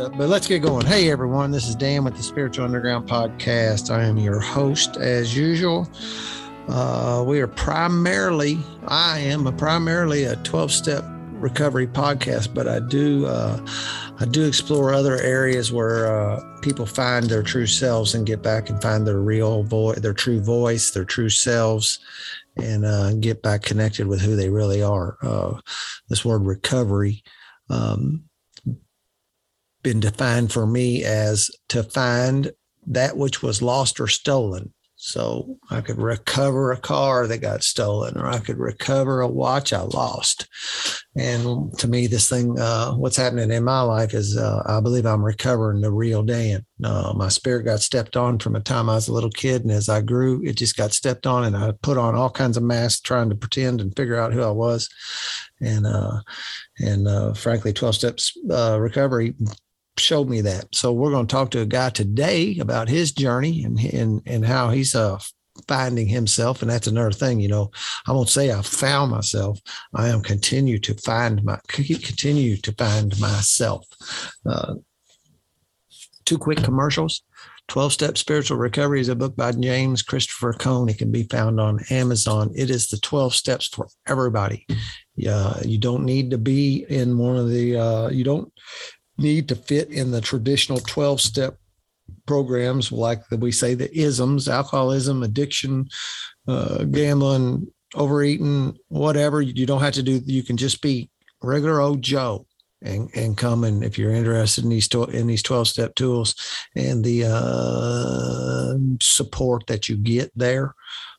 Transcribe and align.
up, 0.00 0.16
but 0.16 0.28
let's 0.28 0.46
get 0.46 0.60
going. 0.60 0.86
Hey, 0.86 1.10
everyone, 1.10 1.50
this 1.50 1.68
is 1.68 1.74
Dan 1.74 2.04
with 2.04 2.16
the 2.16 2.22
Spiritual 2.22 2.64
Underground 2.64 3.06
Podcast. 3.06 3.94
I 3.94 4.04
am 4.04 4.16
your 4.16 4.40
host 4.40 4.96
as 4.96 5.36
usual. 5.36 5.86
Uh, 6.68 7.22
we 7.26 7.40
are 7.40 7.46
primarily, 7.46 8.58
I 8.88 9.18
am 9.18 9.46
a 9.46 9.52
primarily 9.52 10.24
a 10.24 10.36
12 10.36 10.72
step 10.72 11.04
recovery 11.32 11.86
podcast, 11.86 12.54
but 12.54 12.66
I 12.66 12.80
do, 12.80 13.26
uh, 13.26 13.64
I 14.18 14.24
do 14.24 14.46
explore 14.46 14.94
other 14.94 15.16
areas 15.20 15.70
where 15.70 16.06
uh, 16.06 16.40
people 16.62 16.86
find 16.86 17.26
their 17.26 17.42
true 17.42 17.66
selves 17.66 18.14
and 18.14 18.26
get 18.26 18.42
back 18.42 18.70
and 18.70 18.80
find 18.80 19.06
their 19.06 19.20
real 19.20 19.64
voice, 19.64 19.98
their 20.00 20.14
true 20.14 20.40
voice, 20.40 20.92
their 20.92 21.04
true 21.04 21.30
selves, 21.30 21.98
and 22.56 22.86
uh, 22.86 23.12
get 23.14 23.42
back 23.42 23.62
connected 23.62 24.06
with 24.06 24.22
who 24.22 24.34
they 24.34 24.48
really 24.48 24.82
are. 24.82 25.18
Uh, 25.20 25.60
this 26.08 26.24
word 26.24 26.46
recovery 26.46 27.22
um, 27.68 28.24
been 29.82 30.00
defined 30.00 30.52
for 30.52 30.66
me 30.66 31.04
as 31.04 31.50
to 31.68 31.82
find 31.82 32.52
that 32.86 33.16
which 33.16 33.42
was 33.42 33.62
lost 33.62 34.00
or 34.00 34.08
stolen. 34.08 34.72
So 35.02 35.56
I 35.70 35.80
could 35.80 35.96
recover 35.96 36.72
a 36.72 36.76
car 36.76 37.26
that 37.26 37.38
got 37.38 37.62
stolen, 37.62 38.18
or 38.18 38.26
I 38.26 38.38
could 38.38 38.58
recover 38.58 39.22
a 39.22 39.26
watch 39.26 39.72
I 39.72 39.80
lost. 39.80 40.46
And 41.16 41.72
to 41.78 41.88
me, 41.88 42.06
this 42.06 42.28
thing, 42.28 42.60
uh, 42.60 42.92
what's 42.92 43.16
happening 43.16 43.50
in 43.50 43.64
my 43.64 43.80
life 43.80 44.12
is 44.12 44.36
uh, 44.36 44.62
I 44.66 44.78
believe 44.80 45.06
I'm 45.06 45.24
recovering 45.24 45.80
the 45.80 45.90
real 45.90 46.22
Dan. 46.22 46.66
Uh, 46.84 47.14
my 47.16 47.28
spirit 47.28 47.62
got 47.62 47.80
stepped 47.80 48.14
on 48.14 48.38
from 48.38 48.52
the 48.52 48.60
time 48.60 48.90
I 48.90 48.96
was 48.96 49.08
a 49.08 49.14
little 49.14 49.30
kid. 49.30 49.62
And 49.62 49.70
as 49.70 49.88
I 49.88 50.02
grew, 50.02 50.42
it 50.44 50.58
just 50.58 50.76
got 50.76 50.92
stepped 50.92 51.26
on, 51.26 51.44
and 51.44 51.56
I 51.56 51.72
put 51.80 51.96
on 51.96 52.14
all 52.14 52.28
kinds 52.28 52.58
of 52.58 52.62
masks 52.62 53.00
trying 53.00 53.30
to 53.30 53.36
pretend 53.36 53.80
and 53.80 53.96
figure 53.96 54.20
out 54.20 54.34
who 54.34 54.42
I 54.42 54.50
was. 54.50 54.86
And, 55.62 55.86
uh, 55.86 56.20
and 56.78 57.08
uh, 57.08 57.32
frankly, 57.32 57.72
12 57.72 57.94
steps 57.94 58.36
uh, 58.50 58.78
recovery 58.78 59.34
showed 59.98 60.28
me 60.28 60.40
that. 60.42 60.74
So 60.74 60.92
we're 60.92 61.10
going 61.10 61.26
to 61.26 61.32
talk 61.32 61.50
to 61.50 61.60
a 61.60 61.66
guy 61.66 61.90
today 61.90 62.58
about 62.58 62.88
his 62.88 63.12
journey 63.12 63.64
and 63.64 63.78
and 63.78 64.22
and 64.26 64.44
how 64.44 64.70
he's 64.70 64.94
uh 64.94 65.18
finding 65.68 66.08
himself. 66.08 66.62
And 66.62 66.70
that's 66.70 66.86
another 66.86 67.12
thing 67.12 67.40
you 67.40 67.48
know 67.48 67.70
i 68.06 68.12
won't 68.12 68.28
say 68.28 68.52
i 68.52 68.62
found 68.62 69.10
myself. 69.10 69.58
I 69.94 70.08
am 70.08 70.22
continue 70.22 70.78
to 70.80 70.94
find 70.94 71.44
my 71.44 71.58
continue 71.68 72.56
to 72.56 72.72
find 72.72 73.18
myself. 73.20 73.86
Uh, 74.46 74.74
two 76.24 76.38
quick 76.38 76.62
commercials. 76.62 77.22
12 77.68 77.92
step 77.92 78.18
spiritual 78.18 78.56
recovery 78.58 79.00
is 79.00 79.08
a 79.08 79.14
book 79.14 79.36
by 79.36 79.52
james 79.52 80.02
christopher 80.02 80.52
cone 80.52 80.88
it 80.88 80.98
can 80.98 81.12
be 81.12 81.22
found 81.24 81.60
on 81.60 81.78
amazon. 81.90 82.50
It 82.56 82.68
is 82.68 82.88
the 82.88 82.98
12 82.98 83.32
steps 83.32 83.68
for 83.68 83.86
everybody. 84.08 84.66
Yeah 85.14 85.60
you 85.64 85.78
don't 85.78 86.04
need 86.04 86.30
to 86.30 86.38
be 86.38 86.84
in 86.88 87.16
one 87.16 87.36
of 87.36 87.48
the 87.48 87.76
uh, 87.76 88.08
you 88.08 88.24
don't 88.24 88.52
need 89.20 89.48
to 89.48 89.54
fit 89.54 89.88
in 89.90 90.10
the 90.10 90.20
traditional 90.20 90.78
12 90.78 91.20
step 91.20 91.56
programs 92.26 92.90
like 92.90 93.26
the, 93.28 93.36
we 93.36 93.52
say 93.52 93.74
the 93.74 93.96
isms 93.96 94.48
alcoholism 94.48 95.22
addiction 95.22 95.88
uh, 96.48 96.84
gambling 96.84 97.66
overeating 97.94 98.76
whatever. 98.88 99.42
You 99.42 99.66
don't 99.66 99.80
have 99.80 99.94
to 99.94 100.02
do 100.02 100.20
you 100.24 100.42
can 100.42 100.56
just 100.56 100.82
be 100.82 101.10
regular 101.42 101.80
old 101.80 102.02
joe 102.02 102.46
and 102.82 103.10
and 103.14 103.36
come 103.36 103.64
and 103.64 103.82
if 103.82 103.98
you're 103.98 104.14
interested 104.14 104.64
in 104.64 104.70
these 104.70 104.88
in 105.12 105.26
these 105.26 105.42
12 105.42 105.68
step 105.68 105.94
tools 105.94 106.34
and 106.74 107.04
the 107.04 107.24
uh, 107.26 108.74
support 109.02 109.66
that 109.66 109.88
you 109.88 109.96
get 109.96 110.30
there. 110.36 110.74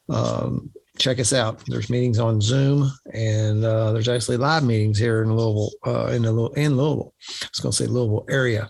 Um, 0.09 0.72
check 1.02 1.19
us 1.19 1.33
out. 1.33 1.61
There's 1.66 1.89
meetings 1.89 2.19
on 2.19 2.39
Zoom, 2.39 2.91
and 3.11 3.66
uh, 3.66 3.91
there's 3.91 4.07
actually 4.07 4.38
live 4.38 4.63
meetings 4.63 4.99
here 4.99 5.23
in 5.23 5.35
Louisville, 5.35 5.71
uh, 5.85 6.07
in 6.07 6.21
the 6.21 6.49
in 6.55 6.77
Louisville. 6.77 7.13
I 7.41 7.47
was 7.52 7.59
going 7.59 7.71
to 7.71 7.77
say 7.77 7.88
Louisville 7.88 8.25
area. 8.30 8.69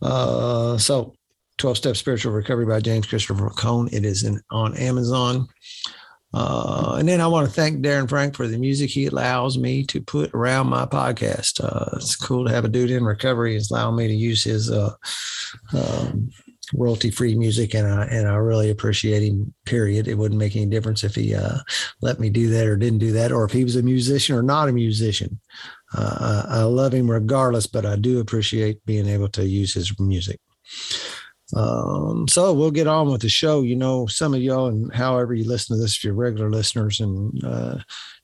Uh, 0.00 0.78
so, 0.78 1.14
12 1.58 1.76
Step 1.76 1.96
Spiritual 1.96 2.32
Recovery 2.32 2.66
by 2.66 2.80
James 2.80 3.06
Christopher 3.06 3.50
Cone. 3.50 3.88
It 3.92 4.04
is 4.04 4.22
in, 4.22 4.40
on 4.50 4.76
Amazon. 4.76 5.48
Uh, 6.32 6.96
and 6.98 7.08
then 7.08 7.20
I 7.20 7.26
want 7.26 7.46
to 7.46 7.52
thank 7.52 7.84
Darren 7.84 8.08
Frank 8.08 8.36
for 8.36 8.46
the 8.46 8.58
music 8.58 8.90
he 8.90 9.06
allows 9.06 9.56
me 9.56 9.84
to 9.84 10.00
put 10.02 10.34
around 10.34 10.68
my 10.68 10.84
podcast. 10.84 11.64
Uh, 11.64 11.96
it's 11.96 12.14
cool 12.14 12.44
to 12.44 12.52
have 12.52 12.64
a 12.64 12.68
dude 12.68 12.90
in 12.90 13.04
recovery. 13.04 13.54
He's 13.54 13.70
allowing 13.70 13.96
me 13.96 14.06
to 14.08 14.14
use 14.14 14.44
his 14.44 14.70
uh, 14.70 14.92
um, 15.72 16.30
royalty 16.74 17.10
free 17.10 17.34
music 17.34 17.74
and 17.74 17.86
I 17.86 18.04
and 18.06 18.28
I 18.28 18.34
really 18.36 18.70
appreciate 18.70 19.22
him 19.22 19.52
period. 19.64 20.08
It 20.08 20.14
wouldn't 20.14 20.38
make 20.38 20.56
any 20.56 20.66
difference 20.66 21.04
if 21.04 21.14
he 21.14 21.34
uh, 21.34 21.58
let 22.00 22.18
me 22.18 22.30
do 22.30 22.48
that 22.50 22.66
or 22.66 22.76
didn't 22.76 22.98
do 22.98 23.12
that 23.12 23.32
or 23.32 23.44
if 23.44 23.52
he 23.52 23.64
was 23.64 23.76
a 23.76 23.82
musician 23.82 24.36
or 24.36 24.42
not 24.42 24.68
a 24.68 24.72
musician. 24.72 25.40
Uh, 25.96 26.42
I 26.48 26.62
love 26.62 26.92
him 26.92 27.10
regardless 27.10 27.66
but 27.66 27.86
I 27.86 27.96
do 27.96 28.20
appreciate 28.20 28.84
being 28.86 29.06
able 29.06 29.28
to 29.30 29.46
use 29.46 29.74
his 29.74 29.98
music. 30.00 30.40
Um, 31.54 32.26
so 32.26 32.52
we'll 32.52 32.72
get 32.72 32.88
on 32.88 33.10
with 33.10 33.20
the 33.20 33.28
show. 33.28 33.62
You 33.62 33.76
know 33.76 34.06
some 34.06 34.34
of 34.34 34.42
y'all 34.42 34.66
and 34.66 34.92
however 34.92 35.34
you 35.34 35.44
listen 35.44 35.76
to 35.76 35.82
this 35.82 35.96
if 35.96 36.04
you're 36.04 36.14
regular 36.14 36.50
listeners 36.50 37.00
and 37.00 37.44
uh, 37.44 37.78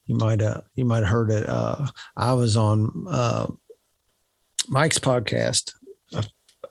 you 0.06 0.16
might 0.16 0.40
have 0.40 0.64
you 0.74 0.84
might 0.84 1.04
have 1.04 1.08
heard 1.08 1.30
it 1.30 1.48
uh, 1.48 1.86
I 2.16 2.32
was 2.32 2.56
on 2.56 3.06
uh, 3.08 3.46
Mike's 4.68 4.98
podcast 4.98 5.72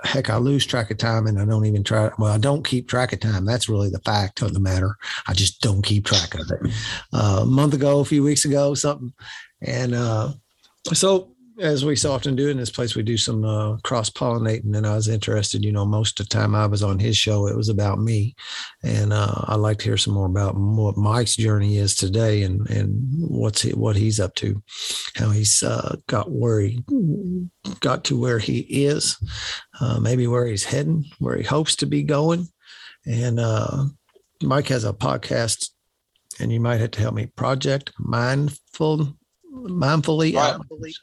heck, 0.04 0.30
I 0.30 0.38
lose 0.38 0.66
track 0.66 0.92
of 0.92 0.98
time 0.98 1.28
and 1.28 1.40
I 1.40 1.46
don't 1.46 1.66
even 1.66 1.84
try. 1.84 2.12
Well, 2.18 2.32
I 2.32 2.38
don't 2.38 2.66
keep 2.66 2.88
track 2.88 3.14
of 3.14 3.20
time. 3.20 3.46
That's 3.46 3.70
really 3.70 3.90
the 3.90 4.00
fact 4.00 4.42
of 4.42 4.54
the 4.54 4.60
matter. 4.60 4.98
I 5.28 5.34
just 5.34 5.62
don't 5.62 5.82
keep 5.82 6.06
track 6.06 6.34
of 6.36 6.50
it. 6.52 6.74
Uh, 7.14 7.40
a 7.44 7.46
month 7.46 7.74
ago, 7.74 8.00
a 8.00 8.06
few 8.06 8.24
weeks 8.24 8.46
ago, 8.46 8.74
something. 8.74 9.14
And 9.62 9.94
uh, 9.94 10.34
so 10.94 11.31
as 11.62 11.86
we 11.86 11.96
so 11.96 12.12
often 12.12 12.36
do 12.36 12.50
in 12.50 12.58
this 12.58 12.72
place, 12.72 12.96
we 12.96 13.04
do 13.04 13.18
some 13.18 13.46
uh, 13.46 13.78
cross 13.84 14.10
pollinating. 14.10 14.76
And 14.76 14.88
I 14.88 14.96
was 14.96 15.08
interested, 15.08 15.64
you 15.64 15.72
know, 15.72 15.86
most 15.86 16.20
of 16.20 16.28
the 16.28 16.34
time 16.34 16.56
I 16.56 16.66
was 16.66 16.82
on 16.82 16.98
his 16.98 17.16
show, 17.16 17.48
it 17.48 17.56
was 17.56 17.70
about 17.70 18.00
me. 18.00 18.36
And 18.84 19.14
uh, 19.14 19.46
I'd 19.48 19.56
like 19.56 19.78
to 19.80 19.86
hear 19.86 19.98
some 19.98 20.16
more 20.16 20.26
about 20.26 20.56
what 20.56 20.98
Mike's 20.98 21.36
journey 21.36 21.78
is 21.78 21.96
today 21.96 22.42
and, 22.44 22.68
and 22.70 22.98
what's 23.20 23.62
he, 23.62 23.72
what 23.72 23.96
he's 23.96 24.20
up 24.20 24.34
to, 24.36 24.62
how 25.16 25.30
he's 25.30 25.62
uh, 25.62 25.96
got 26.08 26.32
where 26.32 26.62
he 26.62 26.84
got 27.80 28.04
to 28.06 28.20
where 28.20 28.40
he 28.40 28.60
is, 28.62 29.18
uh, 29.80 30.00
maybe 30.00 30.26
where 30.26 30.48
he's 30.48 30.64
heading, 30.64 31.06
where 31.20 31.38
he 31.38 31.44
hopes 31.44 31.76
to 31.78 31.86
be 31.86 32.02
going. 32.02 32.48
And 33.06 33.40
uh, 33.40 33.86
Mike 34.42 34.68
has 34.70 34.84
a 34.84 34.94
podcast, 34.94 35.70
and 36.40 36.52
you 36.52 36.60
might 36.60 36.80
have 36.80 36.92
to 36.92 37.02
help 37.02 37.14
me. 37.14 37.28
Project 37.28 37.92
Mindful, 38.00 39.16
Mindfully, 39.54 40.34
Mindfully 40.34 40.94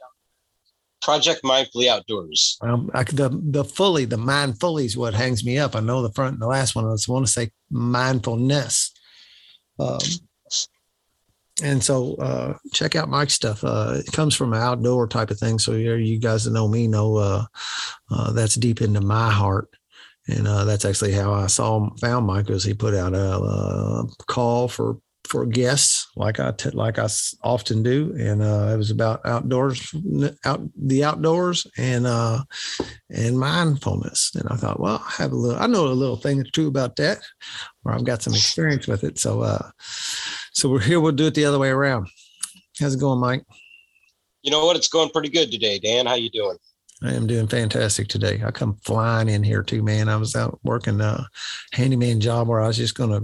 Project 1.02 1.42
Mindfully 1.42 1.88
Outdoors. 1.88 2.58
Um, 2.60 2.90
I, 2.94 3.04
the 3.04 3.30
the 3.50 3.64
fully 3.64 4.04
the 4.04 4.16
mindfully 4.16 4.84
is 4.84 4.96
what 4.96 5.14
hangs 5.14 5.44
me 5.44 5.58
up. 5.58 5.76
I 5.76 5.80
know 5.80 6.02
the 6.02 6.12
front 6.12 6.34
and 6.34 6.42
the 6.42 6.46
last 6.46 6.74
one. 6.74 6.86
I 6.86 6.92
just 6.92 7.08
want 7.08 7.26
to 7.26 7.32
say 7.32 7.50
mindfulness. 7.70 8.92
Um, 9.78 9.98
and 11.62 11.82
so 11.82 12.14
uh, 12.16 12.54
check 12.72 12.94
out 12.94 13.08
Mike's 13.08 13.34
stuff. 13.34 13.64
Uh, 13.64 13.94
it 13.96 14.12
comes 14.12 14.34
from 14.34 14.52
an 14.52 14.60
outdoor 14.60 15.08
type 15.08 15.30
of 15.30 15.38
thing. 15.38 15.58
So 15.58 15.72
you 15.72 16.18
guys 16.20 16.44
that 16.44 16.52
know 16.52 16.68
me 16.68 16.86
know 16.86 17.16
uh, 17.16 17.44
uh, 18.10 18.32
that's 18.32 18.54
deep 18.54 18.80
into 18.80 19.00
my 19.00 19.30
heart. 19.30 19.68
And 20.28 20.46
uh, 20.46 20.64
that's 20.64 20.84
actually 20.84 21.12
how 21.12 21.32
I 21.32 21.46
saw 21.46 21.88
found 21.96 22.26
Mike 22.26 22.48
was 22.48 22.62
he 22.62 22.74
put 22.74 22.94
out 22.94 23.14
a, 23.14 23.38
a 23.38 24.06
call 24.26 24.68
for 24.68 24.98
for 25.28 25.44
guests 25.44 26.08
like 26.16 26.40
I 26.40 26.52
t- 26.52 26.70
like 26.70 26.98
I 26.98 27.06
often 27.42 27.82
do, 27.82 28.14
and 28.18 28.42
uh, 28.42 28.70
it 28.72 28.76
was 28.76 28.90
about 28.90 29.24
outdoors, 29.26 29.94
out 30.44 30.60
the 30.74 31.04
outdoors, 31.04 31.66
and 31.76 32.06
uh, 32.06 32.42
and 33.10 33.38
mindfulness. 33.38 34.32
And 34.34 34.48
I 34.50 34.56
thought, 34.56 34.80
well, 34.80 35.04
I 35.06 35.22
have 35.22 35.32
a 35.32 35.36
little, 35.36 35.60
I 35.60 35.66
know 35.66 35.86
a 35.86 35.92
little 35.92 36.16
thing 36.16 36.40
or 36.40 36.44
two 36.44 36.66
about 36.66 36.96
that, 36.96 37.18
or 37.84 37.92
I've 37.92 38.04
got 38.04 38.22
some 38.22 38.34
experience 38.34 38.86
with 38.86 39.04
it. 39.04 39.18
So, 39.18 39.42
uh, 39.42 39.70
so 40.52 40.68
we're 40.68 40.80
here. 40.80 41.00
We'll 41.00 41.12
do 41.12 41.26
it 41.26 41.34
the 41.34 41.44
other 41.44 41.58
way 41.58 41.68
around. 41.68 42.08
How's 42.80 42.94
it 42.94 43.00
going, 43.00 43.20
Mike? 43.20 43.44
You 44.42 44.50
know 44.50 44.64
what? 44.64 44.76
It's 44.76 44.88
going 44.88 45.10
pretty 45.10 45.28
good 45.28 45.50
today, 45.50 45.78
Dan. 45.78 46.06
How 46.06 46.14
you 46.14 46.30
doing? 46.30 46.56
I 47.02 47.12
am 47.14 47.26
doing 47.26 47.46
fantastic 47.46 48.08
today. 48.08 48.42
I 48.44 48.50
come 48.50 48.76
flying 48.84 49.28
in 49.28 49.42
here 49.42 49.62
too, 49.62 49.82
man. 49.82 50.08
I 50.08 50.16
was 50.16 50.34
out 50.34 50.58
working 50.64 51.00
a 51.00 51.28
handyman 51.72 52.20
job 52.20 52.48
where 52.48 52.60
I 52.60 52.66
was 52.66 52.76
just 52.76 52.96
gonna, 52.96 53.20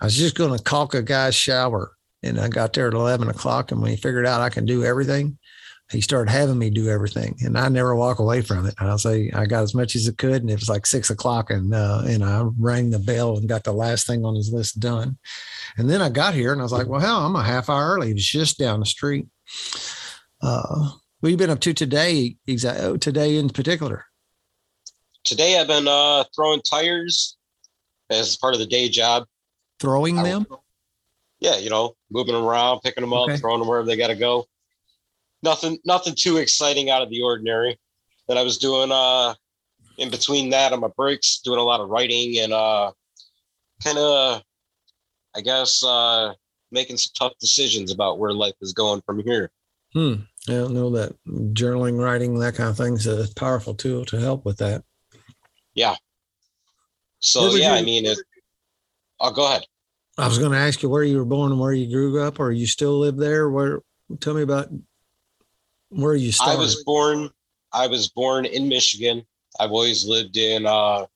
I 0.00 0.06
was 0.06 0.16
just 0.16 0.34
gonna 0.34 0.58
caulk 0.58 0.94
a 0.94 1.02
guy's 1.02 1.34
shower, 1.34 1.92
and 2.22 2.40
I 2.40 2.48
got 2.48 2.72
there 2.72 2.88
at 2.88 2.94
eleven 2.94 3.28
o'clock. 3.28 3.70
And 3.70 3.82
when 3.82 3.90
he 3.90 3.96
figured 3.96 4.26
out 4.26 4.40
I 4.40 4.48
can 4.48 4.64
do 4.64 4.84
everything, 4.84 5.38
he 5.90 6.00
started 6.00 6.30
having 6.30 6.58
me 6.58 6.70
do 6.70 6.88
everything, 6.88 7.36
and 7.40 7.56
I 7.56 7.68
never 7.68 7.94
walk 7.94 8.18
away 8.18 8.42
from 8.42 8.66
it. 8.66 8.74
I'll 8.78 8.98
say 8.98 9.30
I 9.34 9.46
got 9.46 9.62
as 9.62 9.74
much 9.74 9.94
as 9.94 10.08
I 10.08 10.12
could, 10.12 10.42
and 10.42 10.50
it 10.50 10.60
was 10.60 10.68
like 10.68 10.86
six 10.86 11.10
o'clock, 11.10 11.50
and 11.50 11.74
uh, 11.74 12.02
and 12.06 12.24
I 12.24 12.46
rang 12.58 12.90
the 12.90 12.98
bell 12.98 13.36
and 13.36 13.48
got 13.48 13.64
the 13.64 13.72
last 13.72 14.06
thing 14.06 14.24
on 14.24 14.34
his 14.34 14.52
list 14.52 14.80
done. 14.80 15.18
And 15.76 15.88
then 15.88 16.02
I 16.02 16.08
got 16.08 16.34
here, 16.34 16.52
and 16.52 16.60
I 16.60 16.64
was 16.64 16.72
like, 16.72 16.88
well, 16.88 17.00
hell, 17.00 17.24
I'm 17.24 17.36
a 17.36 17.42
half 17.42 17.68
hour 17.68 17.94
early. 17.94 18.10
It's 18.10 18.24
just 18.24 18.58
down 18.58 18.80
the 18.80 18.86
street. 18.86 19.28
Uh, 20.42 20.90
what 21.20 21.28
have 21.28 21.32
you 21.32 21.36
been 21.36 21.50
up 21.50 21.60
to 21.60 21.74
today? 21.74 22.36
Exactly 22.46 22.84
oh, 22.84 22.96
today 22.96 23.36
in 23.36 23.48
particular. 23.48 24.04
Today 25.24 25.58
I've 25.58 25.66
been 25.66 25.88
uh, 25.88 26.24
throwing 26.34 26.62
tires 26.62 27.36
as 28.10 28.36
part 28.36 28.54
of 28.54 28.60
the 28.60 28.66
day 28.66 28.88
job. 28.88 29.26
Throwing 29.80 30.16
them? 30.16 30.46
Yeah, 31.40 31.56
you 31.58 31.70
know, 31.70 31.94
moving 32.10 32.34
them 32.34 32.44
around, 32.44 32.80
picking 32.80 33.02
them 33.02 33.12
up, 33.12 33.28
okay. 33.28 33.36
throwing 33.36 33.60
them 33.60 33.68
wherever 33.68 33.86
they 33.86 33.96
got 33.96 34.08
to 34.08 34.16
go. 34.16 34.46
Nothing, 35.42 35.78
nothing 35.84 36.14
too 36.16 36.38
exciting 36.38 36.90
out 36.90 37.02
of 37.02 37.10
the 37.10 37.22
ordinary. 37.22 37.78
Then 38.26 38.38
I 38.38 38.42
was 38.42 38.58
doing 38.58 38.90
uh, 38.90 39.34
in 39.98 40.10
between 40.10 40.50
that, 40.50 40.72
on 40.72 40.80
my 40.80 40.88
breaks, 40.96 41.40
doing 41.40 41.58
a 41.58 41.62
lot 41.62 41.80
of 41.80 41.88
writing 41.88 42.38
and 42.38 42.52
uh, 42.52 42.92
kind 43.84 43.98
of, 43.98 44.42
I 45.36 45.40
guess, 45.40 45.84
uh, 45.84 46.32
making 46.70 46.96
some 46.96 47.12
tough 47.18 47.38
decisions 47.40 47.92
about 47.92 48.18
where 48.18 48.32
life 48.32 48.54
is 48.60 48.72
going 48.72 49.02
from 49.02 49.22
here. 49.22 49.50
Hmm. 49.92 50.14
I 50.48 50.54
don't 50.54 50.74
know 50.74 50.90
that 50.90 51.14
journaling, 51.26 52.02
writing, 52.02 52.38
that 52.38 52.54
kind 52.54 52.68
of 52.68 52.76
thing 52.76 52.94
is 52.94 53.06
a 53.06 53.28
powerful 53.34 53.74
tool 53.74 54.04
to 54.06 54.18
help 54.18 54.44
with 54.44 54.58
that. 54.58 54.82
Yeah. 55.74 55.94
So 57.20 57.54
yeah, 57.54 57.74
you, 57.74 57.80
I 57.80 57.82
mean, 57.82 58.06
it, 58.06 58.18
I'll 59.20 59.30
oh, 59.30 59.34
go 59.34 59.46
ahead. 59.46 59.64
I 60.16 60.26
was 60.26 60.38
going 60.38 60.52
to 60.52 60.58
ask 60.58 60.82
you 60.82 60.88
where 60.88 61.04
you 61.04 61.16
were 61.18 61.24
born 61.24 61.52
and 61.52 61.60
where 61.60 61.72
you 61.72 61.90
grew 61.90 62.20
up, 62.22 62.40
or 62.40 62.50
you 62.50 62.66
still 62.66 62.98
live 62.98 63.16
there. 63.16 63.50
Where? 63.50 63.80
Tell 64.20 64.34
me 64.34 64.42
about 64.42 64.68
where 65.90 66.14
you 66.14 66.32
started. 66.32 66.56
I 66.56 66.56
was 66.56 66.82
born. 66.84 67.30
I 67.72 67.86
was 67.86 68.08
born 68.08 68.44
in 68.44 68.68
Michigan. 68.68 69.24
I've 69.60 69.70
always 69.70 70.06
lived 70.06 70.36
in 70.36 70.66
uh, 70.66 71.06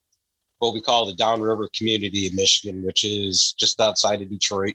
what 0.58 0.74
we 0.74 0.80
call 0.80 1.06
the 1.06 1.14
Downriver 1.14 1.68
community 1.76 2.26
of 2.26 2.34
Michigan, 2.34 2.84
which 2.84 3.04
is 3.04 3.54
just 3.58 3.80
outside 3.80 4.22
of 4.22 4.30
Detroit, 4.30 4.74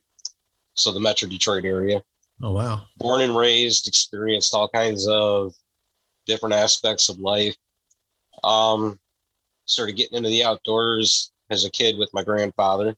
so 0.74 0.92
the 0.92 1.00
Metro 1.00 1.30
Detroit 1.30 1.63
area. 1.63 2.01
Oh 2.42 2.51
wow! 2.51 2.84
Born 2.98 3.22
and 3.22 3.36
raised, 3.36 3.88
experienced 3.88 4.54
all 4.54 4.69
kinds 4.69 5.07
of 5.07 5.54
different 6.25 6.54
aspects 6.56 7.10
of 7.10 7.19
life. 7.19 7.56
Um, 8.44 9.00
started 9.66 9.94
getting 9.94 10.18
into 10.18 10.30
the 10.30 10.44
outdoors 10.44 11.31
as 11.50 11.66
a 11.66 11.72
kid 11.72 11.98
with 11.98 12.13
my 12.13 12.24
grandfather 12.24 12.95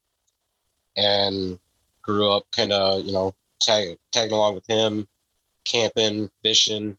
and 0.97 1.59
grew 2.01 2.31
up 2.31 2.45
kind 2.51 2.73
of, 2.73 3.05
you 3.05 3.11
know, 3.11 3.33
tag, 3.61 3.97
tagging 4.11 4.33
along 4.33 4.55
with 4.55 4.67
him, 4.67 5.07
camping, 5.63 6.29
fishing. 6.43 6.97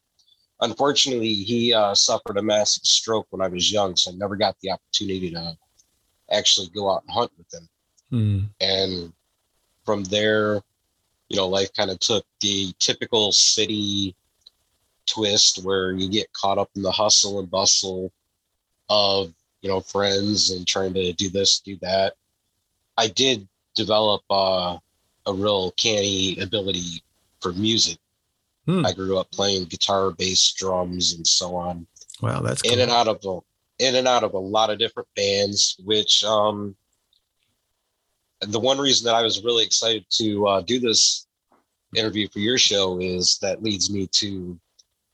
Unfortunately, 0.61 1.33
he 1.33 1.73
uh, 1.73 1.93
suffered 1.95 2.37
a 2.37 2.41
massive 2.41 2.83
stroke 2.83 3.27
when 3.29 3.41
I 3.41 3.47
was 3.47 3.71
young, 3.71 3.95
so 3.95 4.11
I 4.11 4.15
never 4.15 4.35
got 4.35 4.55
the 4.61 4.71
opportunity 4.71 5.31
to 5.31 5.57
actually 6.31 6.69
go 6.69 6.91
out 6.91 7.03
and 7.03 7.11
hunt 7.11 7.31
with 7.37 7.53
him. 7.53 7.69
Mm. 8.11 8.49
And 8.61 9.13
from 9.85 10.03
there, 10.05 10.61
you 11.31 11.37
know, 11.37 11.47
life 11.47 11.69
kind 11.73 11.89
of 11.89 11.97
took 11.99 12.25
the 12.41 12.73
typical 12.79 13.31
city 13.31 14.13
twist 15.05 15.63
where 15.63 15.93
you 15.93 16.09
get 16.09 16.31
caught 16.33 16.57
up 16.57 16.69
in 16.75 16.81
the 16.81 16.91
hustle 16.91 17.39
and 17.39 17.49
bustle 17.49 18.11
of, 18.89 19.33
you 19.61 19.69
know, 19.69 19.79
friends 19.79 20.51
and 20.51 20.67
trying 20.67 20.93
to 20.93 21.13
do 21.13 21.29
this, 21.29 21.59
do 21.59 21.77
that. 21.81 22.15
I 22.97 23.07
did 23.07 23.47
develop 23.75 24.23
uh, 24.29 24.77
a 25.25 25.33
real 25.33 25.71
canny 25.71 26.37
ability 26.41 27.01
for 27.39 27.53
music. 27.53 27.97
Hmm. 28.65 28.85
I 28.85 28.91
grew 28.91 29.17
up 29.17 29.31
playing 29.31 29.65
guitar, 29.65 30.11
bass, 30.11 30.51
drums, 30.51 31.13
and 31.13 31.25
so 31.25 31.55
on. 31.55 31.87
Wow, 32.21 32.41
that's 32.41 32.61
cool. 32.61 32.73
in 32.73 32.79
and 32.81 32.91
out 32.91 33.07
of 33.07 33.19
a, 33.25 33.39
in 33.79 33.95
and 33.95 34.07
out 34.07 34.23
of 34.23 34.33
a 34.33 34.39
lot 34.39 34.69
of 34.69 34.79
different 34.79 35.07
bands. 35.15 35.77
Which 35.83 36.25
um, 36.25 36.75
the 38.41 38.59
one 38.59 38.79
reason 38.79 39.05
that 39.05 39.15
I 39.15 39.21
was 39.21 39.43
really 39.43 39.63
excited 39.63 40.05
to 40.11 40.47
uh, 40.47 40.61
do 40.61 40.79
this 40.79 41.27
interview 41.95 42.27
for 42.27 42.39
your 42.39 42.57
show 42.57 42.99
is 42.99 43.37
that 43.41 43.63
leads 43.63 43.89
me 43.91 44.07
to, 44.13 44.59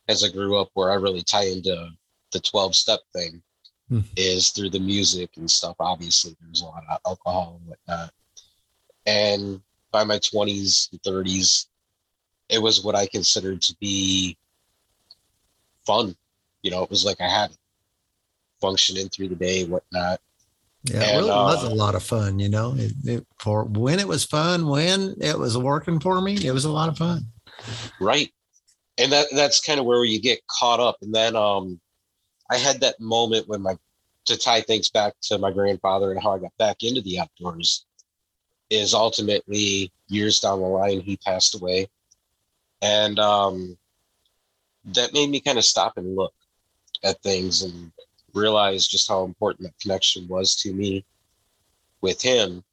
as 0.08 0.24
I 0.24 0.30
grew 0.30 0.58
up, 0.58 0.70
where 0.74 0.92
I 0.92 0.96
really 0.96 1.24
tie 1.24 1.46
into 1.46 1.90
the 2.32 2.40
twelve 2.40 2.76
step 2.76 3.00
thing. 3.14 3.42
Hmm. 3.90 4.02
Is 4.18 4.50
through 4.50 4.72
the 4.72 4.82
music 4.82 5.30
and 5.38 5.50
stuff. 5.50 5.78
Obviously, 5.80 6.36
there's 6.42 6.60
a 6.60 6.66
lot 6.66 6.84
of 6.90 7.00
alcohol 7.06 7.62
and 7.62 7.70
whatnot 7.70 8.12
and 9.08 9.62
by 9.92 10.04
my 10.04 10.20
20s 10.20 10.92
and 10.92 11.02
30s, 11.02 11.68
it 12.50 12.62
was 12.62 12.84
what 12.84 12.96
I 12.96 13.08
considered 13.08 13.62
to 13.64 13.76
be 13.80 14.38
fun. 15.86 16.16
You 16.62 16.72
know, 16.72 16.84
it 16.84 16.90
was 16.90 17.06
like 17.06 17.22
I 17.22 17.30
had 17.30 17.52
functioning 18.62 19.10
through 19.10 19.30
the 19.30 19.36
day, 19.36 19.64
whatnot. 19.64 20.20
Yeah, 20.90 21.02
and, 21.02 21.12
it 21.12 21.18
really 21.18 21.30
uh, 21.32 21.44
was 21.44 21.64
a 21.64 21.70
lot 21.70 21.96
of 21.96 22.04
fun, 22.04 22.40
you 22.40 22.50
know. 22.50 22.74
It, 22.78 22.94
it, 23.04 23.28
for 23.40 23.64
when 23.66 24.00
it 24.00 24.08
was 24.08 24.24
fun, 24.26 24.68
when 24.68 25.16
it 25.20 25.38
was 25.38 25.58
working 25.58 26.00
for 26.00 26.22
me, 26.22 26.38
it 26.46 26.52
was 26.52 26.66
a 26.66 26.72
lot 26.72 26.90
of 26.90 26.98
fun. 26.98 27.24
Right. 28.00 28.32
And 28.98 29.12
that 29.12 29.28
that's 29.32 29.62
kind 29.62 29.80
of 29.80 29.86
where 29.86 30.04
you 30.04 30.20
get 30.20 30.40
caught 30.48 30.80
up. 30.80 30.98
And 31.02 31.14
then 31.14 31.36
um 31.36 31.80
I 32.50 32.58
had 32.58 32.82
that 32.82 33.00
moment 33.00 33.48
when 33.48 33.62
my 33.62 33.76
to 34.26 34.38
tie 34.38 34.62
things 34.62 34.90
back 34.90 35.14
to 35.24 35.38
my 35.38 35.52
grandfather 35.52 36.12
and 36.12 36.22
how 36.22 36.34
I 36.34 36.40
got 36.40 36.58
back 36.58 36.84
into 36.84 37.02
the 37.02 37.20
outdoors 37.20 37.86
is 38.70 38.94
ultimately 38.94 39.92
years 40.10 40.42
down 40.42 40.60
the 40.60 40.66
line 40.66 41.00
he 41.00 41.16
passed 41.18 41.56
away 41.56 41.88
and 42.82 43.20
um, 43.20 43.78
that 44.86 45.14
made 45.14 45.30
me 45.30 45.40
kind 45.40 45.58
of 45.58 45.66
stop 45.66 45.98
and 45.98 46.16
look 46.16 46.34
at 47.04 47.22
things 47.22 47.64
and 47.64 47.92
realize 48.34 48.88
just 48.88 49.10
how 49.10 49.24
important 49.24 49.68
that 49.68 49.80
connection 49.80 50.28
was 50.28 50.56
to 50.56 50.74
me 50.74 51.06
with 52.02 52.22
him 52.22 52.64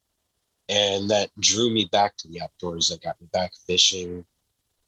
and 0.69 1.09
that 1.09 1.29
drew 1.39 1.69
me 1.69 1.87
back 1.91 2.15
to 2.17 2.27
the 2.27 2.41
outdoors 2.41 2.89
that 2.89 3.01
got 3.01 3.19
me 3.21 3.27
back 3.31 3.51
fishing 3.67 4.25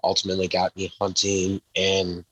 ultimately 0.04 0.48
got 0.48 0.76
me 0.76 0.92
hunting 1.00 1.62
and 1.76 2.24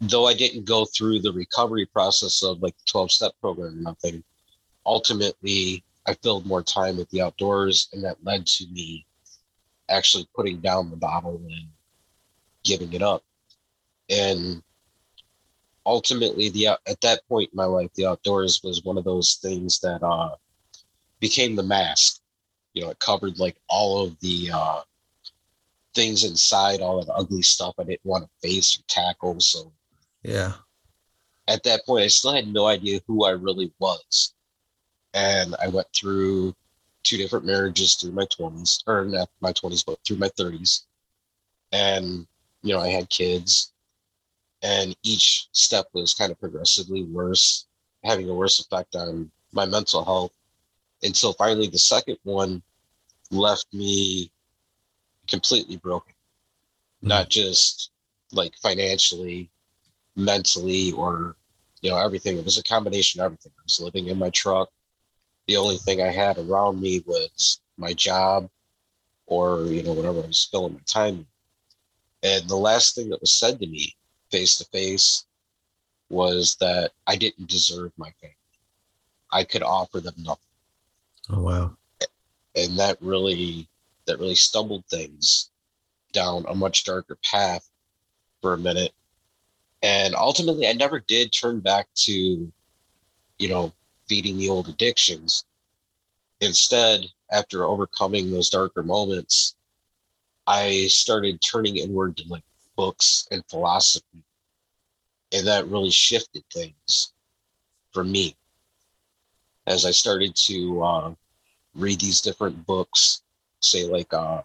though 0.00 0.26
i 0.26 0.34
didn't 0.34 0.64
go 0.64 0.84
through 0.84 1.18
the 1.18 1.32
recovery 1.32 1.86
process 1.86 2.42
of 2.42 2.62
like 2.62 2.76
the 2.78 2.84
12 2.90 3.10
step 3.10 3.32
program 3.40 3.78
or 3.78 3.82
nothing 3.82 4.22
ultimately 4.84 5.82
I 6.06 6.14
filled 6.14 6.46
more 6.46 6.62
time 6.62 6.96
with 6.96 7.10
the 7.10 7.20
outdoors, 7.20 7.88
and 7.92 8.04
that 8.04 8.22
led 8.24 8.46
to 8.46 8.66
me 8.68 9.06
actually 9.88 10.28
putting 10.34 10.60
down 10.60 10.90
the 10.90 10.96
bottle 10.96 11.40
and 11.50 11.68
giving 12.64 12.92
it 12.92 13.02
up. 13.02 13.24
And 14.08 14.62
ultimately, 15.86 16.50
the 16.50 16.68
at 16.86 17.00
that 17.00 17.26
point 17.28 17.50
in 17.52 17.56
my 17.56 17.64
life, 17.64 17.90
the 17.94 18.06
outdoors 18.06 18.60
was 18.62 18.84
one 18.84 18.98
of 18.98 19.04
those 19.04 19.36
things 19.36 19.80
that 19.80 20.02
uh, 20.02 20.34
became 21.20 21.56
the 21.56 21.62
mask. 21.62 22.20
You 22.74 22.82
know, 22.82 22.90
it 22.90 22.98
covered 22.98 23.38
like 23.38 23.56
all 23.68 24.04
of 24.04 24.20
the 24.20 24.50
uh, 24.52 24.82
things 25.94 26.24
inside, 26.24 26.82
all 26.82 26.98
of 26.98 27.06
the 27.06 27.14
ugly 27.14 27.42
stuff 27.42 27.74
I 27.78 27.84
didn't 27.84 28.04
want 28.04 28.24
to 28.24 28.48
face 28.48 28.78
or 28.78 28.82
tackle. 28.88 29.40
So, 29.40 29.72
yeah. 30.22 30.52
At 31.48 31.62
that 31.62 31.86
point, 31.86 32.04
I 32.04 32.08
still 32.08 32.32
had 32.32 32.48
no 32.48 32.66
idea 32.66 33.00
who 33.06 33.24
I 33.24 33.30
really 33.30 33.72
was 33.78 34.34
and 35.16 35.56
I 35.60 35.68
went 35.68 35.86
through 35.94 36.54
two 37.02 37.16
different 37.16 37.46
marriages 37.46 37.94
through 37.94 38.12
my 38.12 38.26
20s, 38.26 38.82
or 38.86 39.06
not 39.06 39.30
my 39.40 39.52
20s, 39.52 39.84
but 39.84 39.98
through 40.04 40.18
my 40.18 40.28
30s. 40.38 40.82
And, 41.72 42.26
you 42.62 42.74
know, 42.74 42.80
I 42.80 42.88
had 42.88 43.08
kids, 43.08 43.72
and 44.66 44.96
each 45.02 45.48
step 45.52 45.86
was 45.92 46.14
kind 46.14 46.32
of 46.32 46.40
progressively 46.40 47.04
worse, 47.04 47.66
having 48.02 48.28
a 48.28 48.34
worse 48.34 48.58
effect 48.58 48.96
on 48.96 49.30
my 49.52 49.64
mental 49.64 50.04
health. 50.04 50.32
Until 51.02 51.32
finally, 51.34 51.68
the 51.68 51.78
second 51.78 52.18
one 52.24 52.62
left 53.30 53.66
me 53.72 54.30
completely 55.28 55.76
broken, 55.76 56.12
mm-hmm. 56.12 57.08
not 57.08 57.28
just 57.28 57.90
like 58.32 58.54
financially, 58.56 59.50
mentally, 60.16 60.92
or, 60.92 61.36
you 61.82 61.90
know, 61.90 61.98
everything. 61.98 62.36
It 62.36 62.44
was 62.44 62.58
a 62.58 62.62
combination 62.62 63.20
of 63.20 63.26
everything. 63.26 63.52
I 63.58 63.62
was 63.62 63.80
living 63.80 64.08
in 64.08 64.18
my 64.18 64.30
truck 64.30 64.70
the 65.46 65.56
only 65.56 65.76
thing 65.76 66.02
I 66.02 66.10
had 66.10 66.38
around 66.38 66.80
me 66.80 67.02
was 67.06 67.60
my 67.76 67.92
job 67.92 68.48
or, 69.26 69.64
you 69.66 69.82
know, 69.82 69.92
whatever 69.92 70.22
I 70.22 70.26
was 70.26 70.48
filling 70.50 70.74
my 70.74 70.80
time. 70.86 71.26
And 72.22 72.48
the 72.48 72.56
last 72.56 72.94
thing 72.94 73.10
that 73.10 73.20
was 73.20 73.32
said 73.32 73.60
to 73.60 73.66
me 73.66 73.94
face 74.36 74.58
to 74.58 74.64
face 74.66 75.24
was 76.10 76.56
that 76.60 76.92
I 77.06 77.16
didn't 77.16 77.48
deserve 77.48 77.90
my 77.96 78.10
family. 78.20 78.36
I 79.32 79.44
could 79.44 79.62
offer 79.62 79.98
them 80.00 80.14
nothing. 80.18 80.42
Oh 81.30 81.40
wow. 81.40 81.76
And 82.54 82.78
that 82.78 82.98
really 83.00 83.66
that 84.06 84.18
really 84.18 84.34
stumbled 84.34 84.84
things 84.86 85.50
down 86.12 86.44
a 86.48 86.54
much 86.54 86.84
darker 86.84 87.18
path 87.24 87.68
for 88.42 88.52
a 88.52 88.58
minute. 88.58 88.92
And 89.82 90.14
ultimately 90.14 90.68
I 90.68 90.74
never 90.74 91.00
did 91.00 91.32
turn 91.32 91.60
back 91.60 91.88
to, 92.04 92.52
you 93.38 93.48
know, 93.48 93.72
feeding 94.06 94.36
the 94.36 94.50
old 94.50 94.68
addictions. 94.68 95.44
Instead, 96.42 97.06
after 97.32 97.64
overcoming 97.64 98.30
those 98.30 98.50
darker 98.50 98.82
moments, 98.82 99.56
I 100.46 100.86
started 100.88 101.40
turning 101.40 101.78
inward 101.78 102.18
to 102.18 102.24
like 102.28 102.44
books 102.76 103.26
and 103.30 103.42
philosophy. 103.48 104.22
And 105.32 105.46
that 105.46 105.66
really 105.66 105.90
shifted 105.90 106.44
things 106.52 107.12
for 107.92 108.04
me 108.04 108.36
as 109.66 109.84
I 109.84 109.90
started 109.90 110.34
to 110.36 110.82
uh, 110.82 111.14
read 111.74 112.00
these 112.00 112.20
different 112.20 112.66
books, 112.66 113.22
say 113.60 113.84
like 113.84 114.12
uh, 114.14 114.42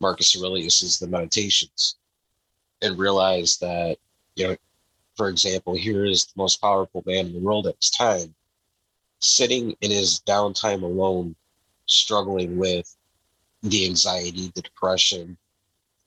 Marcus 0.00 0.36
Aurelius's 0.36 0.98
The 0.98 1.08
Meditations, 1.08 1.96
and 2.82 2.98
realize 2.98 3.58
that, 3.58 3.96
you 4.36 4.48
know, 4.48 4.56
for 5.16 5.28
example, 5.28 5.74
here 5.74 6.04
is 6.04 6.26
the 6.26 6.32
most 6.36 6.60
powerful 6.60 7.02
man 7.06 7.26
in 7.26 7.32
the 7.32 7.40
world 7.40 7.66
at 7.66 7.76
this 7.76 7.90
time 7.90 8.34
sitting 9.20 9.74
in 9.80 9.90
his 9.90 10.20
downtime 10.26 10.82
alone, 10.82 11.34
struggling 11.86 12.56
with 12.56 12.96
the 13.62 13.86
anxiety, 13.86 14.52
the 14.54 14.62
depression, 14.62 15.36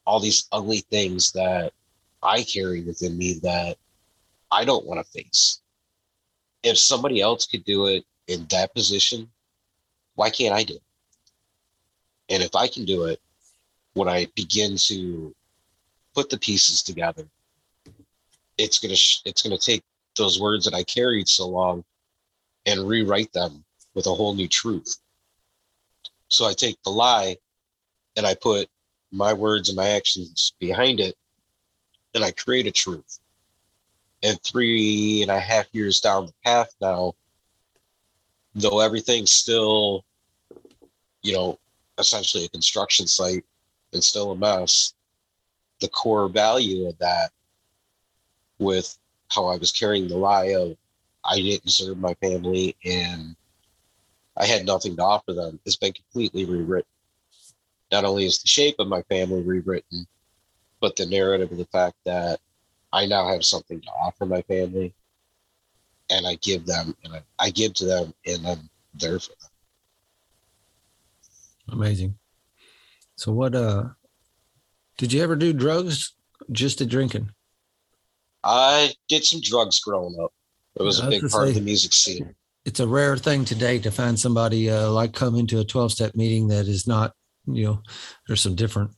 all 0.05 0.19
these 0.19 0.47
ugly 0.51 0.79
things 0.91 1.31
that 1.31 1.73
I 2.21 2.43
carry 2.43 2.81
within 2.81 3.17
me 3.17 3.33
that 3.43 3.77
I 4.51 4.65
don't 4.65 4.85
want 4.85 4.99
to 5.05 5.11
face. 5.11 5.61
if 6.63 6.77
somebody 6.77 7.21
else 7.21 7.45
could 7.45 7.63
do 7.63 7.87
it 7.87 8.05
in 8.27 8.45
that 8.47 8.73
position, 8.73 9.29
why 10.15 10.29
can't 10.29 10.53
I 10.55 10.63
do 10.63 10.75
it? 10.75 10.83
And 12.29 12.43
if 12.43 12.55
I 12.55 12.67
can 12.67 12.85
do 12.85 13.05
it, 13.05 13.21
when 13.93 14.09
I 14.09 14.27
begin 14.35 14.77
to 14.77 15.35
put 16.13 16.29
the 16.29 16.37
pieces 16.37 16.83
together, 16.83 17.27
it's 18.57 18.79
gonna 18.79 18.95
sh- 18.95 19.21
it's 19.25 19.41
gonna 19.41 19.57
take 19.57 19.83
those 20.17 20.39
words 20.39 20.65
that 20.65 20.73
I 20.73 20.83
carried 20.83 21.29
so 21.29 21.47
long 21.47 21.83
and 22.65 22.87
rewrite 22.87 23.31
them 23.33 23.65
with 23.93 24.07
a 24.07 24.13
whole 24.15 24.33
new 24.33 24.47
truth. 24.47 24.97
So 26.29 26.45
I 26.45 26.53
take 26.53 26.81
the 26.83 26.91
lie 26.91 27.37
and 28.17 28.25
I 28.27 28.35
put 28.35 28.69
my 29.11 29.33
words 29.33 29.69
and 29.69 29.75
my 29.77 29.89
actions 29.89 30.53
behind 30.59 30.99
it, 30.99 31.15
and 32.13 32.23
I 32.23 32.31
create 32.31 32.67
a 32.67 32.71
truth. 32.71 33.19
And 34.21 34.41
three 34.43 35.21
and 35.21 35.31
a 35.31 35.39
half 35.39 35.67
years 35.71 36.01
down 36.01 36.25
the 36.25 36.33
path 36.43 36.73
now, 36.81 37.13
though 38.53 38.79
everything's 38.79 39.31
still, 39.31 40.03
you 41.21 41.33
know, 41.33 41.59
essentially 41.97 42.45
a 42.45 42.49
construction 42.49 43.07
site 43.07 43.45
and 43.93 44.03
still 44.03 44.31
a 44.31 44.35
mess, 44.35 44.93
the 45.79 45.87
core 45.87 46.27
value 46.27 46.87
of 46.87 46.97
that 46.99 47.31
with 48.57 48.97
how 49.29 49.45
I 49.45 49.57
was 49.57 49.71
carrying 49.71 50.07
the 50.07 50.17
lie 50.17 50.53
of 50.55 50.75
I 51.23 51.37
didn't 51.37 51.69
serve 51.69 51.97
my 51.97 52.13
family 52.15 52.75
and 52.83 53.35
I 54.37 54.45
had 54.45 54.65
nothing 54.65 54.95
to 54.95 55.03
offer 55.03 55.33
them 55.33 55.59
has 55.65 55.75
been 55.75 55.93
completely 55.93 56.45
rewritten. 56.45 56.89
Not 57.91 58.05
only 58.05 58.25
is 58.25 58.39
the 58.39 58.47
shape 58.47 58.75
of 58.79 58.87
my 58.87 59.01
family 59.03 59.41
rewritten, 59.41 60.07
but 60.79 60.95
the 60.95 61.05
narrative 61.05 61.51
of 61.51 61.57
the 61.57 61.65
fact 61.65 61.97
that 62.05 62.39
I 62.91 63.05
now 63.05 63.27
have 63.27 63.45
something 63.45 63.81
to 63.81 63.89
offer 64.03 64.25
my 64.25 64.41
family 64.43 64.93
and 66.09 66.25
I 66.25 66.35
give 66.35 66.65
them 66.65 66.95
and 67.03 67.13
I, 67.13 67.21
I 67.39 67.49
give 67.51 67.73
to 67.75 67.85
them 67.85 68.13
and 68.25 68.47
I'm 68.47 68.69
there 68.93 69.19
for 69.19 69.29
them. 69.29 69.49
Amazing. 71.71 72.15
So 73.15 73.31
what 73.31 73.53
uh 73.55 73.89
did 74.97 75.13
you 75.13 75.21
ever 75.21 75.35
do 75.35 75.53
drugs 75.53 76.13
just 76.51 76.79
to 76.79 76.85
drinking? 76.85 77.31
I 78.43 78.93
did 79.07 79.23
some 79.23 79.41
drugs 79.41 79.79
growing 79.79 80.17
up. 80.21 80.33
It 80.75 80.83
was 80.83 80.99
a 80.99 81.09
big 81.09 81.21
part 81.21 81.43
say, 81.43 81.49
of 81.49 81.55
the 81.55 81.61
music 81.61 81.93
scene. 81.93 82.35
It's 82.65 82.79
a 82.79 82.87
rare 82.87 83.17
thing 83.17 83.45
today 83.45 83.79
to 83.79 83.91
find 83.91 84.19
somebody 84.19 84.69
uh, 84.69 84.89
like 84.89 85.13
come 85.13 85.35
into 85.35 85.59
a 85.59 85.65
12 85.65 85.91
step 85.91 86.15
meeting 86.15 86.47
that 86.49 86.67
is 86.67 86.87
not, 86.87 87.13
you 87.45 87.65
know, 87.65 87.81
there's 88.27 88.41
some 88.41 88.55
different 88.55 88.91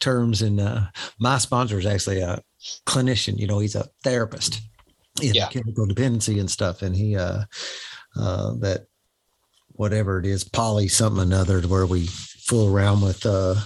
terms. 0.00 0.42
And 0.42 0.60
uh, 0.60 0.86
my 1.18 1.38
sponsor 1.38 1.78
is 1.78 1.86
actually 1.86 2.20
a 2.20 2.42
clinician, 2.86 3.38
you 3.38 3.46
know, 3.46 3.58
he's 3.58 3.74
a 3.74 3.88
therapist 4.02 4.60
in 5.22 5.34
yeah. 5.34 5.48
chemical 5.48 5.86
dependency 5.86 6.38
and 6.38 6.50
stuff. 6.50 6.82
And 6.82 6.94
he, 6.94 7.16
uh, 7.16 7.44
uh, 8.16 8.54
that 8.60 8.86
whatever 9.68 10.18
it 10.18 10.26
is, 10.26 10.44
poly 10.44 10.88
something 10.88 11.22
another, 11.22 11.60
where 11.62 11.86
we 11.86 12.06
fool 12.06 12.74
around 12.74 13.02
with, 13.02 13.24
uh, 13.26 13.56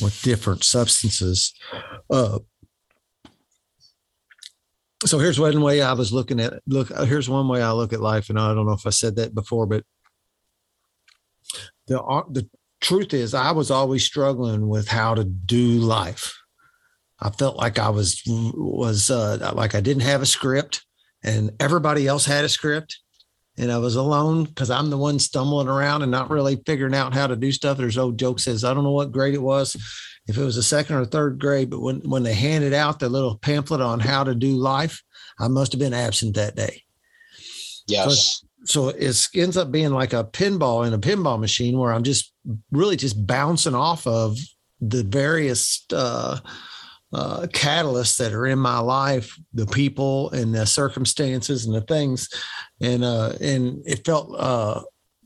with 0.00 0.20
different 0.22 0.64
substances. 0.64 1.54
Uh, 2.10 2.38
so 5.04 5.18
here's 5.18 5.38
one 5.38 5.60
way 5.60 5.82
I 5.82 5.92
was 5.92 6.12
looking 6.12 6.40
at 6.40 6.54
look 6.66 6.88
here's 6.88 7.28
one 7.28 7.48
way 7.48 7.62
I 7.62 7.72
look 7.72 7.92
at 7.92 8.00
life 8.00 8.30
and 8.30 8.38
I 8.38 8.54
don't 8.54 8.64
know 8.64 8.72
if 8.72 8.86
I 8.86 8.90
said 8.90 9.16
that 9.16 9.34
before 9.34 9.66
but 9.66 9.84
the 11.86 12.02
uh, 12.02 12.22
the 12.30 12.48
truth 12.80 13.14
is 13.14 13.34
I 13.34 13.52
was 13.52 13.70
always 13.70 14.04
struggling 14.04 14.68
with 14.68 14.88
how 14.88 15.14
to 15.14 15.24
do 15.24 15.78
life. 15.78 16.34
I 17.20 17.30
felt 17.30 17.56
like 17.56 17.78
I 17.78 17.88
was 17.88 18.22
was 18.26 19.10
uh, 19.10 19.52
like 19.54 19.74
I 19.74 19.80
didn't 19.80 20.02
have 20.02 20.22
a 20.22 20.26
script 20.26 20.84
and 21.24 21.50
everybody 21.60 22.06
else 22.06 22.26
had 22.26 22.44
a 22.44 22.48
script 22.48 22.98
and 23.58 23.72
I 23.72 23.78
was 23.78 23.96
alone 23.96 24.44
because 24.44 24.70
I'm 24.70 24.90
the 24.90 24.98
one 24.98 25.18
stumbling 25.18 25.68
around 25.68 26.02
and 26.02 26.10
not 26.10 26.30
really 26.30 26.60
figuring 26.66 26.94
out 26.94 27.14
how 27.14 27.26
to 27.26 27.36
do 27.36 27.50
stuff. 27.52 27.78
There's 27.78 27.96
old 27.96 28.18
joke 28.18 28.38
says 28.38 28.64
I 28.64 28.74
don't 28.74 28.84
know 28.84 28.92
what 28.92 29.12
grade 29.12 29.34
it 29.34 29.42
was 29.42 29.76
if 30.26 30.36
it 30.36 30.42
was 30.42 30.56
a 30.56 30.62
second 30.62 30.96
or 30.96 31.04
third 31.04 31.38
grade, 31.38 31.70
but 31.70 31.80
when, 31.80 32.00
when 32.00 32.22
they 32.22 32.34
handed 32.34 32.72
out 32.72 32.98
the 32.98 33.08
little 33.08 33.38
pamphlet 33.38 33.80
on 33.80 34.00
how 34.00 34.24
to 34.24 34.34
do 34.34 34.56
life, 34.56 35.02
I 35.38 35.48
must 35.48 35.72
have 35.72 35.78
been 35.78 35.94
absent 35.94 36.34
that 36.34 36.56
day. 36.56 36.82
Yes. 37.86 38.42
So, 38.64 38.88
so 38.88 38.88
it 38.88 39.28
ends 39.34 39.56
up 39.56 39.70
being 39.70 39.92
like 39.92 40.12
a 40.12 40.24
pinball 40.24 40.86
in 40.86 40.92
a 40.92 40.98
pinball 40.98 41.38
machine 41.38 41.78
where 41.78 41.92
I'm 41.92 42.02
just 42.02 42.32
really 42.72 42.96
just 42.96 43.26
bouncing 43.26 43.74
off 43.74 44.06
of 44.06 44.36
the 44.80 45.04
various 45.04 45.84
uh, 45.92 46.40
uh, 47.12 47.46
catalysts 47.52 48.18
that 48.18 48.32
are 48.32 48.46
in 48.46 48.58
my 48.58 48.78
life, 48.78 49.38
the 49.54 49.66
people 49.66 50.30
and 50.30 50.54
the 50.54 50.66
circumstances 50.66 51.66
and 51.66 51.74
the 51.74 51.80
things, 51.82 52.28
and 52.80 53.04
uh, 53.04 53.32
and 53.40 53.82
it 53.86 54.04
felt 54.04 54.34
uh, 54.36 54.82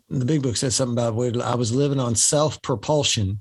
the 0.09 0.25
big 0.25 0.43
book 0.43 0.57
said 0.57 0.73
something 0.73 0.99
about 0.99 1.41
I 1.43 1.55
was 1.55 1.75
living 1.75 2.01
on 2.01 2.15
self 2.15 2.61
propulsion 2.63 3.41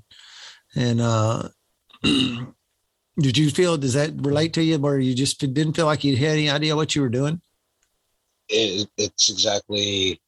and 0.74 1.00
uh, 1.00 1.48
did 2.02 3.38
you 3.38 3.50
feel, 3.50 3.76
does 3.76 3.94
that 3.94 4.12
relate 4.16 4.52
to 4.54 4.62
you 4.62 4.78
where 4.78 4.98
you 4.98 5.14
just 5.14 5.40
didn't 5.40 5.74
feel 5.74 5.86
like 5.86 6.04
you 6.04 6.16
had 6.16 6.32
any 6.32 6.50
idea 6.50 6.76
what 6.76 6.94
you 6.94 7.02
were 7.02 7.08
doing? 7.08 7.40
It, 8.48 8.88
it's 8.96 9.30
exactly 9.30 10.20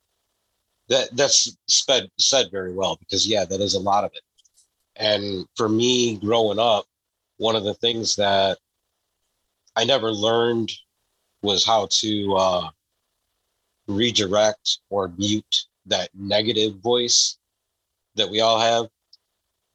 that. 0.89 1.09
That's 1.13 1.57
said, 1.69 2.09
said 2.19 2.47
very 2.53 2.73
well 2.73 2.97
because, 2.97 3.27
yeah, 3.27 3.45
that 3.45 3.61
is 3.61 3.75
a 3.75 3.81
lot 3.81 4.05
of 4.05 4.13
it. 4.15 4.23
And 4.97 5.47
for 5.57 5.69
me 5.69 6.19
growing 6.19 6.59
up, 6.59 6.87
one 7.43 7.57
of 7.57 7.65
the 7.65 7.75
things 7.75 8.17
that 8.17 8.59
I 9.75 9.85
never 9.85 10.11
learned 10.11 10.71
was 11.43 11.65
how 11.65 11.89
to 11.91 12.35
uh, 12.35 12.69
redirect 13.89 14.79
or 14.91 15.13
mute 15.19 15.65
that 15.87 16.11
negative 16.15 16.77
voice 16.77 17.39
that 18.15 18.31
we 18.31 18.41
all 18.41 18.61
have 18.61 18.87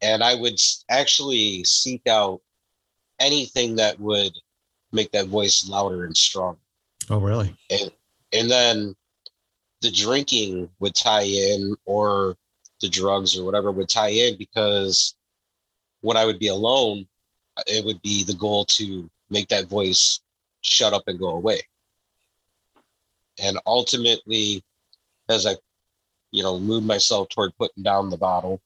and 0.00 0.22
I 0.22 0.34
would 0.34 0.60
actually 0.88 1.64
seek 1.64 2.06
out 2.06 2.40
anything 3.18 3.76
that 3.76 3.98
would 3.98 4.32
make 4.92 5.10
that 5.12 5.26
voice 5.26 5.68
louder 5.68 6.04
and 6.04 6.16
stronger. 6.16 6.60
Oh, 7.10 7.18
really? 7.18 7.54
And 7.70 7.90
and 8.32 8.50
then 8.50 8.94
the 9.80 9.90
drinking 9.90 10.70
would 10.78 10.94
tie 10.94 11.22
in, 11.22 11.76
or 11.84 12.36
the 12.80 12.88
drugs 12.88 13.36
or 13.36 13.44
whatever 13.44 13.72
would 13.72 13.88
tie 13.88 14.10
in 14.10 14.36
because 14.38 15.14
when 16.00 16.16
I 16.16 16.24
would 16.24 16.38
be 16.38 16.48
alone, 16.48 17.07
it 17.66 17.84
would 17.84 18.00
be 18.02 18.24
the 18.24 18.34
goal 18.34 18.64
to 18.64 19.10
make 19.30 19.48
that 19.48 19.68
voice 19.68 20.20
shut 20.60 20.92
up 20.92 21.04
and 21.06 21.18
go 21.18 21.30
away. 21.30 21.62
And 23.40 23.58
ultimately, 23.66 24.62
as 25.28 25.46
I, 25.46 25.56
you 26.30 26.42
know, 26.42 26.58
move 26.58 26.84
myself 26.84 27.28
toward 27.28 27.56
putting 27.56 27.82
down 27.82 28.10
the 28.10 28.16
bottle, 28.16 28.60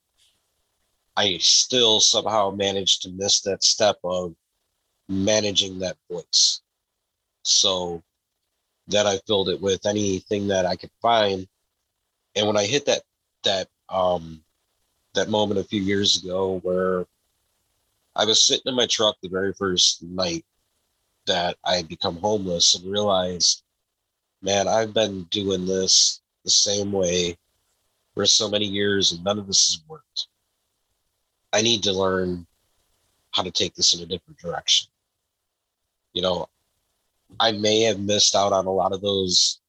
I 1.16 1.38
still 1.38 2.00
somehow 2.00 2.50
managed 2.50 3.02
to 3.02 3.10
miss 3.10 3.42
that 3.42 3.62
step 3.62 3.98
of 4.02 4.34
managing 5.08 5.78
that 5.80 5.96
voice. 6.10 6.60
So 7.44 8.02
that 8.88 9.06
I 9.06 9.18
filled 9.26 9.48
it 9.48 9.60
with 9.60 9.86
anything 9.86 10.48
that 10.48 10.66
I 10.66 10.76
could 10.76 10.90
find. 11.00 11.46
And 12.34 12.46
when 12.46 12.56
I 12.56 12.64
hit 12.64 12.86
that 12.86 13.02
that 13.44 13.68
um 13.88 14.42
that 15.14 15.28
moment 15.28 15.60
a 15.60 15.64
few 15.64 15.82
years 15.82 16.22
ago 16.22 16.60
where 16.62 17.06
I 18.14 18.24
was 18.24 18.42
sitting 18.42 18.66
in 18.66 18.74
my 18.74 18.86
truck 18.86 19.16
the 19.22 19.28
very 19.28 19.52
first 19.54 20.02
night 20.02 20.44
that 21.26 21.56
I 21.64 21.76
had 21.76 21.88
become 21.88 22.16
homeless 22.16 22.74
and 22.74 22.90
realized, 22.90 23.62
man, 24.42 24.68
I've 24.68 24.92
been 24.92 25.24
doing 25.24 25.66
this 25.66 26.20
the 26.44 26.50
same 26.50 26.92
way 26.92 27.38
for 28.14 28.26
so 28.26 28.48
many 28.48 28.66
years 28.66 29.12
and 29.12 29.24
none 29.24 29.38
of 29.38 29.46
this 29.46 29.68
has 29.68 29.82
worked. 29.88 30.28
I 31.52 31.62
need 31.62 31.82
to 31.84 31.92
learn 31.92 32.46
how 33.30 33.42
to 33.42 33.50
take 33.50 33.74
this 33.74 33.94
in 33.94 34.02
a 34.02 34.06
different 34.06 34.38
direction. 34.38 34.88
You 36.12 36.22
know, 36.22 36.48
I 37.40 37.52
may 37.52 37.82
have 37.82 37.98
missed 37.98 38.34
out 38.34 38.52
on 38.52 38.66
a 38.66 38.72
lot 38.72 38.92
of 38.92 39.00
those 39.00 39.60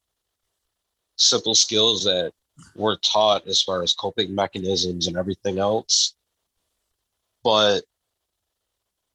simple 1.16 1.56
skills 1.56 2.04
that 2.04 2.34
we're 2.76 2.98
taught 2.98 3.48
as 3.48 3.64
far 3.64 3.84
as 3.84 3.94
coping 3.94 4.36
mechanisms 4.36 5.08
and 5.08 5.18
everything 5.18 5.60
else. 5.60 6.16
But 7.44 7.84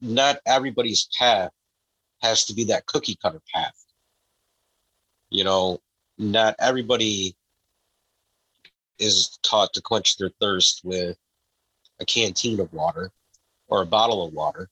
not 0.01 0.39
everybody's 0.47 1.09
path 1.19 1.51
has 2.23 2.45
to 2.47 2.55
be 2.55 2.65
that 2.65 2.87
cookie 2.87 3.19
cutter 3.21 3.41
path. 3.55 3.75
You 5.31 5.45
know, 5.45 5.81
not 6.17 6.57
everybody 6.59 7.37
is 8.99 9.39
taught 9.43 9.73
to 9.75 9.83
quench 9.83 10.17
their 10.17 10.31
thirst 10.41 10.81
with 10.85 11.17
a 12.01 12.05
canteen 12.05 12.61
of 12.61 12.73
water 12.73 13.11
or 13.69 13.83
a 13.83 13.87
bottle 13.87 14.27
of 14.27 14.33
water. 14.33 14.69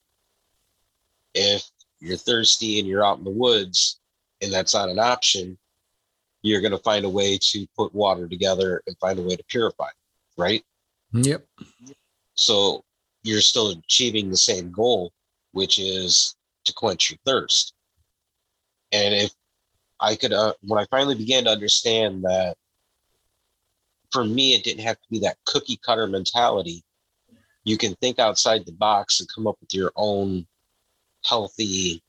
If 1.34 1.64
you're 2.00 2.16
thirsty 2.16 2.78
and 2.78 2.88
you're 2.88 3.04
out 3.04 3.18
in 3.18 3.24
the 3.24 3.30
woods 3.30 4.00
and 4.42 4.52
that's 4.52 4.74
not 4.74 4.88
an 4.88 4.98
option, 4.98 5.58
you're 6.42 6.60
going 6.60 6.72
to 6.72 6.78
find 6.78 7.04
a 7.04 7.10
way 7.10 7.38
to 7.40 7.66
put 7.76 7.94
water 7.94 8.28
together 8.28 8.82
and 8.86 8.96
find 8.98 9.18
a 9.18 9.22
way 9.22 9.36
to 9.36 9.44
purify, 9.44 9.88
right? 10.36 10.64
Yep. 11.12 11.44
So 12.34 12.84
you're 13.22 13.40
still 13.40 13.70
achieving 13.70 14.30
the 14.30 14.36
same 14.36 14.70
goal, 14.70 15.12
which 15.56 15.78
is 15.78 16.36
to 16.66 16.74
quench 16.74 17.10
your 17.10 17.18
thirst. 17.24 17.72
And 18.92 19.14
if 19.14 19.32
I 19.98 20.14
could, 20.14 20.34
uh, 20.34 20.52
when 20.60 20.78
I 20.78 20.86
finally 20.90 21.14
began 21.14 21.44
to 21.44 21.50
understand 21.50 22.22
that 22.24 22.58
for 24.12 24.22
me, 24.22 24.52
it 24.52 24.64
didn't 24.64 24.84
have 24.84 24.96
to 24.96 25.08
be 25.10 25.18
that 25.20 25.38
cookie 25.46 25.80
cutter 25.82 26.06
mentality. 26.06 26.84
You 27.64 27.78
can 27.78 27.94
think 27.94 28.18
outside 28.18 28.66
the 28.66 28.72
box 28.72 29.20
and 29.20 29.28
come 29.34 29.46
up 29.46 29.56
with 29.62 29.72
your 29.72 29.92
own 29.96 30.46
healthy 31.24 32.02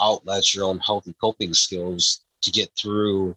outlets, 0.00 0.54
your 0.54 0.64
own 0.64 0.78
healthy 0.78 1.14
coping 1.20 1.52
skills 1.52 2.24
to 2.40 2.50
get 2.50 2.70
through 2.74 3.36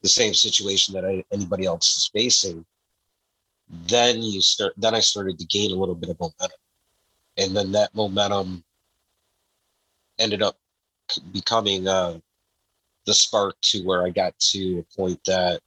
the 0.00 0.08
same 0.08 0.32
situation 0.32 0.94
that 0.94 1.04
I, 1.04 1.22
anybody 1.30 1.66
else 1.66 1.98
is 1.98 2.10
facing. 2.14 2.64
Then 3.68 4.22
you 4.22 4.40
start, 4.40 4.72
then 4.78 4.94
I 4.94 5.00
started 5.00 5.38
to 5.38 5.44
gain 5.44 5.70
a 5.70 5.78
little 5.78 5.94
bit 5.94 6.08
of 6.08 6.18
momentum. 6.18 6.58
And 7.38 7.56
then 7.56 7.72
that 7.72 7.94
momentum 7.94 8.64
ended 10.18 10.42
up 10.42 10.58
becoming 11.32 11.86
uh, 11.86 12.18
the 13.06 13.14
spark 13.14 13.56
to 13.62 13.82
where 13.84 14.04
I 14.04 14.10
got 14.10 14.38
to 14.50 14.80
a 14.80 14.96
point 14.96 15.20
that 15.24 15.60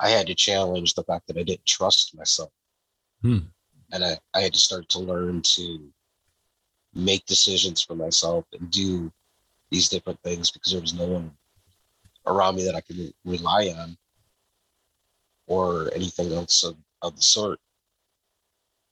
I 0.00 0.08
had 0.08 0.26
to 0.28 0.34
challenge 0.34 0.94
the 0.94 1.04
fact 1.04 1.26
that 1.26 1.36
I 1.36 1.42
didn't 1.42 1.66
trust 1.66 2.16
myself. 2.16 2.50
Hmm. 3.22 3.38
And 3.92 4.04
I, 4.04 4.18
I 4.34 4.40
had 4.40 4.54
to 4.54 4.58
start 4.58 4.88
to 4.90 4.98
learn 4.98 5.42
to 5.56 5.92
make 6.94 7.26
decisions 7.26 7.82
for 7.82 7.94
myself 7.94 8.46
and 8.58 8.70
do 8.70 9.12
these 9.70 9.88
different 9.88 10.20
things 10.22 10.50
because 10.50 10.72
there 10.72 10.80
was 10.80 10.94
no 10.94 11.06
one 11.06 11.30
around 12.26 12.56
me 12.56 12.64
that 12.64 12.74
I 12.74 12.80
could 12.80 13.12
rely 13.24 13.72
on 13.78 13.96
or 15.46 15.90
anything 15.94 16.32
else 16.32 16.64
of, 16.64 16.76
of 17.02 17.16
the 17.16 17.22
sort. 17.22 17.60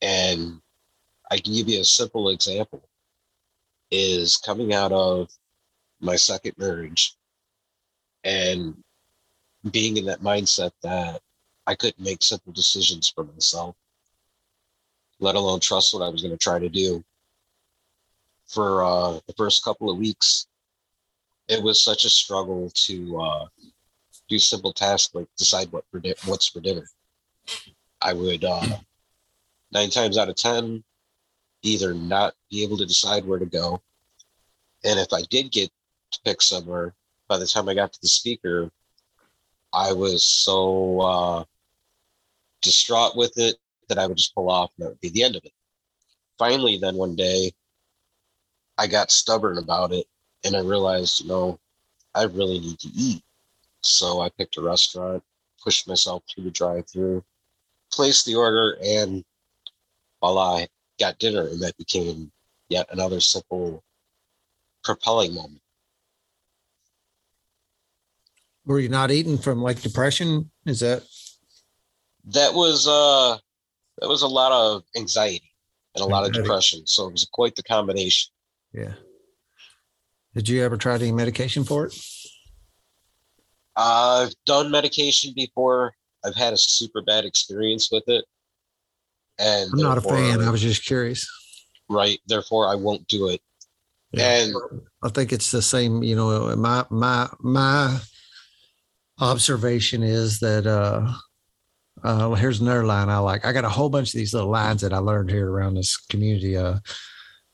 And 0.01 0.61
I 1.29 1.37
can 1.37 1.53
give 1.53 1.69
you 1.69 1.81
a 1.81 1.85
simple 1.85 2.29
example 2.29 2.81
is 3.91 4.37
coming 4.37 4.73
out 4.73 4.91
of 4.91 5.29
my 5.99 6.15
second 6.15 6.53
marriage 6.57 7.15
and 8.23 8.75
being 9.71 9.97
in 9.97 10.05
that 10.05 10.21
mindset 10.21 10.71
that 10.83 11.21
I 11.67 11.75
couldn't 11.75 12.03
make 12.03 12.23
simple 12.23 12.53
decisions 12.53 13.09
for 13.09 13.23
myself, 13.23 13.75
let 15.19 15.35
alone 15.35 15.59
trust 15.59 15.93
what 15.93 16.03
I 16.03 16.09
was 16.09 16.21
going 16.21 16.31
to 16.31 16.37
try 16.37 16.59
to 16.59 16.69
do. 16.69 17.03
For 18.47 18.83
uh, 18.83 19.19
the 19.27 19.33
first 19.37 19.63
couple 19.63 19.91
of 19.91 19.97
weeks, 19.97 20.47
it 21.47 21.61
was 21.61 21.83
such 21.83 22.05
a 22.05 22.09
struggle 22.09 22.71
to 22.73 23.21
uh, 23.21 23.45
do 24.27 24.39
simple 24.39 24.73
tasks 24.73 25.13
like 25.13 25.27
decide 25.37 25.71
what 25.71 25.83
for 25.91 25.99
di- 25.99 26.15
what's 26.25 26.47
for 26.47 26.59
dinner. 26.59 26.87
I 28.01 28.13
would 28.13 28.43
uh, 28.43 28.77
nine 29.71 29.89
times 29.89 30.17
out 30.17 30.29
of 30.29 30.35
ten 30.35 30.83
either 31.61 31.93
not 31.93 32.33
be 32.49 32.63
able 32.63 32.77
to 32.77 32.85
decide 32.85 33.25
where 33.25 33.39
to 33.39 33.45
go, 33.45 33.81
and 34.83 34.99
if 34.99 35.11
I 35.13 35.21
did 35.29 35.51
get 35.51 35.69
to 36.11 36.19
pick 36.23 36.41
somewhere, 36.41 36.93
by 37.27 37.37
the 37.37 37.45
time 37.45 37.69
I 37.69 37.73
got 37.73 37.93
to 37.93 38.01
the 38.01 38.07
speaker, 38.07 38.71
I 39.73 39.93
was 39.93 40.25
so 40.25 40.99
uh, 41.01 41.43
distraught 42.61 43.15
with 43.15 43.37
it 43.37 43.57
that 43.87 43.99
I 43.99 44.07
would 44.07 44.17
just 44.17 44.33
pull 44.33 44.49
off 44.49 44.71
and 44.77 44.85
that 44.85 44.89
would 44.91 45.01
be 45.01 45.09
the 45.09 45.23
end 45.23 45.35
of 45.35 45.43
it. 45.45 45.53
Finally, 46.37 46.77
then 46.77 46.95
one 46.95 47.15
day, 47.15 47.51
I 48.77 48.87
got 48.87 49.11
stubborn 49.11 49.57
about 49.57 49.91
it 49.91 50.07
and 50.45 50.55
I 50.55 50.61
realized, 50.61 51.21
you 51.21 51.27
know, 51.27 51.59
I 52.15 52.23
really 52.23 52.59
need 52.59 52.79
to 52.79 52.89
eat. 52.95 53.21
So 53.81 54.21
I 54.21 54.29
picked 54.29 54.57
a 54.57 54.61
restaurant, 54.61 55.23
pushed 55.61 55.87
myself 55.87 56.23
through 56.29 56.45
the 56.45 56.51
drive 56.51 56.87
through, 56.87 57.23
placed 57.91 58.25
the 58.25 58.35
order, 58.35 58.77
and 58.83 59.23
I 60.23 60.67
got 60.99 61.17
dinner, 61.19 61.47
and 61.47 61.61
that 61.61 61.77
became 61.77 62.31
yet 62.69 62.87
another 62.91 63.19
simple 63.19 63.83
propelling 64.83 65.33
moment. 65.33 65.61
Were 68.65 68.79
you 68.79 68.89
not 68.89 69.09
eating 69.11 69.37
from 69.37 69.61
like 69.61 69.81
depression? 69.81 70.51
Is 70.65 70.81
that 70.81 71.03
That 72.25 72.53
was 72.53 72.87
uh 72.87 73.37
that 73.99 74.07
was 74.07 74.21
a 74.21 74.27
lot 74.27 74.51
of 74.51 74.83
anxiety 74.95 75.51
and 75.95 76.03
a 76.03 76.07
lot 76.07 76.25
of 76.25 76.33
depression. 76.33 76.85
So 76.85 77.07
it 77.07 77.13
was 77.13 77.27
quite 77.31 77.55
the 77.55 77.63
combination. 77.63 78.31
yeah? 78.73 78.93
Did 80.35 80.47
you 80.47 80.63
ever 80.63 80.77
try 80.77 80.95
any 80.95 81.11
medication 81.11 81.63
for 81.63 81.87
it? 81.87 81.99
I've 83.75 84.33
done 84.45 84.69
medication 84.69 85.33
before. 85.35 85.93
I've 86.23 86.35
had 86.35 86.53
a 86.53 86.57
super 86.57 87.01
bad 87.01 87.25
experience 87.25 87.89
with 87.91 88.03
it. 88.07 88.25
And 89.39 89.71
I'm 89.73 89.79
not 89.79 89.97
a 89.97 90.01
fan. 90.01 90.41
I 90.41 90.49
was 90.49 90.61
just 90.61 90.85
curious. 90.85 91.27
right. 91.89 92.19
Therefore, 92.27 92.67
I 92.67 92.75
won't 92.75 93.07
do 93.07 93.29
it. 93.29 93.41
Yeah. 94.11 94.43
And 94.43 94.55
I 95.03 95.09
think 95.09 95.31
it's 95.31 95.51
the 95.51 95.61
same, 95.61 96.03
you 96.03 96.15
know, 96.15 96.55
my 96.55 96.85
my 96.89 97.29
my 97.39 97.99
observation 99.19 100.03
is 100.03 100.39
that 100.39 100.65
uh 100.65 101.11
uh 102.03 102.27
well, 102.29 102.35
here's 102.35 102.59
another 102.61 102.85
line 102.85 103.09
I 103.09 103.19
like. 103.19 103.45
I 103.45 103.51
got 103.51 103.65
a 103.65 103.69
whole 103.69 103.89
bunch 103.89 104.09
of 104.13 104.17
these 104.17 104.33
little 104.33 104.49
lines 104.49 104.81
that 104.81 104.93
I 104.93 104.97
learned 104.97 105.29
here 105.29 105.49
around 105.49 105.75
this 105.75 105.95
community. 105.97 106.57
Uh 106.57 106.79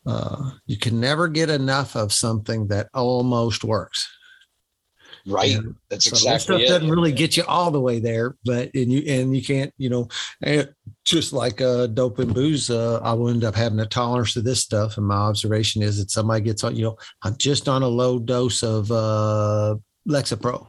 uh 0.06 0.50
you 0.66 0.78
can 0.78 0.98
never 1.00 1.28
get 1.28 1.50
enough 1.50 1.94
of 1.94 2.12
something 2.12 2.68
that 2.68 2.88
almost 2.94 3.62
works. 3.64 4.08
Right, 5.26 5.56
And 5.56 5.74
that's 5.90 6.04
so 6.04 6.28
that 6.28 6.40
stuff 6.40 6.60
it. 6.60 6.68
doesn't 6.68 6.90
really 6.90 7.12
get 7.12 7.36
you 7.36 7.44
all 7.46 7.70
the 7.70 7.80
way 7.80 7.98
there, 7.98 8.36
but 8.44 8.70
and 8.74 8.92
you 8.92 9.02
and 9.06 9.34
you 9.34 9.42
can't, 9.42 9.72
you 9.78 9.88
know, 9.88 10.08
and 10.42 10.72
just 11.04 11.32
like 11.32 11.60
uh 11.60 11.86
dope 11.88 12.18
and 12.18 12.32
booze, 12.32 12.70
uh, 12.70 13.00
I 13.02 13.12
will 13.12 13.28
end 13.28 13.44
up 13.44 13.54
having 13.54 13.80
a 13.80 13.86
tolerance 13.86 14.34
to 14.34 14.42
this 14.42 14.60
stuff. 14.60 14.96
And 14.96 15.06
my 15.06 15.16
observation 15.16 15.82
is 15.82 15.98
that 15.98 16.10
somebody 16.10 16.42
gets 16.42 16.64
on, 16.64 16.76
you 16.76 16.84
know, 16.84 16.96
I'm 17.22 17.36
just 17.36 17.68
on 17.68 17.82
a 17.82 17.88
low 17.88 18.18
dose 18.18 18.62
of 18.62 18.90
uh 18.90 19.76
Lexapro, 20.08 20.68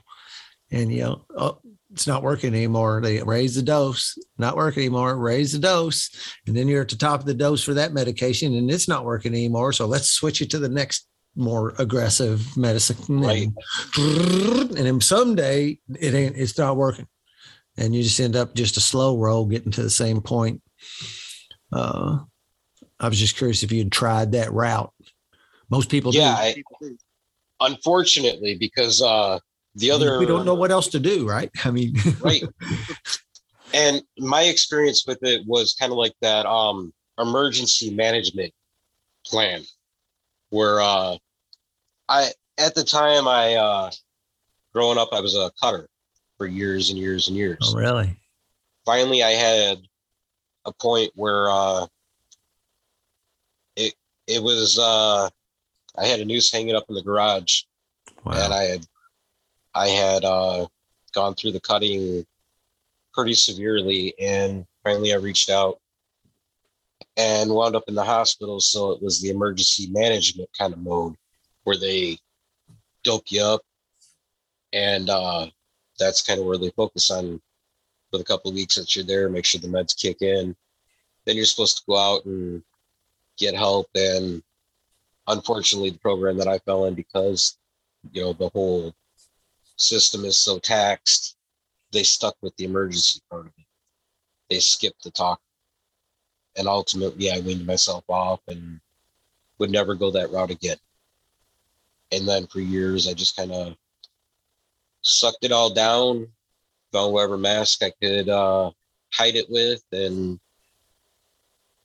and 0.71 0.91
you 0.91 1.01
know, 1.01 1.25
oh, 1.35 1.59
it's 1.93 2.07
not 2.07 2.23
working 2.23 2.53
anymore. 2.53 3.01
They 3.01 3.21
raise 3.23 3.55
the 3.55 3.61
dose, 3.61 4.17
not 4.37 4.57
working 4.57 4.83
anymore, 4.83 5.17
raise 5.17 5.53
the 5.53 5.59
dose, 5.59 6.09
and 6.45 6.55
then 6.55 6.67
you're 6.67 6.81
at 6.81 6.89
the 6.89 6.95
top 6.95 7.21
of 7.21 7.25
the 7.25 7.33
dose 7.33 7.63
for 7.63 7.73
that 7.75 7.93
medication, 7.93 8.55
and 8.55 8.69
it's 8.69 8.87
not 8.87 9.05
working 9.05 9.33
anymore. 9.33 9.71
So 9.73 9.85
let's 9.85 10.09
switch 10.09 10.41
it 10.41 10.49
to 10.51 10.59
the 10.59 10.69
next 10.69 11.07
more 11.37 11.73
aggressive 11.77 12.57
medicine. 12.57 13.21
Right. 13.21 13.47
And, 13.97 14.71
and 14.71 14.85
then 14.85 15.01
someday 15.01 15.79
it 15.99 16.13
ain't 16.13 16.35
it's 16.35 16.57
not 16.57 16.77
working. 16.77 17.07
And 17.77 17.93
you 17.93 18.01
just 18.01 18.19
end 18.19 18.35
up 18.35 18.55
just 18.55 18.77
a 18.77 18.81
slow 18.81 19.17
roll 19.17 19.45
getting 19.45 19.71
to 19.73 19.83
the 19.83 19.89
same 19.89 20.21
point. 20.21 20.61
Uh 21.71 22.19
I 22.99 23.09
was 23.09 23.19
just 23.19 23.37
curious 23.37 23.63
if 23.63 23.71
you'd 23.71 23.91
tried 23.91 24.31
that 24.31 24.51
route. 24.51 24.91
Most 25.69 25.89
people 25.89 26.13
Yeah. 26.13 26.33
I, 26.33 26.63
unfortunately, 27.59 28.55
because 28.55 29.01
uh 29.01 29.39
the 29.75 29.91
other 29.91 30.17
we 30.17 30.25
don't 30.25 30.45
know 30.45 30.55
what 30.55 30.71
else 30.71 30.87
to 30.89 30.99
do, 30.99 31.27
right? 31.27 31.51
I 31.63 31.71
mean, 31.71 31.93
right 32.19 32.43
and 33.73 34.01
my 34.17 34.43
experience 34.43 35.05
with 35.05 35.19
it 35.21 35.45
was 35.45 35.75
kind 35.79 35.91
of 35.91 35.97
like 35.97 36.13
that 36.21 36.45
um 36.45 36.93
emergency 37.19 37.93
management 37.93 38.53
plan 39.25 39.61
where 40.49 40.79
uh 40.81 41.17
i 42.09 42.29
at 42.57 42.75
the 42.75 42.83
time 42.83 43.27
i 43.27 43.55
uh 43.55 43.91
growing 44.73 44.97
up 44.97 45.09
i 45.11 45.19
was 45.19 45.35
a 45.35 45.51
cutter 45.61 45.87
for 46.37 46.47
years 46.47 46.89
and 46.89 46.99
years 46.99 47.27
and 47.27 47.37
years 47.37 47.57
oh, 47.63 47.75
really? 47.75 48.15
finally 48.85 49.23
i 49.23 49.31
had 49.31 49.79
a 50.65 50.71
point 50.73 51.11
where 51.15 51.49
uh 51.49 51.85
it 53.75 53.93
it 54.27 54.41
was 54.41 54.77
uh 54.79 55.29
i 55.97 56.05
had 56.05 56.19
a 56.19 56.25
noose 56.25 56.51
hanging 56.51 56.75
up 56.75 56.85
in 56.89 56.95
the 56.95 57.03
garage 57.03 57.63
and 58.35 58.53
I 58.53 58.63
had 58.63 58.85
I 59.73 59.87
had 59.89 60.25
uh, 60.25 60.67
gone 61.13 61.35
through 61.35 61.51
the 61.51 61.59
cutting 61.59 62.25
pretty 63.13 63.33
severely, 63.33 64.13
and 64.19 64.65
finally 64.83 65.13
I 65.13 65.17
reached 65.17 65.49
out 65.49 65.79
and 67.15 67.49
wound 67.51 67.75
up 67.75 67.83
in 67.87 67.95
the 67.95 68.03
hospital. 68.03 68.59
So 68.59 68.91
it 68.91 69.01
was 69.01 69.21
the 69.21 69.29
emergency 69.29 69.87
management 69.91 70.49
kind 70.57 70.73
of 70.73 70.79
mode 70.79 71.15
where 71.67 71.77
they 71.77 72.17
dope 73.03 73.29
you 73.29 73.43
up, 73.43 73.61
and 74.71 75.09
uh, 75.09 75.47
that's 75.99 76.21
kind 76.21 76.39
of 76.39 76.45
where 76.45 76.57
they 76.57 76.69
focus 76.69 77.11
on 77.11 77.41
for 78.09 78.17
the 78.17 78.23
couple 78.23 78.49
of 78.49 78.55
weeks 78.55 78.75
that 78.75 78.95
you're 78.95 79.03
there, 79.03 79.27
make 79.27 79.43
sure 79.43 79.59
the 79.59 79.67
meds 79.67 79.93
kick 79.93 80.21
in. 80.21 80.55
Then 81.25 81.35
you're 81.35 81.43
supposed 81.43 81.79
to 81.79 81.83
go 81.85 81.97
out 81.97 82.23
and 82.23 82.63
get 83.37 83.53
help, 83.53 83.89
and 83.95 84.41
unfortunately, 85.27 85.89
the 85.89 85.97
program 85.97 86.37
that 86.37 86.47
I 86.47 86.57
fell 86.59 86.85
in 86.85 86.93
because 86.93 87.57
you 88.13 88.21
know 88.21 88.31
the 88.31 88.47
whole 88.47 88.95
system 89.75 90.23
is 90.23 90.37
so 90.37 90.59
taxed 90.59 91.35
they 91.91 92.03
stuck 92.03 92.37
with 92.41 92.55
the 92.55 92.63
emergency 92.63 93.19
part 93.29 93.45
of 93.45 93.51
it. 93.57 93.65
They 94.49 94.59
skipped 94.59 95.03
the 95.03 95.11
talk. 95.11 95.41
And 96.57 96.67
ultimately 96.67 97.29
i 97.29 97.39
weaned 97.39 97.67
myself 97.67 98.03
off 98.07 98.39
and 98.47 98.79
would 99.59 99.69
never 99.69 99.95
go 99.95 100.11
that 100.11 100.31
route 100.31 100.49
again 100.49 100.77
and 102.11 102.27
then 102.27 102.47
for 102.47 102.59
years 102.59 103.07
i 103.07 103.13
just 103.13 103.35
kind 103.35 103.51
of 103.51 103.75
sucked 105.01 105.43
it 105.43 105.51
all 105.51 105.73
down 105.73 106.27
found 106.91 107.13
whatever 107.13 107.37
mask 107.37 107.83
i 107.83 107.91
could 108.01 108.29
uh, 108.29 108.71
hide 109.13 109.35
it 109.35 109.49
with 109.49 109.83
and 109.91 110.39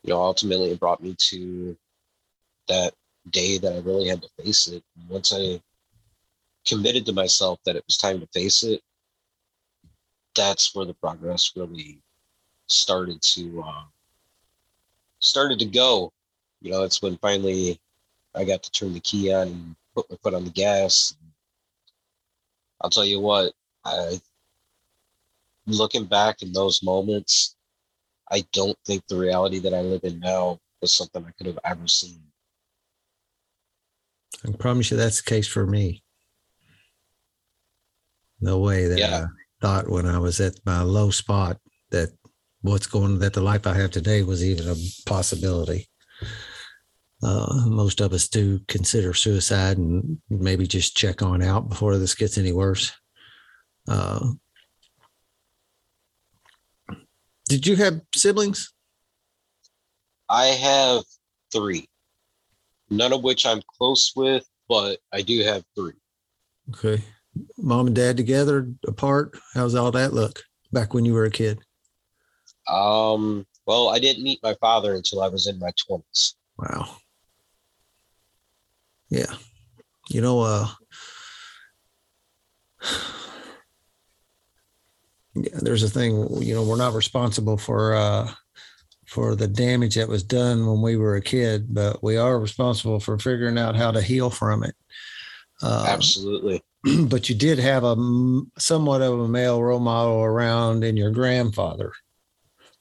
you 0.03 0.13
know 0.13 0.21
ultimately 0.21 0.71
it 0.71 0.81
brought 0.81 1.03
me 1.03 1.15
to 1.19 1.77
that 2.69 2.93
day 3.31 3.59
that 3.59 3.73
i 3.73 3.79
really 3.79 4.09
had 4.09 4.23
to 4.23 4.29
face 4.43 4.67
it 4.69 4.83
once 5.09 5.33
i 5.33 5.61
committed 6.67 7.07
to 7.07 7.13
myself 7.13 7.59
that 7.65 7.77
it 7.77 7.85
was 7.87 7.97
time 7.97 8.21
to 8.21 8.27
face 8.29 8.63
it, 8.63 8.81
that's 10.35 10.75
where 10.75 10.87
the 10.87 10.95
progress 10.95 11.53
really 11.57 12.01
started 12.69 13.21
to 13.21 13.63
uh, 13.67 13.85
started 15.21 15.59
to 15.59 15.67
go. 15.67 16.13
You 16.61 16.73
know, 16.73 16.83
it's 16.85 17.03
when 17.03 17.19
finally 17.19 17.79
I 18.35 18.45
got 18.45 18.63
to 18.63 18.71
turn 18.71 18.95
the 18.95 19.01
key 19.01 19.33
on 19.33 19.49
and 19.49 19.77
put 19.95 20.11
my 20.11 20.17
foot 20.23 20.35
on 20.35 20.45
the 20.45 20.51
gas. 20.51 21.15
I'll 22.81 22.91
tell 22.91 23.05
you 23.05 23.21
what, 23.21 23.53
I 23.85 24.21
looking 25.67 26.05
back 26.05 26.43
in 26.43 26.53
those 26.53 26.83
moments, 26.83 27.57
I 28.31 28.45
don't 28.53 28.77
think 28.87 29.07
the 29.07 29.17
reality 29.17 29.59
that 29.61 29.75
I 29.75 29.81
live 29.81 30.05
in 30.05 30.21
now 30.21 30.59
was 30.81 30.93
something 30.93 31.25
I 31.25 31.31
could 31.33 31.47
have 31.47 31.59
ever 31.65 31.87
seen. 31.87 32.21
I 34.45 34.51
promise 34.53 34.91
you 34.91 34.97
that's 34.97 35.23
the 35.23 35.31
case 35.31 35.47
for 35.47 35.67
me. 35.67 36.03
No 38.41 38.59
way 38.59 38.89
that 38.89 38.99
Yeah. 38.99 39.27
I 39.27 39.27
thought 39.61 39.89
when 39.89 40.07
I 40.07 40.19
was 40.19 40.41
at 40.41 40.55
my 40.67 40.83
low 40.83 41.11
spot 41.11 41.59
that 41.91 42.11
what's 42.63 42.87
going 42.87 43.21
that 43.21 43.35
the 43.35 43.41
life 43.41 43.67
I 43.67 43.75
have 43.75 43.93
today 43.93 44.23
was 44.23 44.45
even 44.45 44.69
a 44.69 44.75
possibility. 45.07 45.89
Uh, 47.23 47.67
most 47.67 48.01
of 48.01 48.13
us 48.13 48.29
do 48.29 48.61
consider 48.67 49.15
suicide 49.15 49.79
and 49.79 50.19
maybe 50.29 50.67
just 50.67 50.97
check 50.97 51.23
on 51.23 51.43
out 51.43 51.69
before 51.69 51.97
this 51.97 52.15
gets 52.15 52.37
any 52.37 52.53
worse. 52.53 52.93
Uh, 53.89 54.33
did 57.49 57.67
you 57.67 57.77
have 57.77 58.01
siblings? 58.15 58.73
I 60.29 60.47
have 60.47 61.03
three, 61.53 61.89
none 62.91 63.13
of 63.13 63.23
which 63.23 63.47
I'm 63.47 63.63
close 63.79 64.13
with, 64.17 64.49
but 64.69 64.99
I 65.13 65.23
do 65.23 65.43
have 65.43 65.63
three. 65.77 65.93
Okay. 66.71 67.03
Mom 67.57 67.87
and 67.87 67.97
dad 67.97 68.17
together, 68.17 68.73
apart? 68.87 69.37
How's 69.55 69.75
all 69.75 69.91
that 69.93 70.13
look 70.13 70.43
back 70.73 70.93
when 70.93 71.05
you 71.05 71.13
were 71.13 71.25
a 71.25 71.31
kid? 71.31 71.61
Um, 72.69 73.47
well, 73.67 73.89
I 73.89 73.99
didn't 73.99 74.25
meet 74.25 74.41
my 74.43 74.55
father 74.55 74.95
until 74.95 75.23
I 75.23 75.29
was 75.29 75.47
in 75.47 75.59
my 75.59 75.71
20s. 75.91 76.35
Wow. 76.59 76.97
Yeah. 79.13 79.35
You 80.09 80.23
know, 80.23 80.41
uh, 80.41 80.69
yeah, 85.35 85.59
there's 85.61 85.83
a 85.83 85.91
thing, 85.91 86.43
you 86.43 86.55
know, 86.55 86.65
we're 86.65 86.77
not 86.77 86.95
responsible 86.95 87.59
for, 87.59 87.95
uh, 87.95 88.33
for 89.07 89.37
the 89.37 89.47
damage 89.47 89.97
that 89.97 90.09
was 90.09 90.23
done 90.23 90.67
when 90.67 90.81
we 90.81 90.97
were 90.97 91.17
a 91.17 91.21
kid, 91.21 91.75
but 91.75 92.03
we 92.03 92.17
are 92.17 92.41
responsible 92.41 93.01
for 93.01 93.19
figuring 93.19 93.59
out 93.59 93.77
how 93.77 93.91
to 93.91 94.01
heal 94.01 94.31
from 94.31 94.65
it. 94.65 94.75
Uh, 95.63 95.85
Absolutely. 95.89 96.63
but 97.07 97.29
you 97.29 97.35
did 97.35 97.59
have 97.59 97.85
a 97.85 97.95
somewhat 98.59 99.03
of 99.03 99.21
a 99.21 99.29
male 99.29 99.63
role 99.63 99.79
model 99.79 100.23
around 100.23 100.85
in 100.85 100.97
your 100.97 101.11
grandfather, 101.11 101.93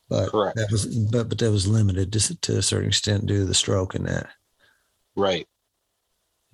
but 0.07 0.29
Correct. 0.29 0.55
that 0.55 0.71
was, 0.71 0.85
but, 1.11 1.27
but 1.27 1.39
that 1.39 1.51
was 1.51 1.67
limited 1.67 2.13
to, 2.13 2.39
to 2.39 2.57
a 2.57 2.61
certain 2.61 2.87
extent 2.87 3.25
due 3.25 3.39
to 3.39 3.45
the 3.45 3.53
stroke 3.53 3.95
and 3.95 4.05
that. 4.05 4.29
Right. 5.17 5.45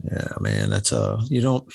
Yeah, 0.03 0.27
man, 0.39 0.69
that's 0.69 0.93
uh 0.93 1.19
you 1.29 1.41
don't 1.41 1.67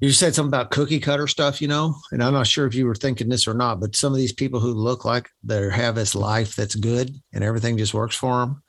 you 0.00 0.12
said 0.12 0.34
something 0.34 0.48
about 0.48 0.70
cookie 0.70 0.98
cutter 0.98 1.26
stuff, 1.26 1.60
you 1.60 1.68
know, 1.68 1.94
and 2.10 2.22
I'm 2.22 2.32
not 2.32 2.46
sure 2.46 2.66
if 2.66 2.74
you 2.74 2.86
were 2.86 2.94
thinking 2.94 3.28
this 3.28 3.46
or 3.46 3.52
not, 3.54 3.80
but 3.80 3.94
some 3.94 4.12
of 4.12 4.18
these 4.18 4.32
people 4.32 4.58
who 4.58 4.72
look 4.72 5.04
like 5.04 5.28
they 5.44 5.68
have 5.70 5.94
this 5.94 6.14
life 6.14 6.56
that's 6.56 6.74
good 6.74 7.14
and 7.34 7.44
everything 7.44 7.76
just 7.76 7.92
works 7.92 8.16
for 8.16 8.40
them. 8.40 8.62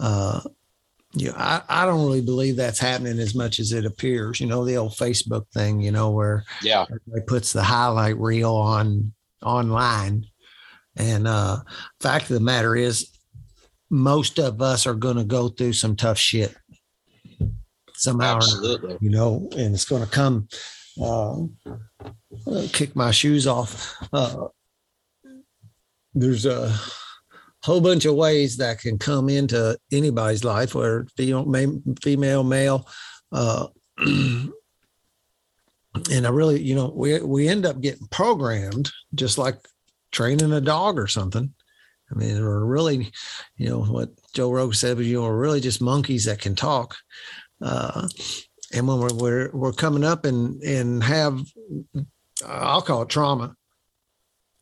Uh, 0.00 0.40
you 1.14 1.28
know, 1.28 1.36
I, 1.36 1.62
I 1.68 1.86
don't 1.86 2.04
really 2.04 2.20
believe 2.20 2.56
that's 2.56 2.80
happening 2.80 3.20
as 3.20 3.34
much 3.34 3.60
as 3.60 3.70
it 3.72 3.84
appears. 3.84 4.40
You 4.40 4.46
know, 4.48 4.64
the 4.64 4.76
old 4.76 4.92
Facebook 4.92 5.46
thing, 5.54 5.80
you 5.80 5.92
know, 5.92 6.10
where 6.10 6.44
Yeah. 6.62 6.82
everybody 6.82 7.26
puts 7.28 7.52
the 7.52 7.62
highlight 7.62 8.18
reel 8.18 8.52
on 8.54 9.12
online. 9.42 10.26
And 10.96 11.28
uh 11.28 11.58
fact 12.00 12.24
of 12.24 12.34
the 12.34 12.40
matter 12.40 12.74
is 12.74 13.11
most 13.92 14.38
of 14.38 14.62
us 14.62 14.86
are 14.86 14.94
going 14.94 15.18
to 15.18 15.24
go 15.24 15.48
through 15.48 15.74
some 15.74 15.94
tough 15.94 16.16
shit 16.16 16.56
somehow 17.92 18.36
Absolutely. 18.36 18.96
you 19.02 19.10
know 19.10 19.46
and 19.54 19.74
it's 19.74 19.84
going 19.84 20.02
to 20.02 20.08
come 20.08 20.48
uh, 21.00 21.42
uh, 22.46 22.66
kick 22.72 22.96
my 22.96 23.10
shoes 23.10 23.46
off 23.46 23.94
uh, 24.14 24.46
there's 26.14 26.46
a 26.46 26.74
whole 27.62 27.82
bunch 27.82 28.06
of 28.06 28.14
ways 28.14 28.56
that 28.56 28.78
can 28.78 28.96
come 28.98 29.28
into 29.28 29.78
anybody's 29.92 30.42
life 30.42 30.74
whether 30.74 31.06
female 31.14 31.44
female 32.02 32.44
male 32.44 32.88
uh, 33.32 33.66
and 33.98 34.52
i 36.10 36.30
really 36.30 36.62
you 36.62 36.74
know 36.74 36.90
we 36.96 37.20
we 37.20 37.46
end 37.46 37.66
up 37.66 37.78
getting 37.82 38.06
programmed 38.06 38.90
just 39.14 39.36
like 39.36 39.58
training 40.12 40.52
a 40.52 40.62
dog 40.62 40.98
or 40.98 41.06
something 41.06 41.52
I 42.12 42.14
mean, 42.18 42.42
we're 42.42 42.64
really, 42.64 43.10
you 43.56 43.68
know, 43.68 43.82
what 43.84 44.10
Joe 44.34 44.50
Rogan 44.52 44.74
said, 44.74 44.96
but 44.96 45.06
you 45.06 45.14
know, 45.14 45.22
we're 45.22 45.38
really 45.38 45.60
just 45.60 45.80
monkeys 45.80 46.26
that 46.26 46.40
can 46.40 46.54
talk. 46.54 46.96
Uh, 47.60 48.08
and 48.74 48.86
when 48.86 48.98
we're, 48.98 49.14
we're 49.14 49.50
we're 49.52 49.72
coming 49.72 50.04
up 50.04 50.24
and 50.24 50.62
and 50.62 51.02
have, 51.02 51.40
I'll 52.46 52.82
call 52.82 53.02
it 53.02 53.08
trauma. 53.08 53.54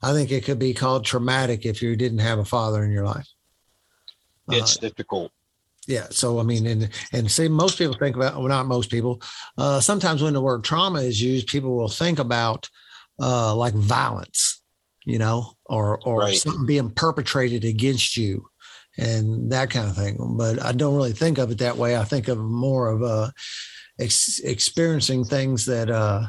I 0.03 0.13
think 0.13 0.31
it 0.31 0.45
could 0.45 0.59
be 0.59 0.75
called 0.75 1.05
traumatic 1.05 1.67
if 1.67 1.83
you 1.83 1.95
didn't 1.97 2.19
have 2.21 2.39
a 2.39 2.45
father 2.45 2.85
in 2.85 2.91
your 2.91 3.05
life. 3.05 3.29
Uh, 4.51 4.57
It's 4.57 4.77
difficult. 4.77 5.33
yeah. 5.87 6.07
So 6.11 6.41
I 6.41 6.43
mean, 6.43 6.67
and 6.67 6.89
and 7.13 7.31
see, 7.31 7.49
most 7.49 7.79
people 7.79 7.97
think 7.99 8.17
about 8.17 8.37
well, 8.37 8.49
not 8.49 8.67
most 8.67 8.91
people. 8.91 9.23
Uh, 9.59 9.81
sometimes 9.81 10.23
when 10.23 10.35
the 10.35 10.41
word 10.41 10.65
trauma 10.65 11.01
is 11.01 11.21
used, 11.21 11.49
people 11.49 11.77
will 11.77 11.89
think 11.89 12.19
about 12.19 12.69
uh, 13.21 13.55
like 13.55 13.75
violence, 13.75 14.60
you 15.11 15.19
know, 15.19 15.53
or 15.67 15.99
or 16.05 16.21
Right. 16.21 16.37
something 16.37 16.67
being 16.67 16.91
perpetrated 16.91 17.65
against 17.65 18.17
you, 18.17 18.47
and 18.97 19.51
that 19.53 19.71
kind 19.71 19.89
of 19.91 19.97
thing. 19.97 20.17
But 20.39 20.63
I 20.63 20.73
don't 20.73 20.95
really 20.95 21.13
think 21.13 21.39
of 21.39 21.51
it 21.51 21.59
that 21.59 21.77
way. 21.77 21.97
I 21.97 22.05
think 22.05 22.29
of 22.29 22.39
more 22.39 22.89
of 22.89 23.03
uh, 23.03 23.31
ex- 23.99 24.41
experiencing 24.41 25.25
things 25.25 25.67
that. 25.67 25.91
Uh, 25.91 26.29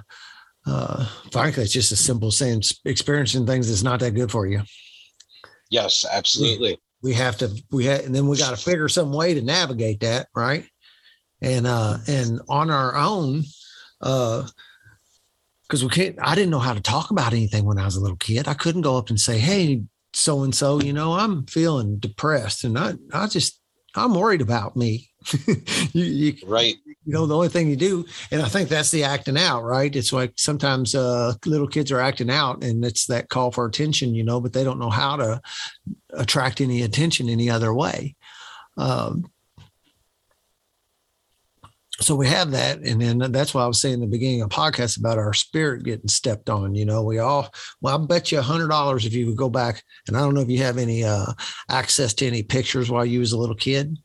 uh, 0.67 1.07
frankly, 1.31 1.63
it's 1.63 1.73
just 1.73 1.91
a 1.91 1.95
simple 1.95 2.29
saying 2.29 2.61
experiencing 2.85 3.47
things 3.47 3.67
that's 3.67 3.81
not 3.81 3.99
that 3.99 4.11
good 4.11 4.29
for 4.29 4.45
you 4.45 4.61
Yes, 5.71 6.05
absolutely. 6.11 6.79
we 7.01 7.13
have 7.13 7.35
to 7.39 7.49
we 7.71 7.85
have 7.85 8.05
and 8.05 8.13
then 8.13 8.27
we 8.27 8.37
got 8.37 8.51
to 8.55 8.63
figure 8.63 8.87
some 8.87 9.11
way 9.11 9.33
to 9.33 9.41
navigate 9.41 10.01
that 10.01 10.27
right 10.35 10.65
and 11.41 11.65
uh 11.65 11.97
and 12.07 12.41
on 12.47 12.69
our 12.69 12.95
own 12.95 13.43
uh 14.01 14.47
because 15.71 15.85
we 15.85 15.89
can't 15.89 16.17
i 16.21 16.35
didn't 16.35 16.49
know 16.51 16.59
how 16.59 16.73
to 16.73 16.81
talk 16.81 17.11
about 17.11 17.31
anything 17.31 17.63
when 17.63 17.79
i 17.79 17.85
was 17.85 17.95
a 17.95 18.01
little 18.01 18.17
kid. 18.17 18.45
I 18.45 18.53
couldn't 18.53 18.81
go 18.81 18.97
up 18.97 19.09
and 19.09 19.17
say 19.17 19.39
hey 19.39 19.81
so 20.13 20.43
and 20.43 20.53
so 20.53 20.81
you 20.81 20.91
know 20.91 21.13
i'm 21.13 21.45
feeling 21.45 21.97
depressed 21.97 22.65
and 22.65 22.77
i 22.77 22.95
i 23.13 23.27
just 23.27 23.61
i'm 23.95 24.13
worried 24.13 24.41
about 24.41 24.75
me. 24.75 25.07
You, 25.93 26.03
you 26.05 26.33
Right. 26.45 26.75
you 26.85 27.13
know 27.13 27.25
the 27.25 27.35
only 27.35 27.47
thing 27.49 27.69
you 27.69 27.75
do 27.77 28.05
and 28.31 28.41
i 28.41 28.49
think 28.49 28.67
that's 28.67 28.91
the 28.91 29.03
acting 29.05 29.37
out 29.37 29.63
right? 29.63 29.95
It's 29.95 30.11
like 30.11 30.33
sometimes 30.35 30.93
uh 30.93 31.33
little 31.45 31.67
kids 31.67 31.91
are 31.91 32.01
acting 32.01 32.29
out 32.29 32.63
and 32.63 32.83
it's 32.83 33.05
that 33.07 33.29
call 33.29 33.51
for 33.51 33.65
attention 33.65 34.13
you 34.13 34.23
know 34.25 34.41
but 34.41 34.51
they 34.51 34.63
don't 34.65 34.79
know 34.79 34.89
how 34.89 35.15
to 35.15 35.41
attract 36.11 36.59
any 36.59 36.81
attention 36.81 37.29
any 37.29 37.49
other 37.49 37.73
way. 37.73 38.15
Um 38.77 39.30
so 42.01 42.15
we 42.15 42.27
have 42.27 42.51
that 42.51 42.79
and 42.79 42.99
then 43.01 43.19
that's 43.31 43.53
why 43.53 43.63
i 43.63 43.67
was 43.67 43.79
saying 43.79 43.95
in 43.95 43.99
the 44.01 44.07
beginning 44.07 44.41
of 44.41 44.49
the 44.49 44.55
podcast 44.55 44.97
about 44.99 45.17
our 45.17 45.33
spirit 45.33 45.83
getting 45.83 46.07
stepped 46.07 46.49
on 46.49 46.73
you 46.75 46.85
know 46.85 47.03
we 47.03 47.19
all 47.19 47.49
well 47.81 48.01
i 48.01 48.05
bet 48.05 48.31
you 48.31 48.39
a 48.39 48.41
hundred 48.41 48.67
dollars 48.69 49.05
if 49.05 49.13
you 49.13 49.25
would 49.27 49.37
go 49.37 49.49
back 49.49 49.83
and 50.07 50.17
i 50.17 50.19
don't 50.19 50.33
know 50.33 50.41
if 50.41 50.49
you 50.49 50.57
have 50.57 50.77
any 50.77 51.03
uh 51.03 51.25
access 51.69 52.13
to 52.13 52.25
any 52.25 52.43
pictures 52.43 52.89
while 52.89 53.05
you 53.05 53.19
was 53.19 53.31
a 53.31 53.37
little 53.37 53.55
kid 53.55 53.97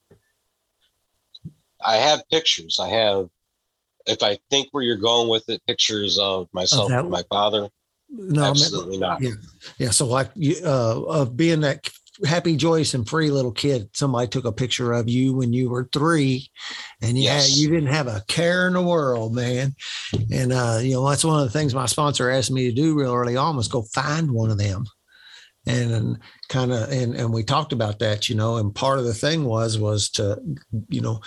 I 1.85 1.97
have 1.97 2.23
pictures. 2.31 2.79
I 2.81 2.89
have, 2.89 3.29
if 4.07 4.23
I 4.23 4.39
think 4.51 4.69
where 4.73 4.83
you're 4.83 4.97
going 4.97 5.29
with 5.29 5.49
it, 5.49 5.63
pictures 5.67 6.19
of 6.19 6.49
myself 6.53 6.91
and 6.91 7.11
my 7.11 7.23
father. 7.29 7.69
no 8.11 8.43
I 8.43 8.47
meant- 8.47 8.57
Absolutely 8.59 8.99
not. 8.99 9.21
yeah. 9.21 9.31
Yeah. 9.79 9.91
So 9.91 10.07
like 10.07 10.31
you 10.35 10.57
uh 10.65 11.03
of 11.09 11.37
being 11.37 11.61
that 11.61 11.89
happy, 12.25 12.57
joyous, 12.57 12.95
and 12.95 13.09
free 13.09 13.31
little 13.31 13.53
kid, 13.53 13.91
somebody 13.93 14.29
took 14.29 14.45
a 14.45 14.53
picture 14.53 14.93
of 14.93 15.09
you 15.09 15.35
when 15.35 15.53
you 15.53 15.69
were 15.69 15.89
three 15.93 16.51
and 17.03 17.17
you 17.19 17.25
Yes. 17.25 17.57
you 17.57 17.69
didn't 17.69 17.93
have 17.93 18.07
a 18.07 18.23
care 18.29 18.67
in 18.67 18.75
the 18.75 18.83
world, 18.83 19.35
man. 19.35 19.75
And 20.33 20.53
uh, 20.53 20.79
you 20.83 20.95
know, 20.95 21.09
that's 21.09 21.25
one 21.25 21.39
of 21.41 21.45
the 21.47 21.59
things 21.59 21.75
my 21.75 21.87
sponsor 21.87 22.31
asked 22.31 22.51
me 22.51 22.69
to 22.69 22.75
do 22.75 22.99
real 22.99 23.15
early 23.15 23.37
on 23.37 23.57
was 23.57 23.69
go 23.69 23.83
find 23.95 24.31
one 24.31 24.51
of 24.51 24.59
them. 24.59 24.85
And, 25.69 25.91
and 25.93 26.19
kind 26.49 26.73
of 26.73 26.91
and 26.93 27.15
and 27.17 27.33
we 27.35 27.43
talked 27.43 27.73
about 27.73 27.99
that, 27.99 28.29
you 28.29 28.37
know, 28.37 28.57
and 28.57 28.73
part 28.75 29.01
of 29.01 29.05
the 29.05 29.15
thing 29.15 29.45
was 29.45 29.79
was 29.79 30.11
to, 30.11 30.41
you 30.89 31.01
know, 31.01 31.21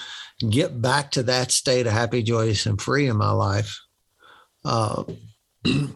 get 0.49 0.81
back 0.81 1.11
to 1.11 1.23
that 1.23 1.51
state 1.51 1.87
of 1.87 1.91
happy, 1.93 2.23
joyous, 2.23 2.65
and 2.65 2.81
free 2.81 3.07
in 3.07 3.17
my 3.17 3.31
life. 3.31 3.77
Uh 4.63 5.03
you 5.65 5.89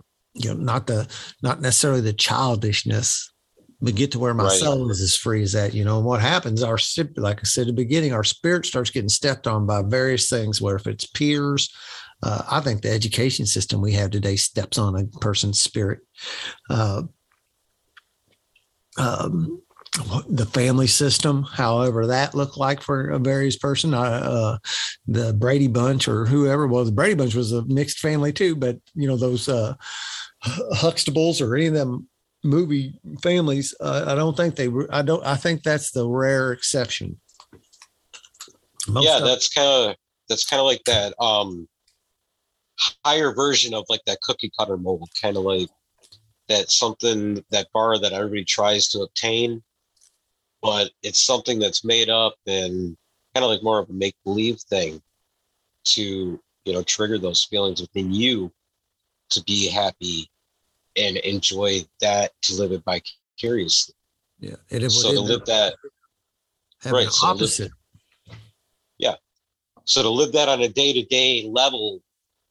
know, 0.46 0.54
not 0.54 0.88
the 0.88 1.08
not 1.42 1.62
necessarily 1.62 2.02
the 2.02 2.14
childishness, 2.14 3.33
but 3.84 3.96
get 3.96 4.14
to 4.14 4.20
where 4.20 4.34
my 4.34 4.46
Right. 4.46 4.60
soul 4.60 4.90
is 4.90 5.02
as 5.02 5.14
free 5.16 5.44
as 5.44 5.52
that. 5.52 5.74
You 5.74 5.84
know, 5.84 5.98
and 5.98 6.06
what 6.06 6.22
happens, 6.22 6.64
our 6.64 6.78
like 7.18 7.42
I 7.42 7.44
said 7.44 7.64
at 7.64 7.68
the 7.68 7.74
beginning, 7.74 8.14
our 8.14 8.24
spirit 8.24 8.66
starts 8.66 8.90
getting 8.90 9.10
stepped 9.10 9.46
on 9.46 9.66
by 9.66 9.82
various 9.82 10.30
things, 10.30 10.62
where 10.62 10.78
if 10.78 10.88
it's 10.88 11.06
peers, 11.06 11.70
uh, 12.24 12.44
I 12.50 12.62
think 12.62 12.82
the 12.82 12.92
education 12.92 13.46
system 13.46 13.82
we 13.82 13.92
have 13.92 14.12
today 14.12 14.38
steps 14.38 14.78
on 14.78 14.96
a 14.98 15.06
person's 15.20 15.62
spirit. 15.62 16.00
Uh, 16.70 17.04
um, 18.98 19.62
the 20.30 20.46
family 20.46 20.88
system, 20.88 21.44
however 21.44 22.08
that 22.08 22.34
looked 22.34 22.58
like 22.58 22.82
for 22.82 23.10
a 23.10 23.20
various 23.20 23.58
person, 23.58 23.94
uh, 23.94 24.00
uh, 24.00 24.58
the 25.08 25.34
Brady 25.34 25.68
Bunch 25.68 26.08
or 26.08 26.26
whoever. 26.26 26.68
Well, 26.68 26.86
the 26.86 26.92
Brady 26.92 27.16
Bunch 27.16 27.36
was 27.36 27.52
a 27.52 27.64
mixed 27.66 28.00
family 28.00 28.32
too, 28.32 28.56
but 28.56 28.78
you 28.96 29.08
know 29.10 29.18
those 29.18 29.50
uh, 29.50 29.76
Huxtables 30.46 31.42
or 31.42 31.56
any 31.56 31.68
of 31.68 31.74
them 31.74 32.08
movie 32.44 33.00
families, 33.22 33.74
uh, 33.80 34.06
I 34.08 34.16
don't 34.16 34.36
think 34.36 34.56
they. 34.56 34.68
were- 34.68 34.90
I 34.92 35.02
don't. 35.02 35.26
I 35.26 35.36
think 35.36 35.64
that's 35.64 35.92
the 35.92 36.08
rare 36.08 36.52
exception. 36.52 37.20
Most 38.88 39.06
yeah, 39.06 39.20
that's 39.20 39.48
kind 39.48 39.68
of 39.92 39.96
that's 40.30 40.46
kind 40.46 40.60
of 40.60 40.66
like 40.66 40.84
that 40.86 41.14
um 41.22 41.68
higher 43.06 43.34
version 43.34 43.74
of 43.74 43.86
like 43.90 44.02
that 44.06 44.20
cookie 44.22 44.52
cutter 44.58 44.78
mold, 44.78 45.10
kind 45.22 45.38
of 45.38 45.44
like 45.44 45.70
that 46.50 46.70
something 46.70 47.44
that 47.52 47.68
bar 47.74 47.98
that 47.98 48.12
everybody 48.14 48.44
tries 48.44 48.90
to 48.90 49.02
obtain, 49.02 49.64
but 50.62 50.92
it's 51.02 51.24
something 51.24 51.60
that's 51.60 51.86
made 51.86 52.10
up 52.10 52.36
and 52.46 52.98
kind 53.34 53.44
of 53.44 53.50
like 53.50 53.64
more 53.64 53.80
of 53.80 53.90
a 53.90 53.94
make 53.94 54.16
believe 54.26 54.60
thing 54.70 55.02
to 55.86 56.40
you 56.66 56.74
know 56.74 56.84
trigger 56.84 57.18
those 57.18 57.44
feelings 57.46 57.82
within 57.82 58.14
you 58.14 58.52
to 59.30 59.42
be 59.44 59.70
happy 59.70 60.30
and 60.96 61.18
enjoy 61.18 61.82
that 62.02 62.32
to 62.44 62.54
live 62.56 62.72
it 62.72 62.84
vicariously. 62.86 63.96
yeah. 64.40 64.56
It, 64.70 64.84
it 64.84 64.90
So 64.92 65.12
to 65.12 65.20
live 65.20 65.46
that 65.46 65.76
right, 66.86 67.10
so 67.10 67.28
live- 67.28 67.36
opposite. 67.38 67.72
So 69.86 70.02
to 70.02 70.10
live 70.10 70.32
that 70.32 70.48
on 70.48 70.62
a 70.62 70.70
day 70.70 70.94
to 70.94 71.04
day 71.04 71.46
level 71.46 72.02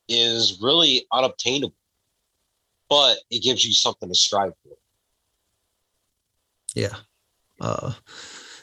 is 0.09 0.59
really 0.61 1.07
unobtainable, 1.13 1.75
but 2.91 3.19
it 3.31 3.43
gives 3.43 3.65
you 3.65 3.73
something 3.73 4.09
to 4.09 4.15
strive 4.15 4.53
for. 4.63 4.77
Yeah. 6.75 6.95
Uh, 7.61 7.93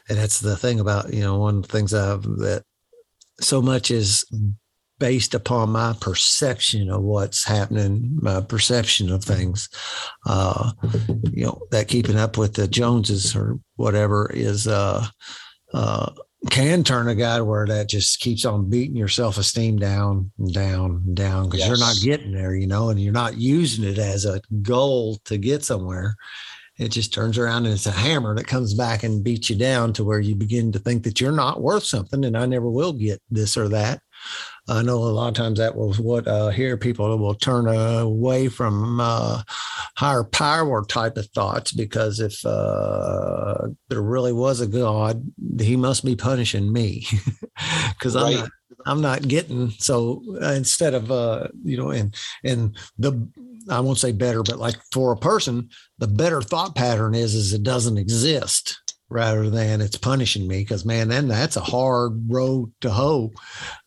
and 0.08 0.18
that's 0.18 0.40
the 0.40 0.56
thing 0.56 0.80
about, 0.80 1.12
you 1.14 1.22
know, 1.22 1.40
one 1.40 1.58
of 1.58 1.62
the 1.64 1.68
things 1.68 1.94
I've 1.94 2.22
that 2.22 2.64
so 3.40 3.62
much 3.62 3.90
is 3.90 4.24
based 5.00 5.34
upon 5.34 5.70
my 5.70 5.96
perception 6.00 6.90
of 6.90 7.02
what's 7.02 7.46
happening, 7.46 8.18
my 8.22 8.42
perception 8.42 9.12
of 9.12 9.24
things. 9.24 9.70
Uh, 10.26 10.72
you 11.32 11.46
know, 11.46 11.62
that 11.72 11.88
keeping 11.88 12.18
up 12.18 12.38
with 12.38 12.54
the 12.54 12.68
Joneses 12.68 13.36
or 13.36 13.60
whatever 13.76 14.30
is 14.34 14.68
uh 14.68 15.06
uh 15.74 16.12
can 16.50 16.84
turn 16.86 17.10
a 17.10 17.16
guy 17.16 17.42
where 17.42 17.66
that 17.68 17.90
just 17.90 18.22
keeps 18.22 18.46
on 18.46 18.70
beating 18.70 18.96
your 18.96 19.10
self-esteem 19.10 19.78
down 19.78 20.32
and 20.40 20.54
down 20.54 21.04
and 21.06 21.16
down 21.16 21.50
because 21.50 21.68
you're 21.68 21.78
not 21.78 21.98
getting 22.02 22.32
there, 22.32 22.56
you 22.56 22.66
know, 22.66 22.90
and 22.90 23.00
you're 23.00 23.12
not 23.12 23.38
using 23.38 23.84
it 23.84 23.98
as 23.98 24.24
a 24.24 24.42
goal 24.62 25.20
to 25.26 25.38
get 25.38 25.66
somewhere 25.66 26.16
it 26.80 26.90
just 26.90 27.14
turns 27.14 27.38
around 27.38 27.66
and 27.66 27.76
it's 27.76 27.86
a 27.86 27.92
hammer 27.92 28.34
that 28.36 28.48
comes 28.48 28.74
back 28.74 29.04
and 29.04 29.24
beats 29.24 29.50
you 29.50 29.58
down 29.58 29.92
to 29.94 30.04
where 30.04 30.22
you 30.22 30.34
begin 30.34 30.72
to 30.72 30.80
think 30.80 31.04
that 31.04 31.20
you're 31.20 31.34
not 31.34 31.62
worth 31.62 31.84
something 31.84 32.24
and 32.24 32.38
I 32.38 32.46
never 32.46 32.70
will 32.70 32.94
get 32.94 33.22
this 33.30 33.58
or 33.58 33.68
that. 33.70 34.02
I 34.70 34.84
know 34.84 34.98
a 34.98 35.10
lot 35.10 35.30
of 35.30 35.34
times 35.34 35.58
that 35.58 35.76
was 35.76 36.00
what 36.00 36.28
uh, 36.28 36.50
here 36.50 36.78
people 36.78 37.18
will 37.18 37.34
turn 37.34 37.68
away 37.68 38.48
from 38.50 39.00
uh, 39.00 39.42
higher 39.98 40.24
power 40.24 40.86
type 40.86 41.18
of 41.18 41.26
thoughts 41.32 41.72
because 41.72 42.20
if 42.20 42.46
uh, 42.46 43.70
there 43.90 44.02
really 44.02 44.34
was 44.34 44.62
a 44.62 44.68
God, 44.68 45.24
he 45.60 45.76
must 45.76 46.06
be 46.06 46.16
punishing 46.16 46.72
me. 46.72 47.06
Because 47.90 48.16
I'm 48.16 48.34
not 48.34 48.50
I'm 48.86 49.02
not 49.02 49.28
getting 49.28 49.72
so 49.72 50.24
uh, 50.42 50.54
instead 50.54 50.94
of 50.94 51.12
uh 51.12 51.48
you 51.66 51.76
know 51.76 51.90
and 51.90 52.16
and 52.46 52.78
the 52.98 53.28
I 53.70 53.82
won't 53.82 53.98
say 53.98 54.14
better 54.14 54.42
but 54.42 54.58
like 54.58 54.78
for 54.94 55.12
a 55.12 55.18
person 55.18 55.70
the 55.98 56.08
better 56.08 56.42
thought 56.42 56.76
pattern 56.76 57.16
is 57.16 57.36
is 57.36 57.54
it 57.54 57.64
doesn't 57.64 57.98
exist 57.98 58.80
rather 59.10 59.50
than 59.50 59.82
it's 59.82 59.98
punishing 59.98 60.48
me 60.48 60.60
because 60.60 60.86
man 60.86 61.08
then 61.08 61.28
that's 61.28 61.58
a 61.58 61.62
hard 61.62 62.32
road 62.32 62.72
to 62.82 62.90
hoe 62.90 63.32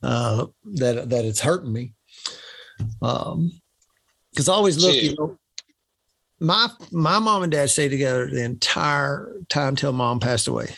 uh 0.02 0.46
that 0.64 1.08
that 1.10 1.24
it's 1.24 1.40
hurting 1.40 1.72
me 1.72 1.92
um 3.00 3.50
because 4.30 4.48
I 4.48 4.54
always 4.54 4.82
look 4.82 4.96
you 4.96 5.14
know 5.18 5.38
my 6.40 6.68
my 6.90 7.18
mom 7.18 7.42
and 7.44 7.52
dad 7.52 7.70
stayed 7.70 7.90
together 7.90 8.28
the 8.28 8.42
entire 8.42 9.32
time 9.48 9.76
till 9.76 9.92
mom 9.92 10.20
passed 10.20 10.48
away 10.48 10.74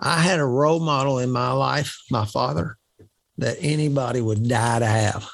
I 0.00 0.18
had 0.18 0.40
a 0.40 0.44
role 0.44 0.80
model 0.80 1.18
in 1.18 1.30
my 1.30 1.52
life 1.52 1.96
my 2.10 2.24
father 2.24 2.76
that 3.38 3.56
anybody 3.60 4.20
would 4.20 4.48
die 4.48 4.78
to 4.78 4.86
have 4.86 5.28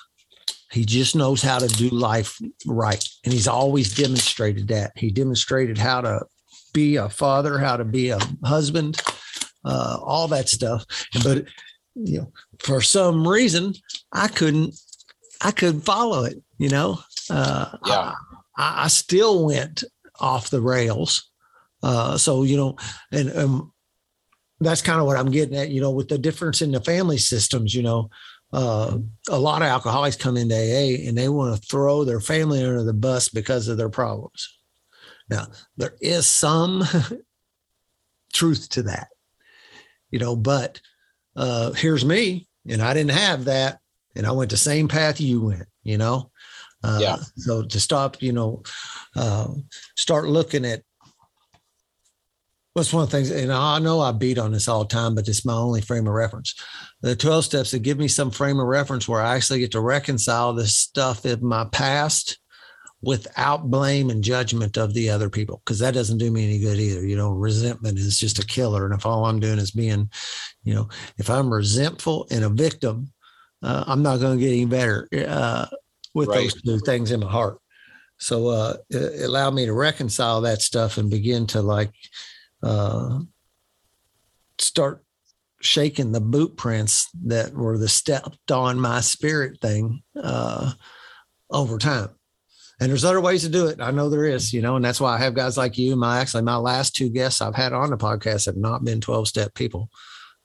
he 0.72 0.86
just 0.86 1.14
knows 1.14 1.42
how 1.42 1.58
to 1.58 1.68
do 1.68 1.90
life 1.90 2.38
right. 2.66 3.06
And 3.24 3.32
he's 3.32 3.46
always 3.46 3.94
demonstrated 3.94 4.68
that. 4.68 4.92
He 4.96 5.10
demonstrated 5.10 5.76
how 5.76 6.00
to 6.00 6.22
be 6.72 6.96
a 6.96 7.08
father, 7.08 7.58
how 7.58 7.76
to 7.76 7.84
be 7.84 8.10
a 8.10 8.18
husband, 8.44 9.00
uh, 9.64 9.98
all 10.02 10.28
that 10.28 10.48
stuff. 10.48 10.84
But 11.22 11.44
you 11.94 12.20
know, 12.20 12.32
for 12.60 12.80
some 12.80 13.26
reason, 13.26 13.74
I 14.12 14.28
couldn't, 14.28 14.74
I 15.40 15.50
couldn't 15.50 15.82
follow 15.82 16.24
it. 16.24 16.42
You 16.58 16.68
know, 16.68 16.98
uh, 17.30 17.76
Yeah. 17.86 18.14
I, 18.56 18.84
I 18.84 18.88
still 18.88 19.46
went 19.46 19.84
off 20.20 20.50
the 20.50 20.60
rails. 20.60 21.30
Uh, 21.82 22.16
so 22.16 22.44
you 22.44 22.56
know, 22.56 22.76
and 23.10 23.36
um, 23.36 23.72
that's 24.60 24.82
kind 24.82 25.00
of 25.00 25.06
what 25.06 25.16
I'm 25.16 25.30
getting 25.30 25.56
at. 25.56 25.70
You 25.70 25.80
know, 25.80 25.90
with 25.90 26.08
the 26.08 26.18
difference 26.18 26.62
in 26.62 26.72
the 26.72 26.80
family 26.80 27.18
systems. 27.18 27.74
You 27.74 27.82
know, 27.82 28.10
uh, 28.52 28.98
a 29.28 29.38
lot 29.38 29.62
of 29.62 29.68
alcoholics 29.68 30.16
come 30.16 30.36
into 30.36 30.54
AA 30.54 31.08
and 31.08 31.16
they 31.16 31.28
want 31.28 31.56
to 31.56 31.66
throw 31.68 32.04
their 32.04 32.20
family 32.20 32.62
under 32.62 32.84
the 32.84 32.92
bus 32.92 33.28
because 33.28 33.68
of 33.68 33.78
their 33.78 33.88
problems. 33.88 34.58
Now, 35.28 35.46
there 35.76 35.94
is 36.00 36.26
some 36.26 36.84
truth 38.32 38.68
to 38.70 38.82
that, 38.84 39.08
you 40.10 40.18
know, 40.18 40.36
but 40.36 40.80
uh, 41.36 41.72
here's 41.72 42.04
me, 42.04 42.48
and 42.68 42.82
I 42.82 42.94
didn't 42.94 43.12
have 43.12 43.44
that, 43.46 43.78
and 44.14 44.26
I 44.26 44.32
went 44.32 44.50
the 44.50 44.56
same 44.56 44.88
path 44.88 45.20
you 45.20 45.40
went, 45.40 45.66
you 45.82 45.98
know. 45.98 46.30
Uh, 46.84 46.98
Yeah. 47.00 47.16
So 47.36 47.62
to 47.62 47.80
stop, 47.80 48.20
you 48.20 48.32
know, 48.32 48.62
uh, 49.16 49.48
start 49.96 50.26
looking 50.26 50.64
at 50.64 50.82
what's 52.74 52.92
one 52.92 53.04
of 53.04 53.10
the 53.10 53.16
things, 53.16 53.30
and 53.30 53.52
I 53.52 53.78
know 53.78 54.00
I 54.00 54.12
beat 54.12 54.38
on 54.38 54.52
this 54.52 54.68
all 54.68 54.84
the 54.84 54.88
time, 54.88 55.14
but 55.14 55.28
it's 55.28 55.44
my 55.44 55.54
only 55.54 55.80
frame 55.80 56.06
of 56.06 56.14
reference 56.14 56.54
the 57.02 57.16
12 57.16 57.44
steps 57.44 57.70
that 57.72 57.80
give 57.80 57.98
me 57.98 58.08
some 58.08 58.30
frame 58.30 58.60
of 58.60 58.66
reference 58.66 59.08
where 59.08 59.20
I 59.20 59.34
actually 59.34 59.58
get 59.58 59.72
to 59.72 59.80
reconcile 59.80 60.52
this 60.52 60.76
stuff 60.76 61.26
in 61.26 61.44
my 61.44 61.64
past 61.64 62.38
without 63.02 63.70
blame 63.70 64.10
and 64.10 64.22
judgment 64.22 64.76
of 64.76 64.94
the 64.94 65.10
other 65.10 65.28
people 65.28 65.60
because 65.64 65.78
that 65.78 65.94
doesn't 65.94 66.18
do 66.18 66.30
me 66.30 66.44
any 66.44 66.58
good 66.58 66.78
either 66.78 67.04
you 67.04 67.16
know 67.16 67.30
resentment 67.30 67.98
is 67.98 68.18
just 68.18 68.38
a 68.38 68.46
killer 68.46 68.84
and 68.84 68.94
if 68.94 69.04
all 69.04 69.24
i'm 69.26 69.40
doing 69.40 69.58
is 69.58 69.72
being 69.72 70.08
you 70.62 70.72
know 70.74 70.88
if 71.18 71.28
i'm 71.28 71.52
resentful 71.52 72.26
and 72.30 72.44
a 72.44 72.48
victim 72.48 73.12
uh, 73.62 73.84
i'm 73.86 74.02
not 74.02 74.20
going 74.20 74.38
to 74.38 74.42
get 74.44 74.52
any 74.52 74.64
better 74.64 75.08
uh, 75.26 75.66
with 76.14 76.28
Right. 76.28 76.36
those 76.36 76.62
two 76.62 76.78
things 76.78 77.10
in 77.10 77.20
my 77.20 77.30
heart 77.30 77.58
so 78.18 78.48
uh, 78.48 78.76
it 78.88 79.02
it 79.20 79.24
allowed 79.24 79.54
me 79.54 79.66
to 79.66 79.72
reconcile 79.72 80.40
that 80.42 80.62
stuff 80.62 80.96
and 80.96 81.10
begin 81.10 81.46
to 81.48 81.60
like 81.60 81.92
uh, 82.62 83.18
start 84.58 85.04
shaking 85.60 86.12
the 86.12 86.20
boot 86.20 86.56
prints 86.56 87.08
that 87.24 87.52
were 87.52 87.78
the 87.78 87.88
stepped 87.88 88.50
on 88.50 88.78
my 88.78 89.00
spirit 89.00 89.60
thing 89.60 90.02
uh, 90.20 90.72
over 91.50 91.78
time. 91.78 92.10
And 92.82 92.90
there's 92.90 93.04
other 93.04 93.20
ways 93.20 93.42
to 93.42 93.48
do 93.48 93.68
it. 93.68 93.80
I 93.80 93.92
know 93.92 94.10
there 94.10 94.26
is, 94.26 94.52
you 94.52 94.60
know, 94.60 94.74
and 94.74 94.84
that's 94.84 95.00
why 95.00 95.14
I 95.14 95.18
have 95.18 95.34
guys 95.34 95.56
like 95.56 95.78
you. 95.78 95.94
My 95.94 96.18
actually 96.18 96.42
my 96.42 96.56
last 96.56 96.96
two 96.96 97.08
guests 97.08 97.40
I've 97.40 97.54
had 97.54 97.72
on 97.72 97.90
the 97.90 97.96
podcast 97.96 98.46
have 98.46 98.56
not 98.56 98.84
been 98.84 99.00
12 99.00 99.28
step 99.28 99.54
people. 99.54 99.88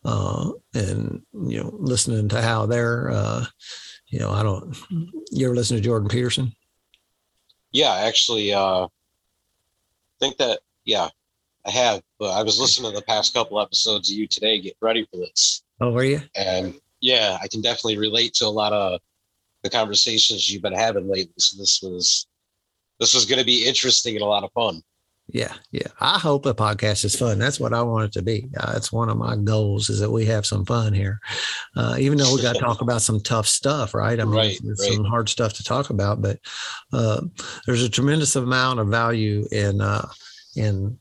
Uh, 0.05 0.51
and 0.75 1.23
you 1.33 1.63
know, 1.63 1.71
listening 1.73 2.29
to 2.29 2.41
how 2.41 2.67
they're 2.67 3.09
uh, 3.09 3.43
you 4.09 4.19
know, 4.19 4.29
I 4.29 4.43
don't 4.43 4.77
you 5.31 5.47
ever 5.47 5.55
listen 5.55 5.77
to 5.77 5.83
Jordan 5.83 6.09
Peterson? 6.09 6.53
Yeah, 7.71 7.93
actually, 7.93 8.53
uh, 8.53 8.87
think 10.19 10.37
that, 10.37 10.59
yeah, 10.85 11.09
I 11.65 11.71
have, 11.71 12.01
but 12.19 12.31
I 12.31 12.43
was 12.43 12.59
listening 12.59 12.91
to 12.91 12.95
the 12.95 13.05
past 13.05 13.33
couple 13.33 13.59
episodes 13.59 14.11
of 14.11 14.17
you 14.17 14.27
today, 14.27 14.59
getting 14.59 14.77
ready 14.79 15.07
for 15.11 15.17
this. 15.17 15.63
Oh, 15.81 15.95
are 15.95 16.03
you? 16.03 16.21
And 16.35 16.75
yeah, 17.01 17.37
I 17.41 17.47
can 17.47 17.61
definitely 17.61 17.97
relate 17.97 18.35
to 18.35 18.45
a 18.45 18.49
lot 18.49 18.73
of 18.73 19.01
the 19.63 19.69
conversations 19.69 20.49
you've 20.49 20.61
been 20.61 20.73
having 20.73 21.07
lately. 21.07 21.33
So 21.37 21.57
this 21.57 21.81
was, 21.81 22.27
this 22.99 23.13
was 23.13 23.25
going 23.25 23.39
to 23.39 23.45
be 23.45 23.67
interesting 23.67 24.15
and 24.15 24.23
a 24.23 24.27
lot 24.27 24.43
of 24.43 24.51
fun. 24.53 24.81
Yeah, 25.29 25.53
yeah. 25.71 25.87
I 25.99 26.17
hope 26.17 26.45
a 26.45 26.53
podcast 26.53 27.03
is 27.03 27.17
fun. 27.17 27.37
That's 27.37 27.59
what 27.59 27.73
I 27.73 27.81
want 27.81 28.05
it 28.05 28.11
to 28.13 28.21
be. 28.21 28.47
Uh, 28.57 28.71
that's 28.71 28.93
one 28.93 29.09
of 29.09 29.17
my 29.17 29.35
goals 29.35 29.89
is 29.89 29.99
that 29.99 30.09
we 30.09 30.25
have 30.25 30.45
some 30.45 30.63
fun 30.63 30.93
here, 30.93 31.19
uh, 31.75 31.97
even 31.99 32.17
though 32.17 32.33
we 32.33 32.41
got 32.41 32.55
to 32.55 32.61
talk 32.61 32.79
about 32.79 33.01
some 33.01 33.19
tough 33.19 33.45
stuff, 33.45 33.93
right? 33.93 34.17
I 34.17 34.23
mean, 34.23 34.33
Right, 34.33 34.59
there's 34.63 34.79
right. 34.79 34.93
some 34.93 35.03
hard 35.03 35.27
stuff 35.27 35.51
to 35.55 35.65
talk 35.65 35.89
about, 35.89 36.21
but 36.21 36.39
uh, 36.93 37.21
there's 37.65 37.83
a 37.83 37.89
tremendous 37.89 38.37
amount 38.37 38.79
of 38.79 38.87
value 38.87 39.45
in 39.51 39.81
uh, 39.81 40.07
in 40.55 40.97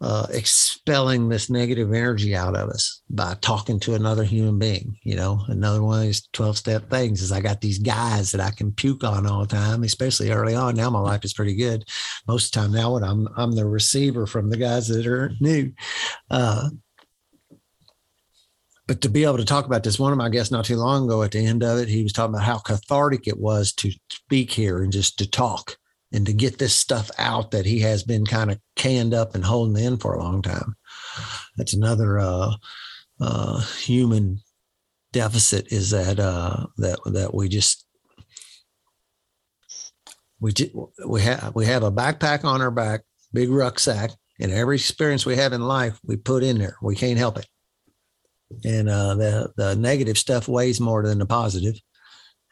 uh, 0.00 0.26
expelling 0.30 1.28
this 1.28 1.50
negative 1.50 1.92
energy 1.92 2.34
out 2.34 2.56
of 2.56 2.68
us 2.68 3.02
by 3.10 3.34
talking 3.40 3.80
to 3.80 3.94
another 3.94 4.22
human 4.22 4.58
being. 4.58 4.96
You 5.02 5.16
know, 5.16 5.40
another 5.48 5.82
one 5.82 5.98
of 5.98 6.04
these 6.04 6.28
12 6.32 6.56
step 6.56 6.88
things 6.88 7.20
is 7.20 7.32
I 7.32 7.40
got 7.40 7.60
these 7.60 7.80
guys 7.80 8.30
that 8.30 8.40
I 8.40 8.50
can 8.50 8.70
puke 8.70 9.02
on 9.02 9.26
all 9.26 9.40
the 9.40 9.56
time, 9.56 9.82
especially 9.82 10.30
early 10.30 10.54
on. 10.54 10.76
Now 10.76 10.90
my 10.90 11.00
life 11.00 11.24
is 11.24 11.34
pretty 11.34 11.56
good. 11.56 11.84
Most 12.28 12.54
of 12.54 12.62
the 12.62 12.68
time 12.68 12.76
now 12.76 12.94
when 12.94 13.02
I'm, 13.02 13.28
I'm 13.36 13.52
the 13.52 13.66
receiver 13.66 14.26
from 14.26 14.50
the 14.50 14.56
guys 14.56 14.86
that 14.88 15.06
are 15.06 15.32
new. 15.40 15.72
Uh, 16.30 16.68
but 18.86 19.02
to 19.02 19.08
be 19.08 19.24
able 19.24 19.36
to 19.36 19.44
talk 19.44 19.66
about 19.66 19.82
this, 19.82 19.98
one 19.98 20.12
of 20.12 20.18
my 20.18 20.30
guests 20.30 20.52
not 20.52 20.64
too 20.64 20.76
long 20.76 21.04
ago 21.04 21.22
at 21.22 21.32
the 21.32 21.44
end 21.44 21.62
of 21.62 21.78
it, 21.78 21.88
he 21.88 22.04
was 22.04 22.12
talking 22.12 22.34
about 22.34 22.46
how 22.46 22.58
cathartic 22.58 23.26
it 23.26 23.38
was 23.38 23.72
to 23.74 23.90
speak 24.10 24.52
here 24.52 24.82
and 24.82 24.92
just 24.92 25.18
to 25.18 25.28
talk 25.28 25.76
and 26.12 26.26
to 26.26 26.32
get 26.32 26.58
this 26.58 26.74
stuff 26.74 27.10
out 27.18 27.50
that 27.50 27.66
he 27.66 27.80
has 27.80 28.02
been 28.02 28.24
kind 28.24 28.50
of 28.50 28.58
canned 28.76 29.14
up 29.14 29.34
and 29.34 29.44
holding 29.44 29.82
in 29.82 29.98
for 29.98 30.14
a 30.14 30.22
long 30.22 30.42
time. 30.42 30.74
That's 31.56 31.74
another 31.74 32.18
uh, 32.18 32.54
uh, 33.20 33.60
human 33.78 34.40
deficit 35.12 35.72
is 35.72 35.90
that 35.90 36.18
uh, 36.18 36.66
that 36.78 36.98
that 37.06 37.34
we 37.34 37.48
just 37.48 37.86
we 40.40 40.52
we 41.06 41.20
have 41.22 41.54
we 41.54 41.66
have 41.66 41.82
a 41.82 41.92
backpack 41.92 42.44
on 42.44 42.62
our 42.62 42.70
back, 42.70 43.02
big 43.32 43.50
rucksack, 43.50 44.10
and 44.40 44.52
every 44.52 44.76
experience 44.76 45.26
we 45.26 45.36
have 45.36 45.52
in 45.52 45.62
life 45.62 45.98
we 46.04 46.16
put 46.16 46.42
in 46.42 46.58
there. 46.58 46.76
We 46.80 46.94
can't 46.94 47.18
help 47.18 47.38
it, 47.38 47.46
and 48.64 48.88
uh, 48.88 49.14
the 49.14 49.52
the 49.56 49.76
negative 49.76 50.16
stuff 50.16 50.48
weighs 50.48 50.80
more 50.80 51.02
than 51.02 51.18
the 51.18 51.26
positive 51.26 51.78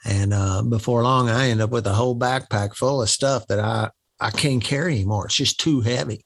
and 0.04 0.32
uh, 0.32 0.62
before 0.62 1.02
long, 1.02 1.28
I 1.28 1.48
end 1.48 1.60
up 1.60 1.70
with 1.70 1.86
a 1.86 1.94
whole 1.94 2.18
backpack 2.18 2.74
full 2.74 3.02
of 3.02 3.10
stuff 3.10 3.46
that 3.48 3.58
I 3.58 3.90
I 4.20 4.30
can't 4.30 4.62
carry 4.62 4.94
anymore. 4.94 5.26
It's 5.26 5.34
just 5.34 5.60
too 5.60 5.80
heavy. 5.80 6.24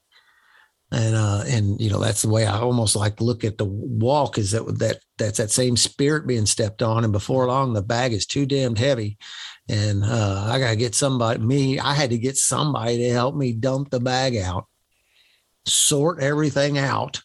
And 0.93 1.15
uh, 1.15 1.43
and 1.47 1.79
you 1.79 1.89
know 1.89 1.99
that's 1.99 2.21
the 2.21 2.29
way 2.29 2.45
I 2.45 2.59
almost 2.59 2.97
like 2.97 3.21
look 3.21 3.45
at 3.45 3.57
the 3.57 3.65
walk 3.65 4.37
is 4.37 4.51
that 4.51 4.65
that 4.79 4.99
that's 5.17 5.37
that 5.37 5.49
same 5.49 5.77
spirit 5.77 6.27
being 6.27 6.45
stepped 6.45 6.81
on. 6.81 7.05
And 7.05 7.13
before 7.13 7.47
long, 7.47 7.71
the 7.71 7.81
bag 7.81 8.11
is 8.11 8.25
too 8.25 8.45
damned 8.45 8.77
heavy, 8.77 9.17
and 9.69 10.03
uh, 10.03 10.47
I 10.49 10.59
gotta 10.59 10.75
get 10.75 10.93
somebody. 10.93 11.39
Me, 11.39 11.79
I 11.79 11.93
had 11.93 12.09
to 12.09 12.17
get 12.17 12.35
somebody 12.35 12.97
to 12.97 13.09
help 13.09 13.35
me 13.35 13.53
dump 13.53 13.89
the 13.89 14.01
bag 14.01 14.35
out, 14.35 14.65
sort 15.65 16.21
everything 16.21 16.77
out, 16.77 17.21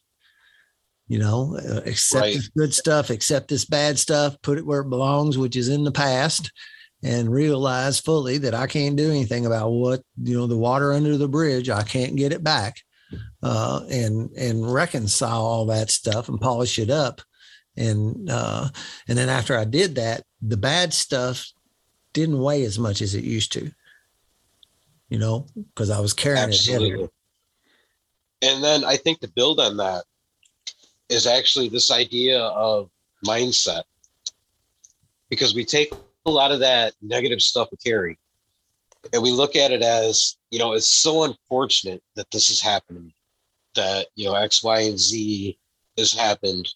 you 1.08 1.18
know, 1.18 1.56
uh, 1.56 1.82
accept 1.86 2.22
right. 2.22 2.34
this 2.34 2.48
good 2.48 2.74
stuff, 2.74 3.10
accept 3.10 3.48
this 3.48 3.64
bad 3.64 3.98
stuff, 3.98 4.36
put 4.42 4.58
it 4.58 4.66
where 4.66 4.80
it 4.80 4.90
belongs, 4.90 5.38
which 5.38 5.56
is 5.56 5.68
in 5.68 5.84
the 5.84 5.92
past, 5.92 6.50
and 7.02 7.30
realize 7.30 8.00
fully 8.00 8.38
that 8.38 8.54
I 8.54 8.66
can't 8.66 8.96
do 8.96 9.10
anything 9.10 9.46
about 9.46 9.70
what, 9.70 10.02
you 10.22 10.36
know, 10.36 10.46
the 10.46 10.58
water 10.58 10.92
under 10.92 11.16
the 11.16 11.28
bridge, 11.28 11.70
I 11.70 11.82
can't 11.82 12.16
get 12.16 12.32
it 12.32 12.42
back. 12.42 12.80
Uh, 13.40 13.82
and 13.88 14.32
and 14.32 14.72
reconcile 14.72 15.40
all 15.40 15.66
that 15.66 15.92
stuff 15.92 16.28
and 16.28 16.40
polish 16.40 16.80
it 16.80 16.90
up. 16.90 17.20
And 17.76 18.28
uh, 18.28 18.68
and 19.06 19.16
then 19.16 19.28
after 19.28 19.56
I 19.56 19.64
did 19.64 19.94
that, 19.94 20.24
the 20.42 20.56
bad 20.56 20.92
stuff 20.92 21.52
didn't 22.12 22.40
weigh 22.40 22.64
as 22.64 22.80
much 22.80 23.00
as 23.02 23.14
it 23.14 23.22
used 23.22 23.52
to. 23.52 23.70
You 25.08 25.18
know, 25.18 25.46
because 25.54 25.90
I 25.90 26.00
was 26.00 26.14
carrying 26.14 26.48
Absolutely. 26.48 26.88
it 26.88 26.90
heavier. 26.90 27.08
And 28.42 28.64
then 28.64 28.84
I 28.84 28.96
think 28.96 29.20
to 29.20 29.28
build 29.28 29.60
on 29.60 29.76
that, 29.76 30.04
is 31.08 31.26
actually 31.26 31.68
this 31.68 31.90
idea 31.90 32.40
of 32.40 32.90
mindset. 33.24 33.82
Because 35.28 35.54
we 35.54 35.64
take 35.64 35.92
a 36.24 36.30
lot 36.30 36.52
of 36.52 36.60
that 36.60 36.94
negative 37.02 37.40
stuff 37.40 37.68
we 37.70 37.78
carry 37.78 38.18
and 39.12 39.22
we 39.22 39.30
look 39.30 39.56
at 39.56 39.70
it 39.70 39.82
as, 39.82 40.36
you 40.50 40.58
know, 40.58 40.72
it's 40.72 40.88
so 40.88 41.24
unfortunate 41.24 42.02
that 42.14 42.30
this 42.30 42.48
has 42.48 42.60
happened 42.60 43.12
that, 43.74 44.06
you 44.14 44.26
know, 44.26 44.34
X, 44.34 44.62
Y, 44.62 44.80
and 44.80 44.98
Z 44.98 45.58
has 45.98 46.12
happened. 46.12 46.72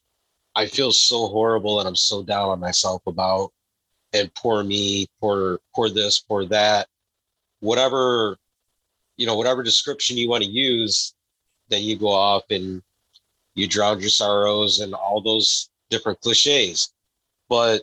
I 0.55 0.66
feel 0.66 0.93
so 0.93 1.29
horrible 1.29 1.79
and 1.79 1.88
I'm 1.88 1.97
so 1.97 2.23
down 2.23 2.51
on 2.51 2.61
myself 2.61 3.03
about 3.07 3.53
and 4.12 4.33
poor 4.35 4.62
me, 4.62 5.07
poor 5.21 5.61
poor 5.75 5.88
this, 5.88 6.19
poor 6.19 6.45
that. 6.47 6.88
Whatever, 7.61 8.37
you 9.16 9.27
know, 9.27 9.37
whatever 9.37 9.62
description 9.62 10.16
you 10.16 10.29
want 10.29 10.43
to 10.43 10.51
use, 10.51 11.14
then 11.69 11.83
you 11.83 11.97
go 11.97 12.09
off 12.09 12.45
and 12.51 12.83
you 13.61 13.68
drowned 13.68 14.01
your 14.01 14.11
sorrows 14.11 14.81
and 14.81 14.94
all 14.94 15.20
those 15.20 15.70
different 15.90 16.20
cliches. 16.20 16.92
But 17.49 17.83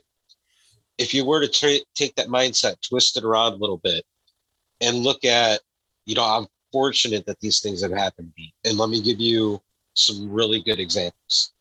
if 0.98 1.13
you 1.13 1.26
were 1.26 1.42
to 1.42 1.48
tra- 1.48 1.86
take 1.94 2.16
that 2.16 2.28
mindset, 2.28 2.76
twist 2.82 3.18
it 3.18 3.24
around 3.24 3.54
a 3.54 3.58
little 3.58 3.78
bit, 3.78 4.04
and 4.82 4.98
look 4.98 5.24
at, 5.26 5.62
you 6.06 6.16
know, 6.16 6.24
I'm 6.24 6.48
fortunate 6.72 7.26
that 7.26 7.40
these 7.40 7.60
things 7.60 7.82
have 7.82 7.92
happened 7.92 8.32
to 8.36 8.42
me. 8.42 8.54
And 8.66 8.78
let 8.78 8.90
me 8.90 9.02
give 9.02 9.20
you 9.20 9.62
some 9.94 10.32
really 10.32 10.62
good 10.62 10.80
examples. 10.80 11.54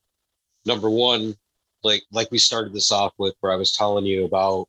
Number 0.64 0.90
one, 0.90 1.36
like 1.82 2.02
like 2.10 2.30
we 2.30 2.38
started 2.38 2.72
this 2.72 2.90
off 2.90 3.12
with, 3.18 3.34
where 3.40 3.52
I 3.52 3.56
was 3.56 3.72
telling 3.72 4.06
you 4.06 4.24
about, 4.24 4.68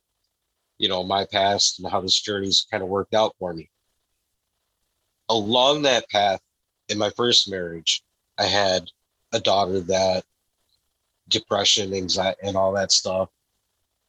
you 0.78 0.88
know, 0.88 1.02
my 1.02 1.24
past 1.24 1.80
and 1.80 1.90
how 1.90 2.00
this 2.00 2.20
journey's 2.20 2.66
kind 2.70 2.82
of 2.82 2.88
worked 2.88 3.14
out 3.14 3.34
for 3.38 3.52
me. 3.52 3.70
Along 5.28 5.82
that 5.82 6.08
path, 6.08 6.40
in 6.88 6.98
my 6.98 7.10
first 7.10 7.50
marriage, 7.50 8.02
I 8.38 8.44
had 8.44 8.88
a 9.32 9.40
daughter 9.40 9.80
that 9.80 10.24
depression, 11.28 11.94
anxiety, 11.94 12.38
and 12.42 12.56
all 12.56 12.72
that 12.72 12.92
stuff 12.92 13.28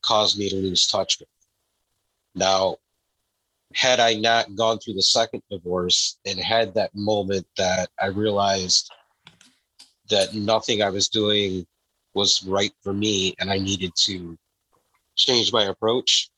caused 0.01 0.37
me 0.37 0.49
to 0.49 0.55
lose 0.55 0.87
touch 0.87 1.19
with. 1.19 1.27
Now, 2.35 2.77
had 3.73 3.99
I 3.99 4.15
not 4.15 4.55
gone 4.55 4.79
through 4.79 4.95
the 4.95 5.01
second 5.01 5.43
divorce 5.49 6.17
and 6.25 6.39
had 6.39 6.73
that 6.73 6.95
moment 6.95 7.45
that 7.57 7.89
I 8.01 8.07
realized 8.07 8.91
that 10.09 10.33
nothing 10.33 10.81
I 10.81 10.89
was 10.89 11.09
doing 11.09 11.67
was 12.13 12.43
right 12.43 12.73
for 12.81 12.93
me 12.93 13.35
and 13.39 13.51
I 13.51 13.59
needed 13.59 13.91
to 14.05 14.37
change 15.15 15.53
my 15.53 15.65
approach, 15.65 16.29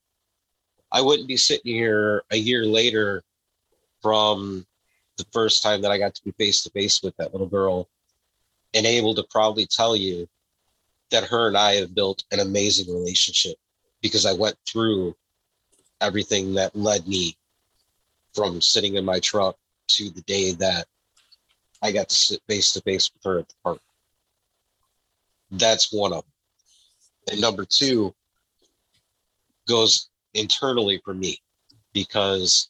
I 0.92 1.02
wouldn't 1.02 1.28
be 1.28 1.38
sitting 1.38 1.74
here 1.74 2.24
a 2.32 2.36
year 2.36 2.66
later 2.66 3.24
from 4.02 4.66
the 5.18 5.26
first 5.32 5.64
time 5.64 5.82
that 5.82 5.92
I 5.92 5.98
got 5.98 6.16
to 6.16 6.24
be 6.24 6.32
face 6.32 6.64
to 6.64 6.70
face 6.72 7.02
with 7.02 7.16
that 7.18 7.32
little 7.32 7.48
girl 7.48 7.88
and 8.74 8.86
able 8.86 9.16
to 9.16 9.24
probably 9.30 9.66
tell 9.66 9.96
you 9.96 10.28
that 11.12 11.26
her 11.26 11.48
and 11.48 11.58
I 11.58 11.76
have 11.76 11.94
built 11.94 12.24
an 12.32 12.40
amazing 12.40 12.94
relationship 12.94 13.58
because 14.02 14.26
I 14.26 14.34
went 14.34 14.56
through 14.68 15.16
everything 16.00 16.54
that 16.56 16.76
led 16.76 17.08
me 17.08 17.36
from 18.34 18.62
sitting 18.62 18.96
in 18.96 19.06
my 19.06 19.20
truck 19.20 19.58
to 19.90 20.10
the 20.10 20.22
day 20.22 20.54
that 20.54 20.88
I 21.82 21.92
got 21.92 22.10
to 22.10 22.16
sit 22.16 22.42
face 22.48 22.74
to 22.74 22.82
face 22.82 23.12
with 23.14 23.24
her 23.24 23.40
at 23.40 23.50
the 23.50 23.56
park. 23.64 23.80
That's 25.52 25.92
one 25.92 26.14
of 26.14 26.24
them. 26.24 26.32
And 27.32 27.42
number 27.42 27.66
two 27.66 28.16
goes 29.68 30.10
internally 30.34 31.02
for 31.04 31.14
me 31.14 31.38
because 31.94 32.70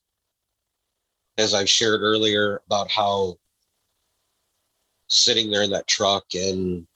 as 1.38 1.54
I've 1.54 1.70
shared 1.70 2.02
earlier 2.02 2.62
about 2.66 2.90
how 2.90 3.38
sitting 5.12 5.52
there 5.52 5.64
in 5.64 5.70
that 5.70 5.88
truck 5.88 6.24
and 6.34 6.88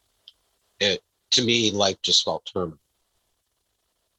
it 0.80 1.02
to 1.32 1.44
me 1.44 1.70
life 1.70 2.02
just 2.02 2.24
felt 2.24 2.50
terminal. 2.52 2.80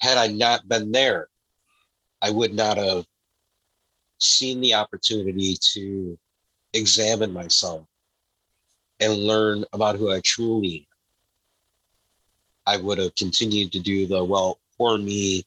Had 0.00 0.18
i 0.18 0.26
not 0.26 0.68
been 0.68 0.92
there 0.92 1.28
i 2.20 2.30
would 2.30 2.52
not 2.52 2.76
have 2.76 3.06
seen 4.18 4.60
the 4.60 4.74
opportunity 4.74 5.56
to 5.72 6.18
examine 6.74 7.32
myself 7.32 7.86
and 9.00 9.14
learn 9.14 9.64
about 9.72 9.96
who 9.96 10.12
i 10.12 10.20
truly 10.20 10.86
am. 12.66 12.74
I 12.74 12.76
would 12.82 12.98
have 12.98 13.14
continued 13.14 13.72
to 13.72 13.80
do 13.80 14.06
the 14.06 14.22
well 14.22 14.58
poor 14.76 14.98
me 14.98 15.46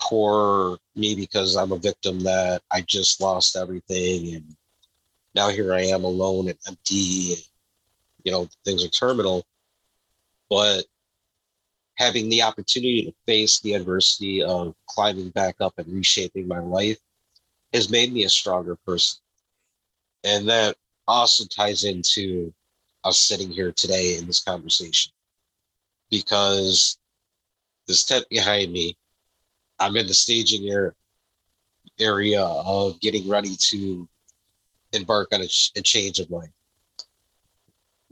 poor 0.00 0.78
me 0.94 1.16
because 1.16 1.56
i'm 1.56 1.72
a 1.72 1.78
victim 1.78 2.20
that 2.20 2.62
i 2.70 2.80
just 2.82 3.20
lost 3.20 3.56
everything 3.56 4.36
and 4.36 4.56
now 5.34 5.48
here 5.48 5.74
i 5.74 5.82
am 5.82 6.04
alone 6.04 6.48
and 6.48 6.58
empty 6.68 7.36
you 8.24 8.32
know 8.32 8.48
things 8.64 8.84
are 8.84 8.88
terminal 8.88 9.44
but 10.50 10.84
having 11.96 12.28
the 12.28 12.42
opportunity 12.42 13.04
to 13.04 13.14
face 13.26 13.60
the 13.60 13.74
adversity 13.74 14.42
of 14.42 14.74
climbing 14.86 15.30
back 15.30 15.56
up 15.60 15.74
and 15.78 15.86
reshaping 15.88 16.48
my 16.48 16.58
life 16.58 16.98
has 17.72 17.90
made 17.90 18.12
me 18.12 18.24
a 18.24 18.28
stronger 18.28 18.76
person. 18.86 19.20
And 20.24 20.48
that 20.48 20.76
also 21.06 21.44
ties 21.44 21.84
into 21.84 22.52
us 23.04 23.18
sitting 23.18 23.50
here 23.50 23.72
today 23.72 24.16
in 24.16 24.26
this 24.26 24.42
conversation 24.42 25.12
because 26.10 26.98
this 27.86 28.04
tent 28.04 28.24
behind 28.30 28.72
me 28.72 28.96
i'm 29.78 29.96
in 29.96 30.06
the 30.06 30.14
staging 30.14 30.70
area 32.00 32.42
of 32.42 32.98
getting 33.00 33.28
ready 33.28 33.56
to 33.56 34.08
embark 34.94 35.28
on 35.32 35.42
a, 35.42 35.48
a 35.76 35.82
change 35.82 36.18
of 36.18 36.30
life 36.30 36.48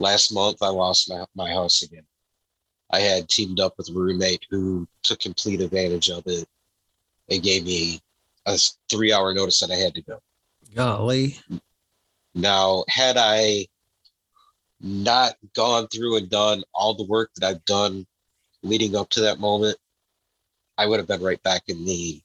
last 0.02 0.32
month 0.32 0.58
I 0.62 0.68
lost 0.68 1.08
my, 1.08 1.24
my 1.34 1.50
house 1.50 1.82
again. 1.82 2.04
I 2.90 3.00
had 3.00 3.28
teamed 3.28 3.60
up 3.60 3.74
with 3.78 3.88
a 3.88 3.94
roommate 3.94 4.44
who 4.50 4.86
took 5.02 5.20
complete 5.20 5.62
advantage 5.62 6.10
of 6.10 6.24
it 6.26 6.46
and 7.30 7.42
gave 7.42 7.64
me 7.64 8.00
a 8.44 8.58
three 8.90 9.12
hour 9.12 9.32
notice 9.32 9.60
that 9.60 9.70
I 9.70 9.76
had 9.76 9.94
to 9.94 10.02
go. 10.02 10.20
Golly. 10.74 11.38
Now, 12.34 12.84
had 12.88 13.16
I 13.16 13.66
not 14.80 15.36
gone 15.54 15.86
through 15.88 16.16
and 16.16 16.28
done 16.28 16.64
all 16.74 16.94
the 16.94 17.04
work 17.04 17.30
that 17.36 17.46
I've 17.46 17.64
done 17.64 18.06
leading 18.62 18.96
up 18.96 19.08
to 19.10 19.20
that 19.22 19.38
moment, 19.38 19.78
I 20.76 20.86
would 20.86 20.98
have 20.98 21.08
been 21.08 21.22
right 21.22 21.42
back 21.42 21.62
in 21.68 21.84
the 21.84 22.20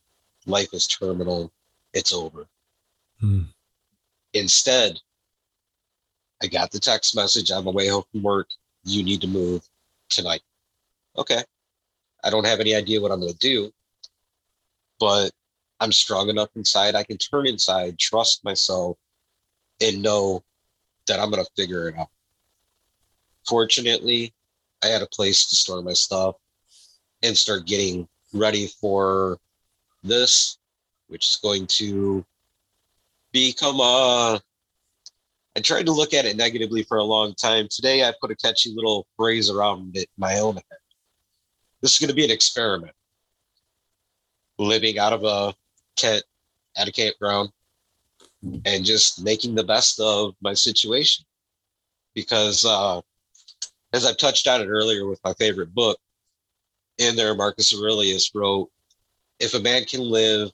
life 0.46 0.74
is 0.74 0.88
terminal, 0.88 1.52
it's 1.94 2.14
over. 2.14 2.48
Hmm. 3.20 3.44
Instead, 4.34 5.00
I 6.42 6.48
got 6.48 6.72
the 6.72 6.80
text 6.80 7.16
message 7.16 7.52
on 7.52 7.66
the 7.66 7.72
way 7.72 7.88
home 7.88 8.04
from 8.12 8.24
work. 8.24 8.50
You 8.84 9.04
need 9.04 9.22
to 9.22 9.28
move 9.28 9.68
tonight. 10.10 10.42
Okay. 11.18 11.44
I 12.24 12.30
don't 12.30 12.46
have 12.46 12.60
any 12.60 12.76
idea 12.76 13.02
what 13.02 13.12
I'm 13.12 13.20
going 13.20 13.34
to 13.34 13.40
do, 13.40 13.72
but 15.00 15.32
I'm 15.80 15.92
strong 15.92 16.30
enough 16.30 16.50
inside. 16.56 16.96
I 16.96 17.04
can 17.04 17.18
turn 17.18 17.48
inside, 17.48 18.00
trust 18.00 18.44
myself, 18.44 18.98
and 19.82 20.02
know 20.02 20.44
that 21.08 21.20
I'm 21.20 21.30
going 21.32 21.44
to 21.44 21.52
figure 21.56 21.90
it 21.90 21.98
out. 21.98 22.10
Fortunately, 23.48 24.34
I 24.84 24.88
had 24.88 25.02
a 25.02 25.08
place 25.08 25.48
to 25.48 25.56
store 25.56 25.82
my 25.82 25.94
stuff 25.94 26.36
and 27.24 27.38
start 27.38 27.66
getting 27.66 28.08
ready 28.34 28.68
for 28.68 29.38
this, 30.04 30.58
which 31.08 31.30
is 31.30 31.38
going 31.38 31.68
to 31.68 32.26
become 33.32 33.80
a. 33.80 34.42
I 35.58 35.60
tried 35.60 35.88
to 35.88 35.92
look 35.92 36.14
at 36.14 36.26
it 36.26 36.38
negatively 36.38 36.84
for 36.84 36.98
a 36.98 37.04
long 37.04 37.34
time. 37.34 37.68
Today, 37.68 38.04
I 38.04 38.14
put 38.22 38.30
a 38.30 38.36
catchy 38.36 38.72
little 38.76 39.08
phrase 39.18 39.50
around 39.50 39.98
it, 39.98 40.08
my 40.16 40.38
own 40.38 40.54
head. 40.54 40.80
This 41.82 41.94
is 41.94 42.00
going 42.00 42.10
to 42.10 42.16
be 42.16 42.24
an 42.24 42.30
experiment. 42.30 42.94
Living 44.60 45.00
out 45.00 45.14
of 45.14 45.24
a 45.24 45.56
tent 45.96 46.24
at 46.78 46.88
a 46.88 46.92
campground 46.92 47.50
and 48.66 48.86
just 48.86 49.24
making 49.24 49.56
the 49.56 49.64
best 49.64 50.00
of 50.00 50.36
my 50.42 50.54
situation. 50.54 51.26
Because 52.14 52.64
uh, 52.64 53.02
as 53.94 54.06
I've 54.06 54.18
touched 54.18 54.48
on 54.48 54.62
it 54.62 54.68
earlier 54.68 55.08
with 55.08 55.20
my 55.24 55.34
favorite 55.34 55.74
book, 55.74 55.98
in 57.00 57.16
there, 57.16 57.34
Marcus 57.34 57.74
Aurelius 57.74 58.30
wrote, 58.36 58.70
if 59.40 59.56
a 59.56 59.60
man 59.60 59.86
can 59.86 60.02
live 60.02 60.52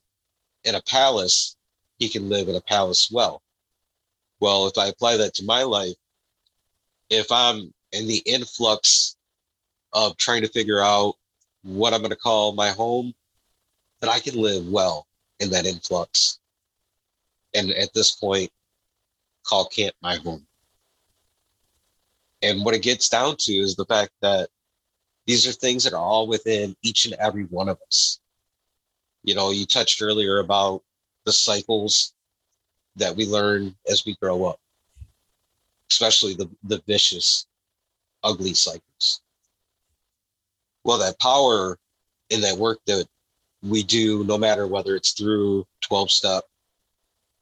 in 0.64 0.76
a 0.76 0.82
palace, 0.84 1.58
he 1.99 2.08
can 2.08 2.30
live 2.30 2.47
in 2.47 2.56
a 2.56 2.62
palace 2.62 3.10
well. 3.12 3.43
Well, 4.44 4.68
if 4.68 4.78
I 4.78 4.88
apply 4.88 5.16
that 5.16 5.36
to 5.36 5.46
my 5.46 5.64
life, 5.64 5.96
if 7.10 7.32
I'm 7.32 7.74
in 7.94 8.08
the 8.08 8.22
influx 8.26 9.16
of 9.94 10.18
trying 10.18 10.41
to 10.41 10.50
figure 10.50 10.82
out 10.82 11.14
what 11.62 11.94
I'm 11.94 12.02
going 12.02 12.10
to 12.10 12.18
call 12.18 12.52
my 12.52 12.72
home, 12.72 13.14
that 14.02 14.10
I 14.10 14.20
can 14.20 14.36
live 14.36 14.68
well 14.68 15.08
in 15.39 15.50
that 15.52 15.66
influx. 15.66 16.39
And 17.54 17.72
at 17.72 17.94
this 17.94 18.12
point, 18.12 18.52
call 19.46 19.64
camp 19.68 19.96
my 20.02 20.18
home. 20.18 20.46
And 22.41 22.66
what 22.66 22.76
it 22.76 22.82
gets 22.82 23.08
down 23.08 23.38
to 23.39 23.54
is 23.54 23.78
the 23.78 23.86
fact 23.86 24.12
that 24.20 24.50
these 25.26 25.48
are 25.48 25.54
things 25.54 25.86
that 25.86 25.94
are 25.94 26.04
all 26.04 26.28
within 26.28 26.76
each 26.82 27.06
and 27.06 27.14
every 27.14 27.46
one 27.46 27.70
of 27.70 27.80
us. 27.88 28.20
You 29.24 29.36
know, 29.36 29.52
you 29.52 29.66
touched 29.66 30.02
earlier 30.02 30.39
about 30.39 30.84
the 31.24 31.32
cycles 31.32 32.12
that 32.96 33.16
we 33.16 33.26
learn 33.26 33.76
as 33.89 34.06
we 34.06 34.16
grow 34.22 34.46
up, 34.46 34.60
especially 35.89 36.34
the, 36.34 36.50
the 36.64 36.82
vicious, 36.88 37.48
ugly 38.24 38.54
cycles. 38.54 39.22
Well, 40.84 41.00
that 41.00 41.20
power 41.20 41.78
in 42.30 42.41
that 42.41 42.58
work 42.58 42.80
that 42.88 43.08
we 43.62 43.84
do, 43.84 44.24
no 44.26 44.38
matter 44.38 44.68
whether 44.68 44.96
it's 44.96 45.14
through 45.14 45.66
12 45.82 46.12
step, 46.12 46.44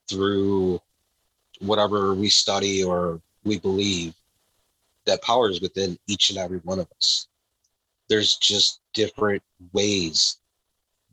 through 0.07 0.81
whatever 1.59 2.13
we 2.13 2.29
study 2.29 2.83
or 2.83 3.21
we 3.43 3.57
believe, 3.57 4.13
that 5.05 5.21
power 5.21 5.49
is 5.49 5.61
within 5.61 5.97
each 6.07 6.29
and 6.29 6.37
every 6.37 6.59
one 6.59 6.79
of 6.79 6.87
us. 6.97 7.27
There's 8.07 8.37
just 8.37 8.81
different 8.93 9.41
ways 9.73 10.37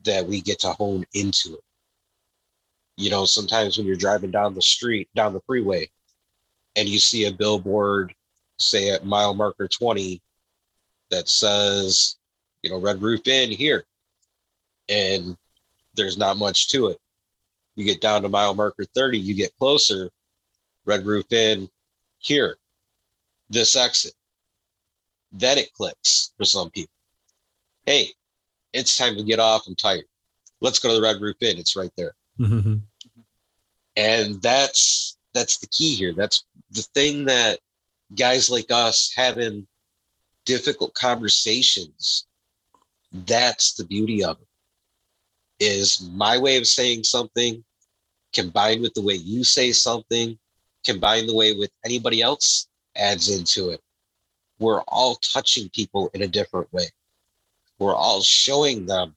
that 0.05 0.27
we 0.27 0.41
get 0.41 0.59
to 0.61 0.73
hone 0.73 1.05
into 1.15 1.55
it. 1.55 1.65
You 2.99 3.11
know, 3.11 3.25
sometimes 3.25 3.79
when 3.79 3.87
you're 3.87 3.97
driving 3.97 4.31
down 4.31 4.55
the 4.55 4.63
street, 4.63 5.09
down 5.15 5.33
the 5.33 5.41
freeway, 5.47 5.89
and 6.77 6.89
you 6.89 6.99
see 6.99 7.25
a 7.25 7.33
billboard, 7.33 8.13
say 8.59 8.91
at 8.91 9.07
mile 9.07 9.35
marker 9.35 9.69
20, 9.69 10.21
that 11.11 11.29
says, 11.29 12.17
you 12.63 12.71
know, 12.71 12.79
Red 12.79 13.01
Roof 13.01 13.27
Inn 13.27 13.51
here. 13.51 13.85
And 14.89 15.37
there's 15.95 16.19
not 16.19 16.37
much 16.37 16.69
to 16.71 16.89
it. 16.89 16.99
You 17.77 17.85
get 17.85 18.01
down 18.01 18.23
to 18.23 18.29
mile 18.29 18.55
marker 18.55 18.85
30, 18.95 19.19
you 19.19 19.35
get 19.35 19.57
closer, 19.57 20.11
Red 20.85 21.07
Roof 21.07 21.33
Inn 21.33 21.71
here 22.19 22.59
this 23.51 23.77
exit. 23.77 24.13
Then 25.33 25.59
it 25.59 25.73
clicks 25.73 26.33
for 26.37 26.45
some 26.45 26.71
people. 26.71 26.93
Hey, 27.87 28.09
it's 28.73 28.97
time 28.97 29.17
to 29.17 29.23
get 29.23 29.39
off. 29.39 29.67
I'm 29.67 29.75
tired. 29.75 30.05
Let's 30.61 30.79
go 30.79 30.89
to 30.89 30.95
the 30.95 31.03
Red 31.03 31.21
Roof 31.21 31.37
Inn. 31.41 31.59
It's 31.59 31.77
right 31.77 31.93
there. 31.97 32.15
Mm-hmm. 32.39 32.77
And 33.97 34.43
that's 34.43 35.17
that's 35.35 35.59
the 35.59 35.67
key 35.67 35.95
here. 35.95 36.13
That's 36.13 36.45
the 36.71 36.83
thing 36.95 37.25
that 37.27 37.61
guys 38.15 38.51
like 38.51 38.71
us 38.71 39.13
having 39.15 39.67
difficult 40.45 40.95
conversations. 40.95 42.27
That's 43.13 43.75
the 43.75 43.85
beauty 43.85 44.25
of 44.25 44.39
it. 44.41 44.47
Is 45.61 46.09
my 46.13 46.39
way 46.39 46.57
of 46.57 46.67
saying 46.67 47.05
something 47.05 47.65
combined 48.33 48.83
with 48.83 48.95
the 48.95 49.03
way 49.03 49.15
you 49.15 49.45
say 49.45 49.73
something, 49.73 50.39
combined 50.85 51.29
the 51.29 51.35
way 51.35 51.55
with 51.55 51.71
anybody 51.85 52.23
else 52.23 52.69
adds 52.97 53.29
into 53.29 53.71
it. 53.71 53.81
We're 54.59 54.83
all 54.83 55.17
touching 55.17 55.69
people 55.71 56.11
in 56.15 56.23
a 56.23 56.29
different 56.29 56.73
way. 56.73 56.89
We're 57.79 57.95
all 57.95 58.23
showing 58.23 58.87
them 58.87 59.15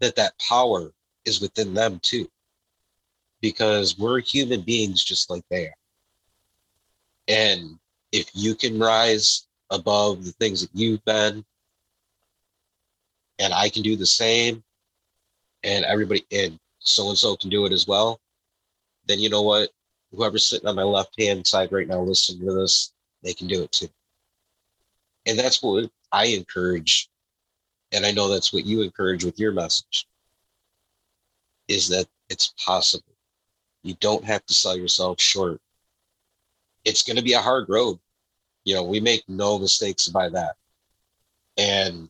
that 0.00 0.16
that 0.16 0.34
power 0.38 0.92
is 1.28 1.40
within 1.40 1.74
them 1.74 2.00
too, 2.02 2.28
because 3.40 3.98
we're 3.98 4.20
human 4.20 4.62
beings 4.62 5.04
just 5.04 5.30
like 5.30 5.44
they 5.50 5.66
are. 5.66 5.74
And 7.28 7.78
if 8.10 8.30
you 8.34 8.54
can 8.54 8.78
rise 8.78 9.46
above 9.70 10.24
the 10.24 10.32
things 10.32 10.62
that 10.62 10.70
you've 10.72 11.04
been, 11.04 11.44
and 13.38 13.54
I 13.54 13.68
can 13.68 13.82
do 13.82 13.94
the 13.96 14.06
same, 14.06 14.64
and 15.62 15.84
everybody, 15.84 16.24
and 16.32 16.58
so 16.80 17.10
and 17.10 17.18
so 17.18 17.36
can 17.36 17.50
do 17.50 17.66
it 17.66 17.72
as 17.72 17.86
well, 17.86 18.20
then 19.06 19.20
you 19.20 19.28
know 19.28 19.42
what? 19.42 19.70
whoever's 20.12 20.46
sitting 20.46 20.68
on 20.68 20.76
my 20.76 20.82
left 20.82 21.14
hand 21.18 21.46
side 21.46 21.72
right 21.72 21.88
now 21.88 22.00
listening 22.00 22.46
to 22.46 22.54
this, 22.54 22.92
they 23.22 23.34
can 23.34 23.46
do 23.46 23.62
it 23.62 23.72
too. 23.72 23.88
And 25.26 25.38
that's 25.38 25.62
what 25.62 25.90
I 26.12 26.26
encourage. 26.26 27.08
And 27.92 28.06
I 28.06 28.12
know 28.12 28.28
that's 28.28 28.52
what 28.52 28.66
you 28.66 28.82
encourage 28.82 29.24
with 29.24 29.38
your 29.38 29.52
message 29.52 30.06
is 31.68 31.88
that 31.88 32.06
it's 32.28 32.54
possible. 32.64 33.14
You 33.82 33.94
don't 34.00 34.24
have 34.24 34.44
to 34.46 34.54
sell 34.54 34.76
yourself 34.76 35.20
short. 35.20 35.60
It's 36.84 37.02
going 37.02 37.16
to 37.16 37.22
be 37.22 37.34
a 37.34 37.40
hard 37.40 37.68
road. 37.68 37.98
You 38.64 38.74
know, 38.74 38.82
we 38.82 39.00
make 39.00 39.22
no 39.28 39.58
mistakes 39.58 40.08
by 40.08 40.28
that. 40.30 40.56
And 41.56 42.08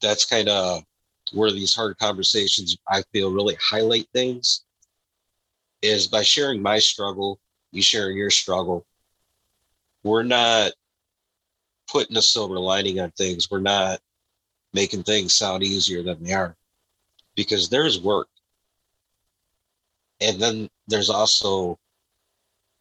that's 0.00 0.24
kind 0.24 0.48
of 0.48 0.84
where 1.32 1.50
these 1.50 1.74
hard 1.74 1.98
conversations 1.98 2.76
I 2.88 3.02
feel 3.12 3.32
really 3.32 3.56
highlight 3.60 4.08
things 4.12 4.62
is 5.82 6.06
by 6.06 6.22
sharing 6.22 6.62
my 6.62 6.78
struggle, 6.78 7.38
you 7.72 7.82
sharing 7.82 8.16
your 8.16 8.30
struggle. 8.30 8.86
We're 10.02 10.22
not 10.22 10.72
putting 11.88 12.16
a 12.16 12.22
silver 12.22 12.58
lining 12.58 13.00
on 13.00 13.10
things. 13.12 13.50
We're 13.50 13.60
not 13.60 14.00
making 14.72 15.04
things 15.04 15.32
sound 15.32 15.62
easier 15.62 16.02
than 16.02 16.22
they 16.22 16.32
are 16.32 16.56
because 17.36 17.68
there's 17.68 18.00
work. 18.00 18.28
And 20.20 20.40
then 20.40 20.70
there's 20.86 21.10
also 21.10 21.78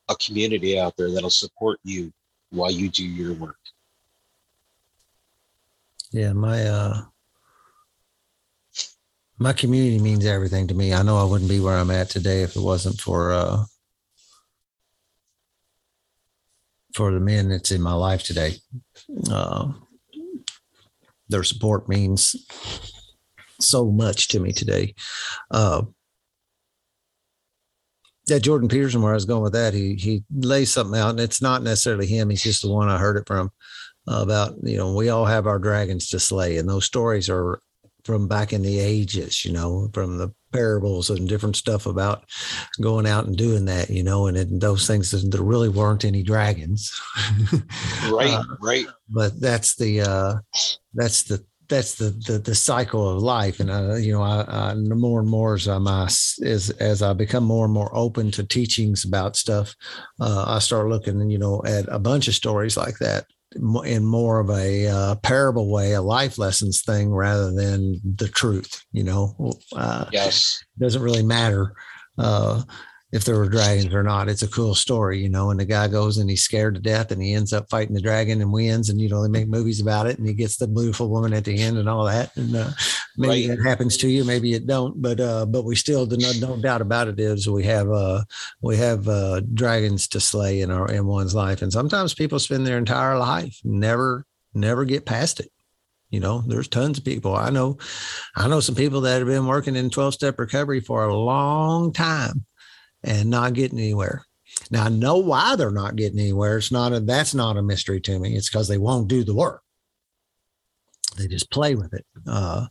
a 0.09 0.15
community 0.15 0.79
out 0.79 0.95
there 0.97 1.11
that'll 1.11 1.29
support 1.29 1.79
you 1.83 2.11
while 2.51 2.71
you 2.71 2.89
do 2.89 3.05
your 3.05 3.33
work. 3.33 3.57
Yeah, 6.11 6.33
my 6.33 6.63
uh 6.65 7.01
my 9.39 9.53
community 9.53 9.99
means 9.99 10.25
everything 10.25 10.67
to 10.67 10.73
me. 10.73 10.93
I 10.93 11.01
know 11.01 11.17
I 11.17 11.23
wouldn't 11.23 11.49
be 11.49 11.59
where 11.59 11.77
I'm 11.77 11.91
at 11.91 12.09
today 12.09 12.43
if 12.43 12.55
it 12.55 12.61
wasn't 12.61 13.01
for 13.01 13.33
uh, 13.33 13.63
for 16.93 17.11
the 17.11 17.19
men 17.19 17.49
that's 17.49 17.71
in 17.71 17.81
my 17.81 17.93
life 17.93 18.23
today. 18.23 18.53
Uh, 19.29 19.73
their 21.27 21.43
support 21.43 21.89
means 21.89 22.35
so 23.59 23.91
much 23.91 24.27
to 24.29 24.39
me 24.39 24.51
today. 24.51 24.93
Uh, 25.49 25.83
yeah, 28.27 28.39
Jordan 28.39 28.69
Peterson, 28.69 29.01
where 29.01 29.11
I 29.11 29.15
was 29.15 29.25
going 29.25 29.43
with 29.43 29.53
that, 29.53 29.73
he 29.73 29.95
he 29.95 30.23
lays 30.33 30.71
something 30.71 30.99
out, 30.99 31.11
and 31.11 31.19
it's 31.19 31.41
not 31.41 31.63
necessarily 31.63 32.07
him. 32.07 32.29
He's 32.29 32.43
just 32.43 32.61
the 32.61 32.69
one 32.69 32.89
I 32.89 32.97
heard 32.97 33.17
it 33.17 33.27
from 33.27 33.51
about 34.07 34.55
you 34.63 34.77
know 34.77 34.93
we 34.93 35.09
all 35.09 35.25
have 35.25 35.47
our 35.47 35.59
dragons 35.59 36.09
to 36.09 36.19
slay, 36.19 36.57
and 36.57 36.67
those 36.67 36.85
stories 36.85 37.29
are 37.29 37.59
from 38.03 38.27
back 38.27 38.51
in 38.51 38.61
the 38.61 38.79
ages, 38.79 39.45
you 39.45 39.51
know, 39.51 39.89
from 39.93 40.17
the 40.17 40.33
parables 40.51 41.09
and 41.09 41.27
different 41.27 41.55
stuff 41.55 41.85
about 41.85 42.25
going 42.81 43.07
out 43.07 43.25
and 43.25 43.37
doing 43.37 43.65
that, 43.65 43.89
you 43.89 44.03
know, 44.03 44.27
and 44.27 44.37
it, 44.37 44.59
those 44.59 44.85
things 44.85 45.11
there 45.29 45.41
really 45.41 45.69
weren't 45.69 46.05
any 46.05 46.21
dragons. 46.21 46.99
right, 48.11 48.29
uh, 48.29 48.43
right. 48.61 48.85
But 49.09 49.39
that's 49.39 49.75
the 49.75 50.01
uh, 50.01 50.35
that's 50.93 51.23
the 51.23 51.43
that's 51.69 51.95
the, 51.95 52.09
the 52.27 52.39
the 52.39 52.55
cycle 52.55 53.09
of 53.09 53.21
life, 53.21 53.59
and 53.59 53.69
uh, 53.69 53.95
you 53.95 54.11
know, 54.11 54.21
I, 54.21 54.45
I 54.47 54.73
more 54.75 55.19
and 55.19 55.29
more 55.29 55.55
as 55.55 55.67
I'm 55.67 55.87
as 55.87 56.39
as 56.79 57.01
I 57.01 57.13
become 57.13 57.43
more 57.43 57.65
and 57.65 57.73
more 57.73 57.95
open 57.95 58.31
to 58.31 58.43
teachings 58.43 59.05
about 59.05 59.35
stuff, 59.35 59.75
uh, 60.19 60.45
I 60.47 60.59
start 60.59 60.89
looking, 60.89 61.29
you 61.29 61.37
know, 61.37 61.61
at 61.65 61.85
a 61.87 61.99
bunch 61.99 62.27
of 62.27 62.35
stories 62.35 62.77
like 62.77 62.97
that 62.99 63.25
in 63.85 64.05
more 64.05 64.39
of 64.39 64.49
a 64.49 64.87
uh, 64.87 65.15
parable 65.15 65.71
way, 65.71 65.93
a 65.93 66.01
life 66.01 66.37
lessons 66.37 66.81
thing 66.81 67.11
rather 67.11 67.51
than 67.51 68.01
the 68.03 68.27
truth. 68.27 68.83
You 68.91 69.03
know, 69.03 69.53
uh, 69.75 70.05
yes, 70.11 70.63
doesn't 70.79 71.01
really 71.01 71.23
matter 71.23 71.73
uh, 72.17 72.63
if 73.13 73.25
there 73.25 73.37
were 73.37 73.47
dragons 73.47 73.93
or 73.93 74.01
not. 74.01 74.27
It's 74.27 74.41
a 74.41 74.47
cool 74.47 74.73
story, 74.73 75.21
you 75.21 75.29
know. 75.29 75.51
And 75.51 75.59
the 75.59 75.65
guy 75.65 75.87
goes 75.87 76.17
and 76.17 76.27
he's 76.27 76.41
scared 76.41 76.73
to 76.73 76.81
death, 76.81 77.11
and 77.11 77.21
he 77.21 77.33
ends 77.33 77.53
up 77.53 77.69
fighting 77.69 77.93
the 77.93 78.01
dragon 78.01 78.41
and 78.41 78.51
wins. 78.51 78.89
And 78.89 78.99
you 78.99 79.07
know, 79.07 79.21
they 79.21 79.29
make 79.29 79.47
movies 79.47 79.79
about 79.79 80.07
it, 80.07 80.17
and 80.17 80.27
he 80.27 80.33
gets 80.33 80.57
the 80.57 80.67
beautiful 80.67 81.09
woman 81.09 81.31
at 81.31 81.45
the 81.45 81.61
end 81.61 81.77
and 81.77 81.87
all 81.87 82.05
that. 82.05 82.35
And 82.35 82.55
uh, 82.55 82.71
maybe 83.15 83.47
right. 83.47 83.55
that 83.55 83.63
happens 83.63 83.97
to 83.97 84.09
you, 84.09 84.23
maybe 84.23 84.55
it 84.55 84.65
don't. 84.65 84.99
But 84.99 85.19
uh, 85.19 85.45
but 85.45 85.63
we 85.63 85.75
still, 85.75 86.07
no, 86.07 86.31
no 86.41 86.57
doubt 86.57 86.81
about 86.81 87.07
it, 87.07 87.19
is 87.19 87.47
we 87.47 87.63
have 87.65 87.89
uh, 87.91 88.23
we 88.61 88.77
have 88.77 89.07
uh, 89.07 89.41
dragons 89.53 90.07
to 90.09 90.19
slay 90.19 90.61
in 90.61 90.71
our 90.71 90.91
in 90.91 91.05
one's 91.05 91.35
life, 91.35 91.61
and 91.61 91.71
sometimes 91.71 92.15
people 92.15 92.39
spend 92.39 92.65
their 92.65 92.79
entire 92.79 93.17
life 93.19 93.59
never 93.63 94.25
never 94.55 94.85
get 94.85 95.05
past 95.05 95.39
it. 95.39 95.51
You 96.09 96.19
know, 96.19 96.43
there's 96.47 96.67
tons 96.67 96.99
of 96.99 97.05
people. 97.05 97.35
I 97.35 97.49
know, 97.49 97.77
I 98.35 98.47
know 98.47 98.59
some 98.59 98.75
people 98.75 99.01
that 99.01 99.17
have 99.17 99.27
been 99.27 99.47
working 99.47 99.75
in 99.75 99.89
12 99.89 100.13
step 100.13 100.37
recovery 100.37 100.79
for 100.79 101.05
a 101.05 101.15
long 101.15 101.91
time 101.91 102.45
and 103.03 103.29
not 103.29 103.53
getting 103.53 103.79
anywhere. 103.79 104.25
Now 104.71 104.85
I 104.85 104.89
know 104.89 105.17
why 105.17 105.55
they're 105.55 105.71
not 105.71 105.95
getting 105.95 106.19
anywhere. 106.19 106.57
It's 106.57 106.71
not 106.71 106.93
a 106.93 106.99
that's 106.99 107.33
not 107.33 107.57
a 107.57 107.63
mystery 107.63 108.01
to 108.01 108.19
me. 108.19 108.35
It's 108.35 108.49
because 108.49 108.67
they 108.67 108.77
won't 108.77 109.07
do 109.07 109.23
the 109.23 109.35
work. 109.35 109.61
They 111.17 111.27
just 111.27 111.51
play 111.51 111.75
with 111.75 111.93
it. 111.93 112.05
Uh, 112.27 112.67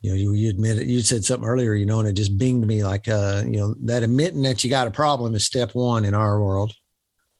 you 0.00 0.10
know, 0.10 0.16
you, 0.16 0.32
you 0.34 0.50
admit 0.50 0.78
it. 0.78 0.86
You 0.86 1.00
said 1.00 1.24
something 1.24 1.48
earlier, 1.48 1.74
you 1.74 1.86
know, 1.86 1.98
and 1.98 2.08
it 2.08 2.12
just 2.12 2.38
binged 2.38 2.66
me 2.66 2.84
like, 2.84 3.08
uh, 3.08 3.42
you 3.44 3.58
know, 3.58 3.74
that 3.84 4.02
admitting 4.02 4.42
that 4.42 4.62
you 4.62 4.70
got 4.70 4.86
a 4.86 4.92
problem 4.92 5.34
is 5.34 5.44
step 5.44 5.74
one 5.74 6.04
in 6.04 6.14
our 6.14 6.40
world. 6.40 6.72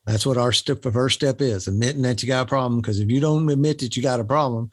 That's 0.06 0.24
what 0.24 0.38
our 0.38 0.52
step, 0.52 0.82
first 0.82 1.16
step 1.16 1.40
is 1.40 1.68
admitting 1.68 2.02
that 2.02 2.22
you 2.22 2.28
got 2.28 2.46
a 2.46 2.48
problem. 2.48 2.80
Because 2.80 2.98
if 2.98 3.10
you 3.10 3.20
don't 3.20 3.48
admit 3.48 3.78
that 3.80 3.96
you 3.96 4.02
got 4.02 4.20
a 4.20 4.24
problem, 4.24 4.70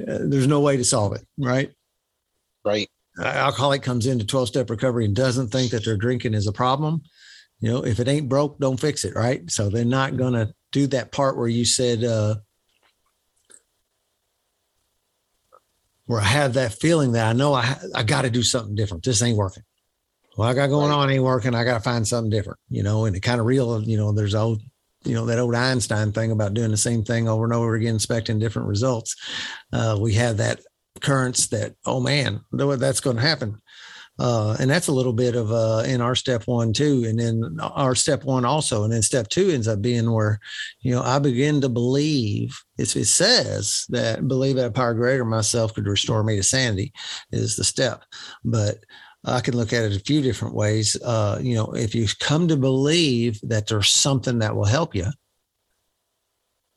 uh, 0.00 0.18
there's 0.20 0.46
no 0.46 0.60
way 0.60 0.76
to 0.76 0.84
solve 0.84 1.14
it. 1.14 1.26
Right. 1.38 1.72
Right 2.64 2.88
alcoholic 3.18 3.82
comes 3.82 4.06
into 4.06 4.26
12 4.26 4.48
step 4.48 4.70
recovery 4.70 5.04
and 5.04 5.14
doesn't 5.14 5.48
think 5.48 5.70
that 5.70 5.84
their 5.84 5.96
drinking 5.96 6.34
is 6.34 6.46
a 6.46 6.52
problem, 6.52 7.02
you 7.60 7.70
know, 7.70 7.84
if 7.84 8.00
it 8.00 8.08
ain't 8.08 8.28
broke, 8.28 8.58
don't 8.58 8.80
fix 8.80 9.04
it. 9.04 9.14
Right. 9.14 9.50
So 9.50 9.70
they're 9.70 9.84
not 9.84 10.16
going 10.16 10.34
to 10.34 10.52
do 10.72 10.86
that 10.88 11.12
part 11.12 11.36
where 11.36 11.48
you 11.48 11.64
said, 11.64 12.04
uh, 12.04 12.36
where 16.06 16.20
I 16.20 16.24
have 16.24 16.54
that 16.54 16.74
feeling 16.74 17.12
that 17.12 17.26
I 17.26 17.32
know 17.32 17.54
I, 17.54 17.76
I 17.94 18.02
got 18.02 18.22
to 18.22 18.30
do 18.30 18.42
something 18.42 18.74
different. 18.74 19.04
This 19.04 19.22
ain't 19.22 19.38
working. 19.38 19.62
What 20.36 20.48
I 20.48 20.54
got 20.54 20.66
going 20.66 20.90
right. 20.90 20.96
on 20.96 21.10
ain't 21.10 21.22
working. 21.22 21.54
I 21.54 21.64
got 21.64 21.74
to 21.74 21.80
find 21.80 22.06
something 22.06 22.30
different, 22.30 22.58
you 22.68 22.82
know, 22.82 23.04
and 23.04 23.14
it 23.16 23.20
kind 23.20 23.40
of 23.40 23.46
real, 23.46 23.80
you 23.82 23.96
know, 23.96 24.12
there's 24.12 24.34
old, 24.34 24.60
you 25.04 25.14
know, 25.14 25.26
that 25.26 25.38
old 25.38 25.54
Einstein 25.54 26.12
thing 26.12 26.32
about 26.32 26.54
doing 26.54 26.70
the 26.70 26.76
same 26.76 27.04
thing 27.04 27.28
over 27.28 27.44
and 27.44 27.52
over 27.52 27.74
again, 27.74 27.94
expecting 27.94 28.38
different 28.38 28.68
results. 28.68 29.14
Uh, 29.72 29.96
we 30.00 30.14
have 30.14 30.38
that 30.38 30.60
currents 31.00 31.48
that 31.48 31.74
oh 31.86 32.00
man 32.00 32.40
that's 32.52 33.00
going 33.00 33.16
to 33.16 33.22
happen 33.22 33.60
uh, 34.16 34.56
and 34.60 34.70
that's 34.70 34.86
a 34.86 34.92
little 34.92 35.12
bit 35.12 35.34
of 35.34 35.50
uh, 35.50 35.82
in 35.86 36.00
our 36.00 36.14
step 36.14 36.44
one 36.46 36.72
too 36.72 37.04
and 37.06 37.18
then 37.18 37.56
our 37.60 37.94
step 37.94 38.24
one 38.24 38.44
also 38.44 38.84
and 38.84 38.92
then 38.92 39.02
step 39.02 39.28
two 39.28 39.50
ends 39.50 39.66
up 39.66 39.82
being 39.82 40.12
where 40.12 40.38
you 40.82 40.94
know 40.94 41.02
i 41.02 41.18
begin 41.18 41.60
to 41.60 41.68
believe 41.68 42.56
it 42.78 42.86
says 42.86 43.84
that 43.88 44.26
believe 44.28 44.56
that 44.56 44.66
a 44.66 44.70
power 44.70 44.94
greater 44.94 45.24
myself 45.24 45.74
could 45.74 45.86
restore 45.86 46.22
me 46.22 46.36
to 46.36 46.42
sanity 46.42 46.92
is 47.32 47.56
the 47.56 47.64
step 47.64 48.04
but 48.44 48.78
I 49.26 49.40
can 49.40 49.56
look 49.56 49.72
at 49.72 49.84
it 49.84 49.96
a 49.96 50.00
few 50.00 50.20
different 50.20 50.54
ways. 50.54 50.96
Uh, 51.02 51.38
you 51.40 51.54
know, 51.54 51.72
if 51.72 51.94
you 51.94 52.06
come 52.20 52.46
to 52.48 52.56
believe 52.56 53.40
that 53.42 53.66
there's 53.66 53.90
something 53.90 54.38
that 54.40 54.54
will 54.54 54.66
help 54.66 54.94
you, 54.94 55.06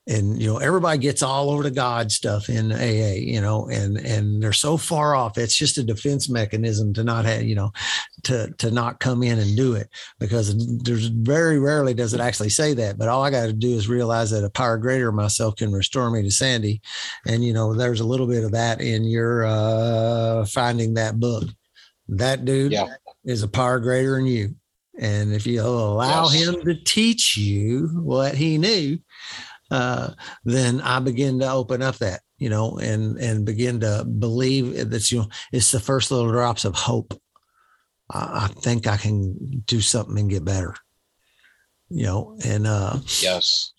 and 0.08 0.42
you 0.42 0.48
know 0.48 0.58
everybody 0.58 0.98
gets 0.98 1.22
all 1.22 1.50
over 1.50 1.64
the 1.64 1.72
god 1.72 2.12
stuff 2.12 2.50
in 2.50 2.72
aa 2.72 3.14
you 3.14 3.42
know 3.42 3.68
and 3.70 3.98
and 3.98 4.42
they're 4.42 4.54
so 4.54 4.78
far 4.78 5.16
off 5.16 5.38
it's 5.38 5.56
just 5.56 5.78
a 5.78 5.84
defense 5.84 6.30
mechanism 6.30 6.94
to 6.94 7.04
not 7.04 7.26
have 7.26 7.44
you 7.44 7.56
know 7.56 7.72
to 8.24 8.50
to 8.58 8.72
not 8.72 9.00
come 9.00 9.22
in 9.22 9.38
and 9.38 9.58
do 9.58 9.74
it 9.74 9.90
because 10.20 10.56
there's 10.80 11.08
very 11.08 11.60
rarely 11.60 11.94
does 11.94 12.14
it 12.14 12.22
actually 12.22 12.50
say 12.50 12.74
that 12.74 12.98
but 12.98 13.10
all 13.10 13.24
i 13.24 13.30
got 13.30 13.48
to 13.48 13.54
do 13.54 13.76
is 13.76 13.90
realize 13.90 14.32
that 14.32 14.46
a 14.46 14.50
power 14.50 14.78
greater 14.78 15.12
myself 15.12 15.56
can 15.56 15.72
restore 15.72 16.10
me 16.10 16.24
to 16.24 16.32
sandy 16.32 16.82
and 17.28 17.44
you 17.44 17.54
know 17.54 17.74
there's 17.74 18.02
a 18.02 18.08
little 18.08 18.28
bit 18.28 18.44
of 18.44 18.52
that 18.52 18.80
in 18.82 19.04
your 19.04 19.46
uh 19.46 20.46
finding 20.46 20.94
that 20.94 21.20
book 21.20 21.44
that 22.08 22.46
dude 22.46 22.72
yeah. 22.72 22.88
is 23.26 23.44
a 23.44 23.48
power 23.48 23.80
greater 23.80 24.16
than 24.16 24.26
you 24.26 24.56
and 25.00 25.34
if 25.34 25.46
you 25.46 25.62
allow 25.62 26.28
yes. 26.30 26.44
him 26.44 26.62
to 26.62 26.74
teach 26.84 27.38
you 27.38 27.88
what 28.02 28.34
he 28.34 28.58
knew 28.58 28.98
uh, 29.70 30.12
then 30.46 30.82
I 30.82 31.00
begin 31.00 31.40
to 31.40 31.52
open 31.52 31.82
up 31.82 31.98
that, 31.98 32.22
you 32.38 32.50
know, 32.50 32.78
and 32.78 33.18
and 33.18 33.46
begin 33.46 33.80
to 33.82 34.06
believe 34.06 34.90
that 34.90 35.12
you 35.12 35.20
know 35.20 35.30
it's 35.52 35.72
the 35.72 35.80
first 35.80 36.12
little 36.12 36.32
drops 36.32 36.66
of 36.66 36.76
hope. 36.76 37.20
I, 38.10 38.46
I 38.46 38.48
think 38.48 38.88
I 38.88 38.98
can 38.98 39.64
do 39.66 39.82
something 39.82 40.18
and 40.18 40.30
get 40.30 40.46
better, 40.46 40.76
you 41.90 42.06
know, 42.06 42.38
and 42.46 42.68
uh, 42.68 43.00
yes. 43.22 43.74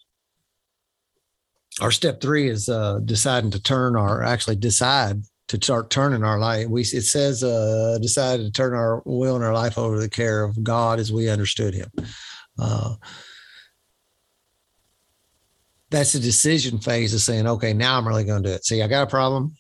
Our 1.80 1.92
step 1.92 2.20
three 2.20 2.48
is 2.48 2.68
uh, 2.68 2.98
deciding 3.04 3.52
to 3.52 3.62
turn 3.62 3.94
our 3.94 4.24
actually 4.24 4.56
decide 4.56 5.22
to 5.48 5.56
start 5.56 5.90
turning 5.90 6.24
our 6.24 6.38
life. 6.38 6.68
We 6.68 6.82
it 6.82 7.04
says 7.04 7.42
uh, 7.42 7.98
decided 8.00 8.44
to 8.44 8.52
turn 8.52 8.74
our 8.74 9.02
will 9.06 9.36
and 9.36 9.44
our 9.44 9.54
life 9.54 9.78
over 9.78 9.96
to 9.96 10.00
the 10.00 10.10
care 10.10 10.44
of 10.44 10.62
God 10.62 10.98
as 10.98 11.12
we 11.12 11.28
understood 11.28 11.74
Him. 11.74 11.90
Uh, 12.58 12.96
that's 15.90 16.12
the 16.12 16.20
decision 16.20 16.78
phase 16.78 17.14
of 17.14 17.20
saying, 17.20 17.46
okay, 17.46 17.72
now 17.72 17.96
I'm 17.96 18.06
really 18.06 18.24
going 18.24 18.42
to 18.42 18.48
do 18.48 18.54
it. 18.54 18.64
See, 18.64 18.82
I 18.82 18.88
got 18.88 19.06
a 19.06 19.10
problem. 19.10 19.54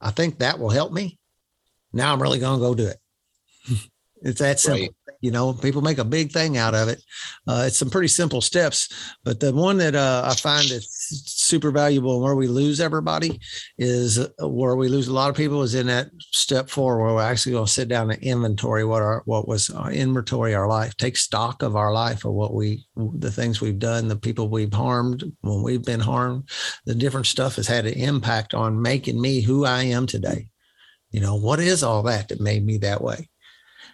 I 0.00 0.10
think 0.10 0.38
that 0.38 0.58
will 0.58 0.70
help 0.70 0.92
me. 0.92 1.18
Now 1.92 2.12
I'm 2.12 2.22
really 2.22 2.38
going 2.38 2.58
to 2.58 2.66
go 2.66 2.74
do 2.74 2.86
it. 2.88 2.98
it's 4.22 4.40
that 4.40 4.60
simple. 4.60 4.80
Right. 4.82 4.90
You 5.20 5.30
know, 5.30 5.52
people 5.52 5.80
make 5.80 5.98
a 5.98 6.04
big 6.04 6.32
thing 6.32 6.56
out 6.56 6.74
of 6.74 6.88
it. 6.88 7.02
Uh, 7.46 7.64
it's 7.66 7.78
some 7.78 7.90
pretty 7.90 8.08
simple 8.08 8.40
steps, 8.40 9.16
but 9.24 9.40
the 9.40 9.54
one 9.54 9.78
that 9.78 9.94
uh, 9.94 10.22
I 10.26 10.34
find 10.34 10.68
that's 10.68 10.93
super 11.44 11.70
valuable 11.70 12.14
and 12.14 12.22
where 12.22 12.34
we 12.34 12.46
lose 12.46 12.80
everybody 12.80 13.38
is 13.78 14.18
uh, 14.18 14.48
where 14.48 14.76
we 14.76 14.88
lose 14.88 15.08
a 15.08 15.12
lot 15.12 15.30
of 15.30 15.36
people 15.36 15.62
is 15.62 15.74
in 15.74 15.86
that 15.86 16.08
step 16.18 16.68
four 16.68 16.98
where 16.98 17.14
we're 17.14 17.22
actually 17.22 17.52
going 17.52 17.66
to 17.66 17.72
sit 17.72 17.88
down 17.88 18.10
and 18.10 18.22
inventory 18.22 18.84
what 18.84 19.02
our 19.02 19.22
what 19.26 19.46
was 19.46 19.70
our 19.70 19.92
inventory 19.92 20.54
our 20.54 20.68
life, 20.68 20.96
take 20.96 21.16
stock 21.16 21.62
of 21.62 21.76
our 21.76 21.92
life 21.92 22.24
of 22.24 22.32
what 22.32 22.54
we 22.54 22.86
the 22.96 23.30
things 23.30 23.60
we've 23.60 23.78
done, 23.78 24.08
the 24.08 24.16
people 24.16 24.48
we've 24.48 24.72
harmed 24.72 25.24
when 25.42 25.62
we've 25.62 25.84
been 25.84 26.00
harmed, 26.00 26.48
the 26.86 26.94
different 26.94 27.26
stuff 27.26 27.56
has 27.56 27.68
had 27.68 27.86
an 27.86 27.94
impact 27.94 28.54
on 28.54 28.80
making 28.80 29.20
me 29.20 29.40
who 29.40 29.64
I 29.64 29.84
am 29.84 30.06
today. 30.06 30.48
You 31.10 31.20
know, 31.20 31.36
what 31.36 31.60
is 31.60 31.82
all 31.82 32.02
that 32.04 32.28
that 32.28 32.40
made 32.40 32.64
me 32.64 32.78
that 32.78 33.02
way? 33.02 33.28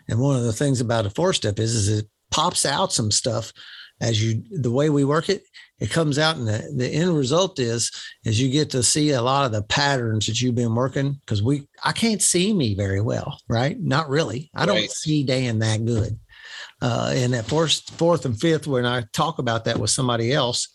And 0.09 0.19
one 0.19 0.37
of 0.37 0.45
the 0.45 0.53
things 0.53 0.81
about 0.81 1.07
a 1.07 1.11
four 1.11 1.33
step 1.33 1.59
is, 1.59 1.75
is 1.75 1.89
it 1.89 2.07
pops 2.31 2.65
out 2.65 2.93
some 2.93 3.11
stuff 3.11 3.53
as 4.01 4.23
you 4.23 4.43
the 4.51 4.71
way 4.71 4.89
we 4.89 5.05
work 5.05 5.29
it 5.29 5.43
it 5.81 5.91
comes 5.91 6.19
out 6.19 6.37
and 6.37 6.47
the, 6.47 6.73
the 6.77 6.89
end 6.89 7.17
result 7.17 7.59
is 7.59 7.91
is 8.25 8.41
you 8.41 8.51
get 8.51 8.71
to 8.71 8.83
see 8.83 9.11
a 9.11 9.23
lot 9.23 9.47
of 9.47 9.53
the 9.53 9.63
patterns 9.63 10.27
that 10.27 10.41
you've 10.41 10.55
been 10.55 10.75
working 10.75 11.13
because 11.21 11.43
we 11.43 11.67
i 11.85 11.93
can't 11.93 12.23
see 12.23 12.53
me 12.53 12.75
very 12.75 13.01
well 13.01 13.39
right? 13.49 13.81
Not 13.81 14.09
really. 14.09 14.51
I 14.55 14.67
don't 14.67 14.91
see 14.91 15.25
dan 15.25 15.59
that 15.61 15.85
good. 15.85 16.19
Uh 16.81 17.13
and 17.15 17.35
at 17.35 17.47
fourth 17.47 17.83
fourth 17.91 18.25
and 18.25 18.39
fifth 18.39 18.67
when 18.67 18.87
i 18.87 19.05
talk 19.13 19.39
about 19.39 19.65
that 19.65 19.79
with 19.79 19.91
somebody 19.91 20.33
else 20.33 20.69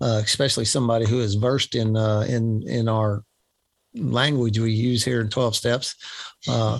uh, 0.00 0.20
especially 0.24 0.64
somebody 0.64 1.06
who 1.06 1.20
is 1.20 1.34
versed 1.34 1.74
in 1.74 1.96
uh 1.96 2.20
in 2.28 2.66
in 2.66 2.88
our 2.88 3.24
language 3.94 4.58
we 4.58 4.72
use 4.72 5.04
here 5.04 5.20
in 5.20 5.28
12 5.28 5.54
steps 5.54 5.94
uh 6.48 6.78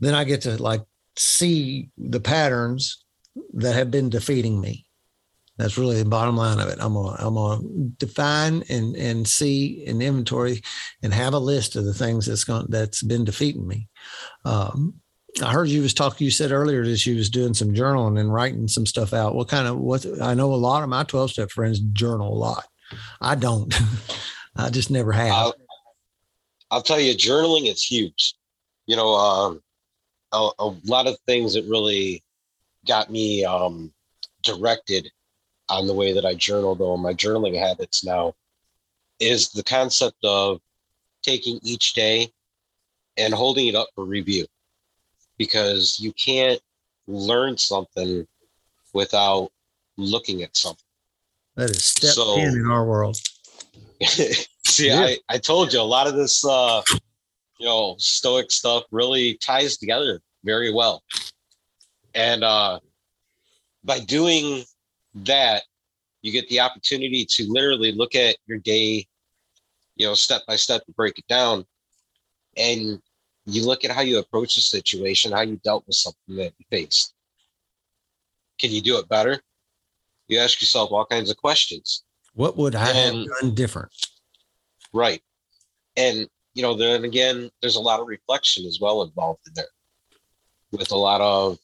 then 0.00 0.14
i 0.14 0.24
get 0.24 0.42
to 0.42 0.60
like 0.60 0.82
see 1.18 1.90
the 1.98 2.20
patterns 2.20 3.04
that 3.54 3.74
have 3.74 3.90
been 3.90 4.08
defeating 4.08 4.60
me. 4.60 4.86
That's 5.58 5.76
really 5.76 6.00
the 6.00 6.08
bottom 6.08 6.36
line 6.36 6.60
of 6.60 6.68
it. 6.68 6.78
I'm 6.80 6.94
gonna 6.94 7.16
I'm 7.18 7.34
gonna 7.34 7.62
define 7.98 8.62
and 8.68 8.94
and 8.94 9.26
see 9.26 9.84
an 9.86 10.00
inventory 10.00 10.62
and 11.02 11.12
have 11.12 11.34
a 11.34 11.38
list 11.38 11.74
of 11.74 11.84
the 11.84 11.92
things 11.92 12.26
that's 12.26 12.44
going 12.44 12.66
that's 12.68 13.02
been 13.02 13.24
defeating 13.24 13.66
me. 13.66 13.88
Um, 14.44 14.94
I 15.42 15.52
heard 15.52 15.68
you 15.68 15.82
was 15.82 15.94
talking. 15.94 16.24
You 16.24 16.30
said 16.30 16.52
earlier 16.52 16.84
that 16.84 17.04
you 17.04 17.16
was 17.16 17.28
doing 17.28 17.54
some 17.54 17.74
journaling 17.74 18.20
and 18.20 18.32
writing 18.32 18.68
some 18.68 18.86
stuff 18.86 19.12
out. 19.12 19.34
What 19.34 19.48
kind 19.48 19.66
of 19.66 19.78
what? 19.78 20.06
I 20.22 20.34
know 20.34 20.54
a 20.54 20.56
lot 20.56 20.84
of 20.84 20.88
my 20.88 21.02
twelve 21.02 21.32
step 21.32 21.50
friends 21.50 21.80
journal 21.80 22.32
a 22.32 22.38
lot. 22.38 22.66
I 23.20 23.34
don't. 23.34 23.74
I 24.56 24.70
just 24.70 24.90
never 24.90 25.12
have. 25.12 25.32
I'll, 25.32 25.54
I'll, 26.70 26.82
tell 26.82 27.00
you, 27.00 27.14
journaling 27.14 27.70
is 27.70 27.84
huge. 27.84 28.34
You 28.86 28.96
know, 28.96 29.14
um, 29.14 29.62
a, 30.32 30.50
a 30.58 30.74
lot 30.84 31.06
of 31.06 31.18
things 31.26 31.54
that 31.54 31.64
really 31.64 32.22
got 32.86 33.10
me 33.10 33.44
um, 33.44 33.92
directed 34.42 35.10
on 35.68 35.86
the 35.86 35.94
way 35.94 36.12
that 36.12 36.24
I 36.24 36.34
journal, 36.34 36.74
though, 36.74 36.96
my 36.96 37.14
journaling 37.14 37.58
habits 37.58 38.04
now, 38.04 38.34
is 39.20 39.50
the 39.50 39.62
concept 39.62 40.24
of 40.24 40.60
taking 41.22 41.58
each 41.62 41.94
day 41.94 42.32
and 43.16 43.34
holding 43.34 43.66
it 43.66 43.74
up 43.74 43.88
for 43.94 44.04
review 44.04 44.46
because 45.36 45.98
you 45.98 46.12
can't 46.12 46.60
learn 47.06 47.56
something 47.56 48.26
without 48.92 49.50
looking 49.96 50.42
at 50.42 50.56
something. 50.56 50.84
That 51.56 51.70
is 51.70 51.84
step 51.84 52.10
so, 52.10 52.36
10 52.36 52.54
in 52.54 52.70
our 52.70 52.84
world. 52.84 53.18
see, 54.02 54.88
yeah. 54.88 55.00
I, 55.00 55.18
I 55.28 55.38
told 55.38 55.72
you 55.72 55.80
a 55.80 55.82
lot 55.82 56.06
of 56.06 56.14
this, 56.14 56.44
uh, 56.44 56.82
you 57.58 57.66
know, 57.66 57.96
stoic 57.98 58.52
stuff 58.52 58.84
really 58.92 59.34
ties 59.34 59.76
together 59.76 60.20
very 60.44 60.72
well. 60.72 61.02
And 62.14 62.44
uh, 62.44 62.78
by 63.84 63.98
doing 64.00 64.64
that, 65.24 65.62
you 66.22 66.32
get 66.32 66.48
the 66.48 66.60
opportunity 66.60 67.24
to 67.24 67.46
literally 67.48 67.92
look 67.92 68.14
at 68.14 68.36
your 68.46 68.58
day, 68.58 69.06
you 69.96 70.06
know, 70.06 70.14
step 70.14 70.42
by 70.46 70.56
step 70.56 70.84
to 70.86 70.92
break 70.92 71.18
it 71.18 71.26
down. 71.28 71.64
And 72.56 73.00
you 73.46 73.64
look 73.64 73.84
at 73.84 73.90
how 73.90 74.02
you 74.02 74.18
approach 74.18 74.56
the 74.56 74.60
situation, 74.60 75.32
how 75.32 75.42
you 75.42 75.60
dealt 75.62 75.86
with 75.86 75.96
something 75.96 76.36
that 76.36 76.52
you 76.58 76.64
faced. 76.70 77.14
Can 78.58 78.72
you 78.72 78.80
do 78.80 78.98
it 78.98 79.08
better? 79.08 79.40
You 80.26 80.38
ask 80.40 80.60
yourself 80.60 80.90
all 80.92 81.06
kinds 81.06 81.30
of 81.30 81.36
questions. 81.36 82.04
What 82.34 82.56
would 82.56 82.74
I 82.74 82.90
and, 82.90 83.18
have 83.18 83.40
done 83.40 83.54
different? 83.54 83.90
Right. 84.92 85.22
And, 85.96 86.28
you 86.54 86.62
know, 86.62 86.74
then 86.74 87.04
again, 87.04 87.50
there's 87.60 87.76
a 87.76 87.80
lot 87.80 88.00
of 88.00 88.06
reflection 88.08 88.66
as 88.66 88.78
well 88.80 89.02
involved 89.02 89.46
in 89.46 89.54
there 89.54 89.64
with 90.72 90.90
a 90.90 90.96
lot 90.96 91.20
of 91.20 91.58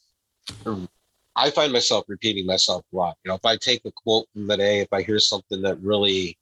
I 1.37 1.51
find 1.51 1.73
myself 1.73 2.05
repeating 2.09 2.47
myself 2.47 2.85
a 2.93 2.97
lot. 2.97 3.17
You 3.25 3.31
know, 3.31 3.35
if 3.35 3.45
I 3.45 3.57
take 3.57 3.83
a 3.85 3.91
quote 3.91 4.27
from 4.33 4.47
the 4.47 4.57
day, 4.57 4.81
if 4.81 4.93
I 4.93 5.03
hear 5.03 5.19
something 5.19 5.63
that 5.63 5.81
really 5.81 6.39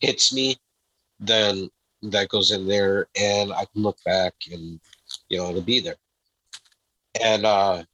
hits 0.00 0.32
me, 0.32 0.56
then 1.18 1.70
that 2.02 2.28
goes 2.28 2.50
in 2.50 2.66
there 2.66 3.06
and 3.18 3.52
I 3.52 3.64
can 3.72 3.82
look 3.82 3.96
back 4.04 4.34
and 4.50 4.80
you 5.28 5.38
know 5.38 5.48
it'll 5.50 5.62
be 5.62 5.80
there. 5.80 5.96
And 7.22 7.46
uh 7.46 7.84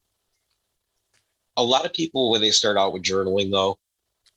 a 1.56 1.62
lot 1.62 1.84
of 1.84 1.92
people 1.92 2.30
when 2.30 2.40
they 2.40 2.50
start 2.50 2.76
out 2.76 2.92
with 2.92 3.02
journaling 3.02 3.50
though, 3.50 3.76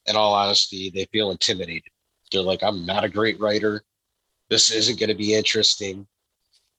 in 0.07 0.15
all 0.15 0.33
honesty, 0.33 0.89
they 0.89 1.05
feel 1.05 1.31
intimidated. 1.31 1.91
They're 2.31 2.41
like, 2.41 2.63
I'm 2.63 2.85
not 2.85 3.03
a 3.03 3.09
great 3.09 3.39
writer. 3.39 3.83
This 4.49 4.71
isn't 4.71 4.99
going 4.99 5.09
to 5.09 5.15
be 5.15 5.35
interesting. 5.35 6.07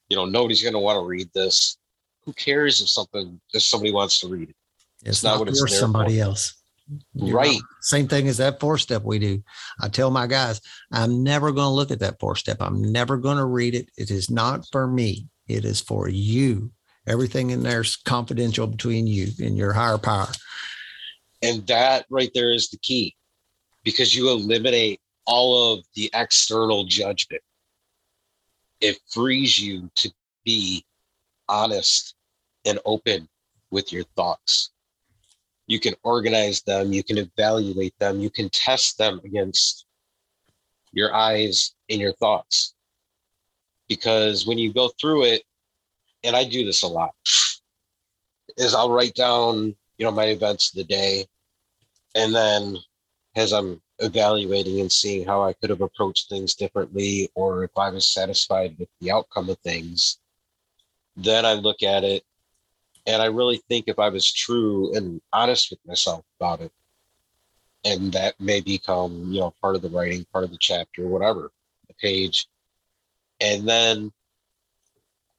You 0.09 0.17
know, 0.17 0.25
nobody's 0.25 0.63
going 0.63 0.75
to 0.75 0.79
want 0.81 0.97
to 0.97 1.07
read 1.07 1.31
this. 1.33 1.79
Who 2.25 2.33
cares 2.33 2.81
if 2.81 2.89
something 2.89 3.41
if 3.55 3.63
somebody 3.63 3.93
wants 3.93 4.21
to 4.21 4.29
read 4.29 4.51
it? 4.51 4.57
It's, 5.03 5.19
it's 5.19 5.25
not, 5.25 5.33
not 5.33 5.39
what 5.41 5.49
it's 5.49 5.79
somebody 5.79 6.19
for. 6.19 6.25
else. 6.25 6.63
You 7.15 7.35
right. 7.35 7.53
Know, 7.53 7.61
same 7.81 8.09
thing 8.09 8.29
as 8.29 8.39
that 8.39 8.61
four 8.61 8.79
step 8.79 9.03
we 9.03 9.19
do. 9.19 9.43
I 9.81 9.89
tell 9.89 10.11
my 10.11 10.27
guys, 10.27 10.61
I'm 10.93 11.23
never 11.23 11.53
going 11.53 11.67
to 11.67 11.75
look 11.75 11.91
at 11.91 12.01
that 12.01 12.19
four 12.21 12.37
step. 12.37 12.59
I'm 12.61 12.93
never 12.93 13.17
going 13.17 13.39
to 13.39 13.45
read 13.45 13.75
it. 13.75 13.89
It 13.97 14.11
is 14.11 14.31
not 14.31 14.67
for 14.71 14.87
me. 14.87 15.29
It 15.49 15.65
is 15.65 15.81
for 15.81 16.09
you. 16.09 16.73
Everything 17.07 17.51
in 17.51 17.63
there 17.63 17.81
is 17.81 17.97
confidential 17.97 18.67
between 18.67 19.07
you 19.07 19.29
and 19.41 19.57
your 19.57 19.73
higher 19.73 19.99
power. 19.99 20.29
And 21.43 21.67
that 21.67 22.07
right 22.11 22.31
there 22.35 22.53
is 22.53 22.71
the 22.71 22.79
key 22.79 23.17
because 23.83 24.15
you 24.15 24.31
eliminate 24.31 25.01
all 25.27 25.73
of 25.73 25.85
the 25.95 26.11
external 26.15 26.85
judgment. 26.85 27.43
It 28.81 28.99
frees 29.11 29.59
you 29.59 29.91
to 29.97 30.13
be 30.45 30.85
honest 31.49 32.15
and 32.65 32.79
open 32.85 33.29
with 33.71 33.93
your 33.93 34.05
thoughts 34.17 34.72
you 35.67 35.81
can 35.81 35.95
organize 36.03 36.63
them, 36.63 36.93
you 36.93 37.03
can 37.03 37.19
evaluate 37.19 37.99
them, 37.99 38.21
you 38.21 38.31
can 38.31 38.49
test 38.51 38.99
them 38.99 39.21
against 39.25 39.87
your 40.93 41.15
eyes 41.15 41.75
and 41.89 42.01
your 42.01 42.13
thoughts. 42.15 42.75
Because 43.89 44.47
when 44.47 44.59
you 44.59 44.73
go 44.73 44.91
through 45.01 45.25
it, 45.25 45.43
and 46.25 46.37
I 46.37 46.45
do 46.45 46.65
this 46.65 46.83
a 46.83 46.89
lot, 46.89 47.15
is 48.57 48.75
I'll 48.75 48.93
write 48.93 49.15
down, 49.15 49.75
you 49.99 50.07
know, 50.07 50.13
my 50.13 50.27
events 50.27 50.71
of 50.71 50.77
the 50.77 50.85
day. 50.85 51.27
And 52.15 52.35
then 52.35 52.77
as 53.35 53.53
I'm 53.53 53.81
evaluating 53.99 54.81
and 54.81 54.93
seeing 54.93 55.27
how 55.27 55.43
I 55.43 55.53
could 55.55 55.71
have 55.71 55.81
approached 55.81 56.29
things 56.29 56.55
differently, 56.55 57.31
or 57.35 57.65
if 57.65 57.71
I 57.77 57.91
was 57.91 58.13
satisfied 58.13 58.77
with 58.79 58.89
the 59.01 59.11
outcome 59.11 59.49
of 59.49 59.59
things, 59.59 60.19
then 61.17 61.45
I 61.45 61.55
look 61.55 61.83
at 61.83 62.05
it 62.05 62.25
and 63.07 63.21
I 63.21 63.27
really 63.27 63.61
think 63.69 63.87
if 63.89 63.99
I 63.99 64.09
was 64.09 64.31
true 64.31 64.95
and 64.97 65.21
honest 65.33 65.71
with 65.71 65.81
myself 65.87 66.25
about 66.39 66.61
it, 66.61 66.73
and 67.85 68.13
that 68.13 68.39
may 68.41 68.61
become, 68.61 69.33
you 69.33 69.41
know, 69.41 69.55
part 69.61 69.75
of 69.75 69.83
the 69.83 69.89
writing, 69.89 70.25
part 70.33 70.45
of 70.45 70.51
the 70.51 70.59
chapter, 70.59 71.09
whatever, 71.09 71.51
the 71.89 71.95
page. 71.95 72.47
And 73.41 73.69
then 73.69 74.13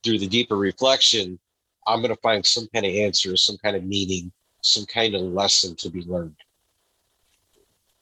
through 0.03 0.19
the 0.19 0.27
deeper 0.27 0.57
reflection, 0.57 1.39
I'm 1.87 2.01
going 2.01 2.13
to 2.13 2.21
find 2.21 2.45
some 2.45 2.67
kind 2.73 2.85
of 2.85 2.93
answer, 2.93 3.37
some 3.37 3.57
kind 3.57 3.77
of 3.77 3.85
meaning, 3.85 4.31
some 4.61 4.85
kind 4.85 5.15
of 5.15 5.21
lesson 5.21 5.75
to 5.77 5.89
be 5.89 6.01
learned. 6.01 6.35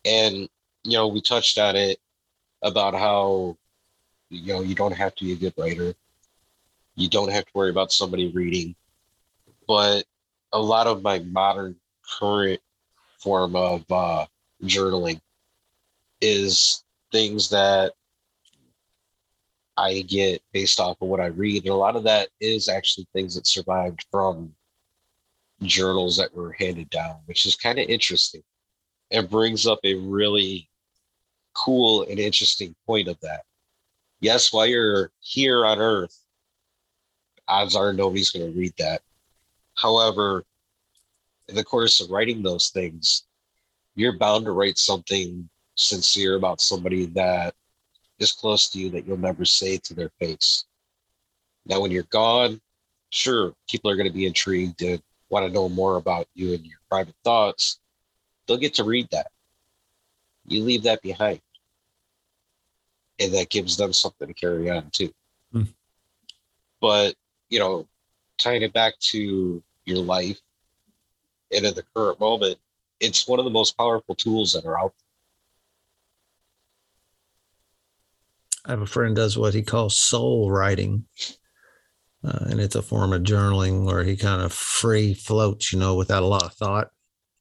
And, 0.06 0.50
you 0.84 0.94
know, 0.94 1.08
we 1.08 1.22
touched 1.22 1.60
on 1.60 1.76
it 1.76 2.00
about 2.64 2.96
how, 2.96 3.58
you 4.30 4.54
know, 4.54 4.62
you 4.62 4.74
don't 4.74 4.96
have 4.96 5.14
to 5.16 5.26
be 5.26 5.34
a 5.34 5.36
good 5.36 5.54
writer. 5.56 5.94
You 6.96 7.10
don't 7.10 7.32
have 7.32 7.46
to 7.46 7.52
worry 7.54 7.70
about 7.70 7.92
somebody 7.92 8.32
reading 8.32 8.76
but 9.72 10.04
a 10.52 10.62
lot 10.62 10.86
of 10.86 11.02
my 11.02 11.20
modern 11.20 11.78
current 12.20 12.60
form 13.20 13.56
of 13.56 13.90
uh, 13.90 14.26
journaling 14.66 15.22
is 16.20 16.84
things 17.14 17.50
that 17.52 17.94
I 19.78 20.02
get 20.02 20.42
based 20.52 20.82
off 20.82 21.02
of 21.02 21.08
what 21.08 21.22
I 21.22 21.28
read. 21.28 21.64
And 21.64 21.72
a 21.72 21.78
lot 21.78 21.96
of 21.96 22.04
that 22.04 22.28
is 22.42 22.68
actually 22.68 23.08
things 23.14 23.34
that 23.36 23.48
survived 23.48 24.06
from 24.12 24.54
journals 25.62 26.18
that 26.18 26.36
were 26.36 26.52
handed 26.52 26.90
down, 26.90 27.20
which 27.28 27.46
is 27.46 27.56
kind 27.56 27.80
of 27.80 27.88
interesting 27.88 28.44
and 29.10 29.30
brings 29.30 29.66
up 29.66 29.80
a 29.86 29.94
really 29.94 30.68
cool 31.54 32.04
and 32.10 32.20
interesting 32.20 32.76
point 32.86 33.08
of 33.08 33.18
that. 33.22 33.44
Yes, 34.20 34.52
while 34.52 34.68
you're 34.68 35.12
here 35.22 35.66
on 35.66 35.80
Earth, 35.80 36.26
odds 37.48 37.78
are 37.78 37.94
nobody's 37.94 38.32
going 38.32 38.52
to 38.52 38.60
read 38.60 38.74
that. 38.78 39.02
However, 39.82 40.46
in 41.48 41.56
the 41.56 41.64
course 41.64 42.02
of 42.02 42.12
writing 42.12 42.44
those 42.44 42.70
things, 42.70 43.24
you're 43.96 44.18
bound 44.18 44.46
to 44.46 44.52
write 44.52 44.78
something 44.78 45.50
sincere 45.76 46.36
about 46.36 46.62
somebody 46.62 47.08
that 47.08 47.56
is 48.20 48.32
close 48.32 48.70
to 48.70 48.80
you 48.80 48.92
that 48.92 49.08
you'll 49.08 49.18
never 49.18 49.44
say 49.44 49.78
to 49.78 49.96
their 49.96 50.12
face. 50.20 50.66
Now, 51.66 51.80
when 51.80 51.90
you're 51.90 52.04
gone, 52.04 52.62
sure, 53.10 53.56
people 53.68 53.90
are 53.90 53.96
going 53.96 54.08
to 54.08 54.14
be 54.14 54.28
intrigued 54.28 54.84
and 54.84 55.02
want 55.30 55.48
to 55.48 55.52
know 55.52 55.68
more 55.68 55.96
about 55.96 56.28
you 56.36 56.54
and 56.54 56.64
your 56.64 56.78
private 56.88 57.16
thoughts. 57.24 57.80
They'll 58.46 58.58
get 58.58 58.76
to 58.76 58.84
read 58.84 59.08
that. 59.12 59.32
You 60.46 60.64
leave 60.64 60.84
that 60.84 61.02
behind. 61.02 61.42
And 63.20 63.34
that 63.34 63.50
gives 63.50 63.78
them 63.78 63.94
something 63.94 64.28
to 64.28 64.34
carry 64.34 64.70
on 64.70 64.92
too. 64.92 65.12
Hmm. 65.52 65.64
But, 66.80 67.16
you 67.50 67.58
know, 67.58 67.88
tying 68.38 68.62
it 68.62 68.74
back 68.74 68.94
to 69.00 69.64
your 69.86 70.00
life 70.00 70.40
and 71.52 71.66
in 71.66 71.74
the 71.74 71.84
current 71.96 72.20
moment, 72.20 72.58
it's 73.00 73.28
one 73.28 73.40
of 73.40 73.46
the 73.46 73.52
most 73.52 73.78
powerful 73.78 74.16
tools 74.16 74.54
that 74.54 74.66
are 74.66 74.80
out 74.80 74.94
there. 74.98 75.08
I 78.66 78.72
have 78.72 78.82
a 78.82 78.86
friend 78.86 79.16
does 79.16 79.38
what 79.38 79.54
he 79.54 79.64
calls 79.64 80.00
soul 80.00 80.52
writing. 80.52 81.06
Uh, 82.24 82.46
and 82.52 82.60
it's 82.60 82.76
a 82.76 82.84
form 82.84 83.14
of 83.14 83.24
journaling 83.24 83.84
where 83.86 84.04
he 84.04 84.16
kind 84.16 84.44
of 84.44 84.54
free 84.54 85.16
floats, 85.16 85.74
you 85.74 85.80
know, 85.80 85.96
without 85.96 86.22
a 86.22 86.28
lot 86.28 86.44
of 86.44 86.54
thought, 86.54 86.92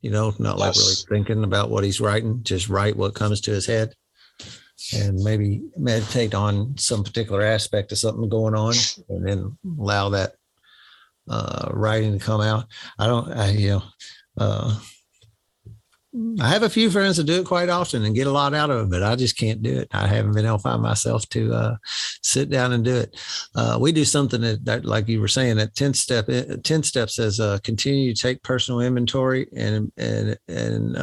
you 0.01 0.11
know, 0.11 0.35
not 0.39 0.57
yes. 0.57 0.67
like 0.67 0.77
really 0.77 0.95
thinking 1.23 1.45
about 1.45 1.69
what 1.69 1.85
he's 1.85 2.01
writing, 2.01 2.43
just 2.43 2.71
write 2.71 2.97
what 2.97 3.15
comes 3.15 3.43
to 3.43 3.51
his 3.51 3.67
head 3.67 3.95
and 4.95 5.23
maybe 5.23 5.61
meditate 5.77 6.35
on 6.35 6.75
some 6.79 7.05
particular 7.05 7.43
aspect 7.43 7.93
of 7.93 7.99
something 7.99 8.31
going 8.31 8.55
on 8.55 8.73
and 9.11 9.27
then 9.27 9.59
allow 9.79 10.09
that 10.09 10.37
uh, 11.29 11.69
writing 11.73 12.19
to 12.19 12.25
come 12.25 12.41
out. 12.41 12.67
I 12.99 13.07
don't, 13.07 13.33
I, 13.33 13.51
you 13.51 13.69
know, 13.71 13.83
uh, 14.39 14.79
I 16.41 16.49
have 16.49 16.65
a 16.65 16.69
few 16.69 16.91
friends 16.91 17.19
that 17.19 17.25
do 17.25 17.41
it 17.41 17.47
quite 17.47 17.69
often 17.69 18.05
and 18.05 18.17
get 18.17 18.27
a 18.27 18.33
lot 18.33 18.53
out 18.53 18.69
of 18.71 18.87
it, 18.87 18.91
but 18.91 19.05
I 19.05 19.15
just 19.15 19.39
can't 19.39 19.63
do 19.63 19.79
it. 19.79 19.89
I 19.93 20.09
haven't 20.09 20.35
been 20.35 20.45
able 20.45 20.57
to 20.57 20.63
find 20.63 20.83
myself 20.83 21.29
to 21.29 21.53
uh, 21.53 21.77
sit 22.23 22.51
down 22.51 22.73
and 22.73 22.85
do 22.85 22.97
it. 22.97 23.17
Uh, 23.55 23.79
we 23.81 23.93
do 23.93 24.05
something 24.05 24.41
that, 24.41 24.65
that, 24.65 24.85
like 24.85 25.07
you 25.09 25.21
were 25.21 25.29
saying, 25.29 25.57
that 25.59 25.77
10 25.77 25.95
step, 25.95 26.29
uh, 26.29 26.57
10 26.65 26.83
steps 26.83 27.15
says 27.15 27.39
uh, 27.39 27.59
continue 27.63 28.13
to 28.13 28.21
take 28.21 28.43
personal 28.43 28.81
inventory 28.81 29.47
and, 29.55 29.93
and, 29.97 30.37
and, 30.49 30.97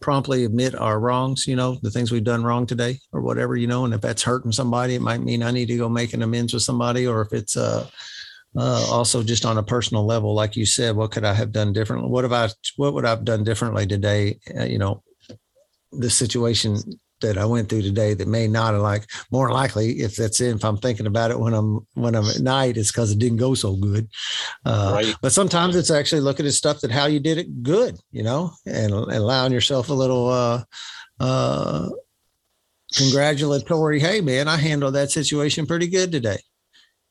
promptly 0.00 0.44
admit 0.44 0.74
our 0.74 1.00
wrongs, 1.00 1.46
you 1.46 1.56
know, 1.56 1.78
the 1.82 1.90
things 1.90 2.10
we've 2.10 2.24
done 2.24 2.44
wrong 2.44 2.66
today 2.66 2.98
or 3.12 3.20
whatever, 3.20 3.56
you 3.56 3.66
know, 3.66 3.84
and 3.84 3.94
if 3.94 4.00
that's 4.00 4.22
hurting 4.22 4.52
somebody, 4.52 4.94
it 4.94 5.02
might 5.02 5.22
mean 5.22 5.42
I 5.42 5.50
need 5.50 5.66
to 5.66 5.76
go 5.76 5.88
make 5.88 6.12
an 6.12 6.22
amends 6.22 6.52
with 6.52 6.62
somebody, 6.62 7.06
or 7.06 7.22
if 7.22 7.32
it's 7.32 7.56
uh, 7.56 7.88
uh, 8.56 8.86
also 8.90 9.22
just 9.22 9.44
on 9.44 9.58
a 9.58 9.62
personal 9.62 10.04
level, 10.04 10.34
like 10.34 10.56
you 10.56 10.66
said, 10.66 10.96
what 10.96 11.10
could 11.10 11.24
I 11.24 11.34
have 11.34 11.52
done 11.52 11.72
differently? 11.72 12.10
What 12.10 12.24
have 12.24 12.32
I, 12.32 12.48
what 12.76 12.94
would 12.94 13.04
I've 13.04 13.24
done 13.24 13.44
differently 13.44 13.86
today? 13.86 14.38
Uh, 14.58 14.64
you 14.64 14.78
know, 14.78 15.02
the 15.92 16.10
situation 16.10 16.78
that 17.22 17.38
I 17.38 17.44
went 17.44 17.68
through 17.68 17.82
today 17.82 18.14
that 18.14 18.28
may 18.28 18.46
not 18.46 18.74
have 18.74 18.82
like 18.82 19.10
more 19.30 19.50
likely 19.50 20.00
if 20.00 20.16
that's 20.16 20.40
in, 20.40 20.56
if 20.56 20.64
I'm 20.64 20.76
thinking 20.76 21.06
about 21.06 21.30
it 21.30 21.38
when 21.38 21.54
I'm 21.54 21.86
when 21.94 22.14
I'm 22.14 22.26
at 22.26 22.40
night, 22.40 22.76
it's 22.76 22.92
because 22.92 23.10
it 23.10 23.18
didn't 23.18 23.38
go 23.38 23.54
so 23.54 23.74
good. 23.76 24.08
Uh, 24.64 24.90
right. 24.94 25.16
But 25.22 25.32
sometimes 25.32 25.74
it's 25.74 25.90
actually 25.90 26.20
looking 26.20 26.46
at 26.46 26.52
stuff 26.52 26.80
that 26.80 26.90
how 26.90 27.06
you 27.06 27.20
did 27.20 27.38
it 27.38 27.62
good, 27.62 27.98
you 28.10 28.22
know, 28.22 28.52
and, 28.66 28.92
and 28.92 29.12
allowing 29.12 29.52
yourself 29.52 29.88
a 29.88 29.94
little 29.94 30.28
uh, 30.28 30.64
uh, 31.18 31.88
congratulatory. 32.94 33.98
Hey, 33.98 34.20
man, 34.20 34.48
I 34.48 34.56
handled 34.56 34.94
that 34.94 35.10
situation 35.10 35.66
pretty 35.66 35.88
good 35.88 36.12
today. 36.12 36.38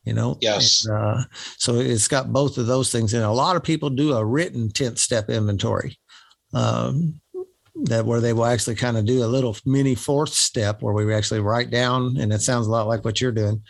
You 0.03 0.13
know, 0.13 0.37
yes. 0.41 0.85
And, 0.85 0.97
uh, 0.97 1.23
so 1.57 1.75
it's 1.75 2.07
got 2.07 2.33
both 2.33 2.57
of 2.57 2.67
those 2.67 2.91
things, 2.91 3.13
and 3.13 3.23
a 3.23 3.31
lot 3.31 3.55
of 3.55 3.63
people 3.63 3.89
do 3.89 4.13
a 4.13 4.25
written 4.25 4.69
tenth 4.71 4.97
step 4.97 5.29
inventory. 5.29 5.97
Um, 6.53 7.21
that 7.75 8.05
where 8.05 8.19
they 8.19 8.33
will 8.33 8.45
actually 8.45 8.75
kind 8.75 8.97
of 8.97 9.05
do 9.05 9.23
a 9.23 9.25
little 9.25 9.55
mini 9.65 9.95
fourth 9.95 10.33
step 10.33 10.81
where 10.81 10.93
we 10.93 11.13
actually 11.13 11.39
write 11.39 11.69
down, 11.69 12.17
and 12.17 12.31
it 12.33 12.41
sounds 12.41 12.67
a 12.67 12.69
lot 12.71 12.87
like 12.87 13.05
what 13.05 13.21
you're 13.21 13.31
doing, 13.31 13.61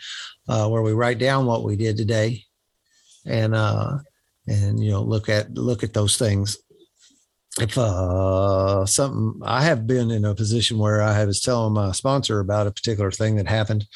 uh, 0.48 0.68
where 0.68 0.82
we 0.82 0.92
write 0.92 1.18
down 1.18 1.46
what 1.46 1.64
we 1.64 1.76
did 1.76 1.96
today, 1.96 2.44
and 3.24 3.54
uh, 3.54 3.98
and 4.46 4.82
you 4.82 4.90
know 4.90 5.02
look 5.02 5.28
at 5.28 5.52
look 5.54 5.82
at 5.82 5.94
those 5.94 6.16
things. 6.16 6.58
If 7.60 7.76
uh, 7.76 8.86
something 8.86 9.40
I 9.44 9.62
have 9.62 9.86
been 9.86 10.10
in 10.10 10.24
a 10.24 10.34
position 10.34 10.78
where 10.78 11.02
I 11.02 11.24
was 11.24 11.40
telling 11.40 11.74
my 11.74 11.92
sponsor 11.92 12.40
about 12.40 12.66
a 12.66 12.72
particular 12.72 13.10
thing 13.10 13.36
that 13.36 13.46
happened, 13.46 13.86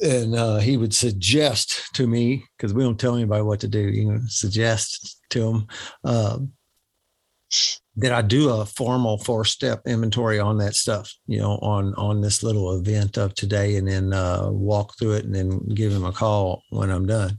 and 0.00 0.34
uh, 0.34 0.58
he 0.58 0.76
would 0.76 0.94
suggest 0.94 1.94
to 1.94 2.06
me 2.06 2.44
because 2.56 2.72
we 2.72 2.82
don't 2.82 2.98
tell 2.98 3.16
anybody 3.16 3.42
what 3.42 3.60
to 3.60 3.68
do. 3.68 3.80
You 3.80 4.12
know, 4.12 4.20
suggest 4.28 5.20
to 5.30 5.48
him. 5.48 5.66
Uh, 6.04 6.38
that 7.96 8.12
I 8.12 8.22
do 8.22 8.50
a 8.50 8.66
formal 8.66 9.18
four 9.18 9.44
step 9.44 9.82
inventory 9.86 10.40
on 10.40 10.58
that 10.58 10.74
stuff, 10.74 11.12
you 11.26 11.38
know, 11.38 11.58
on 11.62 11.94
on 11.94 12.20
this 12.20 12.42
little 12.42 12.76
event 12.76 13.16
of 13.16 13.34
today, 13.34 13.76
and 13.76 13.86
then 13.86 14.12
uh, 14.12 14.48
walk 14.50 14.98
through 14.98 15.12
it, 15.12 15.24
and 15.24 15.34
then 15.34 15.60
give 15.68 15.92
him 15.92 16.04
a 16.04 16.12
call 16.12 16.62
when 16.70 16.90
I'm 16.90 17.06
done, 17.06 17.38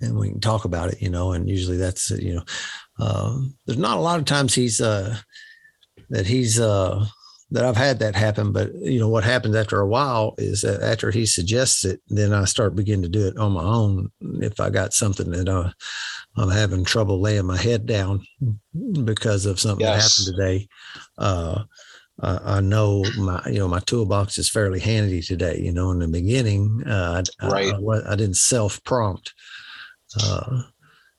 and 0.00 0.18
we 0.18 0.30
can 0.30 0.40
talk 0.40 0.64
about 0.64 0.90
it, 0.90 1.00
you 1.00 1.08
know. 1.08 1.32
And 1.32 1.48
usually 1.48 1.78
that's 1.78 2.10
you 2.10 2.34
know, 2.34 2.44
uh, 3.00 3.38
there's 3.66 3.78
not 3.78 3.96
a 3.96 4.02
lot 4.02 4.18
of 4.18 4.26
times 4.26 4.54
he's 4.54 4.80
uh, 4.80 5.16
that 6.10 6.26
he's 6.26 6.60
uh, 6.60 7.06
that 7.50 7.64
I've 7.64 7.76
had 7.76 7.98
that 8.00 8.14
happen, 8.14 8.52
but 8.52 8.74
you 8.74 9.00
know 9.00 9.08
what 9.08 9.24
happens 9.24 9.56
after 9.56 9.80
a 9.80 9.88
while 9.88 10.34
is 10.36 10.62
that 10.62 10.82
after 10.82 11.10
he 11.10 11.24
suggests 11.24 11.84
it, 11.86 12.02
then 12.08 12.34
I 12.34 12.44
start 12.44 12.76
beginning 12.76 13.04
to 13.04 13.08
do 13.08 13.26
it 13.26 13.38
on 13.38 13.52
my 13.52 13.64
own 13.64 14.10
if 14.20 14.60
I 14.60 14.68
got 14.68 14.92
something 14.92 15.30
that 15.30 15.48
I 15.48 15.72
I'm 16.38 16.50
having 16.50 16.84
trouble 16.84 17.20
laying 17.20 17.46
my 17.46 17.56
head 17.56 17.86
down 17.86 18.24
because 19.04 19.46
of 19.46 19.58
something 19.58 19.84
yes. 19.84 20.16
that 20.16 20.24
happened 20.24 20.36
today. 20.36 20.68
Uh, 21.16 21.64
I, 22.20 22.56
I, 22.56 22.60
know 22.60 23.04
my, 23.16 23.42
you 23.46 23.58
know, 23.58 23.68
my 23.68 23.80
toolbox 23.80 24.38
is 24.38 24.50
fairly 24.50 24.80
handy 24.80 25.22
today. 25.22 25.58
You 25.60 25.72
know, 25.72 25.90
in 25.90 25.98
the 25.98 26.08
beginning, 26.08 26.82
uh, 26.86 27.22
right. 27.42 27.72
I, 27.72 27.76
I, 27.76 28.12
I 28.12 28.16
didn't 28.16 28.36
self 28.36 28.82
prompt. 28.84 29.34
Uh, 30.22 30.62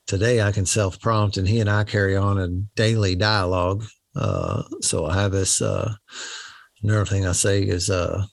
today, 0.07 0.41
I 0.41 0.51
can 0.51 0.65
self 0.65 0.99
prompt, 0.99 1.37
and 1.37 1.47
he 1.47 1.59
and 1.59 1.69
I 1.69 1.83
carry 1.83 2.15
on 2.15 2.39
a 2.39 2.47
daily 2.75 3.15
dialogue. 3.15 3.85
Uh, 4.15 4.63
so 4.81 5.05
I 5.05 5.15
have 5.15 5.31
this. 5.31 5.61
Uh, 5.61 5.93
another 6.83 7.05
thing 7.05 7.25
I 7.25 7.33
say 7.33 7.61
is, 7.61 7.89
uh, 7.89 8.25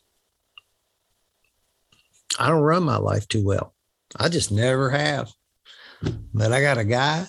I 2.38 2.48
don't 2.48 2.62
run 2.62 2.82
my 2.82 2.96
life 2.96 3.28
too 3.28 3.44
well. 3.44 3.74
I 4.16 4.28
just 4.28 4.50
never 4.50 4.90
have. 4.90 5.30
But 6.34 6.52
I 6.52 6.60
got 6.60 6.78
a 6.78 6.84
guy 6.84 7.26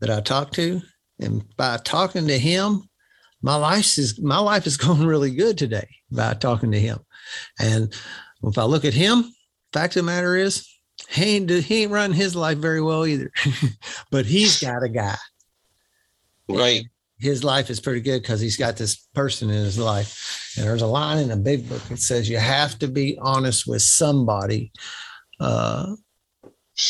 that 0.00 0.10
I 0.10 0.20
talk 0.20 0.52
to, 0.52 0.80
and 1.20 1.44
by 1.56 1.78
talking 1.78 2.26
to 2.28 2.38
him, 2.38 2.82
my 3.42 3.56
life 3.56 3.98
is 3.98 4.20
my 4.20 4.38
life 4.38 4.66
is 4.66 4.76
going 4.76 5.06
really 5.06 5.34
good 5.34 5.58
today 5.58 5.88
by 6.10 6.34
talking 6.34 6.72
to 6.72 6.80
him. 6.80 6.98
And 7.60 7.92
if 8.42 8.58
I 8.58 8.64
look 8.64 8.84
at 8.84 8.94
him, 8.94 9.24
fact 9.72 9.96
of 9.96 10.04
the 10.04 10.10
matter 10.10 10.36
is, 10.36 10.68
he 11.08 11.36
ain't 11.36 11.50
he 11.50 11.82
ain't 11.82 11.92
running 11.92 12.16
his 12.16 12.34
life 12.34 12.58
very 12.58 12.80
well 12.80 13.06
either. 13.06 13.30
but 14.10 14.26
he's 14.26 14.60
got 14.60 14.82
a 14.82 14.88
guy. 14.88 15.16
Right. 16.48 16.80
And 16.80 16.88
his 17.18 17.44
life 17.44 17.70
is 17.70 17.80
pretty 17.80 18.00
good 18.00 18.22
because 18.22 18.40
he's 18.40 18.56
got 18.56 18.76
this 18.76 18.96
person 19.14 19.48
in 19.48 19.56
his 19.56 19.78
life. 19.78 20.54
And 20.56 20.66
there's 20.66 20.82
a 20.82 20.86
line 20.86 21.18
in 21.18 21.30
a 21.30 21.36
big 21.36 21.68
book 21.68 21.82
that 21.84 21.98
says 21.98 22.28
you 22.28 22.38
have 22.38 22.78
to 22.80 22.88
be 22.88 23.18
honest 23.20 23.66
with 23.66 23.82
somebody 23.82 24.72
uh, 25.40 25.94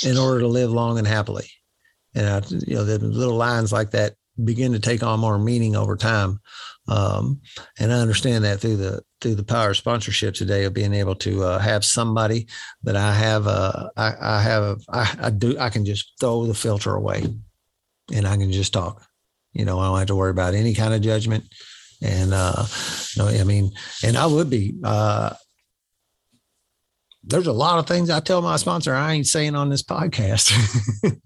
in 0.05 0.17
order 0.17 0.41
to 0.41 0.49
live 0.49 0.71
long 0.71 0.99
and 0.99 1.07
happily. 1.07 1.51
And 2.15 2.27
I, 2.27 2.43
you 2.49 2.77
know, 2.77 2.85
the 2.85 2.99
little 2.99 3.37
lines 3.37 3.73
like 3.73 3.91
that 3.93 4.15
begin 4.43 4.73
to 4.73 4.81
take 4.81 5.03
on 5.03 5.21
more 5.21 5.39
meaning 5.39 5.77
over 5.77 5.97
time. 5.97 6.41
Um, 6.89 7.41
and 7.79 7.93
I 7.93 7.97
understand 7.97 8.45
that 8.45 8.61
through 8.61 8.77
the 8.77 9.03
through 9.21 9.35
the 9.35 9.45
power 9.45 9.71
of 9.71 9.77
sponsorship 9.77 10.35
today 10.35 10.65
of 10.65 10.75
being 10.75 10.95
able 10.95 11.15
to 11.17 11.43
uh, 11.43 11.59
have 11.59 11.85
somebody 11.85 12.47
that 12.85 12.97
I 12.97 13.13
have 13.13 13.47
uh, 13.47 13.89
I, 13.97 14.15
I 14.21 14.43
have 14.43 14.81
I, 14.89 15.17
I 15.21 15.31
do 15.31 15.59
I 15.59 15.71
can 15.71 15.85
just 15.85 16.13
throw 16.21 16.45
the 16.47 16.55
filter 16.55 16.95
away 16.95 17.25
and 18.15 18.27
I 18.27 18.37
can 18.37 18.53
just 18.53 18.73
talk. 18.73 19.05
You 19.53 19.65
know, 19.65 19.79
I 19.79 19.87
don't 19.87 19.99
have 19.99 20.07
to 20.09 20.17
worry 20.17 20.31
about 20.31 20.55
any 20.55 20.75
kind 20.75 20.95
of 20.95 21.01
judgment. 21.01 21.45
And 22.03 22.35
uh, 22.35 22.67
no, 23.17 23.29
I 23.29 23.43
mean, 23.45 23.73
and 24.05 24.17
I 24.17 24.27
would 24.27 24.51
be 24.51 24.75
uh, 24.85 25.35
there's 27.27 27.49
a 27.49 27.53
lot 27.53 27.79
of 27.79 27.87
things 27.87 28.09
I 28.09 28.21
tell 28.21 28.41
my 28.41 28.57
sponsor 28.57 28.95
I 28.95 29.13
ain't 29.13 29.27
saying 29.27 29.57
on 29.57 29.69
this 29.69 29.83
podcast. 29.83 30.53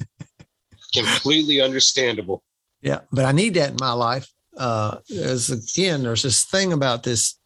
Completely 0.94 1.60
understandable. 1.60 2.42
Yeah, 2.80 3.00
but 3.12 3.26
I 3.26 3.32
need 3.32 3.54
that 3.54 3.70
in 3.70 3.76
my 3.78 3.92
life. 3.92 4.28
Uh, 4.56 4.96
as 5.14 5.50
again, 5.50 6.02
there's 6.02 6.22
this 6.22 6.44
thing 6.44 6.72
about 6.72 7.02
this, 7.02 7.38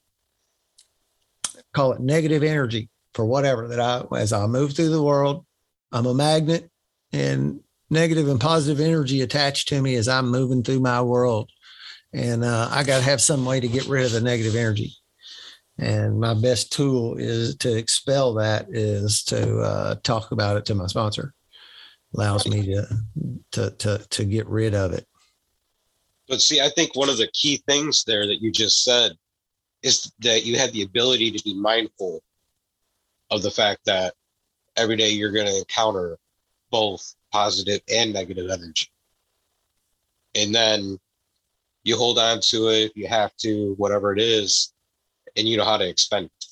call 1.74 1.92
it 1.92 2.00
negative 2.00 2.42
energy 2.42 2.88
for 3.12 3.24
whatever 3.24 3.68
that 3.68 3.80
I, 3.80 4.04
as 4.16 4.32
I 4.32 4.46
move 4.46 4.74
through 4.74 4.90
the 4.90 5.02
world, 5.02 5.44
I'm 5.92 6.06
a 6.06 6.14
magnet 6.14 6.70
and 7.12 7.60
negative 7.90 8.28
and 8.28 8.40
positive 8.40 8.84
energy 8.84 9.20
attached 9.20 9.68
to 9.68 9.82
me 9.82 9.96
as 9.96 10.08
I'm 10.08 10.30
moving 10.30 10.62
through 10.62 10.80
my 10.80 11.02
world. 11.02 11.50
And 12.12 12.44
uh, 12.44 12.68
I 12.70 12.84
got 12.84 12.98
to 12.98 13.04
have 13.04 13.20
some 13.20 13.44
way 13.44 13.58
to 13.60 13.68
get 13.68 13.86
rid 13.86 14.06
of 14.06 14.12
the 14.12 14.20
negative 14.20 14.54
energy 14.54 14.94
and 15.78 16.20
my 16.20 16.34
best 16.34 16.72
tool 16.72 17.16
is 17.16 17.56
to 17.56 17.76
expel 17.76 18.34
that 18.34 18.66
is 18.70 19.24
to 19.24 19.60
uh, 19.60 19.94
talk 20.02 20.30
about 20.30 20.56
it 20.56 20.64
to 20.66 20.74
my 20.74 20.86
sponsor. 20.86 21.34
Allows 22.14 22.46
me 22.46 22.66
to, 22.66 22.86
to 23.52 23.70
to 23.70 23.98
to 24.10 24.24
get 24.24 24.46
rid 24.46 24.74
of 24.74 24.92
it. 24.92 25.06
But 26.28 26.40
see 26.40 26.60
i 26.60 26.68
think 26.68 26.94
one 26.94 27.08
of 27.08 27.18
the 27.18 27.28
key 27.32 27.62
things 27.68 28.04
there 28.04 28.26
that 28.26 28.40
you 28.40 28.52
just 28.52 28.84
said 28.84 29.12
is 29.82 30.10
that 30.20 30.44
you 30.44 30.58
have 30.58 30.72
the 30.72 30.82
ability 30.82 31.30
to 31.32 31.44
be 31.44 31.54
mindful 31.54 32.22
of 33.30 33.42
the 33.42 33.50
fact 33.50 33.84
that 33.84 34.14
every 34.76 34.96
day 34.96 35.10
you're 35.10 35.32
going 35.32 35.46
to 35.46 35.58
encounter 35.58 36.18
both 36.70 37.14
positive 37.32 37.80
and 37.92 38.12
negative 38.12 38.50
energy. 38.50 38.88
And 40.34 40.54
then 40.54 40.98
you 41.84 41.96
hold 41.96 42.18
on 42.18 42.40
to 42.40 42.68
it 42.68 42.92
you 42.94 43.06
have 43.06 43.36
to 43.36 43.74
whatever 43.76 44.12
it 44.12 44.20
is 44.20 44.73
and 45.36 45.48
you 45.48 45.56
know 45.56 45.64
how 45.64 45.76
to 45.76 45.88
expend 45.88 46.26
it. 46.26 46.46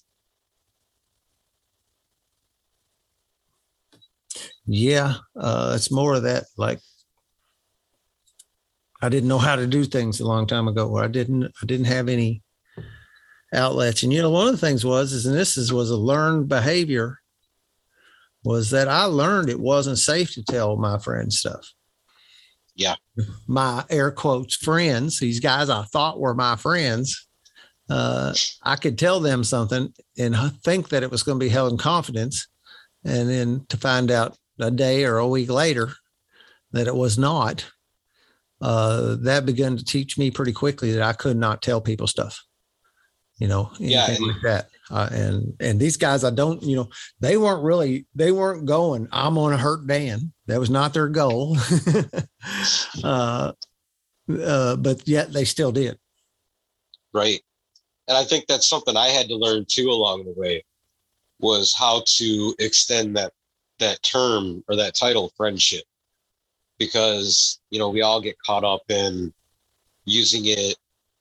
Yeah, 4.67 5.15
uh, 5.37 5.73
it's 5.75 5.91
more 5.91 6.15
of 6.15 6.23
that. 6.23 6.45
Like, 6.57 6.79
I 9.01 9.09
didn't 9.09 9.29
know 9.29 9.39
how 9.39 9.57
to 9.57 9.67
do 9.67 9.85
things 9.85 10.21
a 10.21 10.27
long 10.27 10.47
time 10.47 10.69
ago, 10.69 10.87
where 10.89 11.03
I 11.03 11.09
didn't, 11.09 11.45
I 11.45 11.67
didn't 11.67 11.87
have 11.87 12.09
any 12.09 12.43
outlets. 13.53 14.03
And 14.03 14.13
you 14.13 14.23
know, 14.23 14.31
one 14.31 14.47
of 14.47 14.53
the 14.53 14.65
things 14.65 14.85
was, 14.85 15.13
is 15.13 15.27
and 15.27 15.37
this 15.37 15.57
is 15.57 15.73
was 15.73 15.91
a 15.91 15.97
learned 15.97 16.49
behavior, 16.49 17.19
was 18.45 18.71
that 18.71 18.89
I 18.89 19.05
learned 19.05 19.51
it 19.51 19.61
wasn't 19.61 19.99
safe 19.99 20.33
to 20.35 20.45
tell 20.45 20.77
my 20.77 20.99
friends 20.99 21.41
stuff. 21.41 21.69
Yeah, 22.75 22.95
my 23.47 23.85
air 23.91 24.13
quotes 24.13 24.57
friends, 24.57 25.19
these 25.19 25.41
guys 25.41 25.69
I 25.69 25.83
thought 25.83 26.21
were 26.21 26.35
my 26.35 26.57
friends, 26.57 27.27
uh, 27.89 28.35
I 28.63 28.77
could 28.77 28.99
tell 28.99 29.21
them 29.21 29.45
something 29.45 29.93
and 30.19 30.37
think 30.63 30.89
that 30.91 31.03
it 31.03 31.11
was 31.11 31.23
going 31.23 31.39
to 31.39 31.45
be 31.45 31.51
held 31.51 31.73
in 31.73 31.79
confidence, 31.79 32.49
and 33.05 33.29
then 33.29 33.67
to 33.69 33.77
find 33.77 34.11
out 34.11 34.37
a 34.61 34.71
day 34.71 35.05
or 35.05 35.19
a 35.19 35.29
week 35.29 35.51
later 35.51 35.93
that 36.73 36.87
it 36.87 36.95
was 36.95 37.19
not. 37.19 37.71
Uh, 38.61 39.17
that 39.23 39.45
began 39.45 39.77
to 39.77 39.85
teach 39.85 40.17
me 40.17 40.31
pretty 40.31 40.53
quickly 40.53 40.93
that 40.93 41.03
I 41.03 41.13
could 41.13 41.37
not 41.37 41.63
tell 41.63 41.81
people 41.81 42.07
stuff, 42.07 42.45
you 43.39 43.49
know, 43.49 43.73
yeah, 43.81 44.09
and, 44.09 44.25
like 44.25 44.43
that. 44.45 44.69
Uh, 44.89 45.09
and 45.11 45.55
and 45.59 45.81
these 45.81 45.97
guys, 45.97 46.23
I 46.23 46.31
don't, 46.31 46.63
you 46.63 46.77
know, 46.77 46.89
they 47.19 47.37
weren't 47.37 47.65
really, 47.65 48.07
they 48.15 48.31
weren't 48.31 48.67
going. 48.67 49.09
I'm 49.11 49.35
going 49.35 49.51
to 49.51 49.63
hurt 49.63 49.87
Dan. 49.89 50.33
That 50.47 50.61
was 50.61 50.71
not 50.71 50.95
their 50.95 51.09
goal. 51.09 51.57
uh, 53.05 53.53
uh, 54.41 54.77
but 54.77 55.09
yet 55.09 55.33
they 55.33 55.45
still 55.45 55.73
did 55.73 55.99
right? 57.13 57.41
And 58.09 58.17
I 58.17 58.25
think 58.25 58.47
that's 58.47 58.69
something 58.69 58.97
I 58.97 59.09
had 59.09 59.29
to 59.29 59.37
learn 59.37 59.65
too 59.69 59.91
along 59.91 60.25
the 60.25 60.33
way 60.33 60.65
was 61.39 61.75
how 61.75 62.03
to 62.07 62.55
extend 62.59 63.17
that 63.17 63.33
that 63.79 64.03
term 64.03 64.63
or 64.69 64.77
that 64.77 64.95
title 64.95 65.33
friendship. 65.37 65.85
Because 66.79 67.61
you 67.71 67.79
know 67.79 67.91
we 67.91 68.03
all 68.03 68.21
get 68.21 68.39
caught 68.45 68.65
up 68.65 68.83
in 68.89 69.33
using 70.05 70.43
it 70.47 70.77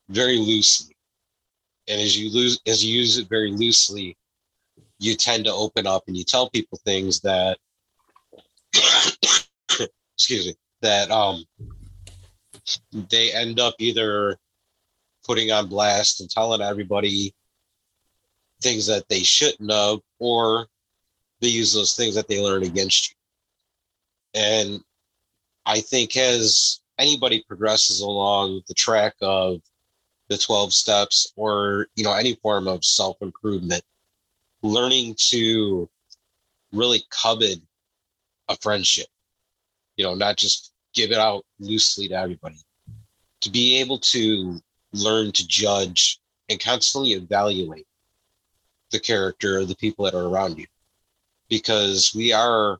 very 0.09 0.37
loosely. 0.37 0.95
And 1.87 2.01
as 2.01 2.17
you 2.17 2.31
lose 2.31 2.59
as 2.67 2.83
you 2.83 2.97
use 2.99 3.17
it 3.17 3.29
very 3.29 3.51
loosely 3.51 4.17
you 5.01 5.15
tend 5.15 5.43
to 5.45 5.51
open 5.51 5.87
up 5.87 6.03
and 6.07 6.15
you 6.15 6.23
tell 6.23 6.49
people 6.51 6.79
things 6.85 7.19
that 7.21 7.57
excuse 10.15 10.45
me 10.45 10.55
that 10.81 11.09
um 11.09 11.43
they 13.09 13.33
end 13.33 13.59
up 13.59 13.73
either 13.79 14.37
putting 15.31 15.49
on 15.49 15.65
blast 15.69 16.19
and 16.19 16.29
telling 16.29 16.61
everybody 16.61 17.33
things 18.61 18.85
that 18.85 19.07
they 19.07 19.21
shouldn't 19.21 19.71
have 19.71 19.99
or 20.19 20.67
they 21.39 21.47
use 21.47 21.73
those 21.73 21.95
things 21.95 22.15
that 22.15 22.27
they 22.27 22.43
learn 22.43 22.63
against 22.63 23.09
you. 23.09 23.15
And 24.41 24.83
i 25.65 25.79
think 25.79 26.17
as 26.17 26.81
anybody 26.99 27.45
progresses 27.47 28.01
along 28.01 28.61
the 28.67 28.73
track 28.73 29.13
of 29.21 29.61
the 30.27 30.37
12 30.37 30.73
steps 30.73 31.31
or 31.37 31.87
you 31.95 32.03
know 32.03 32.13
any 32.13 32.35
form 32.41 32.67
of 32.67 32.83
self-improvement 32.83 33.83
learning 34.63 35.15
to 35.17 35.89
really 36.73 37.03
covet 37.09 37.57
a 38.49 38.57
friendship 38.57 39.07
you 39.95 40.03
know 40.03 40.13
not 40.13 40.35
just 40.35 40.73
give 40.93 41.11
it 41.11 41.19
out 41.19 41.45
loosely 41.59 42.09
to 42.09 42.15
everybody 42.15 42.57
to 43.39 43.49
be 43.49 43.79
able 43.79 43.97
to 43.97 44.59
learn 44.93 45.31
to 45.31 45.47
judge 45.47 46.19
and 46.49 46.59
constantly 46.59 47.13
evaluate 47.13 47.87
the 48.91 48.99
character 48.99 49.57
of 49.57 49.67
the 49.67 49.75
people 49.75 50.05
that 50.05 50.13
are 50.13 50.27
around 50.27 50.57
you 50.57 50.65
because 51.49 52.13
we 52.15 52.33
are 52.33 52.77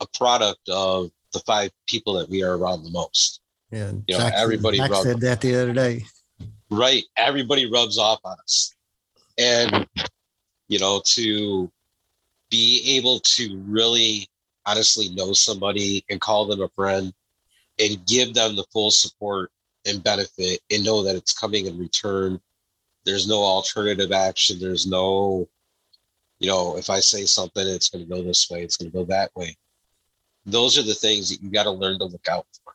a 0.00 0.06
product 0.14 0.68
of 0.68 1.10
the 1.32 1.40
five 1.40 1.70
people 1.86 2.14
that 2.14 2.28
we 2.28 2.42
are 2.42 2.56
around 2.56 2.82
the 2.82 2.90
most 2.90 3.40
Yeah. 3.72 3.92
You 4.06 4.18
know, 4.18 4.30
everybody 4.34 4.80
rubbed- 4.80 5.02
said 5.02 5.20
that 5.20 5.40
the 5.40 5.54
other 5.54 5.72
day. 5.72 6.04
right 6.70 7.04
everybody 7.16 7.70
rubs 7.70 7.96
off 7.98 8.20
on 8.24 8.36
us 8.42 8.74
and 9.38 9.86
you 10.68 10.78
know 10.78 11.00
to 11.04 11.70
be 12.50 12.96
able 12.96 13.20
to 13.20 13.58
really 13.66 14.28
honestly 14.66 15.08
know 15.10 15.32
somebody 15.32 16.04
and 16.10 16.20
call 16.20 16.44
them 16.46 16.60
a 16.60 16.68
friend 16.70 17.14
and 17.78 18.04
give 18.06 18.34
them 18.34 18.56
the 18.56 18.64
full 18.72 18.90
support 18.90 19.50
and 19.86 20.02
benefit 20.02 20.60
and 20.70 20.84
know 20.84 21.02
that 21.02 21.16
it's 21.16 21.32
coming 21.32 21.66
in 21.66 21.78
return. 21.78 22.40
There's 23.04 23.28
no 23.28 23.42
alternative 23.42 24.12
action. 24.12 24.58
There's 24.58 24.86
no 24.86 25.48
you 26.38 26.48
know 26.48 26.76
if 26.76 26.90
i 26.90 27.00
say 27.00 27.24
something 27.24 27.66
it's 27.66 27.88
going 27.88 28.04
to 28.04 28.14
go 28.14 28.22
this 28.22 28.50
way 28.50 28.62
it's 28.62 28.76
going 28.76 28.90
to 28.90 28.96
go 28.96 29.04
that 29.04 29.30
way. 29.34 29.56
Those 30.44 30.78
are 30.78 30.82
the 30.82 30.94
things 30.94 31.30
that 31.30 31.42
you 31.42 31.50
got 31.50 31.64
to 31.64 31.70
learn 31.70 31.98
to 31.98 32.04
look 32.04 32.28
out 32.28 32.46
for. 32.64 32.72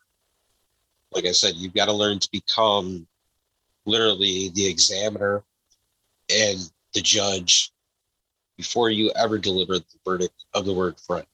Like 1.12 1.26
i 1.26 1.32
said 1.32 1.56
you've 1.56 1.74
got 1.74 1.86
to 1.86 1.94
learn 1.94 2.20
to 2.20 2.30
become 2.32 3.08
literally 3.86 4.50
the 4.54 4.66
examiner 4.66 5.44
and 6.30 6.72
the 6.94 7.02
judge 7.02 7.72
before 8.58 8.90
you 8.90 9.12
ever 9.16 9.38
deliver 9.38 9.80
the 9.80 9.86
verdict 10.06 10.46
of 10.54 10.66
the 10.66 10.74
word 10.74 11.00
friend. 11.00 11.26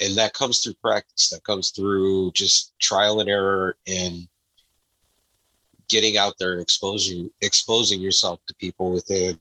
And 0.00 0.16
that 0.16 0.34
comes 0.34 0.62
through 0.62 0.74
practice, 0.74 1.30
that 1.30 1.44
comes 1.44 1.70
through 1.70 2.32
just 2.32 2.78
trial 2.78 3.20
and 3.20 3.30
error 3.30 3.76
and 3.86 4.28
getting 5.88 6.16
out 6.16 6.34
there 6.38 6.52
and 6.52 6.60
exposing 6.60 7.30
exposing 7.40 8.00
yourself 8.00 8.40
to 8.46 8.54
people 8.56 8.90
within 8.90 9.38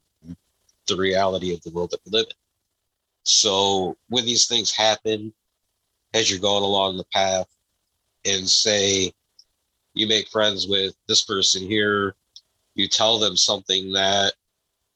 the 0.88 0.96
reality 0.96 1.54
of 1.54 1.62
the 1.64 1.72
world 1.72 1.92
that 1.92 2.00
we 2.06 2.12
live 2.12 2.28
in. 2.30 2.36
So 3.24 3.98
when 4.10 4.26
these 4.26 4.46
things 4.46 4.72
happen 4.72 5.34
as 6.14 6.30
you're 6.30 6.40
going 6.40 6.64
along 6.64 6.98
the 6.98 7.06
path 7.06 7.48
and 8.24 8.48
say 8.48 9.12
you 9.94 10.08
make 10.08 10.30
friends 10.30 10.68
with 10.68 10.96
this 11.08 11.24
person 11.24 11.64
here, 11.64 12.16
you 12.76 12.88
tell 12.88 13.18
them 13.18 13.36
something 13.36 13.92
that 13.94 14.34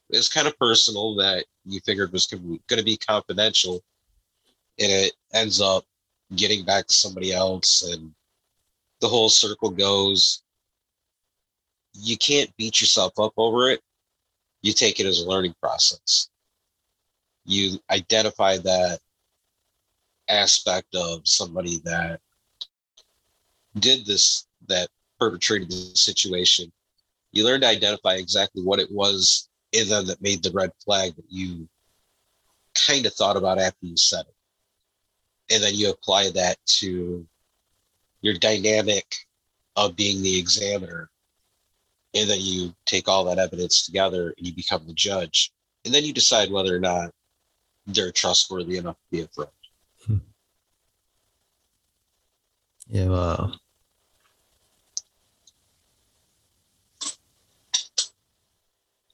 is 0.10 0.30
kind 0.30 0.48
of 0.48 0.58
personal 0.60 1.16
that 1.16 1.46
you 1.66 1.80
figured 1.82 2.12
was 2.12 2.28
going 2.28 2.60
to 2.68 2.84
be 2.84 2.98
confidential, 2.98 3.82
and 4.80 4.92
it 4.92 5.14
ends 5.34 5.62
up 5.62 5.86
getting 6.36 6.66
back 6.66 6.88
to 6.88 6.94
somebody 6.94 7.34
else, 7.34 7.84
and 7.84 8.14
the 9.02 9.08
whole 9.08 9.30
circle 9.30 9.70
goes. 9.70 10.44
You 11.94 12.18
can't 12.18 12.56
beat 12.56 12.80
yourself 12.80 13.14
up 13.20 13.34
over 13.36 13.70
it. 13.70 13.82
You 14.62 14.74
take 14.74 15.00
it 15.00 15.06
as 15.06 15.22
a 15.22 15.28
learning 15.28 15.56
process. 15.62 16.30
You 17.46 17.80
identify 17.90 18.58
that 18.58 19.00
aspect 20.30 20.96
of 20.96 21.28
somebody 21.28 21.80
that 21.84 22.22
did 23.80 24.06
this 24.06 24.48
that 24.68 24.90
perpetrated 25.20 25.70
the 25.70 25.92
situation, 25.96 26.72
you 27.32 27.44
learn 27.44 27.62
to 27.62 27.68
identify 27.68 28.16
exactly 28.16 28.64
what 28.64 28.80
it 28.80 28.92
was 28.92 29.50
in 29.74 29.88
them 29.90 30.06
that 30.08 30.22
made 30.22 30.42
the 30.42 30.52
red 30.52 30.72
flag 30.84 31.16
that 31.16 31.26
you 31.30 31.68
kind 32.88 33.06
of 33.06 33.14
thought 33.14 33.38
about 33.38 33.60
after 33.60 33.86
you 33.86 33.98
said 33.98 34.22
it. 34.22 34.36
And 35.50 35.64
then 35.64 35.74
you 35.74 35.90
apply 35.90 36.30
that 36.32 36.58
to 36.80 37.26
your 38.22 38.34
dynamic 38.36 39.16
of 39.76 39.96
being 39.96 40.22
the 40.22 40.38
examiner. 40.38 41.10
And 42.14 42.30
then 42.30 42.40
you 42.42 42.74
take 42.86 43.08
all 43.08 43.26
that 43.26 43.40
evidence 43.40 43.86
together 43.86 44.34
and 44.38 44.48
you 44.48 44.54
become 44.54 44.86
the 44.86 44.94
judge. 44.94 45.52
And 45.86 45.94
then 45.94 46.04
you 46.04 46.14
decide 46.14 46.52
whether 46.52 46.76
or 46.76 46.80
not 46.80 47.12
they're 47.88 48.12
trustworthy 48.12 48.78
enough 48.78 48.96
to 48.96 49.12
be 49.12 49.22
a 49.22 49.28
friend. 49.28 49.52
Yeah. 52.92 53.12
Uh, 53.12 53.52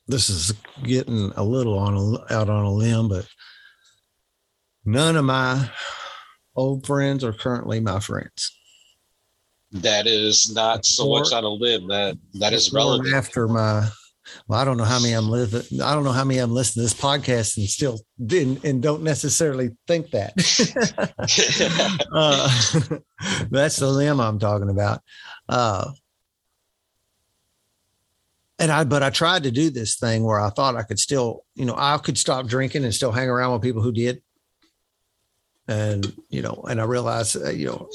this 0.08 0.30
is 0.30 0.54
getting 0.84 1.34
a 1.36 1.44
little 1.44 1.78
on 1.78 1.94
a, 1.94 2.34
out 2.34 2.50
on 2.50 2.64
a 2.64 2.72
limb, 2.72 3.10
but 3.10 3.28
none 4.86 5.18
of 5.18 5.26
my 5.26 5.70
old 6.56 6.86
friends 6.86 7.24
are 7.24 7.34
currently 7.34 7.80
my 7.80 8.00
friends. 8.00 8.58
That 9.72 10.08
is 10.08 10.54
not 10.54 10.86
so 10.86 11.10
much 11.10 11.34
on 11.34 11.44
a 11.44 11.50
limb. 11.50 11.88
That 11.88 12.18
that 12.36 12.54
is 12.54 12.72
relevant. 12.72 13.14
After 13.14 13.48
my, 13.48 13.88
well, 14.48 14.60
I 14.60 14.64
don't 14.64 14.78
know 14.78 14.86
how 14.86 15.00
many 15.00 15.14
I'm 15.14 15.30
listening. 15.30 15.82
I 15.82 15.94
don't 15.94 16.04
know 16.04 16.12
how 16.12 16.24
many 16.24 16.40
I'm 16.40 16.54
listening 16.54 16.88
to 16.88 16.94
this 16.94 17.00
podcast 17.00 17.58
and 17.58 17.68
still 17.68 18.00
didn't 18.26 18.64
and 18.64 18.82
don't 18.82 19.04
necessarily 19.04 19.72
think 19.88 20.12
that. 20.12 20.34
uh, 22.14 22.98
that's 23.52 23.78
the 23.78 23.88
limb 23.88 24.22
I'm 24.22 24.40
talking 24.40 24.70
about. 24.70 25.02
Uh, 25.50 25.92
and 28.60 28.72
I, 28.72 28.84
but 28.86 29.04
I 29.04 29.10
tried 29.10 29.44
to 29.44 29.52
do 29.52 29.70
this 29.70 29.98
thing 29.98 30.24
where 30.24 30.40
I 30.40 30.50
thought 30.50 30.76
I 30.76 30.84
could 30.84 31.00
still, 31.00 31.44
you 31.56 31.66
know, 31.66 31.76
I 31.78 31.98
could 31.98 32.18
stop 32.18 32.48
drinking 32.48 32.86
and 32.86 32.94
still 32.94 33.12
hang 33.12 33.28
around 33.28 33.54
with 33.54 33.62
people 33.62 33.82
who 33.82 33.92
did. 33.92 34.22
And, 35.68 36.14
you 36.30 36.44
know, 36.44 36.64
and 36.70 36.80
I 36.80 36.84
realized, 36.84 37.38
uh, 37.44 37.50
you 37.50 37.66
know, 37.68 37.90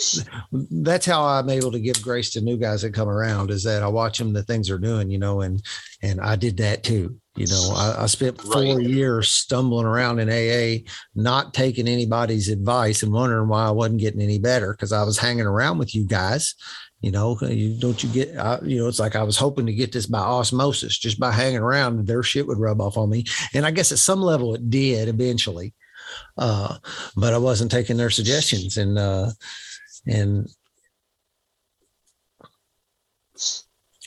that's 0.82 1.06
how 1.06 1.24
I'm 1.24 1.48
able 1.48 1.70
to 1.70 1.78
give 1.78 2.02
grace 2.02 2.30
to 2.32 2.40
new 2.40 2.56
guys 2.56 2.82
that 2.82 2.94
come 2.94 3.08
around 3.08 3.50
is 3.50 3.62
that 3.62 3.82
I 3.84 3.88
watch 3.88 4.18
them, 4.18 4.32
the 4.32 4.42
things 4.42 4.66
they're 4.68 4.78
doing, 4.78 5.08
you 5.08 5.18
know, 5.18 5.42
and, 5.42 5.62
and 6.02 6.20
I 6.20 6.34
did 6.34 6.56
that 6.56 6.82
too. 6.82 7.16
You 7.36 7.46
know, 7.46 7.72
I, 7.76 8.02
I 8.02 8.06
spent 8.06 8.40
four 8.40 8.60
Right. 8.60 8.82
years 8.82 9.28
stumbling 9.28 9.86
around 9.86 10.18
in 10.18 10.28
AA, 10.28 10.84
not 11.14 11.54
taking 11.54 11.86
anybody's 11.86 12.48
advice 12.48 13.04
and 13.04 13.12
wondering 13.12 13.46
why 13.48 13.66
I 13.66 13.70
wasn't 13.70 14.00
getting 14.00 14.20
any 14.20 14.40
better 14.40 14.72
because 14.72 14.92
I 14.92 15.04
was 15.04 15.16
hanging 15.16 15.46
around 15.46 15.78
with 15.78 15.94
you 15.94 16.06
guys. 16.06 16.56
You 17.02 17.12
know, 17.12 17.38
you 17.40 17.78
don't 17.78 18.02
you 18.02 18.10
get, 18.10 18.36
I, 18.36 18.58
you 18.62 18.78
know, 18.80 18.88
it's 18.88 18.98
like 18.98 19.16
I 19.16 19.22
was 19.22 19.38
hoping 19.38 19.64
to 19.66 19.72
get 19.72 19.92
this 19.92 20.06
by 20.06 20.18
osmosis, 20.18 20.98
just 20.98 21.18
by 21.20 21.30
hanging 21.30 21.60
around, 21.60 22.06
their 22.06 22.22
shit 22.22 22.46
would 22.46 22.58
rub 22.58 22.80
off 22.80 22.98
on 22.98 23.08
me. 23.08 23.24
And 23.54 23.64
I 23.64 23.70
guess 23.70 23.90
at 23.92 23.98
some 23.98 24.20
level 24.20 24.54
it 24.54 24.68
did 24.68 25.08
eventually, 25.08 25.72
uh, 26.38 26.76
but 27.16 27.34
I 27.34 27.38
wasn't 27.38 27.70
taking 27.70 27.96
their 27.96 28.10
suggestions. 28.10 28.76
And, 28.76 28.98
uh, 28.98 29.30
and 30.06 30.48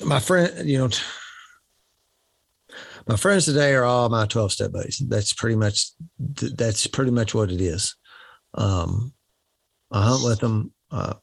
my 0.04 0.20
friend, 0.20 0.68
you 0.68 0.78
know, 0.78 0.90
my 3.08 3.18
friends 3.18 3.46
today 3.46 3.74
are 3.74 3.84
all 3.84 4.10
my 4.10 4.26
12 4.26 4.52
step 4.52 4.72
buddies. 4.72 5.02
That's 5.08 5.34
pretty 5.34 5.56
much, 5.56 5.92
that's 6.20 6.88
pretty 6.88 7.12
much 7.12 7.34
what 7.34 7.52
it 7.52 7.62
is. 7.62 7.96
Um, 8.54 9.14
I 9.92 10.04
hunt 10.06 10.24
with 10.24 10.40
them, 10.40 10.74
uh, 10.92 11.16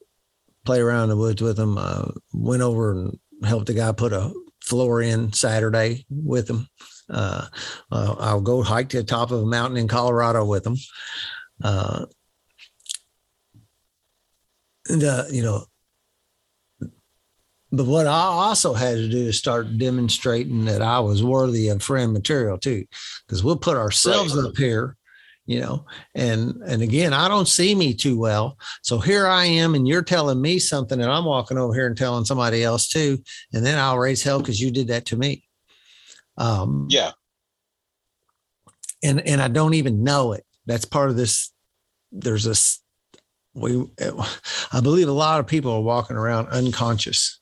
play 0.64 0.80
around 0.80 1.04
in 1.04 1.08
the 1.10 1.16
woods 1.16 1.42
with 1.42 1.56
them. 1.56 1.78
I 1.78 2.08
went 2.32 2.62
over 2.62 2.92
and 2.92 3.18
helped 3.44 3.66
the 3.66 3.74
guy 3.74 3.92
put 3.92 4.12
a 4.12 4.32
floor 4.62 5.00
in 5.02 5.32
Saturday 5.32 6.04
with 6.10 6.48
him. 6.48 6.68
Uh, 7.10 7.46
uh, 7.90 8.14
I'll 8.18 8.40
go 8.40 8.62
hike 8.62 8.88
to 8.90 8.98
the 8.98 9.04
top 9.04 9.30
of 9.30 9.42
a 9.42 9.46
mountain 9.46 9.76
in 9.76 9.88
Colorado 9.88 10.44
with 10.44 10.64
them. 10.64 10.76
Uh, 11.62 12.06
uh, 14.90 15.24
you 15.30 15.42
know, 15.42 15.64
but 17.72 17.86
what 17.86 18.06
I 18.06 18.22
also 18.22 18.74
had 18.74 18.96
to 18.96 19.08
do 19.08 19.28
is 19.28 19.38
start 19.38 19.78
demonstrating 19.78 20.64
that 20.64 20.82
I 20.82 20.98
was 21.00 21.22
worthy 21.22 21.68
of 21.68 21.82
friend 21.82 22.12
material 22.12 22.58
too, 22.58 22.84
because 23.26 23.44
we'll 23.44 23.56
put 23.58 23.76
ourselves 23.76 24.34
right. 24.34 24.46
up 24.46 24.56
here, 24.56 24.96
you 25.46 25.60
know, 25.60 25.84
and 26.14 26.54
and 26.66 26.82
again, 26.82 27.12
I 27.12 27.28
don't 27.28 27.46
see 27.46 27.74
me 27.74 27.94
too 27.94 28.18
well, 28.18 28.58
so 28.82 28.98
here 28.98 29.26
I 29.26 29.44
am, 29.44 29.74
and 29.74 29.86
you're 29.86 30.02
telling 30.02 30.40
me 30.40 30.58
something, 30.58 31.00
and 31.00 31.10
I'm 31.10 31.24
walking 31.24 31.58
over 31.58 31.74
here 31.74 31.86
and 31.86 31.96
telling 31.96 32.24
somebody 32.24 32.64
else 32.64 32.88
too, 32.88 33.18
and 33.52 33.64
then 33.64 33.78
I'll 33.78 33.98
raise 33.98 34.22
hell 34.22 34.40
because 34.40 34.60
you 34.60 34.72
did 34.72 34.88
that 34.88 35.06
to 35.06 35.16
me. 35.16 35.44
Um, 36.36 36.86
yeah, 36.90 37.12
and 39.02 39.20
and 39.20 39.40
I 39.40 39.48
don't 39.48 39.74
even 39.74 40.02
know 40.02 40.32
it. 40.32 40.44
That's 40.66 40.84
part 40.84 41.10
of 41.10 41.16
this. 41.16 41.52
There's 42.12 42.46
a 42.46 42.54
we. 43.58 43.86
I 44.72 44.80
believe 44.80 45.08
a 45.08 45.12
lot 45.12 45.40
of 45.40 45.46
people 45.46 45.72
are 45.72 45.80
walking 45.80 46.16
around 46.16 46.48
unconscious 46.48 47.40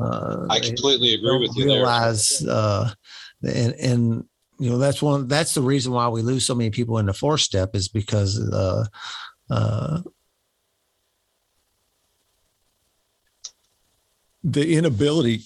uh, 0.00 0.46
I 0.48 0.60
completely 0.60 1.14
agree 1.14 1.38
with 1.38 1.56
you. 1.56 1.66
Realize, 1.66 2.44
uh, 2.46 2.90
and 3.42 3.74
and 3.74 4.24
you 4.58 4.70
know 4.70 4.78
that's 4.78 5.02
one 5.02 5.28
that's 5.28 5.54
the 5.54 5.62
reason 5.62 5.92
why 5.92 6.08
we 6.08 6.22
lose 6.22 6.46
so 6.46 6.54
many 6.54 6.70
people 6.70 6.98
in 6.98 7.06
the 7.06 7.12
four 7.12 7.38
step 7.38 7.74
is 7.74 7.88
because 7.88 8.38
uh, 8.52 8.86
uh, 9.50 10.00
the 14.44 14.76
inability 14.76 15.42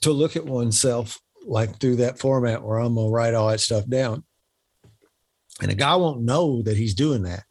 to 0.00 0.10
look 0.10 0.36
at 0.36 0.46
oneself 0.46 1.20
like 1.46 1.78
through 1.78 1.96
that 1.96 2.18
format 2.18 2.62
where 2.62 2.78
I'm 2.78 2.94
gonna 2.94 3.08
write 3.08 3.34
all 3.34 3.48
that 3.48 3.60
stuff 3.60 3.86
down. 3.86 4.24
And 5.62 5.70
a 5.70 5.74
guy 5.74 5.96
won't 5.96 6.22
know 6.22 6.62
that 6.62 6.76
he's 6.76 6.94
doing 6.94 7.22
that. 7.22 7.44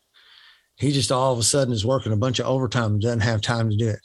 He 0.77 0.91
just 0.91 1.11
all 1.11 1.31
of 1.31 1.39
a 1.39 1.43
sudden 1.43 1.73
is 1.73 1.85
working 1.85 2.11
a 2.11 2.17
bunch 2.17 2.39
of 2.39 2.47
overtime 2.47 2.93
and 2.93 3.01
doesn't 3.01 3.21
have 3.21 3.41
time 3.41 3.69
to 3.69 3.77
do 3.77 3.87
it. 3.87 4.01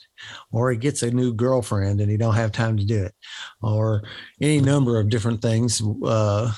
Or 0.51 0.71
he 0.71 0.77
gets 0.77 1.03
a 1.03 1.11
new 1.11 1.33
girlfriend 1.33 1.99
and 1.99 2.09
he 2.09 2.15
don't 2.15 2.35
have 2.35 2.53
time 2.53 2.77
to 2.77 2.85
do 2.85 3.03
it. 3.03 3.13
Or 3.61 4.03
any 4.39 4.61
number 4.61 4.97
of 4.97 5.09
different 5.09 5.41
things 5.41 5.81
uh, 6.03 6.51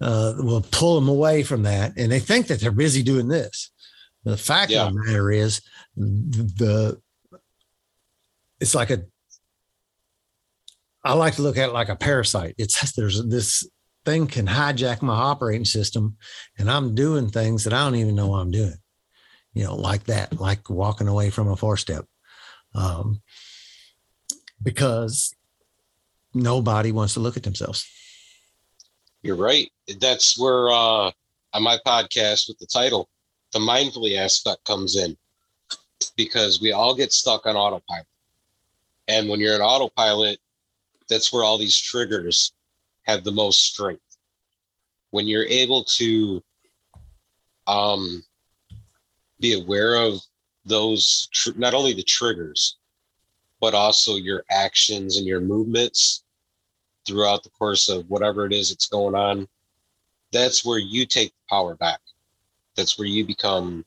uh, 0.00 0.34
will 0.38 0.64
pull 0.70 0.94
them 0.94 1.10
away 1.10 1.42
from 1.42 1.64
that. 1.64 1.92
And 1.98 2.10
they 2.10 2.20
think 2.20 2.46
that 2.46 2.60
they're 2.60 2.70
busy 2.70 3.02
doing 3.02 3.28
this. 3.28 3.70
The 4.24 4.36
fact 4.36 4.70
yeah. 4.70 4.86
of 4.86 4.94
the 4.94 5.00
matter 5.00 5.30
is 5.30 5.60
the 5.96 6.98
it's 8.60 8.74
like 8.74 8.90
a 8.90 9.02
i 11.04 11.12
like 11.12 11.34
to 11.34 11.42
look 11.42 11.56
at 11.56 11.68
it 11.68 11.72
like 11.72 11.88
a 11.88 11.96
parasite 11.96 12.54
it's 12.58 12.92
there's 12.96 13.24
this 13.26 13.68
thing 14.04 14.26
can 14.26 14.46
hijack 14.46 15.02
my 15.02 15.14
operating 15.14 15.64
system 15.64 16.16
and 16.58 16.70
i'm 16.70 16.94
doing 16.94 17.28
things 17.28 17.64
that 17.64 17.72
i 17.72 17.84
don't 17.84 17.96
even 17.96 18.14
know 18.14 18.34
i'm 18.34 18.50
doing 18.50 18.76
you 19.52 19.64
know, 19.64 19.74
like 19.74 20.04
that, 20.04 20.38
like 20.40 20.70
walking 20.70 21.08
away 21.08 21.30
from 21.30 21.48
a 21.48 21.56
four 21.56 21.76
step. 21.76 22.04
Um, 22.74 23.20
because 24.62 25.34
nobody 26.34 26.92
wants 26.92 27.14
to 27.14 27.20
look 27.20 27.36
at 27.36 27.42
themselves. 27.42 27.86
You're 29.22 29.36
right. 29.36 29.70
That's 30.00 30.38
where 30.38 30.68
uh, 30.68 31.10
on 31.52 31.62
my 31.62 31.78
podcast 31.86 32.48
with 32.48 32.58
the 32.58 32.66
title, 32.66 33.08
the 33.52 33.58
mindfully 33.58 34.16
aspect 34.16 34.64
comes 34.64 34.96
in 34.96 35.16
because 36.16 36.60
we 36.60 36.72
all 36.72 36.94
get 36.94 37.12
stuck 37.12 37.46
on 37.46 37.56
autopilot. 37.56 38.06
And 39.08 39.28
when 39.28 39.40
you're 39.40 39.56
an 39.56 39.60
autopilot, 39.60 40.38
that's 41.10 41.32
where 41.32 41.44
all 41.44 41.58
these 41.58 41.78
triggers 41.78 42.52
have 43.02 43.24
the 43.24 43.32
most 43.32 43.60
strength. 43.60 44.00
When 45.10 45.26
you're 45.26 45.44
able 45.44 45.84
to 45.84 46.42
um, 47.66 48.22
be 49.40 49.60
aware 49.60 49.96
of 49.96 50.20
those 50.64 51.28
tr- 51.32 51.50
not 51.56 51.74
only 51.74 51.92
the 51.92 52.02
triggers 52.02 52.76
but 53.60 53.74
also 53.74 54.16
your 54.16 54.44
actions 54.50 55.16
and 55.16 55.26
your 55.26 55.40
movements 55.40 56.24
throughout 57.06 57.42
the 57.42 57.50
course 57.50 57.88
of 57.88 58.08
whatever 58.08 58.46
it 58.46 58.52
is 58.52 58.68
that's 58.68 58.86
going 58.86 59.14
on 59.14 59.48
that's 60.32 60.64
where 60.64 60.78
you 60.78 61.06
take 61.06 61.30
the 61.30 61.54
power 61.54 61.74
back 61.76 62.00
that's 62.76 62.98
where 62.98 63.08
you 63.08 63.24
become 63.24 63.84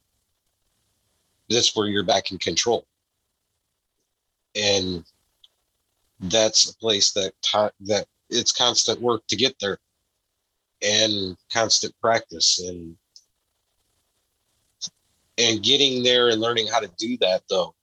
that's 1.49 1.75
where 1.75 1.87
you're 1.87 2.03
back 2.03 2.31
in 2.31 2.37
control 2.39 2.85
and 4.55 5.05
that's 6.19 6.69
a 6.69 6.77
place 6.77 7.11
that 7.11 7.33
that 7.81 8.05
it's 8.29 8.51
constant 8.51 9.01
work 9.01 9.21
to 9.27 9.35
get 9.35 9.55
there 9.59 9.77
and 10.81 11.37
constant 11.51 11.93
practice 12.01 12.59
and 12.59 12.95
and 15.37 15.63
getting 15.63 16.03
there 16.03 16.29
and 16.29 16.41
learning 16.41 16.67
how 16.67 16.79
to 16.79 16.91
do 16.97 17.17
that 17.17 17.41
though 17.49 17.73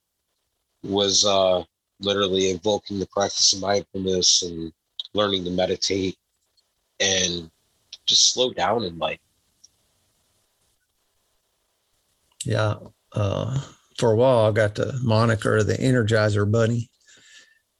was 0.82 1.24
uh 1.24 1.62
literally 2.00 2.50
invoking 2.50 2.98
the 2.98 3.06
practice 3.06 3.52
of 3.52 3.60
mindfulness 3.60 4.42
and 4.42 4.72
learning 5.12 5.44
to 5.44 5.50
meditate 5.50 6.16
and 7.00 7.50
just 8.06 8.32
slow 8.32 8.52
down 8.52 8.84
in 8.84 8.98
life. 8.98 9.18
Yeah 12.44 12.76
uh 13.12 13.60
for 13.98 14.12
a 14.12 14.16
while 14.16 14.46
i 14.46 14.50
got 14.52 14.76
the 14.76 14.98
moniker 15.02 15.62
the 15.62 15.74
energizer 15.74 16.50
bunny 16.50 16.88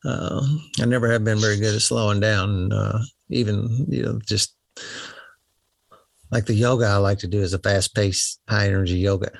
uh, 0.05 0.47
i 0.81 0.85
never 0.85 1.11
have 1.11 1.25
been 1.25 1.39
very 1.39 1.59
good 1.59 1.75
at 1.75 1.83
slowing 1.83 2.21
down 2.21 2.73
uh, 2.73 3.03
even 3.29 3.87
you 3.89 4.03
know 4.03 4.19
just 4.27 4.57
like 6.31 6.47
the 6.47 6.55
yoga 6.55 6.87
i 6.87 6.97
like 6.97 7.19
to 7.19 7.29
do 7.29 7.41
is 7.41 7.55
a 7.55 7.59
fast-paced 7.59 8.41
high 8.49 8.67
energy 8.67 8.99
yoga 8.99 9.31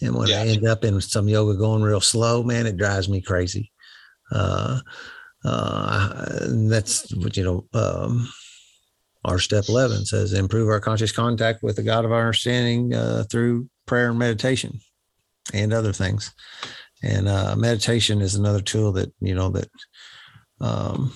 and 0.00 0.14
when 0.14 0.28
yeah. 0.28 0.42
I 0.42 0.46
end 0.46 0.66
up 0.66 0.84
in 0.84 1.00
some 1.00 1.28
yoga 1.28 1.58
going 1.58 1.82
real 1.82 2.00
slow, 2.00 2.42
man, 2.42 2.66
it 2.66 2.76
drives 2.76 3.08
me 3.08 3.20
crazy. 3.20 3.72
Uh, 4.30 4.80
uh, 5.44 6.46
that's 6.68 7.12
what, 7.14 7.36
you 7.36 7.44
know, 7.44 7.66
um, 7.74 8.28
our 9.24 9.38
step 9.38 9.64
11 9.68 10.06
says 10.06 10.32
improve 10.32 10.68
our 10.68 10.80
conscious 10.80 11.12
contact 11.12 11.62
with 11.62 11.76
the 11.76 11.82
God 11.82 12.04
of 12.04 12.12
our 12.12 12.20
understanding 12.20 12.94
uh, 12.94 13.24
through 13.30 13.68
prayer 13.86 14.10
and 14.10 14.18
meditation 14.18 14.78
and 15.52 15.72
other 15.72 15.92
things. 15.92 16.32
And 17.02 17.28
uh, 17.28 17.54
meditation 17.56 18.20
is 18.20 18.34
another 18.34 18.60
tool 18.60 18.92
that, 18.92 19.12
you 19.20 19.34
know, 19.34 19.50
that 19.50 19.68
um, 20.60 21.12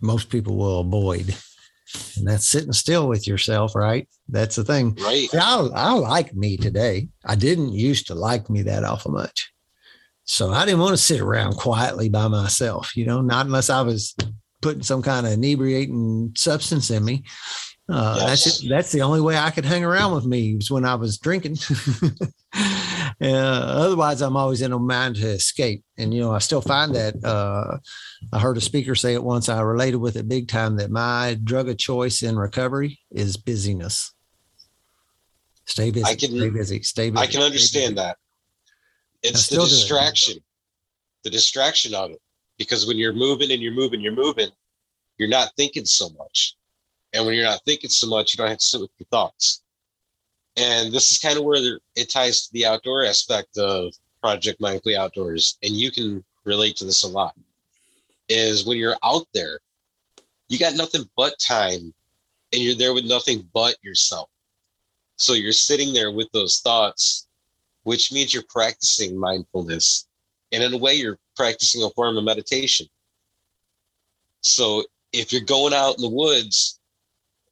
most 0.00 0.30
people 0.30 0.56
will 0.56 0.80
avoid 0.80 1.34
and 2.16 2.26
that's 2.26 2.48
sitting 2.48 2.72
still 2.72 3.08
with 3.08 3.26
yourself, 3.26 3.74
right? 3.74 4.08
That's 4.28 4.56
the 4.56 4.64
thing. 4.64 4.96
Right. 5.00 5.28
I, 5.34 5.68
I 5.74 5.92
like 5.92 6.34
me 6.34 6.56
today. 6.56 7.08
I 7.24 7.34
didn't 7.34 7.72
used 7.72 8.06
to 8.08 8.14
like 8.14 8.50
me 8.50 8.62
that 8.62 8.84
awful 8.84 9.12
much. 9.12 9.52
So 10.24 10.50
I 10.50 10.64
didn't 10.64 10.80
want 10.80 10.92
to 10.92 11.02
sit 11.02 11.20
around 11.20 11.56
quietly 11.56 12.08
by 12.08 12.28
myself, 12.28 12.96
you 12.96 13.04
know, 13.04 13.20
not 13.20 13.46
unless 13.46 13.68
I 13.68 13.82
was 13.82 14.16
putting 14.62 14.82
some 14.82 15.02
kind 15.02 15.26
of 15.26 15.32
inebriating 15.32 16.32
substance 16.36 16.90
in 16.90 17.04
me. 17.04 17.24
Uh, 17.86 18.16
yes. 18.18 18.44
That's 18.44 18.64
it. 18.64 18.68
That's 18.70 18.92
the 18.92 19.02
only 19.02 19.20
way 19.20 19.36
I 19.36 19.50
could 19.50 19.66
hang 19.66 19.84
around 19.84 20.14
with 20.14 20.24
me 20.24 20.56
was 20.56 20.70
when 20.70 20.86
I 20.86 20.94
was 20.94 21.18
drinking. 21.18 21.58
uh, 23.20 23.26
otherwise, 23.26 24.20
I'm 24.20 24.36
always 24.36 24.62
in 24.62 24.72
a 24.72 24.78
mind 24.78 25.16
to 25.16 25.28
escape. 25.28 25.84
And 25.96 26.12
you 26.12 26.20
know, 26.20 26.32
I 26.32 26.38
still 26.38 26.60
find 26.60 26.94
that. 26.94 27.22
Uh, 27.24 27.78
I 28.32 28.40
heard 28.40 28.56
a 28.56 28.60
speaker 28.60 28.94
say 28.94 29.14
it 29.14 29.22
once. 29.22 29.48
I 29.48 29.60
related 29.60 29.96
with 29.96 30.16
it 30.16 30.28
big 30.28 30.48
time. 30.48 30.76
That 30.76 30.90
my 30.90 31.38
drug 31.42 31.68
of 31.68 31.78
choice 31.78 32.22
in 32.22 32.36
recovery 32.36 33.00
is 33.10 33.36
busyness. 33.36 34.12
Stay 35.66 35.90
busy. 35.90 36.04
I 36.04 36.14
can 36.14 36.30
stay 36.30 36.50
busy. 36.50 36.82
Stay 36.82 37.10
busy. 37.10 37.22
I 37.22 37.26
can 37.26 37.42
understand 37.42 37.98
that. 37.98 38.18
It's 39.22 39.48
the 39.48 39.56
distraction, 39.56 40.38
the 41.22 41.30
distraction 41.30 41.94
of 41.94 42.10
it. 42.10 42.20
Because 42.58 42.86
when 42.86 42.98
you're 42.98 43.14
moving 43.14 43.50
and 43.50 43.62
you're 43.62 43.72
moving, 43.72 44.00
you're 44.00 44.12
moving, 44.12 44.50
you're 45.18 45.28
not 45.28 45.50
thinking 45.56 45.86
so 45.86 46.10
much 46.18 46.56
and 47.14 47.24
when 47.24 47.34
you're 47.36 47.44
not 47.44 47.60
thinking 47.64 47.90
so 47.90 48.08
much, 48.08 48.34
you 48.34 48.38
don't 48.38 48.48
have 48.48 48.58
to 48.58 48.64
sit 48.64 48.80
with 48.80 48.90
your 48.98 49.06
thoughts. 49.10 49.62
And 50.56 50.92
this 50.92 51.10
is 51.10 51.18
kind 51.18 51.36
of 51.36 51.44
where 51.44 51.78
it 51.96 52.10
ties 52.10 52.46
to 52.46 52.52
the 52.52 52.66
outdoor 52.66 53.04
aspect 53.04 53.58
of 53.58 53.92
Project 54.22 54.60
Mindfully 54.60 54.96
Outdoors. 54.96 55.58
And 55.62 55.74
you 55.74 55.90
can 55.90 56.24
relate 56.44 56.76
to 56.76 56.84
this 56.84 57.02
a 57.02 57.08
lot. 57.08 57.34
Is 58.28 58.64
when 58.64 58.78
you're 58.78 58.96
out 59.02 59.26
there, 59.34 59.58
you 60.48 60.58
got 60.58 60.76
nothing 60.76 61.08
but 61.16 61.38
time 61.38 61.92
and 62.52 62.62
you're 62.62 62.76
there 62.76 62.94
with 62.94 63.04
nothing 63.04 63.48
but 63.52 63.76
yourself. 63.82 64.30
So 65.16 65.32
you're 65.32 65.52
sitting 65.52 65.92
there 65.92 66.10
with 66.10 66.30
those 66.32 66.60
thoughts, 66.60 67.26
which 67.82 68.12
means 68.12 68.32
you're 68.32 68.44
practicing 68.48 69.18
mindfulness. 69.18 70.06
And 70.52 70.62
in 70.62 70.72
a 70.72 70.78
way, 70.78 70.94
you're 70.94 71.18
practicing 71.36 71.82
a 71.82 71.90
form 71.90 72.16
of 72.16 72.24
meditation. 72.24 72.86
So 74.40 74.84
if 75.12 75.32
you're 75.32 75.42
going 75.42 75.74
out 75.74 75.96
in 75.96 76.02
the 76.02 76.08
woods 76.08 76.78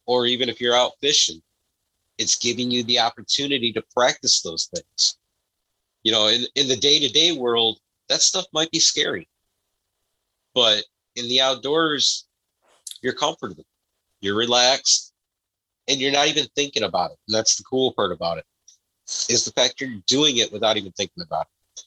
or 0.05 0.25
even 0.25 0.49
if 0.49 0.61
you're 0.61 0.75
out 0.75 0.93
fishing, 1.01 1.41
it's 2.17 2.37
giving 2.37 2.71
you 2.71 2.83
the 2.83 2.99
opportunity 2.99 3.71
to 3.73 3.83
practice 3.95 4.41
those 4.41 4.69
things. 4.73 5.17
You 6.03 6.11
know, 6.11 6.27
in, 6.27 6.45
in 6.55 6.67
the 6.67 6.75
day 6.75 6.99
to 6.99 7.09
day 7.09 7.31
world, 7.31 7.79
that 8.09 8.21
stuff 8.21 8.45
might 8.53 8.71
be 8.71 8.79
scary. 8.79 9.27
But 10.53 10.83
in 11.15 11.27
the 11.27 11.41
outdoors, 11.41 12.25
you're 13.01 13.13
comfortable, 13.13 13.65
you're 14.21 14.35
relaxed, 14.35 15.13
and 15.87 15.99
you're 15.99 16.11
not 16.11 16.27
even 16.27 16.45
thinking 16.55 16.83
about 16.83 17.11
it. 17.11 17.17
And 17.27 17.35
that's 17.35 17.55
the 17.55 17.63
cool 17.63 17.93
part 17.93 18.11
about 18.11 18.37
it 18.37 18.45
is 19.29 19.45
the 19.45 19.51
fact 19.51 19.81
you're 19.81 19.99
doing 20.07 20.37
it 20.37 20.51
without 20.51 20.77
even 20.77 20.91
thinking 20.93 21.23
about 21.23 21.41
it. 21.41 21.83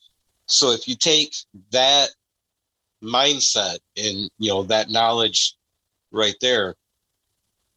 So 0.46 0.72
if 0.72 0.86
you 0.86 0.94
take 0.96 1.34
that 1.70 2.10
mindset 3.02 3.78
and 3.96 4.30
you 4.38 4.50
know 4.50 4.62
that 4.64 4.90
knowledge 4.90 5.54
right 6.12 6.36
there 6.40 6.74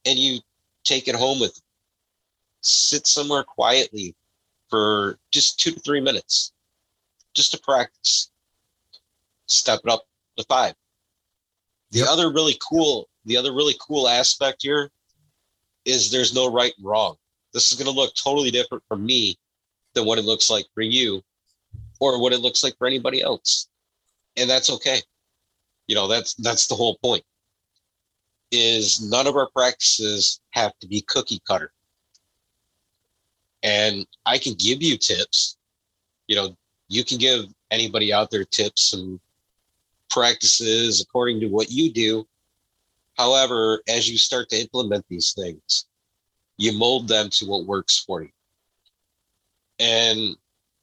and 0.06 0.18
you 0.18 0.40
take 0.84 1.08
it 1.08 1.16
home 1.16 1.40
with 1.40 1.56
you, 1.56 1.69
sit 2.62 3.08
somewhere 3.08 3.44
quietly 3.44 4.16
for 4.70 5.20
just 5.32 5.60
two 5.60 5.72
to 5.72 5.80
three 5.80 6.02
minutes 6.02 6.54
just 7.34 7.52
to 7.52 7.60
practice. 7.60 8.32
Step 9.48 9.80
it 9.84 9.92
up 9.92 10.04
to 10.38 10.44
five. 10.46 10.76
The 11.92 12.00
Yep. 12.00 12.08
other 12.10 12.32
really 12.32 12.58
cool 12.68 13.10
the 13.26 13.38
other 13.38 13.54
really 13.54 13.76
cool 13.80 14.08
aspect 14.08 14.62
here 14.62 14.90
is 15.86 16.10
there's 16.10 16.34
no 16.34 16.52
right 16.52 16.74
and 16.78 16.86
wrong. 16.86 17.16
This 17.54 17.72
is 17.72 17.78
going 17.78 17.92
to 17.94 18.00
look 18.00 18.14
totally 18.16 18.50
different 18.52 18.84
for 18.88 18.98
me 18.98 19.38
than 19.94 20.06
what 20.06 20.20
it 20.20 20.26
looks 20.26 20.50
like 20.50 20.66
for 20.74 20.82
you 20.82 21.22
or 22.00 22.20
what 22.22 22.34
it 22.34 22.40
looks 22.40 22.64
like 22.64 22.78
for 22.78 22.88
anybody 22.88 23.22
else. 23.22 23.68
And 24.38 24.50
that's 24.50 24.70
okay. 24.70 25.02
You 25.88 25.96
know 25.96 26.08
that's 26.08 26.34
that's 26.36 26.68
the 26.68 26.76
whole 26.76 26.98
point 27.04 27.24
is 28.52 29.02
none 29.02 29.28
of 29.28 29.36
our 29.36 29.50
practices 29.52 30.40
have 30.52 30.78
to 30.80 30.88
be 30.88 31.02
cookie 31.02 31.42
cutter 31.48 31.72
and 33.64 34.06
i 34.26 34.38
can 34.38 34.54
give 34.54 34.82
you 34.82 34.98
tips. 34.98 35.58
You 36.28 36.36
know 36.36 36.58
you 36.88 37.04
can 37.04 37.18
give 37.18 37.46
anybody 37.72 38.12
out 38.14 38.32
there 38.32 38.46
tips 38.46 38.94
and 38.94 39.20
practices 40.10 41.02
according 41.02 41.40
to 41.42 41.48
what 41.48 41.70
you 41.70 41.92
do. 41.92 42.28
However 43.16 43.82
as 43.88 44.10
you 44.10 44.18
start 44.18 44.50
to 44.50 44.60
implement 44.60 45.06
these 45.10 45.34
things 45.34 45.86
you 46.58 46.78
mold 46.78 47.08
them 47.08 47.30
to 47.30 47.46
what 47.46 47.66
works 47.66 48.04
for 48.06 48.22
you. 48.22 48.30
And 49.80 50.36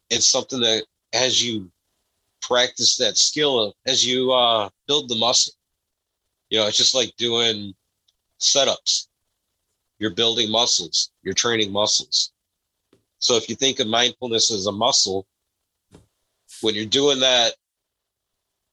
it's 0.09 0.27
something 0.27 0.61
that 0.61 0.85
as 1.13 1.45
you 1.45 1.71
practice 2.41 2.97
that 2.97 3.19
skill 3.19 3.75
as 3.87 4.07
you 4.07 4.33
uh 4.33 4.69
build 4.87 5.09
the 5.09 5.17
muscle 5.17 5.53
you 6.51 6.59
know 6.59 6.67
it's 6.67 6.77
just 6.77 6.95
like 6.95 7.13
doing 7.17 7.75
setups. 8.39 9.09
You're 9.99 10.15
building 10.15 10.51
muscles. 10.51 11.11
You're 11.23 11.35
training 11.35 11.73
muscles 11.73 12.33
so 13.19 13.37
if 13.37 13.49
you 13.49 13.55
think 13.55 13.81
of 13.81 13.87
mindfulness 13.87 14.51
as 14.51 14.67
a 14.67 14.73
muscle 14.73 15.27
when 16.61 16.75
you're 16.75 16.85
doing 16.85 17.21
that 17.21 17.55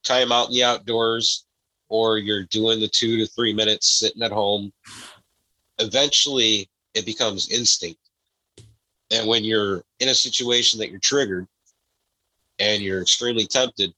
time 0.02 0.32
out 0.32 0.48
in 0.48 0.54
the 0.54 0.64
outdoors 0.64 1.46
or 1.88 2.18
you're 2.18 2.44
doing 2.44 2.80
the 2.80 2.88
two 2.88 3.16
to 3.16 3.26
three 3.26 3.52
minutes 3.52 3.98
sitting 3.98 4.22
at 4.22 4.32
home 4.32 4.72
eventually 5.78 6.68
it 6.94 7.04
becomes 7.04 7.50
instinct 7.50 7.98
and 9.10 9.28
when 9.28 9.44
you're 9.44 9.84
in 10.00 10.08
a 10.08 10.14
situation 10.14 10.78
that 10.80 10.90
you're 10.90 11.00
triggered 11.00 11.46
and 12.58 12.82
you're 12.82 13.02
extremely 13.02 13.46
tempted, 13.46 13.92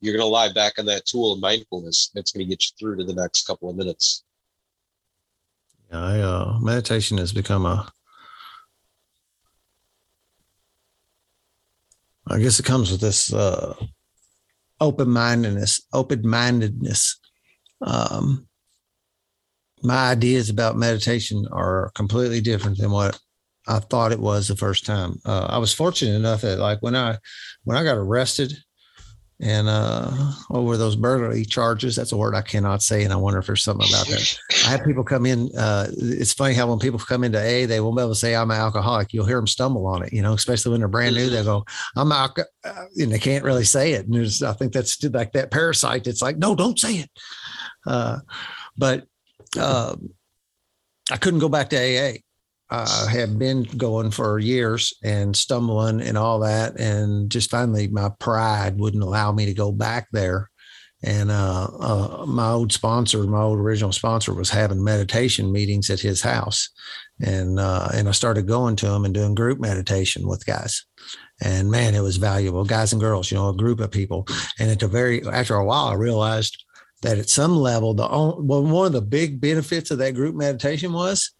you're 0.00 0.14
going 0.14 0.22
to 0.22 0.30
lie 0.30 0.52
back 0.52 0.78
on 0.78 0.86
that 0.86 1.06
tool 1.06 1.32
of 1.32 1.40
mindfulness. 1.40 2.10
It's 2.14 2.32
going 2.32 2.44
to 2.44 2.48
get 2.48 2.62
you 2.62 2.70
through 2.78 2.96
to 2.96 3.04
the 3.04 3.14
next 3.14 3.46
couple 3.46 3.70
of 3.70 3.76
minutes. 3.76 4.24
I, 5.92 6.20
uh, 6.20 6.58
meditation 6.60 7.18
has 7.18 7.32
become 7.32 7.66
a, 7.66 7.92
I 12.30 12.38
guess 12.38 12.60
it 12.60 12.64
comes 12.64 12.90
with 12.92 13.00
this 13.00 13.32
uh, 13.32 13.74
open 14.80 15.10
mindedness, 15.10 15.82
open 15.92 16.26
mindedness. 16.26 17.18
Um, 17.84 18.46
my 19.82 20.10
ideas 20.10 20.48
about 20.48 20.76
meditation 20.76 21.46
are 21.50 21.90
completely 21.94 22.40
different 22.40 22.78
than 22.78 22.90
what 22.90 23.18
I 23.66 23.80
thought 23.80 24.12
it 24.12 24.20
was 24.20 24.48
the 24.48 24.56
first 24.56 24.86
time. 24.86 25.18
Uh, 25.24 25.46
I 25.50 25.58
was 25.58 25.74
fortunate 25.74 26.14
enough 26.14 26.42
that, 26.42 26.58
like, 26.58 26.80
when 26.82 26.94
I 26.94 27.18
when 27.64 27.76
I 27.76 27.84
got 27.84 27.96
arrested 27.96 28.52
and 29.42 29.68
uh, 29.68 30.10
over 30.50 30.76
those 30.76 30.96
burglary 30.96 31.46
charges, 31.46 31.96
that's 31.96 32.12
a 32.12 32.16
word 32.16 32.34
I 32.34 32.42
cannot 32.42 32.82
say, 32.82 33.04
and 33.04 33.12
I 33.12 33.16
wonder 33.16 33.38
if 33.38 33.46
there's 33.46 33.62
something 33.62 33.88
about 33.88 34.06
that. 34.08 34.38
I 34.66 34.70
have 34.70 34.84
people 34.84 35.02
come 35.02 35.24
in. 35.24 35.50
Uh, 35.56 35.86
it's 35.96 36.34
funny 36.34 36.52
how 36.52 36.68
when 36.68 36.78
people 36.78 36.98
come 36.98 37.24
into 37.24 37.40
A, 37.40 37.64
they 37.64 37.80
won't 37.80 37.96
be 37.96 38.02
able 38.02 38.12
to 38.12 38.18
say 38.18 38.36
I'm 38.36 38.50
an 38.50 38.58
alcoholic. 38.58 39.14
You'll 39.14 39.24
hear 39.24 39.38
them 39.38 39.46
stumble 39.46 39.86
on 39.86 40.02
it, 40.02 40.12
you 40.12 40.20
know, 40.20 40.34
especially 40.34 40.72
when 40.72 40.80
they're 40.80 40.88
brand 40.88 41.14
new. 41.14 41.30
They 41.30 41.42
go, 41.42 41.64
"I'm 41.96 42.12
alcoholic," 42.12 42.48
and 42.64 43.10
they 43.10 43.18
can't 43.18 43.44
really 43.44 43.64
say 43.64 43.92
it. 43.92 44.04
And 44.04 44.14
there's, 44.14 44.42
I 44.42 44.52
think 44.52 44.72
that's 44.72 45.02
like 45.04 45.32
that 45.32 45.50
parasite. 45.50 46.06
It's 46.06 46.22
like, 46.22 46.36
no, 46.36 46.54
don't 46.54 46.78
say 46.78 46.96
it. 46.96 47.10
Uh, 47.86 48.18
but 48.76 49.06
uh, 49.58 49.96
I 51.10 51.16
couldn't 51.16 51.40
go 51.40 51.48
back 51.48 51.70
to 51.70 51.76
AA. 51.76 52.18
I 52.70 53.06
had 53.10 53.38
been 53.38 53.64
going 53.64 54.12
for 54.12 54.38
years 54.38 54.94
and 55.02 55.36
stumbling 55.36 56.00
and 56.00 56.16
all 56.16 56.38
that, 56.40 56.78
and 56.78 57.30
just 57.30 57.50
finally 57.50 57.88
my 57.88 58.10
pride 58.20 58.78
wouldn't 58.78 59.02
allow 59.02 59.32
me 59.32 59.46
to 59.46 59.54
go 59.54 59.72
back 59.72 60.06
there. 60.12 60.50
And 61.02 61.30
uh, 61.30 61.68
uh, 61.80 62.26
my 62.26 62.50
old 62.50 62.72
sponsor, 62.72 63.22
my 63.24 63.40
old 63.40 63.58
original 63.58 63.90
sponsor, 63.90 64.34
was 64.34 64.50
having 64.50 64.84
meditation 64.84 65.50
meetings 65.50 65.88
at 65.90 65.98
his 65.98 66.20
house, 66.22 66.68
and 67.20 67.58
uh, 67.58 67.88
and 67.92 68.08
I 68.08 68.12
started 68.12 68.46
going 68.46 68.76
to 68.76 68.92
him 68.92 69.04
and 69.04 69.14
doing 69.14 69.34
group 69.34 69.58
meditation 69.58 70.28
with 70.28 70.46
guys. 70.46 70.84
And 71.42 71.70
man, 71.70 71.94
it 71.94 72.02
was 72.02 72.18
valuable, 72.18 72.64
guys 72.64 72.92
and 72.92 73.00
girls, 73.00 73.30
you 73.30 73.38
know, 73.38 73.48
a 73.48 73.56
group 73.56 73.80
of 73.80 73.90
people. 73.90 74.26
And 74.58 74.70
at 74.70 74.78
the 74.78 74.88
very 74.88 75.26
after 75.26 75.54
a 75.54 75.64
while, 75.64 75.86
I 75.86 75.94
realized 75.94 76.62
that 77.02 77.18
at 77.18 77.30
some 77.30 77.56
level, 77.56 77.94
the 77.94 78.04
on, 78.04 78.46
well, 78.46 78.62
one 78.62 78.86
of 78.86 78.92
the 78.92 79.02
big 79.02 79.40
benefits 79.40 79.90
of 79.90 79.98
that 79.98 80.14
group 80.14 80.34
meditation 80.34 80.92
was 80.92 81.32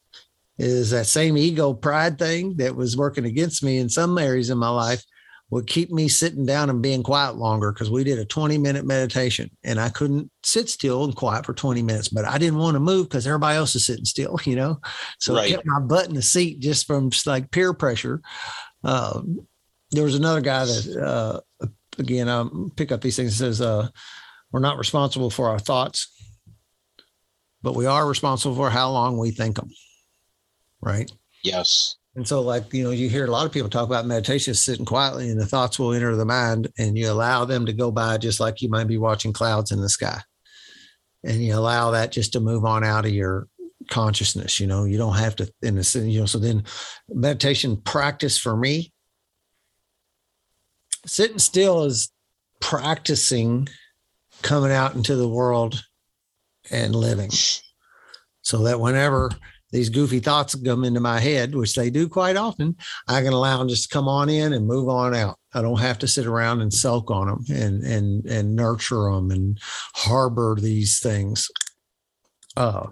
is 0.61 0.91
that 0.91 1.07
same 1.07 1.39
ego 1.39 1.73
pride 1.73 2.19
thing 2.19 2.55
that 2.57 2.77
was 2.77 2.97
working 2.97 3.25
against 3.25 3.65
me 3.65 3.79
in 3.79 3.89
some 3.89 4.19
areas 4.19 4.51
in 4.51 4.59
my 4.59 4.69
life 4.69 5.03
would 5.49 5.67
keep 5.67 5.91
me 5.91 6.07
sitting 6.07 6.45
down 6.45 6.69
and 6.69 6.83
being 6.83 7.03
quiet 7.03 7.37
longer 7.37 7.73
because 7.73 7.91
we 7.91 8.05
did 8.05 8.19
a 8.19 8.25
20 8.27 8.59
minute 8.59 8.85
meditation 8.85 9.51
and 9.65 9.81
I 9.81 9.89
couldn't 9.89 10.31
sit 10.45 10.69
still 10.69 11.05
and 11.05 11.17
quiet 11.17 11.47
for 11.47 11.55
20 11.55 11.83
minutes, 11.83 12.09
but 12.09 12.25
I 12.25 12.39
didn't 12.39 12.59
want 12.59 12.75
to 12.75 12.81
move 12.81 13.09
because 13.09 13.27
everybody 13.27 13.57
else 13.57 13.75
is 13.75 13.87
sitting 13.87 14.05
still, 14.05 14.39
you 14.45 14.55
know? 14.55 14.79
So 15.19 15.35
Right. 15.35 15.51
I 15.51 15.51
kept 15.57 15.67
my 15.67 15.81
butt 15.81 16.09
in 16.09 16.15
the 16.15 16.23
seat 16.23 16.61
just 16.61 16.87
from 16.87 17.11
just 17.11 17.27
like 17.27 17.51
peer 17.51 17.73
pressure. 17.73 18.21
Um, 18.85 19.47
there 19.93 20.05
was 20.05 20.15
another 20.15 20.43
guy 20.43 20.67
that, 20.67 20.97
uh, 20.97 21.67
again, 21.99 22.29
I 22.29 22.47
pick 22.77 22.93
up 22.93 23.01
these 23.01 23.17
things. 23.17 23.35
Says, 23.35 23.61
uh, 23.61 23.89
we're 24.53 24.61
not 24.61 24.79
responsible 24.79 25.31
for 25.31 25.49
our 25.49 25.59
thoughts, 25.59 26.13
but 27.63 27.75
we 27.75 27.87
are 27.87 28.07
responsible 28.07 28.55
for 28.55 28.71
how 28.71 28.91
long 28.91 29.19
we 29.19 29.31
think 29.31 29.57
them. 29.57 29.71
Right. 30.83 31.11
Yes. 31.43 31.97
And 32.17 32.27
so, 32.27 32.41
like, 32.41 32.73
you 32.75 32.83
know, 32.83 32.91
you 32.91 33.09
hear 33.09 33.25
a 33.25 33.31
lot 33.31 33.47
of 33.47 33.53
people 33.53 33.71
talk 33.71 33.87
about 33.87 34.07
meditation 34.07 34.55
sitting 34.55 34.85
quietly 34.85 35.31
and 35.31 35.41
the 35.41 35.47
thoughts 35.47 35.79
will 35.79 35.93
enter 35.93 36.17
the 36.17 36.25
mind 36.25 36.69
and 36.79 36.99
you 36.99 37.11
allow 37.11 37.45
them 37.45 37.67
to 37.67 37.73
go 37.73 37.91
by 37.93 38.19
just 38.19 38.41
like 38.41 38.61
you 38.61 38.69
might 38.69 38.89
be 38.89 38.99
watching 38.99 39.33
clouds 39.33 39.71
in 39.71 39.81
the 39.81 39.89
sky. 39.89 40.21
And 41.23 41.45
you 41.45 41.55
allow 41.55 41.91
that 41.93 42.13
just 42.13 42.33
to 42.33 42.41
move 42.41 42.65
on 42.65 42.83
out 42.83 43.05
of 43.05 43.13
your 43.13 43.47
consciousness. 43.89 44.59
You 44.59 44.67
know, 44.67 44.85
you 44.85 44.99
don't 44.99 45.17
have 45.17 45.37
to, 45.37 45.53
in 45.63 45.77
the 45.77 45.85
sense, 45.85 46.07
you 46.07 46.21
know, 46.21 46.27
so 46.27 46.39
then 46.39 46.65
meditation 47.09 47.77
practice 47.77 48.39
for 48.39 48.57
me, 48.57 48.93
sitting 51.07 51.39
still 51.39 51.85
is 51.85 52.11
practicing 52.61 53.69
coming 54.43 54.73
out 54.73 54.95
into 54.95 55.15
the 55.17 55.29
world 55.29 55.85
and 56.71 56.95
living 56.95 57.31
so 58.43 58.59
that 58.65 58.81
whenever 58.81 59.31
these 59.73 59.89
goofy 59.89 60.19
thoughts 60.19 60.55
come 60.55 60.85
into 60.85 61.01
my 61.01 61.21
head, 61.21 61.55
which 61.55 61.75
they 61.75 61.91
do 61.91 62.09
quite 62.09 62.37
often, 62.37 62.77
I 63.07 63.23
can 63.23 63.33
allow 63.33 63.59
them 63.59 63.69
just 63.69 63.89
to 63.89 63.95
come 63.95 64.09
on 64.09 64.29
in 64.29 64.53
and 64.53 64.67
move 64.67 64.89
on 64.89 65.15
out. 65.15 65.39
I 65.55 65.63
don't 65.63 65.81
have 65.81 65.99
to 66.01 66.09
sit 66.09 66.27
around 66.27 66.61
and 66.61 66.73
sulk 66.73 67.11
on 67.11 67.27
them 67.27 67.45
and 67.49 67.83
and 67.85 68.27
and 68.27 68.57
nurture 68.57 69.11
them 69.11 69.31
and 69.31 69.59
harbor 69.95 70.57
these 70.61 71.01
things. 71.01 71.49
Uh, 72.57 72.89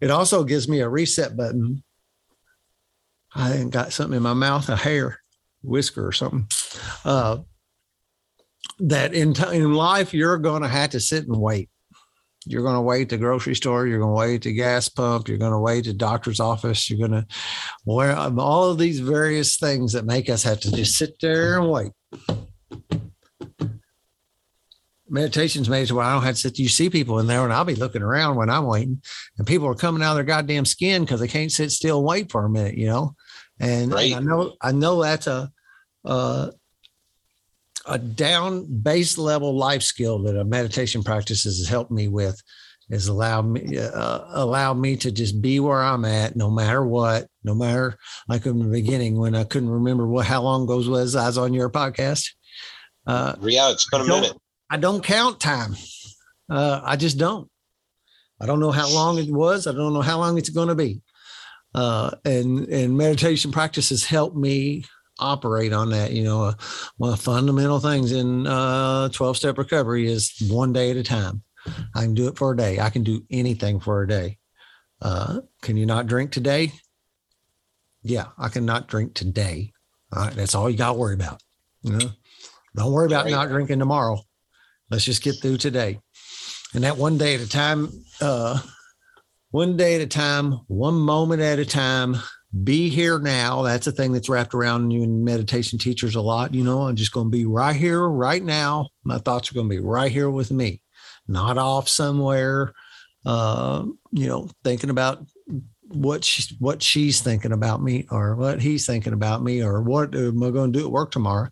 it 0.00 0.10
also 0.10 0.44
gives 0.44 0.68
me 0.68 0.80
a 0.80 0.88
reset 0.88 1.36
button. 1.36 1.82
I 3.34 3.54
ain't 3.54 3.72
got 3.72 3.92
something 3.92 4.16
in 4.16 4.22
my 4.22 4.34
mouth, 4.34 4.68
a 4.68 4.76
hair, 4.76 5.20
whisker 5.62 6.06
or 6.06 6.12
something. 6.12 6.46
Uh, 7.04 7.38
that 8.80 9.12
in 9.12 9.34
time 9.34 9.54
in 9.54 9.74
life 9.74 10.14
you're 10.14 10.38
going 10.38 10.62
to 10.62 10.68
have 10.68 10.90
to 10.90 11.00
sit 11.00 11.26
and 11.26 11.40
wait. 11.40 11.68
You're 12.48 12.62
going 12.62 12.74
to 12.76 12.80
wait 12.80 13.02
at 13.02 13.08
the 13.10 13.18
grocery 13.18 13.54
store. 13.54 13.86
You're 13.86 13.98
going 13.98 14.14
to 14.14 14.18
wait 14.18 14.34
at 14.36 14.42
the 14.42 14.52
gas 14.54 14.88
pump. 14.88 15.28
You're 15.28 15.38
going 15.38 15.52
to 15.52 15.58
wait 15.58 15.78
at 15.78 15.84
the 15.84 15.92
doctor's 15.92 16.40
office. 16.40 16.88
You're 16.88 17.06
going 17.06 17.22
to 17.22 17.26
wear 17.84 18.16
all 18.16 18.70
of 18.70 18.78
these 18.78 19.00
various 19.00 19.56
things 19.56 19.92
that 19.92 20.06
make 20.06 20.30
us 20.30 20.42
have 20.44 20.60
to 20.60 20.72
just 20.72 20.96
sit 20.96 21.20
there 21.20 21.58
and 21.58 21.70
wait. 21.70 21.92
Meditation's 25.10 25.68
made 25.70 25.82
it 25.82 25.86
to 25.86 25.94
where 25.94 26.04
I 26.04 26.12
don't 26.12 26.22
have 26.22 26.34
to 26.34 26.40
sit. 26.40 26.58
You 26.58 26.68
see 26.68 26.90
people 26.90 27.18
in 27.18 27.26
there, 27.26 27.42
and 27.42 27.52
I'll 27.52 27.64
be 27.64 27.74
looking 27.74 28.02
around 28.02 28.36
when 28.36 28.50
I'm 28.50 28.66
waiting, 28.66 29.00
and 29.38 29.46
people 29.46 29.66
are 29.66 29.74
coming 29.74 30.02
out 30.02 30.10
of 30.10 30.16
their 30.16 30.24
goddamn 30.24 30.66
skin 30.66 31.02
because 31.04 31.20
they 31.20 31.28
can't 31.28 31.52
sit 31.52 31.70
still 31.70 31.98
and 31.98 32.06
wait 32.06 32.30
for 32.30 32.44
a 32.44 32.50
minute, 32.50 32.76
you 32.76 32.86
know. 32.86 33.14
And, 33.58 33.92
Right. 33.92 34.12
and 34.12 34.28
I 34.28 34.30
know 34.30 34.56
I 34.60 34.72
know 34.72 35.02
that's 35.02 35.26
a 35.26 35.50
uh, 36.04 36.50
a 37.88 37.98
down 37.98 38.64
base 38.82 39.18
level 39.18 39.56
life 39.56 39.82
skill 39.82 40.22
that 40.22 40.36
a 40.36 40.44
meditation 40.44 41.02
practice 41.02 41.44
has 41.44 41.66
helped 41.68 41.90
me 41.90 42.08
with 42.08 42.40
is 42.90 43.08
allow 43.08 43.42
me 43.42 43.78
uh, 43.78 44.20
allow 44.28 44.72
me 44.74 44.96
to 44.96 45.10
just 45.12 45.40
be 45.42 45.60
where 45.60 45.82
I'm 45.82 46.04
at 46.04 46.36
no 46.36 46.50
matter 46.50 46.84
what 46.84 47.26
no 47.44 47.54
matter 47.54 47.98
like 48.28 48.46
in 48.46 48.58
the 48.58 48.64
beginning 48.64 49.18
when 49.18 49.34
I 49.34 49.44
couldn't 49.44 49.68
remember 49.70 50.06
what 50.06 50.26
how 50.26 50.42
long 50.42 50.66
goes 50.66 50.88
was 50.88 51.14
I 51.16 51.26
was 51.26 51.38
on 51.38 51.52
your 51.54 51.70
podcast 51.70 52.28
Uh, 53.06 53.34
yeah, 53.42 53.70
it's 53.70 53.88
been 53.90 54.02
a 54.02 54.04
minute. 54.04 54.36
I 54.70 54.76
don't 54.76 55.02
count 55.02 55.40
time. 55.40 55.74
Uh, 56.50 56.80
I 56.84 56.96
just 56.96 57.16
don't. 57.16 57.48
I 58.40 58.44
don't 58.46 58.60
know 58.60 58.70
how 58.70 58.88
long 58.92 59.18
it 59.18 59.30
was. 59.30 59.66
I 59.66 59.72
don't 59.72 59.94
know 59.94 60.02
how 60.02 60.18
long 60.18 60.36
it's 60.36 60.50
going 60.50 60.68
to 60.68 60.74
be. 60.74 61.00
Uh, 61.74 62.10
and 62.24 62.68
and 62.68 62.96
meditation 62.96 63.50
practices 63.50 64.04
help 64.04 64.34
me 64.34 64.84
operate 65.18 65.72
on 65.72 65.90
that. 65.90 66.12
You 66.12 66.24
know, 66.24 66.44
uh, 66.44 66.54
one 66.96 67.12
of 67.12 67.16
the 67.16 67.22
fundamental 67.22 67.80
things 67.80 68.12
in 68.12 68.46
uh, 68.46 69.08
12 69.10 69.36
step 69.36 69.58
recovery 69.58 70.10
is 70.10 70.32
one 70.48 70.72
day 70.72 70.90
at 70.90 70.96
a 70.96 71.02
time. 71.02 71.42
I 71.94 72.02
can 72.02 72.14
do 72.14 72.28
it 72.28 72.38
for 72.38 72.52
a 72.52 72.56
day. 72.56 72.80
I 72.80 72.90
can 72.90 73.02
do 73.02 73.24
anything 73.30 73.80
for 73.80 74.02
a 74.02 74.08
day. 74.08 74.38
Uh, 75.00 75.40
can 75.62 75.76
you 75.76 75.86
not 75.86 76.06
drink 76.06 76.32
today? 76.32 76.72
Yeah, 78.02 78.26
I 78.38 78.48
cannot 78.48 78.88
drink 78.88 79.14
today. 79.14 79.72
All 80.14 80.24
right, 80.24 80.34
that's 80.34 80.54
all 80.54 80.70
you 80.70 80.78
got 80.78 80.92
to 80.92 80.98
worry 80.98 81.14
about. 81.14 81.42
You 81.82 81.92
know, 81.92 82.10
don't 82.74 82.92
worry 82.92 83.06
about 83.06 83.24
right. 83.24 83.30
not 83.30 83.48
drinking 83.48 83.78
tomorrow. 83.78 84.20
Let's 84.90 85.04
just 85.04 85.22
get 85.22 85.36
through 85.40 85.58
today. 85.58 86.00
And 86.74 86.84
that 86.84 86.96
one 86.96 87.18
day 87.18 87.34
at 87.34 87.40
a 87.40 87.48
time, 87.48 87.88
uh, 88.20 88.60
one 89.50 89.76
day 89.76 89.94
at 89.94 90.00
a 90.00 90.06
time, 90.06 90.52
one 90.68 90.94
moment 90.94 91.42
at 91.42 91.58
a 91.58 91.64
time, 91.64 92.16
be 92.64 92.88
here 92.88 93.18
now. 93.18 93.62
That's 93.62 93.86
a 93.86 93.92
thing 93.92 94.12
that's 94.12 94.28
wrapped 94.28 94.54
around 94.54 94.90
you 94.90 95.02
in 95.02 95.24
meditation 95.24 95.78
teachers 95.78 96.14
a 96.14 96.20
lot. 96.20 96.54
You 96.54 96.64
know, 96.64 96.82
I'm 96.82 96.96
just 96.96 97.12
going 97.12 97.26
to 97.26 97.36
be 97.36 97.44
right 97.44 97.76
here, 97.76 98.08
right 98.08 98.42
now. 98.42 98.88
My 99.04 99.18
thoughts 99.18 99.50
are 99.50 99.54
going 99.54 99.68
to 99.68 99.74
be 99.74 99.80
right 99.80 100.10
here 100.10 100.30
with 100.30 100.50
me, 100.50 100.80
not 101.26 101.58
off 101.58 101.88
somewhere, 101.88 102.72
uh, 103.26 103.84
you 104.12 104.26
know, 104.26 104.48
thinking 104.64 104.90
about 104.90 105.26
what 105.88 106.24
she, 106.24 106.54
what 106.58 106.82
she's 106.82 107.20
thinking 107.20 107.52
about 107.52 107.82
me 107.82 108.06
or 108.10 108.34
what 108.34 108.60
he's 108.60 108.86
thinking 108.86 109.12
about 109.12 109.42
me 109.42 109.62
or 109.62 109.82
what 109.82 110.14
am 110.14 110.42
I 110.42 110.50
going 110.50 110.72
to 110.72 110.78
do 110.78 110.86
at 110.86 110.92
work 110.92 111.10
tomorrow. 111.10 111.48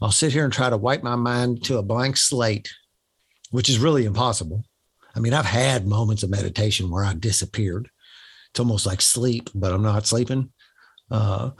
I'll 0.00 0.12
sit 0.12 0.32
here 0.32 0.44
and 0.44 0.52
try 0.52 0.70
to 0.70 0.76
wipe 0.76 1.02
my 1.02 1.16
mind 1.16 1.64
to 1.64 1.78
a 1.78 1.82
blank 1.82 2.16
slate, 2.16 2.72
which 3.50 3.68
is 3.68 3.78
really 3.78 4.04
impossible. 4.04 4.64
I 5.14 5.20
mean, 5.20 5.32
I've 5.32 5.44
had 5.44 5.86
moments 5.86 6.24
of 6.24 6.30
meditation 6.30 6.90
where 6.90 7.04
I 7.04 7.14
disappeared 7.14 7.88
it's 8.54 8.60
almost 8.60 8.86
like 8.86 9.00
sleep, 9.00 9.50
but 9.52 9.72
I'm 9.72 9.82
not 9.82 10.06
sleeping. 10.06 10.48
Uh, 11.10 11.50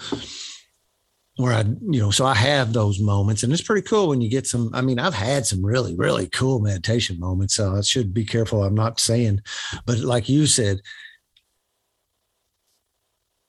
where 1.36 1.52
I, 1.52 1.62
you 1.62 2.00
know, 2.00 2.12
so 2.12 2.24
I 2.24 2.34
have 2.36 2.72
those 2.72 3.00
moments, 3.00 3.42
and 3.42 3.52
it's 3.52 3.62
pretty 3.62 3.82
cool 3.82 4.08
when 4.08 4.20
you 4.20 4.30
get 4.30 4.46
some. 4.46 4.70
I 4.72 4.80
mean, 4.80 5.00
I've 5.00 5.14
had 5.14 5.44
some 5.44 5.66
really, 5.66 5.96
really 5.96 6.28
cool 6.28 6.60
meditation 6.60 7.18
moments. 7.18 7.56
So 7.56 7.74
I 7.74 7.80
should 7.80 8.14
be 8.14 8.24
careful. 8.24 8.62
I'm 8.62 8.76
not 8.76 9.00
saying, 9.00 9.40
but 9.86 9.98
like 9.98 10.28
you 10.28 10.46
said, 10.46 10.78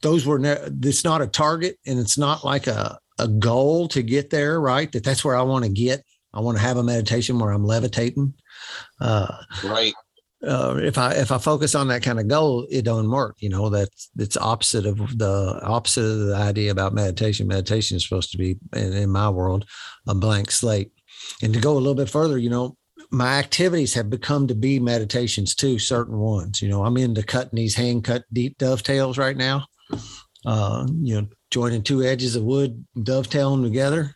those 0.01 0.25
were. 0.25 0.39
Ne- 0.39 0.67
it's 0.81 1.03
not 1.03 1.21
a 1.21 1.27
target, 1.27 1.77
and 1.85 1.99
it's 1.99 2.17
not 2.17 2.43
like 2.43 2.65
a 2.65 2.97
a 3.19 3.27
goal 3.27 3.87
to 3.89 4.01
get 4.01 4.31
there. 4.31 4.59
Right? 4.59 4.91
That 4.91 5.03
that's 5.03 5.23
where 5.23 5.35
I 5.35 5.43
want 5.43 5.65
to 5.65 5.71
get. 5.71 6.03
I 6.33 6.39
want 6.39 6.57
to 6.57 6.63
have 6.63 6.77
a 6.77 6.83
meditation 6.83 7.37
where 7.37 7.51
I'm 7.51 7.63
levitating. 7.63 8.33
Uh, 8.99 9.37
right 9.63 9.93
uh, 10.45 10.79
if 10.81 10.97
I 10.97 11.13
if 11.13 11.31
I 11.31 11.37
focus 11.37 11.75
on 11.75 11.87
that 11.87 12.03
kind 12.03 12.19
of 12.19 12.27
goal, 12.27 12.67
it 12.69 12.83
don't 12.83 13.09
work. 13.09 13.37
You 13.39 13.49
know, 13.49 13.69
that's 13.69 14.09
it's 14.17 14.37
opposite 14.37 14.85
of 14.85 14.97
the 15.17 15.59
opposite 15.63 16.03
of 16.03 16.19
the 16.27 16.35
idea 16.35 16.71
about 16.71 16.93
meditation. 16.93 17.47
Meditation 17.47 17.97
is 17.97 18.03
supposed 18.03 18.31
to 18.31 18.37
be, 18.37 18.57
in, 18.73 18.93
in 18.93 19.09
my 19.09 19.29
world, 19.29 19.65
a 20.07 20.15
blank 20.15 20.51
slate. 20.51 20.91
And 21.41 21.53
to 21.53 21.59
go 21.59 21.73
a 21.73 21.79
little 21.79 21.95
bit 21.95 22.09
further, 22.09 22.37
you 22.37 22.49
know, 22.49 22.77
my 23.11 23.37
activities 23.39 23.93
have 23.93 24.09
become 24.09 24.47
to 24.47 24.55
be 24.55 24.79
meditations 24.79 25.55
too. 25.55 25.79
Certain 25.79 26.17
ones, 26.17 26.61
you 26.61 26.69
know, 26.69 26.85
I'm 26.85 26.97
into 26.97 27.23
cutting 27.23 27.55
these 27.55 27.75
hand 27.75 28.03
cut 28.03 28.23
deep 28.31 28.57
dovetails 28.57 29.17
right 29.17 29.37
now. 29.37 29.65
Uh, 30.45 30.85
you 31.01 31.19
know, 31.19 31.27
joining 31.49 31.81
two 31.81 32.03
edges 32.03 32.35
of 32.35 32.43
wood, 32.43 32.85
dovetailing 33.01 33.63
together, 33.63 34.15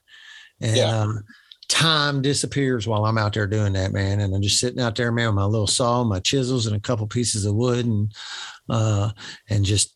and 0.62 0.78
yeah. 0.78 1.02
um, 1.02 1.24
time 1.70 2.22
disappears 2.22 2.88
while 2.88 3.06
I'm 3.06 3.18
out 3.18 3.34
there 3.34 3.48
doing 3.48 3.74
that, 3.74 3.94
man. 3.94 4.20
And 4.20 4.36
I'm 4.36 4.42
just 4.42 4.60
sitting 4.60 4.82
out 4.82 4.96
there, 4.96 5.12
man, 5.12 5.28
with 5.28 5.36
my 5.36 5.46
little 5.46 5.68
saw, 5.68 6.04
my 6.04 6.20
chisels, 6.20 6.66
and 6.66 6.76
a 6.76 6.80
couple 6.80 7.08
pieces 7.08 7.46
of 7.46 7.56
wood, 7.56 7.86
and 7.86 8.14
uh, 8.70 9.12
and 9.50 9.64
just 9.64 9.96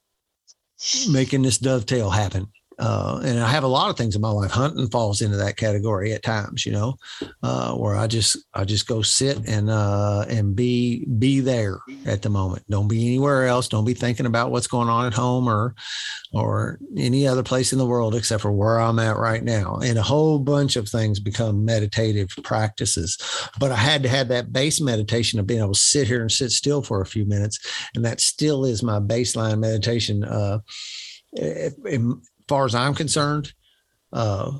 making 1.09 1.41
this 1.41 1.57
dovetail 1.57 2.09
happen 2.09 2.47
uh, 2.79 3.21
and 3.23 3.39
I 3.39 3.47
have 3.47 3.63
a 3.63 3.67
lot 3.67 3.89
of 3.89 3.97
things 3.97 4.15
in 4.15 4.21
my 4.21 4.29
life. 4.29 4.51
Hunting 4.51 4.89
falls 4.89 5.21
into 5.21 5.37
that 5.37 5.57
category 5.57 6.13
at 6.13 6.23
times, 6.23 6.65
you 6.65 6.71
know, 6.71 6.95
uh, 7.41 7.73
where 7.75 7.95
I 7.95 8.07
just 8.07 8.37
I 8.53 8.65
just 8.65 8.87
go 8.87 9.01
sit 9.01 9.47
and 9.47 9.69
uh, 9.69 10.25
and 10.27 10.55
be 10.55 11.05
be 11.05 11.39
there 11.39 11.79
at 12.05 12.21
the 12.21 12.29
moment. 12.29 12.63
Don't 12.69 12.87
be 12.87 13.05
anywhere 13.07 13.47
else. 13.47 13.67
Don't 13.67 13.85
be 13.85 13.93
thinking 13.93 14.25
about 14.25 14.51
what's 14.51 14.67
going 14.67 14.89
on 14.89 15.05
at 15.05 15.13
home 15.13 15.47
or 15.47 15.75
or 16.33 16.79
any 16.97 17.27
other 17.27 17.43
place 17.43 17.73
in 17.73 17.79
the 17.79 17.85
world 17.85 18.15
except 18.15 18.41
for 18.41 18.51
where 18.51 18.79
I'm 18.79 18.99
at 18.99 19.17
right 19.17 19.43
now. 19.43 19.77
And 19.77 19.97
a 19.97 20.03
whole 20.03 20.39
bunch 20.39 20.75
of 20.75 20.89
things 20.89 21.19
become 21.19 21.63
meditative 21.63 22.29
practices. 22.43 23.17
But 23.59 23.71
I 23.71 23.75
had 23.75 24.03
to 24.03 24.09
have 24.09 24.29
that 24.29 24.51
base 24.51 24.81
meditation 24.81 25.39
of 25.39 25.47
being 25.47 25.59
able 25.61 25.73
to 25.73 25.79
sit 25.79 26.07
here 26.07 26.21
and 26.21 26.31
sit 26.31 26.51
still 26.51 26.81
for 26.81 27.01
a 27.01 27.05
few 27.05 27.25
minutes, 27.25 27.59
and 27.95 28.03
that 28.05 28.19
still 28.19 28.65
is 28.65 28.81
my 28.81 28.99
baseline 28.99 29.59
meditation. 29.59 30.23
Uh, 30.23 30.59
far 32.47 32.65
as 32.65 32.75
I'm 32.75 32.93
concerned, 32.93 33.53
uh, 34.11 34.51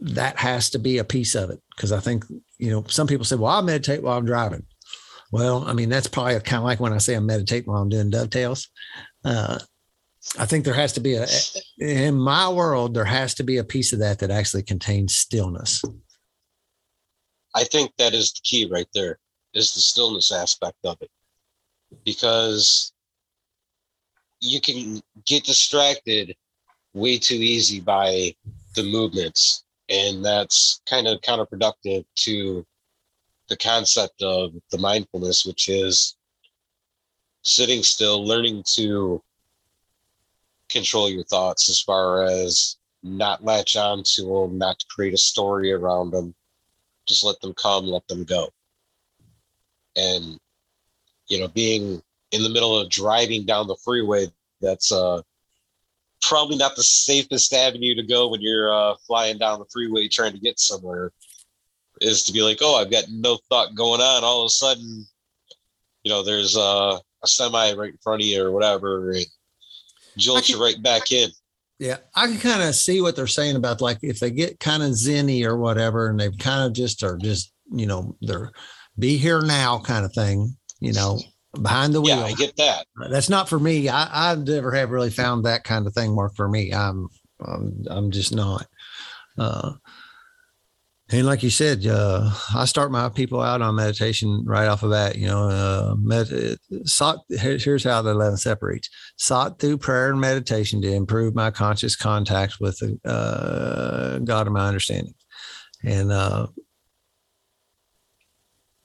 that 0.00 0.36
has 0.38 0.70
to 0.70 0.78
be 0.78 0.98
a 0.98 1.04
piece 1.04 1.34
of 1.34 1.50
it 1.50 1.60
because 1.74 1.92
I 1.92 2.00
think 2.00 2.24
you 2.58 2.70
know 2.70 2.84
some 2.88 3.06
people 3.06 3.24
say, 3.24 3.36
"Well, 3.36 3.52
I 3.52 3.60
meditate 3.60 4.02
while 4.02 4.18
I'm 4.18 4.26
driving." 4.26 4.66
Well, 5.32 5.64
I 5.66 5.72
mean 5.72 5.88
that's 5.88 6.06
probably 6.06 6.38
kind 6.40 6.58
of 6.58 6.64
like 6.64 6.80
when 6.80 6.92
I 6.92 6.98
say 6.98 7.16
I 7.16 7.20
meditate 7.20 7.66
while 7.66 7.82
I'm 7.82 7.88
doing 7.88 8.10
dovetails. 8.10 8.68
Uh, 9.24 9.58
I 10.38 10.46
think 10.46 10.64
there 10.64 10.74
has 10.74 10.92
to 10.94 11.00
be 11.00 11.14
a 11.14 11.26
in 11.78 12.14
my 12.14 12.48
world 12.48 12.94
there 12.94 13.04
has 13.04 13.34
to 13.34 13.44
be 13.44 13.58
a 13.58 13.64
piece 13.64 13.92
of 13.92 13.98
that 14.00 14.18
that 14.20 14.30
actually 14.30 14.62
contains 14.62 15.16
stillness. 15.16 15.82
I 17.54 17.64
think 17.64 17.92
that 17.98 18.14
is 18.14 18.32
the 18.32 18.40
key 18.42 18.68
right 18.70 18.88
there 18.94 19.18
is 19.54 19.74
the 19.74 19.80
stillness 19.80 20.32
aspect 20.32 20.78
of 20.84 20.96
it 21.00 21.10
because 22.04 22.92
you 24.40 24.60
can 24.60 25.00
get 25.24 25.44
distracted 25.44 26.34
way 26.94 27.18
too 27.18 27.34
easy 27.34 27.80
by 27.80 28.34
the 28.74 28.82
movements. 28.84 29.64
And 29.88 30.24
that's 30.24 30.80
kind 30.88 31.06
of 31.06 31.20
counterproductive 31.20 32.04
to 32.16 32.64
the 33.48 33.56
concept 33.56 34.22
of 34.22 34.54
the 34.70 34.78
mindfulness, 34.78 35.44
which 35.44 35.68
is 35.68 36.16
sitting 37.42 37.82
still, 37.82 38.24
learning 38.24 38.64
to 38.74 39.22
control 40.70 41.10
your 41.10 41.24
thoughts 41.24 41.68
as 41.68 41.80
far 41.80 42.24
as 42.24 42.78
not 43.02 43.44
latch 43.44 43.76
on 43.76 44.02
to 44.02 44.22
them, 44.22 44.56
not 44.56 44.78
to 44.78 44.86
create 44.88 45.12
a 45.12 45.18
story 45.18 45.72
around 45.72 46.10
them. 46.10 46.34
Just 47.06 47.22
let 47.22 47.38
them 47.40 47.52
come, 47.52 47.86
let 47.86 48.06
them 48.08 48.24
go. 48.24 48.48
And, 49.94 50.38
you 51.28 51.38
know, 51.38 51.48
being 51.48 52.02
in 52.32 52.42
the 52.42 52.48
middle 52.48 52.78
of 52.78 52.88
driving 52.88 53.44
down 53.44 53.66
the 53.66 53.76
freeway, 53.84 54.32
that's 54.62 54.90
uh 54.90 55.20
probably 56.28 56.56
not 56.56 56.76
the 56.76 56.82
safest 56.82 57.52
avenue 57.52 57.94
to 57.94 58.02
go 58.02 58.28
when 58.28 58.40
you're 58.40 58.72
uh, 58.72 58.94
flying 59.06 59.38
down 59.38 59.58
the 59.58 59.66
freeway 59.72 60.08
trying 60.08 60.32
to 60.32 60.40
get 60.40 60.58
somewhere 60.58 61.12
is 62.00 62.24
to 62.24 62.32
be 62.32 62.42
like, 62.42 62.58
oh, 62.60 62.76
I've 62.76 62.90
got 62.90 63.04
no 63.10 63.38
thought 63.48 63.74
going 63.74 64.00
on. 64.00 64.24
All 64.24 64.42
of 64.42 64.46
a 64.46 64.50
sudden, 64.50 65.06
you 66.02 66.10
know, 66.10 66.22
there's 66.22 66.56
uh, 66.56 66.98
a 67.22 67.26
semi 67.26 67.72
right 67.74 67.90
in 67.90 67.98
front 68.02 68.22
of 68.22 68.26
you 68.26 68.44
or 68.44 68.52
whatever, 68.52 69.10
and 69.10 69.26
jolts 70.16 70.48
you 70.48 70.62
right 70.62 70.82
back 70.82 71.12
in. 71.12 71.30
Yeah, 71.78 71.98
I 72.14 72.26
can 72.26 72.38
kind 72.38 72.62
of 72.62 72.74
see 72.74 73.00
what 73.00 73.16
they're 73.16 73.26
saying 73.26 73.56
about 73.56 73.80
like 73.80 73.98
if 74.02 74.20
they 74.20 74.30
get 74.30 74.60
kind 74.60 74.82
of 74.82 74.90
zenny 74.90 75.44
or 75.44 75.56
whatever, 75.56 76.08
and 76.08 76.18
they 76.18 76.30
kind 76.30 76.66
of 76.66 76.72
just 76.72 77.02
are 77.02 77.16
just 77.16 77.52
you 77.72 77.86
know 77.86 78.16
they're 78.20 78.52
be 78.98 79.16
here 79.16 79.42
now 79.42 79.80
kind 79.80 80.04
of 80.04 80.12
thing. 80.12 80.56
You 80.80 80.92
know, 80.92 81.18
behind 81.62 81.94
the 81.94 82.00
wheel. 82.00 82.18
Yeah, 82.18 82.24
I 82.24 82.32
get 82.32 82.56
that. 82.56 82.86
That's 83.10 83.28
not 83.28 83.48
for 83.48 83.58
me. 83.58 83.88
I, 83.88 84.32
I 84.32 84.34
never 84.34 84.72
have 84.72 84.90
really 84.90 85.10
found 85.10 85.44
that 85.44 85.64
kind 85.64 85.86
of 85.86 85.94
thing 85.94 86.14
work 86.16 86.34
for 86.34 86.48
me. 86.48 86.72
I'm, 86.72 87.08
I'm, 87.40 87.84
I'm 87.88 88.10
just 88.10 88.34
not. 88.34 88.66
Uh, 89.38 89.72
and 91.10 91.26
like 91.26 91.42
you 91.42 91.50
said, 91.50 91.86
uh, 91.86 92.30
I 92.54 92.64
start 92.64 92.90
my 92.90 93.10
people 93.10 93.40
out 93.40 93.60
on 93.60 93.74
meditation 93.74 94.42
right 94.46 94.66
off 94.66 94.82
of 94.82 94.90
that. 94.90 95.16
You 95.16 95.26
know, 95.26 95.48
uh, 95.48 95.94
med- 95.98 96.58
sought, 96.84 97.18
here's 97.28 97.84
how 97.84 98.00
the 98.00 98.10
11 98.10 98.38
separates 98.38 98.88
sought 99.16 99.58
through 99.58 99.78
prayer 99.78 100.10
and 100.10 100.20
meditation 100.20 100.80
to 100.80 100.90
improve 100.90 101.34
my 101.34 101.50
conscious 101.50 101.94
contact 101.94 102.58
with 102.58 102.78
the 102.78 102.98
uh, 103.08 104.18
God 104.20 104.46
of 104.46 104.54
my 104.54 104.66
understanding. 104.66 105.14
And 105.84 106.10
uh, 106.10 106.46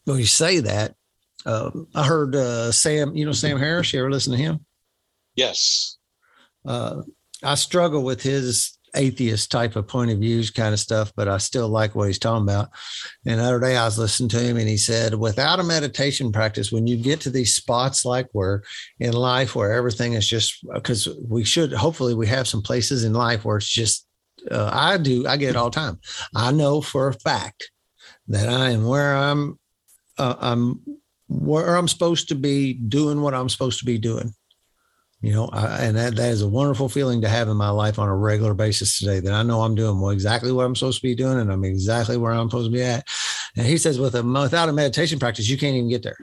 when 0.04 0.20
you 0.20 0.26
say 0.26 0.60
that, 0.60 0.96
uh, 1.50 1.72
I 1.96 2.06
heard 2.06 2.36
uh, 2.36 2.72
Sam, 2.72 3.16
you 3.16 3.26
know, 3.26 3.32
Sam 3.32 3.58
Harris. 3.58 3.92
You 3.92 4.00
ever 4.00 4.12
listen 4.12 4.34
to 4.34 4.38
him? 4.38 4.66
Yes. 5.36 5.98
Uh, 6.64 7.02
I 7.44 7.56
struggle 7.56 8.04
with 8.04 8.22
his 8.22 8.78
atheist 8.96 9.50
type 9.50 9.76
of 9.76 9.88
point 9.88 10.12
of 10.12 10.20
views 10.20 10.52
kind 10.52 10.74
of 10.74 10.80
stuff, 10.80 11.12
but 11.16 11.28
I 11.28 11.40
still 11.40 11.68
like 11.68 11.96
what 11.96 12.08
he's 12.08 12.20
talking 12.20 12.44
about. 12.44 12.70
And 13.26 13.40
the 13.40 13.44
other 13.44 13.60
day 13.60 13.78
I 13.78 13.86
was 13.86 13.98
listening 13.98 14.30
to 14.30 14.40
him 14.40 14.58
and 14.58 14.70
he 14.70 14.78
said, 14.78 15.16
without 15.16 15.60
a 15.60 15.64
meditation 15.64 16.32
practice, 16.32 16.72
when 16.72 16.86
you 16.86 16.98
get 16.98 17.20
to 17.22 17.32
these 17.32 17.56
spots 17.56 18.06
like 18.06 18.28
where 18.32 18.62
in 19.00 19.14
life 19.14 19.56
where 19.56 19.74
everything 19.74 20.14
is 20.14 20.28
just 20.28 20.64
because 20.72 21.08
we 21.28 21.44
should 21.44 21.74
hopefully 21.74 22.14
we 22.14 22.28
have 22.28 22.48
some 22.48 22.62
places 22.62 23.04
in 23.04 23.14
life 23.14 23.44
where 23.44 23.58
it's 23.58 23.68
just 23.68 24.06
uh, 24.52 24.70
I 24.72 24.98
do. 24.98 25.28
I 25.28 25.38
get 25.38 25.52
it 25.52 25.56
all 25.56 25.70
the 25.70 25.76
time. 25.76 26.00
I 26.36 26.52
know 26.52 26.82
for 26.82 27.08
a 27.08 27.14
fact 27.14 27.72
that 28.28 28.48
I 28.48 28.70
am 28.70 28.86
where 28.86 29.16
I'm. 29.16 29.60
Uh, 30.18 30.36
I'm 30.40 30.99
where 31.30 31.76
I'm 31.76 31.88
supposed 31.88 32.28
to 32.30 32.36
be 32.36 32.74
doing 32.74 33.22
what 33.22 33.34
I'm 33.34 33.50
supposed 33.50 33.80
to 33.80 33.86
be 33.86 33.98
doing. 33.98 34.34
You 35.22 35.34
know, 35.34 35.50
I, 35.52 35.84
and 35.84 35.98
that, 35.98 36.16
that 36.16 36.30
is 36.32 36.42
a 36.42 36.48
wonderful 36.48 36.90
feeling 36.90 37.22
to 37.22 37.30
have 37.30 37.50
in 37.50 37.58
my 37.58 37.70
life 37.70 38.00
on 38.00 38.08
a 38.08 38.16
regular 38.16 38.54
basis 38.54 38.98
today 38.98 39.20
that 39.20 39.34
I 39.34 39.44
know 39.44 39.62
I'm 39.62 39.76
doing 39.76 40.00
well, 40.00 40.12
exactly 40.12 40.52
what 40.52 40.66
I'm 40.66 40.76
supposed 40.76 41.00
to 41.00 41.08
be 41.08 41.14
doing 41.14 41.40
and 41.40 41.52
I'm 41.52 41.66
exactly 41.66 42.18
where 42.18 42.32
I'm 42.32 42.50
supposed 42.50 42.72
to 42.72 42.76
be 42.76 42.82
at. 42.82 43.08
And 43.58 43.66
he 43.66 43.78
says, 43.78 44.00
with 44.00 44.16
a, 44.16 44.24
without 44.24 44.70
a 44.70 44.74
meditation 44.74 45.20
practice, 45.20 45.50
you 45.50 45.58
can't 45.58 45.76
even 45.76 45.90
get 45.90 46.04
there 46.04 46.18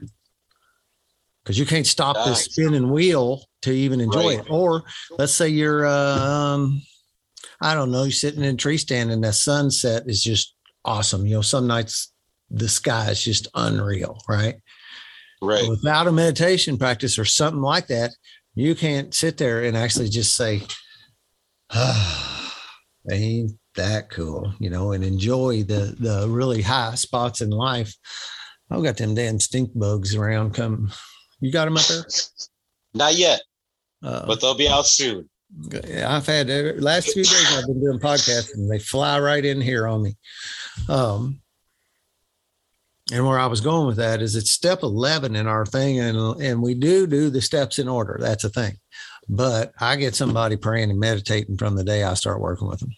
because 1.45 1.59
you 1.59 1.67
can't 1.67 1.87
stop 1.87 2.17
nice. 2.17 2.27
this 2.27 2.45
spinning 2.47 2.91
wheel 2.91 3.45
to 3.63 3.71
even 3.71 4.01
enjoy 4.01 4.37
right. 4.37 4.47
it. 4.47 4.51
Or 4.51 4.83
let's 5.19 5.35
say 5.35 5.49
you're, 5.49 5.87
um, 5.87 6.83
I 7.61 7.75
don't 7.75 7.93
know, 7.93 8.05
you're 8.05 8.13
sitting 8.13 8.43
in 8.43 8.55
a 8.55 8.59
tree 8.59 8.79
stand 8.79 9.13
and 9.13 9.23
the 9.23 9.33
sunset 9.33 10.05
is 10.07 10.23
just 10.23 10.55
awesome. 10.87 11.27
You 11.27 11.35
know, 11.35 11.43
some 11.43 11.67
nights 11.67 12.13
the 12.51 12.69
sky 12.69 13.11
is 13.11 13.23
just 13.23 13.49
unreal, 13.55 14.23
right? 14.29 14.57
Right. 15.47 15.63
But 15.63 15.71
without 15.71 16.07
a 16.07 16.13
meditation 16.13 16.77
practice 16.77 17.19
or 17.19 17.25
something 17.25 17.63
like 17.63 17.87
that, 17.87 18.13
you 18.55 18.75
can't 18.75 19.15
sit 19.15 19.37
there 19.37 19.63
and 19.63 19.77
actually 19.77 20.09
just 20.09 20.37
say, 20.37 20.63
ah, 21.71 22.55
ain't 23.11 23.53
that 23.77 24.11
cool, 24.11 24.53
you 24.59 24.71
know, 24.71 24.93
and 24.93 25.05
enjoy 25.05 25.63
the 25.63 25.95
the 26.01 26.27
really 26.29 26.63
high 26.63 26.95
spots 26.95 27.41
in 27.41 27.51
life. 27.51 27.95
I've 28.71 28.83
got 28.83 28.97
them 28.97 29.15
damn 29.15 29.39
stink 29.39 29.71
bugs 29.75 30.17
around. 30.17 30.55
Come, 30.55 30.91
you 31.41 31.53
got 31.53 31.67
them 31.67 31.77
up 31.77 31.85
there? 31.85 32.05
Not 32.95 33.15
yet, 33.15 33.43
uh, 34.03 34.27
but 34.27 34.41
they'll 34.41 34.57
be 34.57 34.69
out 34.69 34.87
soon. 34.87 35.29
I've 36.05 36.27
had 36.27 36.49
last 36.83 37.13
few 37.13 37.23
days 37.23 37.57
I've 37.57 37.67
been 37.67 37.81
doing 37.81 38.01
podcasts 38.01 38.55
and 38.55 38.71
they 38.71 38.79
fly 38.79 39.21
right 39.21 39.45
in 39.45 39.61
here 39.61 39.87
on 39.87 40.03
me. 40.03 40.17
Um, 40.89 41.41
and 43.13 43.25
where 43.25 43.39
I 43.39 43.47
was 43.47 43.61
going 43.61 43.87
with 43.87 43.97
that 43.97 44.21
is 44.21 44.35
it's 44.35 44.51
step 44.51 44.83
11 44.83 45.37
in 45.37 45.47
our 45.47 45.65
thing. 45.65 46.01
And, 46.01 46.17
and 46.41 46.61
we 46.61 46.75
do 46.75 47.07
do 47.07 47.31
the 47.31 47.41
steps 47.41 47.79
in 47.79 47.89
order. 47.89 48.19
That's 48.21 48.45
a 48.45 48.49
thing. 48.49 48.77
But 49.29 49.73
I 49.81 49.97
get 49.97 50.17
somebody 50.17 50.57
praying 50.57 50.91
and 50.91 50.99
meditating 50.99 51.57
from 51.57 51.77
the 51.77 51.85
day 51.85 52.03
I 52.03 52.15
start 52.15 52.41
working 52.41 52.69
with 52.69 52.81
them. 52.81 52.91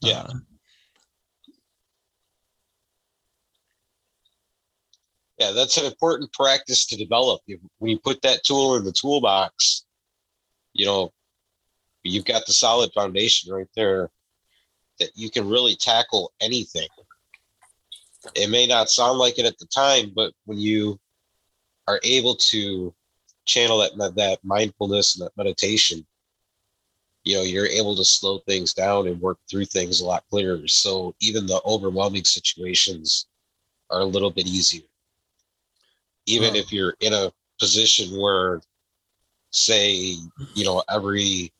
Yeah. 0.00 0.20
Uh, 0.20 0.34
yeah, 5.38 5.52
that's 5.52 5.78
an 5.78 5.86
important 5.86 6.32
practice 6.32 6.86
to 6.86 6.96
develop. 6.96 7.40
When 7.78 7.90
you 7.90 7.98
put 7.98 8.20
that 8.22 8.44
tool 8.44 8.76
in 8.76 8.84
the 8.84 8.92
toolbox, 8.92 9.84
you 10.74 10.84
know, 10.84 11.12
you've 12.02 12.26
got 12.26 12.44
the 12.46 12.52
solid 12.52 12.92
foundation 12.94 13.52
right 13.52 13.68
there 13.74 14.10
that 15.00 15.10
you 15.14 15.30
can 15.30 15.48
really 15.48 15.76
tackle 15.76 16.32
anything 16.40 16.88
it 18.34 18.50
may 18.50 18.66
not 18.66 18.90
sound 18.90 19.18
like 19.18 19.38
it 19.38 19.46
at 19.46 19.58
the 19.58 19.66
time, 19.66 20.12
but 20.14 20.32
when 20.44 20.58
you 20.58 20.98
are 21.86 22.00
able 22.02 22.34
to 22.36 22.94
channel 23.46 23.78
that 23.78 24.14
that 24.16 24.38
mindfulness 24.42 25.16
and 25.16 25.26
that 25.26 25.36
meditation, 25.36 26.04
you 27.24 27.36
know, 27.36 27.42
you're 27.42 27.66
able 27.66 27.96
to 27.96 28.04
slow 28.04 28.38
things 28.40 28.74
down 28.74 29.06
and 29.06 29.20
work 29.20 29.38
through 29.50 29.64
things 29.66 30.00
a 30.00 30.06
lot 30.06 30.24
clearer. 30.30 30.66
So 30.68 31.14
even 31.20 31.46
the 31.46 31.60
overwhelming 31.64 32.24
situations 32.24 33.26
are 33.90 34.00
a 34.00 34.04
little 34.04 34.30
bit 34.30 34.46
easier. 34.46 34.82
Even 36.26 36.56
if 36.56 36.72
you're 36.72 36.94
in 37.00 37.12
a 37.12 37.32
position 37.60 38.18
where, 38.18 38.60
say, 39.52 40.16
you 40.54 40.64
know, 40.64 40.82
every 40.90 41.52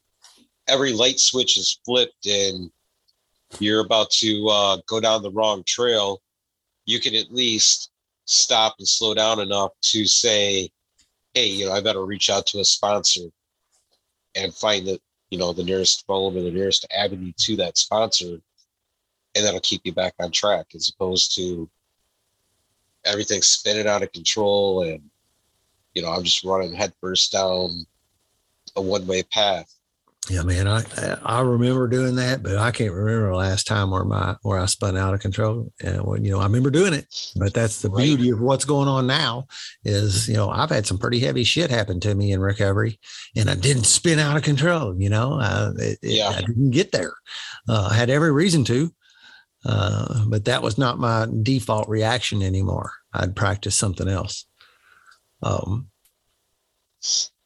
every 0.67 0.93
light 0.93 1.21
switch 1.21 1.59
is 1.59 1.79
flipped 1.85 2.27
and 2.27 2.71
you're 3.59 3.85
about 3.85 4.11
to 4.11 4.49
uh, 4.49 4.79
go 4.87 5.01
down 5.01 5.23
the 5.23 5.31
wrong 5.31 5.63
trail 5.67 6.21
you 6.87 7.01
can 7.01 7.15
at 7.15 7.33
least 7.33 7.91
stop 8.27 8.77
and 8.79 8.89
slow 8.89 9.15
down 9.15 9.41
enough 9.41 9.73
to 9.83 10.07
say, 10.07 10.71
hey, 11.35 11.47
you 11.47 11.67
know, 11.67 11.73
I 11.73 11.81
better 11.81 12.05
reach 12.05 12.31
out 12.31 12.47
to 12.49 12.61
a 12.61 12.65
sponsor 12.65 13.29
and 14.35 14.55
find 14.55 14.87
the, 14.87 15.01
you 15.31 15.39
know, 15.39 15.53
the 15.53 15.65
nearest 15.65 16.07
phone 16.07 16.37
or 16.37 16.43
the 16.43 16.51
nearest 16.51 16.87
avenue 16.97 17.33
to 17.39 17.57
that 17.57 17.79
sponsor. 17.79 18.39
And 19.35 19.45
that'll 19.45 19.61
keep 19.61 19.83
you 19.85 19.93
back 19.93 20.15
on 20.21 20.31
track 20.31 20.67
as 20.75 20.89
opposed 20.95 21.35
to 21.37 21.69
everything 23.05 23.43
spinning 23.43 23.89
out 23.89 24.03
of 24.03 24.13
control 24.13 24.83
and, 24.83 25.03
you 25.95 26.03
know, 26.03 26.11
I'm 26.11 26.25
just 26.25 26.45
running 26.45 26.73
headfirst 26.73 27.33
down 27.33 27.87
a 28.77 28.83
one 28.83 29.07
way 29.07 29.23
path. 29.23 29.73
Yeah, 30.31 30.43
man, 30.43 30.67
I 30.67 30.83
I 31.23 31.41
remember 31.41 31.87
doing 31.87 32.17
that, 32.17 32.43
but 32.43 32.57
I 32.57 32.71
can't 32.71 32.95
remember 32.95 33.31
the 33.31 33.37
last 33.37 33.67
time 33.67 33.91
where 33.91 34.05
my 34.05 34.37
where 34.41 34.59
I 34.59 34.65
spun 34.65 34.97
out 34.97 35.13
of 35.13 35.21
control. 35.21 35.71
And 35.83 36.03
when 36.03 36.25
you 36.25 36.31
know, 36.31 36.41
I 36.41 36.45
remember 36.45 36.71
doing 36.71 36.95
it, 36.95 37.07
but 37.37 37.53
that's 37.53 37.83
the 37.83 37.91
right. 37.91 38.05
beauty 38.05 38.31
of 38.31 38.41
what's 38.41 38.65
going 38.65 38.89
on 38.89 39.07
now. 39.07 39.47
Is 39.85 40.27
you 40.27 40.35
know, 40.35 40.49
I've 40.49 40.71
had 40.71 40.87
some 40.87 40.97
pretty 40.97 41.21
heavy 41.21 41.45
shit 41.45 41.71
happen 41.71 42.01
to 42.01 42.15
me 42.15 42.33
in 42.33 42.41
recovery, 42.41 42.99
and 43.37 43.51
I 43.51 43.55
didn't 43.55 43.85
spin 43.85 44.19
out 44.19 44.37
of 44.37 44.43
control. 44.43 44.99
You 44.99 45.11
know, 45.11 45.39
uh, 45.41 45.73
it, 45.77 45.99
yeah. 46.01 46.31
I 46.31 46.41
didn't 46.41 46.71
get 46.71 46.91
there. 46.91 47.13
Uh, 47.69 47.89
I 47.91 47.95
had 47.95 48.09
every 48.09 48.33
reason 48.33 48.65
to, 48.65 48.91
uh, 49.67 50.25
but 50.27 50.47
that 50.47 50.63
was 50.63 50.79
not 50.79 50.99
my 50.99 51.27
default 51.43 51.87
reaction 51.87 52.43
anymore. 52.43 52.93
I'd 53.13 53.37
practice 53.37 53.77
something 53.77 54.09
else. 54.09 54.47
Um, 55.43 55.89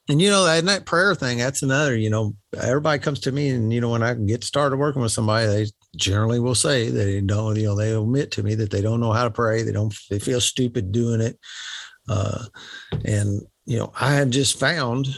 and 0.09 0.23
you 0.23 0.31
know 0.31 0.45
that, 0.45 0.87
prayer 0.87 1.15
thing 1.15 1.39
that's 1.39 1.63
another 1.63 1.97
you 1.97 2.11
know 2.11 2.35
everybody 2.61 2.99
comes 2.99 3.21
to 3.21 3.33
me 3.33 3.51
and 3.51 3.73
you 3.73 3.81
know 3.81 3.91
when 3.91 4.03
i 4.03 4.15
get 4.15 4.43
started 4.43 4.77
working 4.77 5.03
with 5.03 5.13
somebody 5.13 5.47
they 5.47 5.67
generally 5.97 6.41
will 6.41 6.55
say 6.55 6.89
they 6.89 7.21
don't 7.21 7.57
you 7.57 7.67
know 7.67 7.77
they 7.77 7.93
admit 7.93 8.31
to 8.31 8.43
me 8.43 8.55
that 8.55 8.71
they 8.71 8.81
don't 8.81 9.01
know 9.01 9.13
how 9.13 9.25
to 9.25 9.31
pray 9.31 9.63
they 9.63 9.73
don't 9.73 9.95
they 10.11 10.19
feel 10.19 10.41
stupid 10.41 10.93
doing 10.93 11.21
it 11.21 11.39
uh, 12.09 12.45
and 13.05 13.43
you 13.67 13.79
know 13.79 13.93
i 14.01 14.15
have 14.15 14.31
just 14.31 14.59
found 14.59 15.09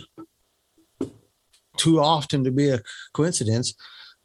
too 1.76 2.00
often 2.00 2.44
to 2.44 2.50
be 2.50 2.68
a 2.68 2.80
coincidence 3.14 3.74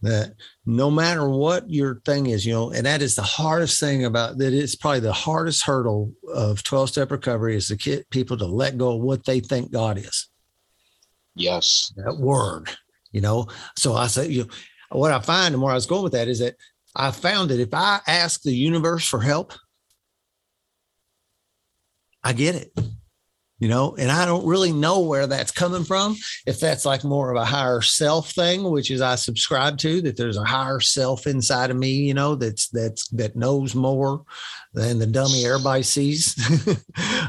that 0.01 0.33
no 0.65 0.91
matter 0.91 1.27
what 1.27 1.69
your 1.69 2.01
thing 2.05 2.27
is, 2.27 2.45
you 2.45 2.53
know, 2.53 2.71
and 2.71 2.85
that 2.85 3.01
is 3.01 3.15
the 3.15 3.23
hardest 3.23 3.79
thing 3.79 4.05
about 4.05 4.37
that. 4.37 4.53
It's 4.53 4.75
probably 4.75 4.99
the 4.99 5.13
hardest 5.13 5.63
hurdle 5.63 6.11
of 6.33 6.61
12 6.63 6.89
step 6.89 7.11
recovery 7.11 7.55
is 7.55 7.69
to 7.69 7.75
get 7.75 8.09
people 8.09 8.37
to 8.37 8.45
let 8.45 8.77
go 8.77 8.95
of 8.95 9.01
what 9.01 9.25
they 9.25 9.39
think 9.39 9.71
God 9.71 9.97
is. 9.97 10.27
Yes. 11.35 11.93
That 11.97 12.17
word, 12.17 12.69
you 13.11 13.21
know. 13.21 13.47
So 13.77 13.93
I 13.93 14.07
said, 14.07 14.31
you 14.31 14.43
know, 14.43 14.49
what 14.91 15.11
I 15.11 15.19
find 15.19 15.53
and 15.53 15.61
where 15.61 15.71
I 15.71 15.75
was 15.75 15.85
going 15.85 16.03
with 16.03 16.13
that 16.13 16.27
is 16.27 16.39
that 16.39 16.55
I 16.95 17.11
found 17.11 17.49
that 17.49 17.59
if 17.59 17.73
I 17.73 17.99
ask 18.07 18.41
the 18.41 18.53
universe 18.53 19.07
for 19.07 19.19
help, 19.19 19.53
I 22.23 22.33
get 22.33 22.55
it 22.55 22.71
you 23.59 23.67
know 23.67 23.95
and 23.97 24.11
i 24.11 24.25
don't 24.25 24.45
really 24.45 24.73
know 24.73 24.99
where 25.01 25.27
that's 25.27 25.51
coming 25.51 25.83
from. 25.83 26.15
If 26.45 26.59
that's 26.59 26.85
like 26.85 27.03
more 27.03 27.31
of 27.31 27.41
a 27.41 27.45
higher 27.45 27.81
self 27.81 28.31
thing 28.31 28.69
which 28.69 28.91
is 28.91 29.01
i 29.01 29.15
subscribe 29.15 29.77
to 29.79 30.01
that 30.01 30.17
there's 30.17 30.37
a 30.37 30.43
higher 30.43 30.79
self 30.79 31.27
inside 31.27 31.71
of 31.71 31.77
me 31.77 31.91
you 31.91 32.13
know 32.13 32.35
that's 32.35 32.69
that's 32.69 33.07
that 33.09 33.35
knows 33.35 33.75
more 33.75 34.25
than 34.75 34.99
the 34.99 35.07
dummy 35.07 35.45
everybody 35.45 35.83
sees. 35.83 36.35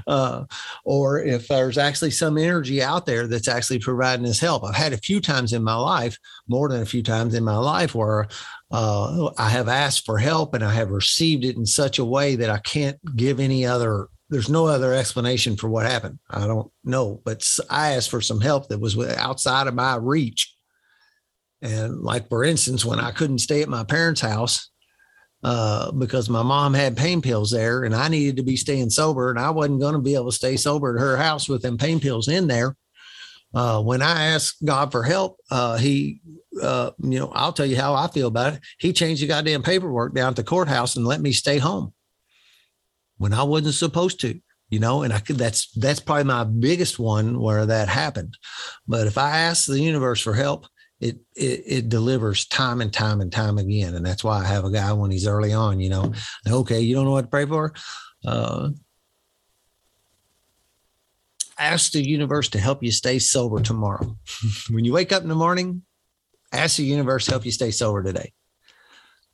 Uh, 0.07 0.45
or 0.85 1.21
if 1.21 1.49
there's 1.49 1.77
actually 1.77 2.13
some 2.13 2.39
energy 2.39 2.81
out 2.81 3.07
there 3.07 3.27
that's 3.27 3.49
actually 3.49 3.81
providing 3.81 4.25
this 4.25 4.39
help. 4.39 4.63
I've 4.63 4.77
had 4.77 4.93
a 4.93 4.99
few 4.99 5.21
times 5.21 5.53
in 5.53 5.65
my 5.65 5.75
life 5.75 6.17
more 6.47 6.69
than 6.69 6.81
a 6.81 6.87
few 6.87 7.03
times 7.03 7.35
in 7.35 7.43
my 7.43 7.57
life 7.57 7.93
where 7.93 8.29
uh, 8.71 9.33
I 9.37 9.49
have 9.49 9.67
asked 9.67 10.07
for 10.07 10.19
help 10.19 10.55
and 10.55 10.63
I 10.63 10.73
have 10.75 10.91
received 10.91 11.45
it 11.45 11.57
in 11.57 11.67
such 11.67 11.99
a 11.99 12.05
way 12.05 12.37
that 12.37 12.51
I 12.51 12.59
can't 12.59 12.99
give 13.17 13.41
any 13.41 13.67
other 13.67 14.07
there's 14.29 14.49
no 14.49 14.67
other 14.67 14.93
explanation 14.93 15.57
for 15.57 15.69
what 15.69 15.87
happened. 15.87 16.19
I 16.29 16.47
don't 16.47 16.71
know, 16.85 17.21
but 17.25 17.47
I 17.71 17.95
asked 17.95 18.11
for 18.11 18.21
some 18.21 18.41
help 18.41 18.69
that 18.69 18.81
was 18.81 18.99
outside 18.99 19.67
of 19.67 19.75
my 19.75 19.97
reach. 19.97 20.53
And 21.63 22.01
like 22.01 22.29
for 22.29 22.45
instance, 22.45 22.85
when 22.85 22.99
I 23.01 23.13
couldn't 23.13 23.39
stay 23.39 23.63
at 23.63 23.69
my 23.69 23.85
parents' 23.85 24.21
house 24.21 24.71
uh, 25.43 25.93
because 25.93 26.29
my 26.29 26.43
mom 26.43 26.75
had 26.75 26.97
pain 26.97 27.23
pills 27.23 27.51
there, 27.51 27.85
and 27.85 27.95
I 27.95 28.09
needed 28.09 28.37
to 28.37 28.43
be 28.43 28.57
staying 28.57 28.91
sober, 28.91 29.31
and 29.31 29.39
I 29.39 29.51
wasn't 29.51 29.81
going 29.81 29.95
to 29.95 30.01
be 30.01 30.15
able 30.15 30.31
to 30.31 30.37
stay 30.37 30.57
sober 30.57 30.97
at 30.97 31.01
her 31.01 31.17
house 31.17 31.49
with 31.49 31.63
them 31.63 31.79
pain 31.79 32.01
pills 32.01 32.29
in 32.29 32.49
there. 32.49 32.77
Uh, 33.55 33.81
when 33.81 34.03
I 34.03 34.27
asked 34.27 34.65
God 34.65 34.91
for 34.91 35.03
help, 35.03 35.39
uh, 35.51 35.77
He, 35.79 36.21
uh, 36.61 36.91
you 36.99 37.21
know, 37.21 37.31
I'll 37.33 37.53
tell 37.53 37.65
you 37.65 37.77
how 37.77 37.95
I 37.95 38.09
feel 38.09 38.27
about 38.27 38.55
it. 38.55 38.61
He 38.79 38.93
changed 38.93 39.23
the 39.23 39.29
goddamn 39.29 39.63
paperwork 39.63 40.15
down 40.15 40.31
at 40.31 40.37
the 40.37 40.45
courthouse 40.45 40.97
and 40.97 41.07
let 41.07 41.21
me 41.21 41.33
stay 41.33 41.59
home 41.59 41.95
when 43.19 43.33
I 43.33 43.43
wasn't 43.43 43.75
supposed 43.75 44.21
to, 44.21 44.39
you 44.71 44.79
know, 44.79 45.03
and 45.03 45.13
I 45.13 45.21
could, 45.21 45.37
that's, 45.37 45.71
that's 45.73 46.01
probably 46.01 46.25
my 46.25 46.45
biggest 46.45 46.99
one 46.99 47.41
where 47.41 47.67
that 47.67 47.89
happened. 47.89 48.37
But 48.87 49.07
if 49.07 49.19
I 49.19 49.39
ask 49.39 49.67
the 49.67 49.81
universe 49.81 50.21
for 50.21 50.35
help, 50.35 50.67
it, 51.01 51.19
it, 51.35 51.63
it 51.67 51.89
delivers 51.89 52.47
time 52.47 52.81
and 52.81 52.93
time 52.93 53.21
and 53.21 53.31
time 53.31 53.59
again. 53.59 53.95
And 53.95 54.05
that's 54.05 54.25
why 54.25 54.41
I 54.41 54.47
have 54.47 54.65
a 54.65 54.71
guy 54.71 54.93
when 54.93 55.11
he's 55.11 55.27
early 55.27 55.53
on, 55.53 55.79
you 55.79 55.91
know, 55.91 56.13
okay, 56.49 56.81
you 56.81 56.95
don't 56.95 57.05
know 57.05 57.13
what 57.13 57.23
to 57.23 57.29
pray 57.29 57.47
for. 57.47 57.75
Uh, 58.25 58.71
ask 61.59 61.93
the 61.93 62.07
universe 62.07 62.49
to 62.51 62.59
help 62.59 62.83
you 62.83 62.91
stay 62.91 63.19
sober 63.19 63.61
tomorrow. 63.61 64.17
when 64.71 64.85
you 64.85 64.93
wake 64.93 65.13
up 65.13 65.23
in 65.23 65.29
the 65.29 65.35
morning, 65.35 65.83
ask 66.53 66.77
the 66.77 66.85
universe 66.85 67.27
to 67.27 67.33
help 67.33 67.45
you 67.45 67.53
stay 67.53 67.71
sober 67.71 68.03
today. 68.03 68.33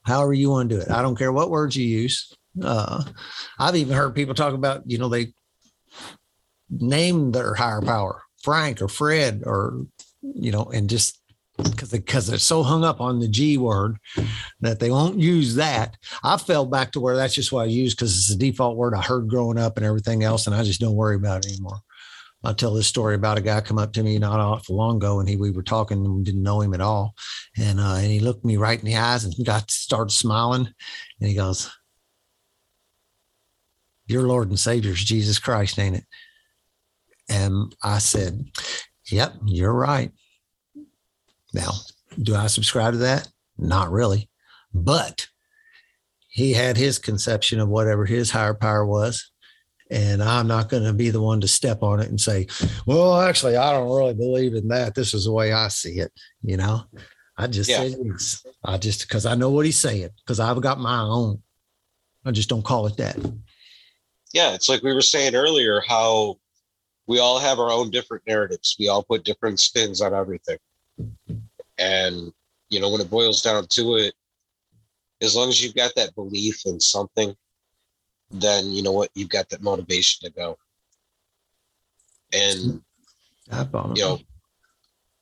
however 0.03 0.33
you 0.33 0.51
want 0.51 0.69
to 0.69 0.77
do 0.77 0.81
it. 0.83 0.91
I 0.91 1.03
don't 1.03 1.17
care 1.17 1.33
what 1.33 1.51
words 1.51 1.77
you 1.77 1.87
use. 1.87 2.33
Uh, 2.61 3.05
I've 3.59 3.77
even 3.77 3.97
heard 3.97 4.15
people 4.15 4.35
talk 4.35 4.55
about, 4.55 4.83
you 4.87 4.99
know, 4.99 5.09
they 5.09 5.33
name 6.71 7.33
their 7.33 7.55
higher 7.55 7.83
power, 7.83 8.23
Frank 8.43 8.83
or 8.83 8.89
Fred, 8.89 9.43
or, 9.45 9.87
you 10.23 10.53
know, 10.53 10.65
and 10.65 10.89
just 10.89 11.19
because 11.63 11.91
because 11.91 12.27
they're 12.27 12.39
so 12.39 12.63
hung 12.63 12.85
up 12.85 13.01
on 13.01 13.21
the 13.21 13.29
G 13.29 13.59
word 13.59 13.99
that 14.61 14.81
they 14.81 14.91
won't 14.91 15.19
use 15.19 15.55
that. 15.57 15.97
I 16.25 16.37
fell 16.37 16.67
back 16.67 16.93
to 16.93 17.01
where 17.01 17.17
that's 17.17 17.35
just 17.35 17.53
what 17.53 17.63
I 17.63 17.67
use 17.67 17.95
because 17.95 18.17
it's 18.17 18.29
the 18.29 18.37
default 18.37 18.77
word 18.77 18.95
I 18.95 19.03
heard 19.03 19.29
growing 19.29 19.59
up 19.59 19.77
and 19.77 19.87
everything 19.87 20.25
else, 20.25 20.47
and 20.47 20.57
I 20.57 20.63
just 20.63 20.81
don't 20.81 20.97
worry 20.97 21.17
about 21.17 21.45
it 21.45 21.53
anymore. 21.53 21.81
I'll 22.45 22.55
tell 22.55 22.75
this 22.75 22.89
story 22.89 23.15
about 23.15 23.39
a 23.39 23.43
guy 23.43 23.61
come 23.61 23.79
up 23.79 23.93
to 23.93 24.03
me 24.03 24.19
not 24.19 24.41
awful 24.41 24.77
long 24.77 24.97
ago, 24.97 25.21
and 25.21 25.29
he 25.29 25.37
we 25.37 25.51
were 25.51 25.63
talking 25.63 26.05
and 26.05 26.25
didn't 26.25 26.43
know 26.43 26.61
him 26.61 26.75
at 26.75 26.81
all, 26.81 27.15
and 27.57 27.79
uh, 27.79 27.95
and 27.95 28.11
he 28.11 28.21
looked 28.21 28.45
me 28.45 28.57
right 28.57 28.79
in 28.79 28.87
the 28.87 28.97
eyes 28.97 29.25
and 29.25 29.35
got 29.45 29.71
started 29.71 30.11
smiling, 30.11 30.69
and 31.21 31.29
he 31.29 31.35
goes, 31.35 31.71
"Your 34.07 34.23
Lord 34.23 34.49
and 34.49 34.59
Savior 34.59 34.93
is 34.93 35.05
Jesus 35.05 35.39
Christ, 35.39 35.79
ain't 35.79 35.97
it?" 35.97 36.05
And 37.29 37.75
I 37.83 37.99
said, 37.99 38.51
"Yep, 39.11 39.35
you're 39.47 39.73
right." 39.73 40.13
Now, 41.55 41.73
do 42.21 42.35
I 42.35 42.47
subscribe 42.47 42.95
to 42.95 42.99
that? 42.99 43.29
Not 43.59 43.91
really, 43.91 44.31
but 44.73 45.29
he 46.29 46.55
had 46.55 46.77
his 46.77 46.99
conception 46.99 47.61
of 47.61 47.69
whatever 47.69 48.07
his 48.07 48.31
higher 48.31 48.55
power 48.55 48.87
was 48.87 49.33
and 49.93 50.23
I'm 50.23 50.49
not 50.49 50.71
going 50.71 50.85
to 50.85 50.95
be 50.95 51.11
the 51.11 51.21
one 51.21 51.43
to 51.43 51.49
step 51.49 51.83
on 51.83 52.01
it 52.01 52.09
and 52.09 52.19
say, 52.19 52.47
well, 52.87 53.21
actually, 53.21 53.57
I 53.57 53.73
don't 53.73 53.95
really 53.95 54.15
believe 54.15 54.55
in 54.55 54.69
that. 54.69 54.95
This 54.95 55.13
is 55.13 55.27
the 55.27 55.33
way 55.33 55.53
I 55.53 55.69
see 55.69 55.99
it. 55.99 56.11
You 56.43 56.57
know, 56.57 56.85
I 57.37 57.47
just 57.47 57.69
yeah. 57.69 57.85
yes. 57.85 58.45
I 58.65 58.79
just, 58.79 59.03
because 59.03 59.27
I 59.27 59.35
know 59.35 59.51
what 59.51 59.67
he's 59.67 59.79
saying, 59.79 60.09
because 60.25 60.41
I've 60.41 60.61
got 60.63 60.81
my 60.81 61.01
own. 61.01 61.43
I 62.25 62.31
just 62.31 62.49
don't 62.49 62.65
call 62.65 62.87
it 62.87 62.97
that. 62.97 63.17
Yeah. 64.33 64.55
It's 64.55 64.69
like 64.69 64.83
we 64.83 64.95
were 64.95 65.03
saying 65.03 65.35
earlier 65.35 65.83
how 65.87 66.39
we 67.07 67.19
all 67.19 67.39
have 67.39 67.59
our 67.59 67.71
own 67.71 67.91
different 67.91 68.27
narratives. 68.27 68.77
We 68.79 68.89
all 68.89 69.03
put 69.03 69.25
different 69.25 69.61
spins 69.61 70.01
on 70.01 70.15
everything. 70.15 70.59
And, 71.79 72.33
you 72.71 72.81
know, 72.81 72.91
when 72.91 73.01
it 73.01 73.11
boils 73.11 73.43
down 73.43 73.67
to 73.67 73.97
it, 73.97 74.15
as 75.21 75.37
long 75.37 75.49
as 75.49 75.63
you've 75.63 75.75
got 75.75 75.95
that 75.97 76.15
belief 76.15 76.63
in 76.67 76.81
something, 76.81 77.37
then 78.33 78.71
you 78.71 78.83
know 78.83 78.93
what 78.93 79.11
you've 79.15 79.29
got 79.29 79.49
that 79.51 79.63
motivation 79.63 80.27
to 80.29 80.35
go 80.35 80.59
and 82.33 82.81
you 83.95 84.03
know 84.03 84.19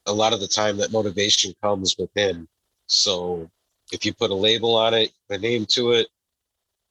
a 0.07 0.12
lot 0.12 0.32
of 0.32 0.41
the 0.41 0.47
time 0.47 0.77
that 0.77 0.93
motivation 0.93 1.53
comes 1.62 1.97
within 1.99 2.47
so 2.87 3.51
if 3.93 4.05
you 4.05 4.15
put 4.15 4.31
a 4.31 4.35
label 4.35 4.77
on 4.77 4.95
it 4.95 5.12
a 5.31 5.39
name 5.39 5.66
to 5.66 5.91
it 5.91 6.07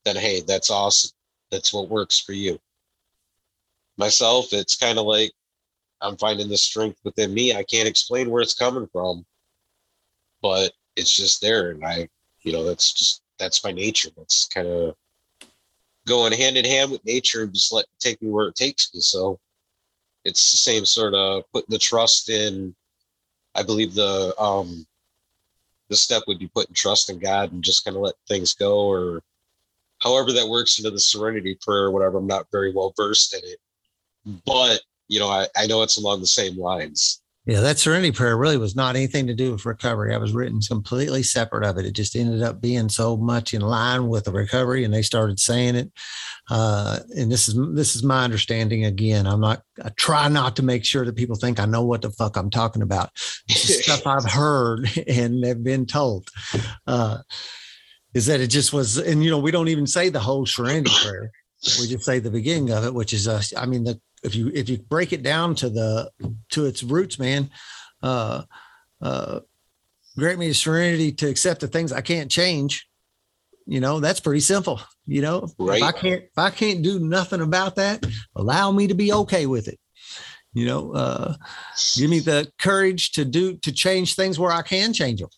then 0.04 0.16
hey 0.16 0.42
that's 0.42 0.70
awesome 0.70 1.12
that's 1.52 1.74
what 1.74 1.90
works 1.90 2.20
for 2.20 2.34
you 2.34 2.60
myself 3.98 4.54
it's 4.54 4.76
kind 4.76 4.98
of 4.98 5.06
like 5.06 5.32
i'm 6.02 6.18
finding 6.18 6.50
the 6.50 6.58
strength 6.58 7.00
within 7.04 7.34
me 7.34 7.54
i 7.54 7.64
can't 7.64 7.88
explain 7.88 8.30
where 8.30 8.42
it's 8.42 8.54
coming 8.54 8.88
from 8.92 9.26
but 10.42 10.72
it's 10.96 11.16
just 11.16 11.42
there 11.42 11.72
and 11.72 11.86
i 11.86 12.08
you 12.42 12.52
know 12.52 12.64
that's 12.64 12.94
just 12.94 13.22
that's 13.38 13.64
my 13.64 13.72
nature 13.72 14.10
that's 14.18 14.48
kind 14.48 14.68
of 14.68 14.96
going 16.10 16.34
hand 16.34 16.58
in 16.58 16.66
hand 16.66 16.92
with 16.92 17.06
nature 17.06 17.44
and 17.44 17.54
just 17.54 17.72
let 17.72 17.86
take 18.00 18.22
me 18.22 18.30
where 18.30 18.48
it 18.48 18.56
takes 18.56 18.94
me. 18.94 19.00
So 19.00 19.40
it's 20.26 20.52
the 20.52 20.58
same 20.58 20.84
sort 20.84 21.14
of 21.14 21.44
putting 21.54 21.70
the 21.70 21.78
trust 21.78 22.30
in. 22.30 22.76
I 23.56 23.64
believe 23.64 23.94
the 23.94 24.34
um 24.40 24.86
the 25.90 25.96
step 25.96 26.24
would 26.28 26.40
be 26.40 26.48
putting 26.48 26.74
trust 26.74 27.10
in 27.10 27.20
God 27.20 27.52
and 27.52 27.64
just 27.64 27.86
kind 27.86 27.96
of 27.96 28.04
let 28.04 28.16
things 28.28 28.54
go, 28.54 28.88
or 28.88 29.22
however 30.02 30.32
that 30.34 30.50
works 30.50 30.78
into 30.78 30.92
the 30.92 31.00
serenity 31.00 31.58
prayer 31.62 31.86
or 31.86 31.92
whatever. 31.92 32.18
I'm 32.18 32.28
not 32.28 32.48
very 32.52 32.74
well 32.74 32.94
versed 32.98 33.34
in 33.34 33.42
it, 33.44 33.60
but 34.46 34.82
you 35.08 35.20
know, 35.20 35.28
I, 35.28 35.48
I 35.58 35.68
know 35.68 35.82
it's 35.82 35.98
along 35.98 36.22
the 36.22 36.28
same 36.28 36.58
lines. 36.58 37.22
Yeah, 37.46 37.62
that 37.62 37.80
serenity 37.80 38.12
prayer 38.12 38.38
really 38.38 38.58
was 38.58 38.76
not 38.76 38.96
anything 38.96 39.26
to 39.26 39.34
do 39.34 39.52
with 39.52 39.66
recovery. 39.66 40.14
I 40.14 40.20
was 40.20 40.34
written 40.34 40.60
completely 40.60 41.24
separate 41.24 41.66
of 41.66 41.80
it. 41.80 41.86
It 41.86 41.94
just 41.94 42.16
ended 42.16 42.44
up 42.44 42.62
being 42.62 42.90
so 42.90 43.18
much 43.18 43.56
in 43.56 43.62
line 43.62 44.08
with 44.08 44.26
the 44.26 44.32
recovery, 44.32 44.84
and 44.84 44.94
they 44.94 45.02
started 45.02 45.40
saying 45.40 45.74
it. 45.74 45.92
Uh, 46.52 47.00
and 47.18 47.32
this 47.32 47.48
is 47.48 47.58
this 47.74 47.96
is 47.96 48.04
my 48.04 48.24
understanding. 48.24 48.86
Again, 48.86 49.26
I'm 49.26 49.42
not. 49.42 49.64
I 49.84 49.90
try 49.90 50.28
not 50.28 50.58
to 50.58 50.64
make 50.64 50.86
sure 50.86 51.06
that 51.06 51.16
people 51.16 51.38
think 51.38 51.60
I 51.60 51.66
know 51.66 51.84
what 51.84 52.04
the 52.04 52.12
fuck 52.12 52.38
I'm 52.38 52.52
talking 52.52 52.84
about. 52.84 53.18
stuff 53.18 54.06
I've 54.06 54.30
heard 54.30 54.88
and 55.08 55.44
have 55.44 55.64
been 55.64 55.88
told. 55.88 56.30
Uh, 56.86 57.20
is 58.14 58.26
that 58.26 58.42
it 58.42 58.48
just 58.48 58.74
was, 58.74 58.98
and 58.98 59.24
you 59.24 59.30
know, 59.30 59.40
we 59.40 59.52
don't 59.52 59.68
even 59.68 59.88
say 59.88 60.10
the 60.10 60.20
whole 60.20 60.46
serenity 60.46 60.92
prayer. 61.02 61.32
We 61.80 61.88
just 61.88 62.06
say 62.06 62.20
the 62.20 62.32
beginning 62.32 62.72
of 62.72 62.86
it, 62.86 62.94
which 62.94 63.14
is, 63.14 63.28
uh, 63.28 63.42
I 63.58 63.66
mean, 63.66 63.84
the 63.84 64.00
if 64.24 64.36
you 64.36 64.52
if 64.54 64.70
you 64.70 64.78
break 64.78 65.14
it 65.14 65.24
down 65.24 65.56
to 65.56 65.70
the 65.70 66.12
to 66.52 66.66
its 66.66 66.84
roots, 66.84 67.20
man, 67.20 67.50
uh, 68.02 68.44
uh, 69.02 69.42
grant 70.18 70.40
me 70.40 70.48
the 70.48 70.54
serenity 70.54 71.12
to 71.14 71.28
accept 71.28 71.62
the 71.62 71.68
things 71.68 71.92
I 71.92 72.02
can't 72.02 72.32
change. 72.32 72.88
You 73.66 73.80
know, 73.80 74.00
that's 74.00 74.20
pretty 74.20 74.40
simple. 74.40 74.82
You 75.06 75.22
know, 75.22 75.48
right. 75.58 75.78
if 75.78 75.84
I 75.84 75.92
can't 75.92 76.24
if 76.24 76.38
I 76.38 76.50
can't 76.50 76.82
do 76.82 77.00
nothing 77.00 77.42
about 77.42 77.76
that, 77.76 78.06
allow 78.36 78.72
me 78.72 78.88
to 78.88 78.96
be 78.96 79.14
okay 79.14 79.46
with 79.46 79.68
it. 79.68 79.80
You 80.54 80.66
know, 80.66 80.94
uh, 80.94 81.36
give 81.96 82.10
me 82.10 82.20
the 82.20 82.52
courage 82.58 83.12
to 83.12 83.26
do 83.26 83.58
to 83.58 83.72
change 83.72 84.16
things 84.16 84.40
where 84.40 84.52
I 84.52 84.64
can 84.64 84.94
change 84.94 85.20
them. 85.20 85.30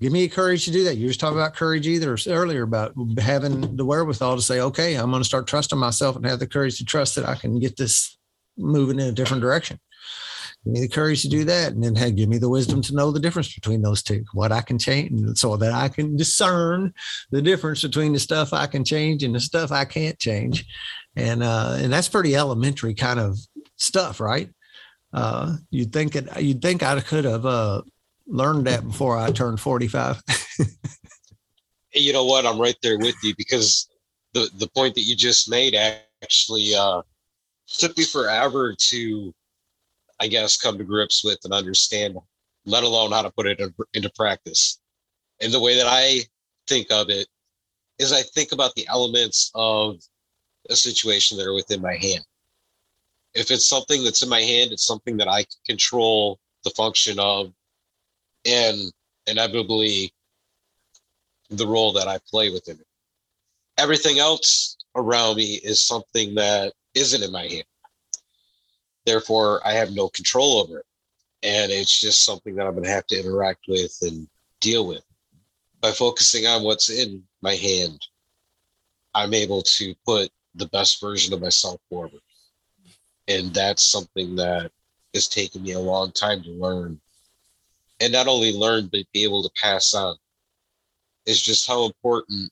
Give 0.00 0.12
me 0.12 0.22
the 0.22 0.34
courage 0.34 0.64
to 0.64 0.70
do 0.70 0.84
that. 0.84 0.96
You 0.96 1.08
just 1.08 1.18
talked 1.18 1.34
about 1.34 1.54
courage 1.54 1.86
either 1.86 2.16
earlier 2.28 2.62
about 2.62 2.92
having 3.18 3.76
the 3.76 3.84
wherewithal 3.84 4.36
to 4.36 4.42
say, 4.42 4.60
okay, 4.60 4.94
I'm 4.94 5.10
going 5.10 5.22
to 5.22 5.28
start 5.28 5.48
trusting 5.48 5.78
myself 5.78 6.14
and 6.14 6.24
have 6.26 6.38
the 6.38 6.46
courage 6.46 6.78
to 6.78 6.84
trust 6.84 7.16
that 7.16 7.28
I 7.28 7.34
can 7.34 7.58
get 7.58 7.76
this 7.76 8.16
moving 8.56 9.00
in 9.00 9.08
a 9.08 9.12
different 9.12 9.42
direction. 9.42 9.80
Give 10.64 10.72
me 10.72 10.80
the 10.80 10.88
courage 10.88 11.22
to 11.22 11.28
do 11.28 11.44
that, 11.44 11.72
and 11.72 11.82
then 11.82 11.94
hey, 11.94 12.10
give 12.10 12.28
me 12.28 12.38
the 12.38 12.48
wisdom 12.48 12.82
to 12.82 12.94
know 12.94 13.10
the 13.10 13.20
difference 13.20 13.54
between 13.54 13.80
those 13.80 14.02
two, 14.02 14.24
what 14.32 14.50
I 14.50 14.60
can 14.60 14.78
change, 14.78 15.38
so 15.38 15.56
that 15.56 15.72
I 15.72 15.88
can 15.88 16.16
discern 16.16 16.92
the 17.30 17.40
difference 17.40 17.82
between 17.82 18.12
the 18.12 18.18
stuff 18.18 18.52
I 18.52 18.66
can 18.66 18.84
change 18.84 19.22
and 19.22 19.34
the 19.34 19.40
stuff 19.40 19.70
I 19.70 19.84
can't 19.84 20.18
change, 20.18 20.66
and 21.14 21.42
uh, 21.44 21.76
and 21.78 21.92
that's 21.92 22.08
pretty 22.08 22.34
elementary 22.34 22.94
kind 22.94 23.20
of 23.20 23.38
stuff, 23.76 24.18
right? 24.20 24.50
Uh, 25.12 25.56
you'd 25.70 25.92
think 25.92 26.16
it, 26.16 26.28
you'd 26.40 26.60
think 26.60 26.82
I 26.82 27.00
could 27.00 27.24
have 27.24 27.46
uh, 27.46 27.82
learned 28.28 28.66
that 28.66 28.86
before 28.86 29.16
I 29.16 29.32
turned 29.32 29.60
forty-five. 29.60 30.22
you 31.94 32.12
know 32.12 32.24
what? 32.24 32.46
I'm 32.46 32.60
right 32.60 32.76
there 32.82 32.98
with 32.98 33.16
you 33.22 33.34
because 33.36 33.88
the 34.34 34.50
the 34.56 34.68
point 34.68 34.94
that 34.94 35.02
you 35.02 35.16
just 35.16 35.50
made 35.50 35.74
actually 35.74 36.74
uh, 36.74 37.02
took 37.66 37.96
me 37.96 38.04
forever 38.04 38.74
to, 38.74 39.34
I 40.20 40.28
guess, 40.28 40.56
come 40.56 40.78
to 40.78 40.84
grips 40.84 41.24
with 41.24 41.38
and 41.44 41.52
understand, 41.52 42.16
let 42.64 42.84
alone 42.84 43.12
how 43.12 43.22
to 43.22 43.30
put 43.30 43.46
it 43.46 43.60
into 43.94 44.10
practice. 44.10 44.80
And 45.40 45.52
the 45.52 45.60
way 45.60 45.76
that 45.76 45.86
I 45.88 46.20
think 46.66 46.90
of 46.90 47.10
it 47.10 47.26
is 47.98 48.12
I 48.12 48.22
think 48.22 48.52
about 48.52 48.74
the 48.74 48.86
elements 48.88 49.50
of 49.54 49.96
a 50.70 50.76
situation 50.76 51.38
that 51.38 51.46
are 51.46 51.54
within 51.54 51.80
my 51.80 51.94
hand. 51.94 52.24
If 53.34 53.50
it's 53.50 53.68
something 53.68 54.02
that's 54.02 54.22
in 54.22 54.28
my 54.28 54.40
hand, 54.40 54.72
it's 54.72 54.86
something 54.86 55.16
that 55.18 55.28
I 55.28 55.44
control 55.66 56.38
the 56.64 56.70
function 56.70 57.18
of 57.18 57.52
and 58.48 58.92
inevitably 59.26 60.12
the 61.50 61.66
role 61.66 61.92
that 61.92 62.08
I 62.08 62.18
play 62.28 62.50
within 62.50 62.76
it. 62.76 62.86
Everything 63.78 64.18
else 64.18 64.76
around 64.96 65.36
me 65.36 65.54
is 65.62 65.80
something 65.80 66.34
that 66.34 66.72
isn't 66.94 67.22
in 67.22 67.32
my 67.32 67.46
hand. 67.46 67.64
Therefore, 69.06 69.60
I 69.66 69.72
have 69.72 69.92
no 69.92 70.08
control 70.08 70.58
over 70.58 70.78
it. 70.78 70.86
And 71.42 71.70
it's 71.70 72.00
just 72.00 72.24
something 72.24 72.56
that 72.56 72.66
I'm 72.66 72.72
going 72.72 72.84
to 72.84 72.90
have 72.90 73.06
to 73.06 73.18
interact 73.18 73.64
with 73.68 73.96
and 74.02 74.28
deal 74.60 74.86
with. 74.86 75.04
By 75.80 75.92
focusing 75.92 76.46
on 76.46 76.64
what's 76.64 76.90
in 76.90 77.22
my 77.40 77.54
hand, 77.54 78.00
I'm 79.14 79.32
able 79.32 79.62
to 79.62 79.94
put 80.04 80.30
the 80.54 80.66
best 80.66 81.00
version 81.00 81.32
of 81.32 81.40
myself 81.40 81.80
forward. 81.88 82.20
And 83.28 83.54
that's 83.54 83.82
something 83.82 84.34
that 84.36 84.72
has 85.14 85.28
taken 85.28 85.62
me 85.62 85.72
a 85.72 85.80
long 85.80 86.10
time 86.12 86.42
to 86.42 86.50
learn. 86.50 87.00
And 88.00 88.12
not 88.12 88.28
only 88.28 88.52
learn, 88.52 88.88
but 88.92 89.10
be 89.12 89.24
able 89.24 89.42
to 89.42 89.50
pass 89.60 89.94
on. 89.94 90.16
Is 91.26 91.42
just 91.42 91.66
how 91.66 91.84
important 91.84 92.50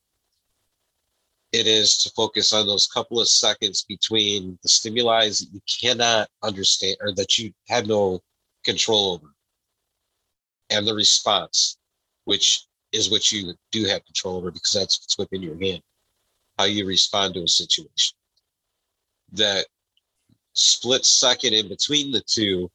it 1.53 1.67
is 1.67 1.97
to 1.99 2.11
focus 2.11 2.53
on 2.53 2.67
those 2.67 2.87
couple 2.87 3.21
of 3.21 3.29
seconds 3.29 3.85
between 3.89 4.59
the 4.63 4.69
stimuli 4.69 5.29
that 5.29 5.47
you 5.53 5.61
cannot 5.81 6.29
understand 6.43 6.97
or 7.01 7.15
that 7.15 7.39
you 7.39 7.53
have 7.69 7.87
no 7.87 8.21
control 8.65 9.15
over 9.15 9.33
and 10.71 10.87
the 10.87 10.95
response, 10.95 11.79
which 12.25 12.67
is 12.93 13.11
what 13.11 13.31
you 13.33 13.55
do 13.71 13.85
have 13.85 14.05
control 14.05 14.37
over 14.37 14.51
because 14.51 14.73
that's 14.73 15.01
what's 15.01 15.19
within 15.19 15.43
your 15.43 15.59
hand, 15.59 15.83
how 16.59 16.65
you 16.65 16.87
respond 16.87 17.35
to 17.35 17.43
a 17.43 17.49
situation. 17.49 18.17
That 19.33 19.67
split 20.53 21.05
second 21.05 21.55
in 21.55 21.69
between 21.69 22.13
the 22.13 22.23
two 22.27 22.71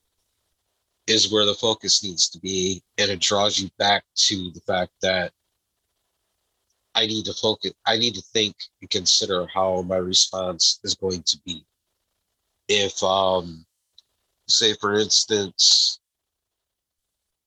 is 1.08 1.32
where 1.32 1.46
the 1.46 1.54
focus 1.54 2.04
needs 2.04 2.30
to 2.30 2.40
be. 2.40 2.82
And 2.98 3.10
it 3.12 3.20
draws 3.20 3.60
you 3.60 3.70
back 3.78 4.04
to 4.28 4.52
the 4.52 4.62
fact 4.62 4.92
that 5.02 5.32
I 6.94 7.06
need 7.06 7.26
to 7.26 7.34
focus, 7.34 7.72
I 7.86 7.98
need 7.98 8.16
to 8.16 8.22
think 8.22 8.56
and 8.82 8.90
consider 8.90 9.48
how 9.54 9.82
my 9.82 9.98
response 9.98 10.80
is 10.84 10.96
going 10.96 11.24
to 11.24 11.40
be. 11.46 11.66
If, 12.68 13.02
um, 13.04 13.66
say, 14.48 14.74
for 14.80 14.96
instance, 14.96 16.00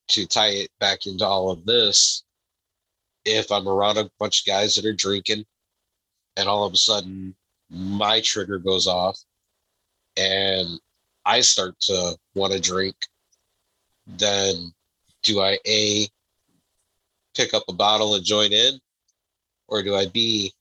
to 0.09 0.27
tie 0.27 0.49
it 0.49 0.71
back 0.81 1.07
into 1.07 1.25
all 1.25 1.51
of 1.51 1.65
this, 1.65 2.25
if 3.25 3.51
I'm 3.51 3.69
around 3.69 3.99
a 3.99 4.11
bunch 4.19 4.41
of 4.41 4.47
guys 4.47 4.75
that 4.75 4.85
are 4.85 4.93
drinking 4.93 5.45
and 6.37 6.49
all 6.49 6.65
of 6.65 6.73
a 6.73 6.77
sudden 6.77 7.35
my 7.71 8.21
trigger 8.21 8.59
goes 8.59 8.87
off 8.87 9.19
and 10.17 10.79
I 11.25 11.41
start 11.41 11.79
to 11.83 12.17
want 12.35 12.53
to 12.53 12.61
drink, 12.61 12.97
then 14.07 14.73
do 15.23 15.41
I 15.41 15.59
A, 15.67 16.09
pick 17.35 17.55
up 17.55 17.65
a 17.69 17.73
bottle 17.73 18.15
and 18.15 18.25
join 18.25 18.53
in? 18.53 18.81
Or 19.69 19.83
do 19.83 19.95
I 19.95 20.07
B, 20.07 20.53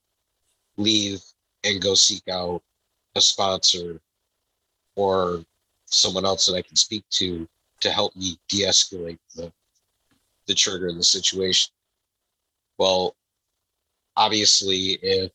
leave 0.78 1.22
and 1.64 1.82
go 1.82 1.94
seek 1.94 2.28
out 2.30 2.62
a 3.16 3.22
sponsor 3.22 4.00
or 4.96 5.44
someone 5.86 6.26
else 6.26 6.46
that 6.46 6.56
I 6.56 6.62
can 6.62 6.76
speak 6.76 7.04
to 7.12 7.48
to 7.82 7.92
help 7.92 8.16
me 8.16 8.40
de-escalate 8.48 9.20
the 9.36 9.52
the 10.48 10.54
trigger 10.54 10.88
in 10.88 10.98
the 10.98 11.04
situation? 11.04 11.72
Well, 12.78 13.16
obviously, 14.16 15.00
if 15.02 15.32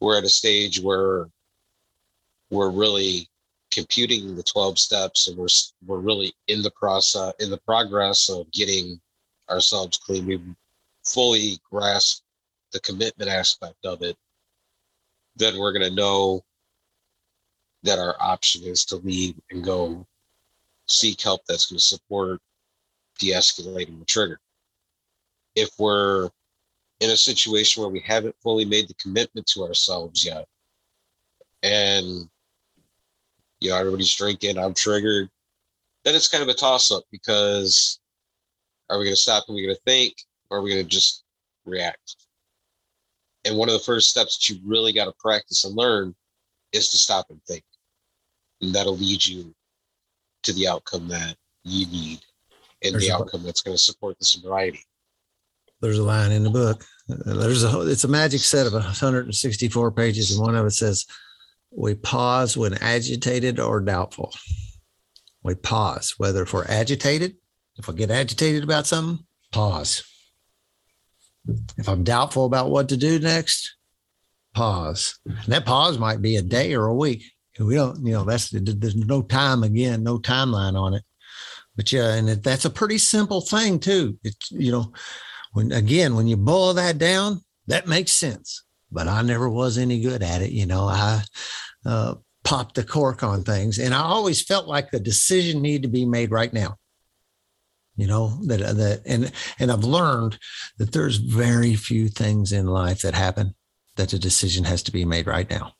we're 0.00 0.18
at 0.18 0.24
a 0.24 0.28
stage 0.28 0.80
where 0.80 1.28
we're 2.50 2.70
really 2.70 3.28
computing 3.74 4.36
the 4.36 4.42
12 4.42 4.78
steps 4.78 5.26
and 5.26 5.36
we're 5.36 5.48
we're 5.84 5.98
really 5.98 6.32
in 6.46 6.62
the 6.62 6.70
process 6.70 7.34
in 7.40 7.50
the 7.50 7.58
progress 7.58 8.30
of 8.30 8.50
getting 8.52 9.00
ourselves 9.50 9.98
clean. 9.98 10.26
We 10.26 10.40
fully 11.04 11.58
grasp 11.70 12.22
the 12.72 12.80
commitment 12.80 13.28
aspect 13.28 13.84
of 13.84 14.02
it. 14.02 14.16
Then 15.36 15.58
we're 15.58 15.72
going 15.72 15.88
to 15.88 15.94
know 15.94 16.44
that 17.82 17.98
our 17.98 18.16
option 18.20 18.62
is 18.62 18.84
to 18.86 18.96
leave 18.96 19.34
and 19.50 19.62
go 19.62 20.06
seek 20.86 21.20
help 21.20 21.42
that's 21.46 21.66
going 21.66 21.78
to 21.78 21.84
support 21.84 22.40
de-escalating 23.18 23.98
the 23.98 24.04
trigger. 24.04 24.40
If 25.54 25.70
we're 25.78 26.30
in 27.00 27.10
a 27.10 27.16
situation 27.16 27.82
where 27.82 27.90
we 27.90 28.00
haven't 28.00 28.36
fully 28.40 28.64
made 28.64 28.88
the 28.88 28.94
commitment 28.94 29.46
to 29.48 29.64
ourselves 29.64 30.24
yet 30.24 30.46
and 31.62 32.28
you 33.64 33.70
know, 33.70 33.76
everybody's 33.76 34.14
drinking, 34.14 34.58
I'm 34.58 34.74
triggered. 34.74 35.30
Then 36.04 36.14
it's 36.14 36.28
kind 36.28 36.42
of 36.42 36.48
a 36.50 36.54
toss 36.54 36.90
up 36.90 37.04
because 37.10 37.98
are 38.90 38.98
we 38.98 39.04
going 39.04 39.14
to 39.14 39.20
stop 39.20 39.44
and 39.48 39.54
we're 39.54 39.66
going 39.66 39.76
to 39.76 39.82
think, 39.86 40.14
or 40.50 40.58
are 40.58 40.62
we 40.62 40.70
going 40.70 40.84
to 40.84 40.88
just 40.88 41.24
react? 41.64 42.16
And 43.46 43.56
one 43.56 43.70
of 43.70 43.72
the 43.72 43.80
first 43.84 44.10
steps 44.10 44.36
that 44.36 44.52
you 44.52 44.60
really 44.64 44.92
got 44.92 45.06
to 45.06 45.14
practice 45.18 45.64
and 45.64 45.74
learn 45.74 46.14
is 46.72 46.90
to 46.90 46.98
stop 46.98 47.26
and 47.30 47.40
think. 47.44 47.64
And 48.60 48.74
that'll 48.74 48.96
lead 48.96 49.26
you 49.26 49.54
to 50.42 50.52
the 50.52 50.68
outcome 50.68 51.08
that 51.08 51.36
you 51.64 51.86
need 51.86 52.20
and 52.82 52.92
There's 52.92 53.06
the 53.06 53.14
outcome 53.14 53.42
that's 53.42 53.62
going 53.62 53.76
to 53.76 53.82
support 53.82 54.18
the 54.18 54.26
sobriety. 54.26 54.84
There's 55.80 55.98
a 55.98 56.04
line 56.04 56.32
in 56.32 56.44
the 56.44 56.50
book. 56.50 56.84
Uh, 57.10 57.34
there's 57.34 57.64
a 57.64 57.80
it's 57.82 58.04
a 58.04 58.08
magic 58.08 58.40
set 58.40 58.66
of 58.66 58.74
164 58.74 59.90
pages, 59.92 60.32
and 60.32 60.40
one 60.40 60.54
of 60.54 60.66
it 60.66 60.70
says, 60.70 61.06
we 61.76 61.94
pause 61.94 62.56
when 62.56 62.74
agitated 62.74 63.58
or 63.58 63.80
doubtful. 63.80 64.32
We 65.42 65.54
pause, 65.54 66.14
whether 66.16 66.42
if 66.42 66.52
we're 66.52 66.64
agitated, 66.66 67.36
if 67.76 67.88
I 67.88 67.92
get 67.92 68.10
agitated 68.10 68.62
about 68.62 68.86
something, 68.86 69.24
pause. 69.52 70.04
If 71.76 71.88
I'm 71.88 72.04
doubtful 72.04 72.46
about 72.46 72.70
what 72.70 72.88
to 72.88 72.96
do 72.96 73.18
next, 73.18 73.74
pause. 74.54 75.18
And 75.26 75.36
that 75.48 75.66
pause 75.66 75.98
might 75.98 76.22
be 76.22 76.36
a 76.36 76.42
day 76.42 76.74
or 76.74 76.86
a 76.86 76.94
week. 76.94 77.24
We 77.58 77.74
don't, 77.74 78.04
you 78.04 78.12
know, 78.12 78.24
that's 78.24 78.50
there's 78.50 78.96
no 78.96 79.22
time 79.22 79.62
again, 79.62 80.02
no 80.02 80.18
timeline 80.18 80.80
on 80.80 80.94
it. 80.94 81.02
But 81.76 81.92
yeah, 81.92 82.14
and 82.14 82.28
that's 82.28 82.64
a 82.64 82.70
pretty 82.70 82.98
simple 82.98 83.40
thing 83.40 83.78
too. 83.78 84.18
It's 84.24 84.50
you 84.50 84.72
know, 84.72 84.92
when 85.52 85.72
again 85.72 86.14
when 86.14 86.26
you 86.26 86.36
boil 86.36 86.74
that 86.74 86.98
down, 86.98 87.42
that 87.66 87.86
makes 87.86 88.12
sense 88.12 88.64
but 88.94 89.08
I 89.08 89.20
never 89.22 89.50
was 89.50 89.76
any 89.76 90.00
good 90.00 90.22
at 90.22 90.40
it. 90.40 90.52
You 90.52 90.66
know, 90.66 90.84
I 90.84 91.22
uh, 91.84 92.14
popped 92.44 92.76
the 92.76 92.84
cork 92.84 93.22
on 93.22 93.42
things, 93.42 93.78
and 93.78 93.92
I 93.92 94.00
always 94.00 94.40
felt 94.40 94.68
like 94.68 94.90
the 94.90 95.00
decision 95.00 95.60
needed 95.60 95.82
to 95.82 95.88
be 95.88 96.06
made 96.06 96.30
right 96.30 96.52
now. 96.52 96.76
You 97.96 98.06
know 98.06 98.38
that 98.46 98.62
uh, 98.62 98.72
that 98.72 99.02
and 99.06 99.32
and 99.58 99.70
I've 99.70 99.84
learned 99.84 100.38
that 100.78 100.92
there's 100.92 101.16
very 101.16 101.74
few 101.74 102.08
things 102.08 102.52
in 102.52 102.66
life 102.66 103.02
that 103.02 103.14
happen 103.14 103.54
that 103.96 104.08
the 104.08 104.18
decision 104.18 104.64
has 104.64 104.82
to 104.84 104.92
be 104.92 105.04
made 105.04 105.26
right 105.26 105.48
now. 105.48 105.72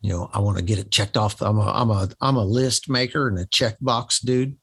You 0.00 0.10
know, 0.10 0.30
I 0.32 0.40
want 0.40 0.58
to 0.58 0.64
get 0.64 0.78
it 0.78 0.90
checked 0.90 1.16
off. 1.16 1.40
I'm 1.40 1.58
a 1.58 1.72
I'm 1.72 1.90
a 1.90 2.08
I'm 2.20 2.36
a 2.36 2.44
list 2.44 2.88
maker 2.88 3.28
and 3.28 3.38
a 3.38 3.46
checkbox 3.46 4.24
dude 4.24 4.56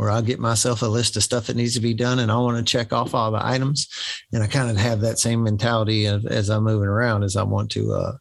where 0.00 0.10
I'll 0.10 0.22
get 0.22 0.38
myself 0.38 0.80
a 0.80 0.86
list 0.86 1.18
of 1.18 1.22
stuff 1.22 1.48
that 1.48 1.56
needs 1.56 1.74
to 1.74 1.80
be 1.80 1.92
done 1.92 2.20
and 2.20 2.32
I 2.32 2.36
want 2.38 2.56
to 2.56 2.64
check 2.64 2.90
off 2.90 3.14
all 3.14 3.30
the 3.30 3.44
items. 3.44 3.86
And 4.32 4.42
I 4.42 4.46
kind 4.46 4.70
of 4.70 4.78
have 4.78 5.02
that 5.02 5.18
same 5.18 5.42
mentality 5.42 6.06
of, 6.06 6.24
as 6.24 6.48
I'm 6.48 6.64
moving 6.64 6.88
around 6.88 7.22
as 7.22 7.36
I 7.36 7.42
want 7.42 7.70
to, 7.72 7.92
uh, 7.92 8.12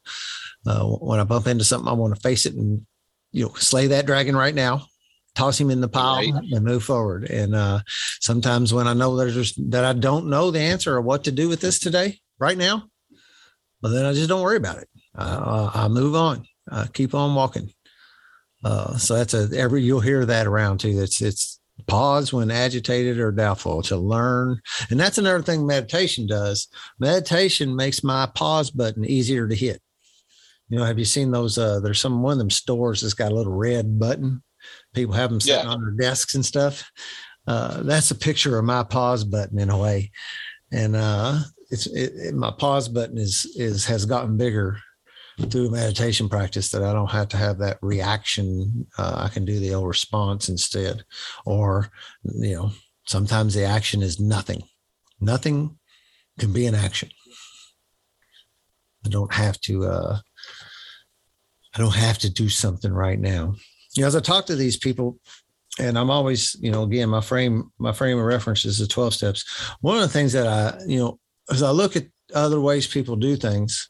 uh, 0.67 0.83
when 0.83 1.21
I 1.21 1.23
bump 1.23 1.47
into 1.47 1.63
something, 1.63 1.87
I 1.87 1.93
want 1.93 2.13
to 2.13 2.19
face 2.19 2.45
it 2.45 2.53
and, 2.53 2.85
you 3.31 3.45
know, 3.45 3.53
slay 3.53 3.87
that 3.87 4.05
dragon 4.05 4.35
right 4.35 4.53
now, 4.53 4.87
toss 5.35 5.57
him 5.57 5.69
in 5.69 5.79
the 5.79 5.87
pile 5.87 6.17
right. 6.17 6.33
and 6.51 6.65
move 6.65 6.83
forward. 6.83 7.23
And 7.29 7.55
uh, 7.55 7.79
sometimes 8.19 8.73
when 8.73 8.85
I 8.85 8.93
know 8.93 9.15
there's 9.15 9.55
that 9.69 9.85
I 9.85 9.93
don't 9.93 10.27
know 10.27 10.51
the 10.51 10.59
answer 10.59 10.93
or 10.93 11.01
what 11.01 11.23
to 11.23 11.31
do 11.31 11.47
with 11.47 11.61
this 11.61 11.79
today, 11.79 12.19
right 12.39 12.57
now, 12.57 12.89
but 13.81 13.89
then 13.89 14.05
I 14.05 14.11
just 14.11 14.27
don't 14.27 14.43
worry 14.43 14.57
about 14.57 14.79
it. 14.79 14.89
Uh, 15.17 15.71
I 15.73 15.87
move 15.87 16.13
on, 16.13 16.45
I 16.69 16.87
keep 16.87 17.13
on 17.15 17.35
walking. 17.35 17.71
Uh, 18.63 18.97
so 18.97 19.15
that's 19.15 19.33
a 19.33 19.47
every 19.57 19.81
you'll 19.81 20.01
hear 20.01 20.25
that 20.25 20.45
around 20.45 20.79
too. 20.79 20.99
It's 20.99 21.21
it's 21.21 21.58
pause 21.87 22.33
when 22.33 22.51
agitated 22.51 23.19
or 23.19 23.31
doubtful 23.31 23.81
to 23.83 23.97
learn. 23.97 24.61
And 24.89 24.99
that's 24.99 25.17
another 25.17 25.41
thing 25.41 25.65
meditation 25.65 26.27
does. 26.27 26.67
Meditation 26.99 27.75
makes 27.75 28.03
my 28.03 28.27
pause 28.35 28.71
button 28.71 29.05
easier 29.05 29.47
to 29.47 29.55
hit. 29.55 29.81
You 30.69 30.77
know, 30.77 30.85
have 30.85 30.99
you 30.99 31.05
seen 31.05 31.31
those? 31.31 31.57
Uh, 31.57 31.79
there's 31.79 31.99
some 31.99 32.21
one 32.21 32.33
of 32.33 32.37
them 32.37 32.49
stores 32.49 33.01
that's 33.01 33.13
got 33.15 33.31
a 33.31 33.35
little 33.35 33.53
red 33.53 33.99
button. 33.99 34.43
People 34.93 35.15
have 35.15 35.29
them 35.29 35.41
sitting 35.41 35.65
yeah. 35.65 35.71
on 35.71 35.81
their 35.81 35.91
desks 35.91 36.35
and 36.35 36.45
stuff. 36.45 36.91
Uh, 37.47 37.81
that's 37.81 38.11
a 38.11 38.15
picture 38.15 38.59
of 38.59 38.65
my 38.65 38.83
pause 38.83 39.23
button 39.23 39.59
in 39.59 39.69
a 39.69 39.77
way. 39.77 40.11
And 40.71 40.95
uh, 40.95 41.39
it's 41.71 41.87
it, 41.87 42.13
it, 42.15 42.35
my 42.35 42.51
pause 42.51 42.87
button 42.87 43.17
is 43.17 43.51
is 43.55 43.85
has 43.85 44.05
gotten 44.05 44.37
bigger 44.37 44.77
through 45.49 45.69
meditation 45.69 46.29
practice 46.29 46.69
that 46.71 46.83
I 46.83 46.93
don't 46.93 47.11
have 47.11 47.29
to 47.29 47.37
have 47.37 47.57
that 47.59 47.77
reaction. 47.81 48.87
Uh, 48.97 49.23
I 49.25 49.29
can 49.29 49.45
do 49.45 49.59
the 49.59 49.73
old 49.73 49.87
response 49.87 50.49
instead. 50.49 51.03
Or, 51.45 51.89
you 52.23 52.55
know, 52.55 52.71
sometimes 53.05 53.53
the 53.53 53.63
action 53.63 54.01
is 54.01 54.19
nothing. 54.19 54.63
Nothing 55.21 55.77
can 56.39 56.53
be 56.53 56.65
an 56.65 56.75
action. 56.75 57.09
I 59.05 59.09
don't 59.09 59.33
have 59.33 59.59
to, 59.61 59.85
uh, 59.85 60.19
I 61.75 61.79
don't 61.79 61.95
have 61.95 62.17
to 62.19 62.29
do 62.29 62.49
something 62.49 62.91
right 62.91 63.19
now. 63.19 63.55
You 63.95 64.01
know, 64.01 64.07
as 64.07 64.15
I 64.15 64.19
talk 64.19 64.45
to 64.47 64.55
these 64.55 64.77
people, 64.77 65.19
and 65.79 65.97
I'm 65.97 66.09
always, 66.09 66.55
you 66.59 66.71
know, 66.71 66.83
again, 66.83 67.09
my 67.09 67.21
frame, 67.21 67.71
my 67.79 67.93
frame 67.93 68.17
of 68.17 68.25
reference 68.25 68.65
is 68.65 68.79
the 68.79 68.87
12 68.87 69.13
steps. 69.13 69.45
One 69.81 69.95
of 69.95 70.01
the 70.01 70.09
things 70.09 70.33
that 70.33 70.47
I, 70.47 70.77
you 70.85 70.99
know, 70.99 71.19
as 71.49 71.63
I 71.63 71.71
look 71.71 71.95
at 71.95 72.07
other 72.33 72.59
ways 72.59 72.85
people 72.85 73.15
do 73.15 73.35
things, 73.35 73.89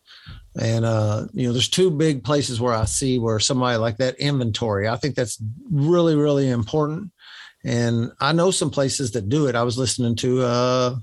and 0.58 0.86
uh, 0.86 1.26
you 1.34 1.48
know, 1.48 1.54
there's 1.54 1.70
two 1.70 1.92
big 1.92 2.24
places 2.24 2.60
where 2.60 2.74
I 2.74 2.86
see 2.86 3.20
where 3.20 3.40
somebody 3.40 3.78
like 3.78 3.98
that 3.98 4.20
inventory. 4.20 4.88
I 4.88 4.96
think 4.96 5.16
that's 5.16 5.42
really, 5.70 6.16
really 6.16 6.50
important. 6.50 7.12
And 7.64 8.12
I 8.20 8.32
know 8.32 8.52
some 8.52 8.70
places 8.70 9.12
that 9.12 9.30
do 9.30 9.48
it. 9.48 9.56
I 9.56 9.64
was 9.64 9.78
listening 9.78 10.16
to 10.18 10.42
uh, 10.42 10.96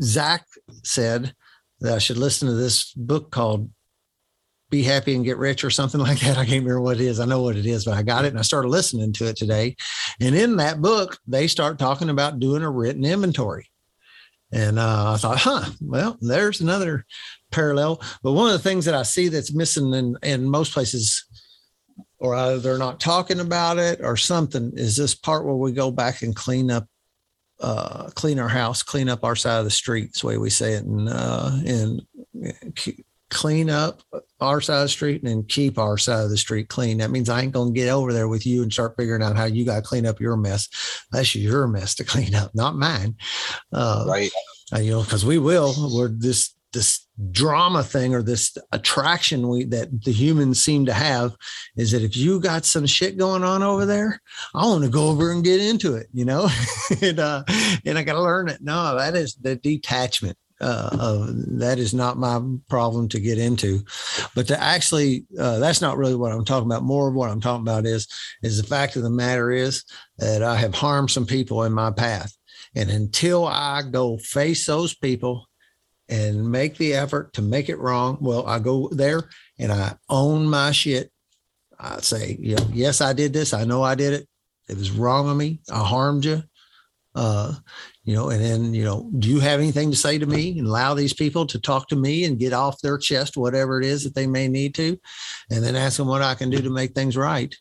Zach 0.00 0.46
said 0.84 1.34
that 1.80 1.94
I 1.94 1.98
should 1.98 2.18
listen 2.18 2.48
to 2.48 2.54
this 2.54 2.92
book 2.92 3.30
called 3.30 3.70
Be 4.70 4.82
Happy 4.82 5.14
and 5.14 5.24
Get 5.24 5.38
Rich 5.38 5.64
or 5.64 5.70
something 5.70 6.00
like 6.02 6.20
that. 6.20 6.36
I 6.36 6.44
can't 6.44 6.64
remember 6.64 6.82
what 6.82 7.00
it 7.00 7.06
is. 7.06 7.20
I 7.20 7.24
know 7.24 7.42
what 7.42 7.56
it 7.56 7.66
is, 7.66 7.84
but 7.84 7.94
I 7.94 8.02
got 8.02 8.24
it 8.24 8.28
and 8.28 8.38
I 8.38 8.42
started 8.42 8.68
listening 8.68 9.12
to 9.14 9.28
it 9.28 9.36
today. 9.36 9.76
And 10.20 10.34
in 10.34 10.56
that 10.56 10.80
book, 10.80 11.18
they 11.26 11.46
start 11.46 11.78
talking 11.78 12.10
about 12.10 12.38
doing 12.38 12.62
a 12.62 12.70
written 12.70 13.04
inventory. 13.04 13.70
And 14.52 14.78
uh, 14.78 15.14
I 15.14 15.16
thought, 15.16 15.38
huh, 15.38 15.70
well, 15.80 16.16
there's 16.20 16.60
another 16.60 17.04
parallel. 17.56 18.00
But 18.22 18.32
one 18.32 18.46
of 18.46 18.52
the 18.52 18.68
things 18.68 18.84
that 18.84 18.94
I 18.94 19.02
see 19.02 19.28
that's 19.28 19.54
missing 19.54 19.92
in, 19.94 20.16
in 20.22 20.48
most 20.48 20.72
places, 20.72 21.24
or 22.18 22.34
either 22.34 22.58
they're 22.58 22.78
not 22.78 23.00
talking 23.00 23.40
about 23.40 23.78
it 23.78 24.00
or 24.02 24.16
something, 24.16 24.72
is 24.76 24.96
this 24.96 25.14
part 25.14 25.44
where 25.44 25.54
we 25.54 25.72
go 25.72 25.90
back 25.90 26.22
and 26.22 26.36
clean 26.36 26.70
up, 26.70 26.86
uh, 27.60 28.10
clean 28.14 28.38
our 28.38 28.48
house, 28.48 28.82
clean 28.82 29.08
up 29.08 29.24
our 29.24 29.34
side 29.34 29.58
of 29.58 29.64
the 29.64 29.70
street. 29.70 30.08
That's 30.08 30.20
the 30.20 30.26
way 30.28 30.38
we 30.38 30.50
say 30.50 30.74
it, 30.74 30.84
and 30.84 31.08
uh, 31.08 31.50
and 31.66 32.02
clean 33.30 33.68
up 33.70 34.02
our 34.40 34.60
side 34.60 34.76
of 34.76 34.84
the 34.84 34.88
street 34.88 35.22
and 35.22 35.28
then 35.28 35.42
keep 35.44 35.78
our 35.78 35.98
side 35.98 36.24
of 36.24 36.30
the 36.30 36.36
street 36.36 36.68
clean. 36.68 36.98
That 36.98 37.10
means 37.10 37.28
I 37.28 37.40
ain't 37.40 37.52
gonna 37.52 37.72
get 37.72 37.88
over 37.88 38.12
there 38.12 38.28
with 38.28 38.46
you 38.46 38.62
and 38.62 38.72
start 38.72 38.94
figuring 38.96 39.22
out 39.22 39.36
how 39.36 39.46
you 39.46 39.64
got 39.64 39.76
to 39.76 39.82
clean 39.82 40.06
up 40.06 40.20
your 40.20 40.36
mess. 40.36 40.68
That's 41.10 41.34
your 41.34 41.66
mess 41.66 41.94
to 41.96 42.04
clean 42.04 42.34
up, 42.34 42.54
not 42.54 42.76
mine. 42.76 43.16
Uh, 43.72 44.04
right. 44.06 44.30
uh, 44.72 44.78
you 44.78 44.92
know, 44.92 45.02
because 45.02 45.24
we 45.24 45.38
will. 45.38 45.74
We're 45.96 46.08
this 46.08 46.55
this 46.72 47.06
drama 47.30 47.82
thing 47.82 48.14
or 48.14 48.22
this 48.22 48.56
attraction 48.72 49.48
we 49.48 49.64
that 49.64 50.04
the 50.04 50.12
humans 50.12 50.62
seem 50.62 50.84
to 50.86 50.92
have 50.92 51.34
is 51.76 51.92
that 51.92 52.02
if 52.02 52.16
you 52.16 52.38
got 52.38 52.64
some 52.64 52.86
shit 52.86 53.16
going 53.16 53.42
on 53.42 53.62
over 53.62 53.86
there, 53.86 54.20
I 54.54 54.66
want 54.66 54.84
to 54.84 54.90
go 54.90 55.08
over 55.08 55.30
and 55.30 55.42
get 55.42 55.60
into 55.60 55.94
it, 55.94 56.08
you 56.12 56.24
know, 56.24 56.48
and 57.02 57.18
uh, 57.18 57.44
and 57.84 57.98
I 57.98 58.02
got 58.02 58.14
to 58.14 58.22
learn 58.22 58.48
it. 58.48 58.60
No, 58.60 58.96
that 58.96 59.16
is 59.16 59.34
the 59.36 59.56
detachment. 59.56 60.36
Uh, 60.58 60.88
of 60.98 61.58
that 61.58 61.78
is 61.78 61.92
not 61.92 62.16
my 62.16 62.40
problem 62.70 63.10
to 63.10 63.20
get 63.20 63.36
into, 63.36 63.84
but 64.34 64.48
to 64.48 64.58
actually, 64.58 65.26
uh, 65.38 65.58
that's 65.58 65.82
not 65.82 65.98
really 65.98 66.14
what 66.14 66.32
I'm 66.32 66.46
talking 66.46 66.66
about. 66.66 66.82
More 66.82 67.08
of 67.08 67.14
what 67.14 67.28
I'm 67.28 67.42
talking 67.42 67.60
about 67.60 67.84
is 67.84 68.08
is 68.42 68.56
the 68.56 68.66
fact 68.66 68.96
of 68.96 69.02
the 69.02 69.10
matter 69.10 69.50
is 69.50 69.84
that 70.16 70.42
I 70.42 70.56
have 70.56 70.74
harmed 70.74 71.10
some 71.10 71.26
people 71.26 71.64
in 71.64 71.74
my 71.74 71.90
path, 71.90 72.34
and 72.74 72.88
until 72.88 73.46
I 73.46 73.82
go 73.82 74.16
face 74.16 74.64
those 74.64 74.94
people 74.94 75.46
and 76.08 76.50
make 76.50 76.76
the 76.76 76.94
effort 76.94 77.32
to 77.34 77.42
make 77.42 77.68
it 77.68 77.78
wrong, 77.78 78.18
well, 78.20 78.46
I 78.46 78.58
go 78.58 78.88
there 78.88 79.28
and 79.58 79.72
I 79.72 79.96
own 80.08 80.48
my 80.48 80.72
shit. 80.72 81.10
I 81.78 82.00
say, 82.00 82.36
you 82.40 82.56
know, 82.56 82.66
yes, 82.72 83.00
I 83.00 83.12
did 83.12 83.32
this. 83.32 83.52
I 83.52 83.64
know 83.64 83.82
I 83.82 83.94
did 83.94 84.12
it. 84.14 84.28
It 84.68 84.76
was 84.76 84.90
wrong 84.90 85.28
of 85.28 85.36
me. 85.36 85.60
I 85.70 85.80
harmed 85.80 86.24
you. 86.24 86.42
Uh, 87.14 87.54
you 88.04 88.14
know, 88.14 88.28
and 88.28 88.42
then, 88.44 88.74
you 88.74 88.84
know, 88.84 89.10
do 89.18 89.28
you 89.28 89.40
have 89.40 89.58
anything 89.58 89.90
to 89.90 89.96
say 89.96 90.18
to 90.18 90.26
me 90.26 90.58
and 90.58 90.66
allow 90.66 90.94
these 90.94 91.14
people 91.14 91.46
to 91.46 91.58
talk 91.58 91.88
to 91.88 91.96
me 91.96 92.24
and 92.24 92.38
get 92.38 92.52
off 92.52 92.80
their 92.80 92.98
chest, 92.98 93.36
whatever 93.36 93.80
it 93.80 93.86
is 93.86 94.04
that 94.04 94.14
they 94.14 94.26
may 94.26 94.48
need 94.48 94.74
to, 94.74 94.98
and 95.50 95.64
then 95.64 95.74
ask 95.74 95.96
them 95.96 96.08
what 96.08 96.22
I 96.22 96.34
can 96.34 96.50
do 96.50 96.60
to 96.60 96.70
make 96.70 96.94
things 96.94 97.16
right. 97.16 97.54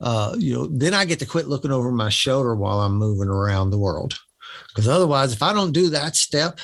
Uh, 0.00 0.36
you 0.38 0.54
know, 0.54 0.66
then 0.68 0.94
I 0.94 1.04
get 1.04 1.18
to 1.18 1.26
quit 1.26 1.48
looking 1.48 1.72
over 1.72 1.90
my 1.90 2.08
shoulder 2.08 2.54
while 2.54 2.80
I'm 2.80 2.94
moving 2.94 3.28
around 3.28 3.70
the 3.70 3.78
world. 3.78 4.16
Because 4.68 4.88
otherwise, 4.88 5.32
if 5.32 5.42
I 5.42 5.52
don't 5.52 5.72
do 5.72 5.90
that 5.90 6.14
step, 6.14 6.60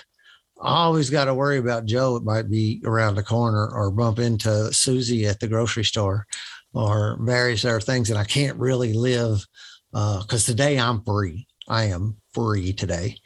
I 0.64 0.84
always 0.84 1.10
got 1.10 1.26
to 1.26 1.34
worry 1.34 1.58
about 1.58 1.84
Joe. 1.84 2.16
It 2.16 2.24
might 2.24 2.50
be 2.50 2.80
around 2.86 3.16
the 3.16 3.22
corner 3.22 3.68
or 3.68 3.90
bump 3.90 4.18
into 4.18 4.72
Susie 4.72 5.26
at 5.26 5.38
the 5.38 5.46
grocery 5.46 5.84
store 5.84 6.26
or 6.72 7.18
various 7.20 7.64
other 7.64 7.80
things. 7.80 8.08
And 8.08 8.18
I 8.18 8.24
can't 8.24 8.58
really 8.58 8.94
live 8.94 9.44
because 9.92 10.48
uh, 10.48 10.52
today 10.52 10.78
I'm 10.78 11.04
free. 11.04 11.46
I 11.68 11.84
am 11.84 12.16
free 12.32 12.72
today 12.72 13.18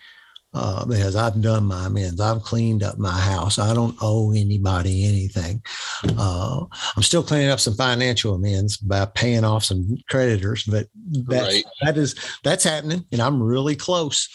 uh, 0.52 0.84
because 0.84 1.14
I've 1.14 1.40
done 1.40 1.66
my 1.66 1.86
amends. 1.86 2.20
I've 2.20 2.42
cleaned 2.42 2.82
up 2.82 2.98
my 2.98 3.18
house. 3.18 3.58
I 3.58 3.72
don't 3.72 3.96
owe 4.00 4.32
anybody 4.32 5.04
anything. 5.04 5.62
Uh, 6.18 6.64
I'm 6.96 7.02
still 7.02 7.22
cleaning 7.22 7.50
up 7.50 7.60
some 7.60 7.74
financial 7.74 8.34
amends 8.34 8.76
by 8.76 9.06
paying 9.06 9.44
off 9.44 9.64
some 9.64 9.96
creditors, 10.08 10.64
but 10.64 10.86
that's, 11.10 11.54
right. 11.54 11.64
that 11.82 11.96
is 11.96 12.14
that's 12.42 12.64
happening, 12.64 13.04
and 13.12 13.20
I'm 13.20 13.42
really 13.42 13.76
close. 13.76 14.28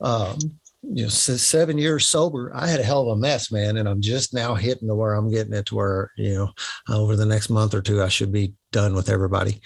Um, 0.00 0.38
you 0.82 1.04
know, 1.04 1.08
seven 1.08 1.78
years 1.78 2.06
sober, 2.06 2.50
I 2.54 2.66
had 2.66 2.80
a 2.80 2.84
hell 2.84 3.02
of 3.02 3.18
a 3.18 3.20
mess, 3.20 3.52
man. 3.52 3.76
And 3.76 3.88
I'm 3.88 4.00
just 4.00 4.32
now 4.32 4.54
hitting 4.54 4.88
to 4.88 4.94
where 4.94 5.14
I'm 5.14 5.30
getting 5.30 5.52
it 5.52 5.66
to 5.66 5.74
where, 5.74 6.10
you 6.16 6.34
know, 6.34 6.52
over 6.88 7.16
the 7.16 7.26
next 7.26 7.50
month 7.50 7.74
or 7.74 7.82
two, 7.82 8.02
I 8.02 8.08
should 8.08 8.32
be 8.32 8.54
done 8.72 8.94
with 8.94 9.08
everybody 9.08 9.60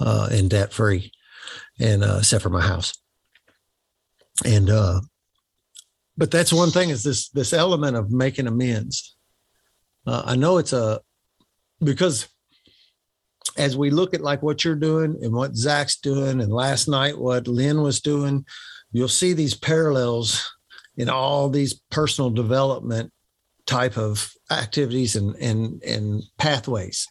uh, 0.00 0.28
and 0.32 0.48
debt 0.48 0.72
free 0.72 1.12
and 1.78 2.02
uh, 2.02 2.16
except 2.18 2.42
for 2.42 2.50
my 2.50 2.62
house. 2.62 2.94
And, 4.44 4.70
uh, 4.70 5.00
but 6.16 6.30
that's 6.30 6.52
one 6.52 6.70
thing 6.70 6.90
is 6.90 7.02
this, 7.02 7.28
this 7.28 7.52
element 7.52 7.96
of 7.96 8.10
making 8.10 8.46
amends. 8.46 9.16
Uh, 10.06 10.22
I 10.24 10.36
know 10.36 10.58
it's 10.58 10.72
a, 10.72 11.00
because 11.82 12.26
as 13.56 13.76
we 13.76 13.90
look 13.90 14.14
at 14.14 14.20
like 14.20 14.42
what 14.42 14.64
you're 14.64 14.74
doing 14.74 15.18
and 15.22 15.32
what 15.32 15.56
Zach's 15.56 15.98
doing, 15.98 16.40
and 16.40 16.52
last 16.52 16.88
night, 16.88 17.18
what 17.18 17.48
Lynn 17.48 17.82
was 17.82 18.00
doing, 18.00 18.46
you'll 18.92 19.08
see 19.08 19.32
these 19.32 19.54
parallels 19.54 20.54
in 20.96 21.08
all 21.08 21.48
these 21.48 21.74
personal 21.90 22.30
development 22.30 23.12
type 23.66 23.96
of 23.96 24.32
activities 24.50 25.14
and 25.16 25.36
and 25.36 25.82
and 25.82 26.22
pathways. 26.38 27.06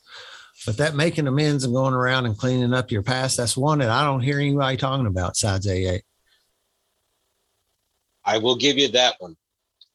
But 0.65 0.77
that 0.77 0.95
making 0.95 1.27
amends 1.27 1.63
and 1.63 1.73
going 1.73 1.93
around 1.93 2.25
and 2.25 2.37
cleaning 2.37 2.73
up 2.73 2.91
your 2.91 3.03
past, 3.03 3.37
that's 3.37 3.55
one 3.55 3.79
that 3.79 3.89
I 3.89 4.03
don't 4.03 4.21
hear 4.21 4.39
anybody 4.39 4.75
talking 4.75 5.05
about 5.05 5.33
besides 5.33 5.67
AA. 5.67 5.99
I 8.25 8.39
will 8.39 8.57
give 8.57 8.77
you 8.77 8.89
that 8.89 9.15
one. 9.19 9.37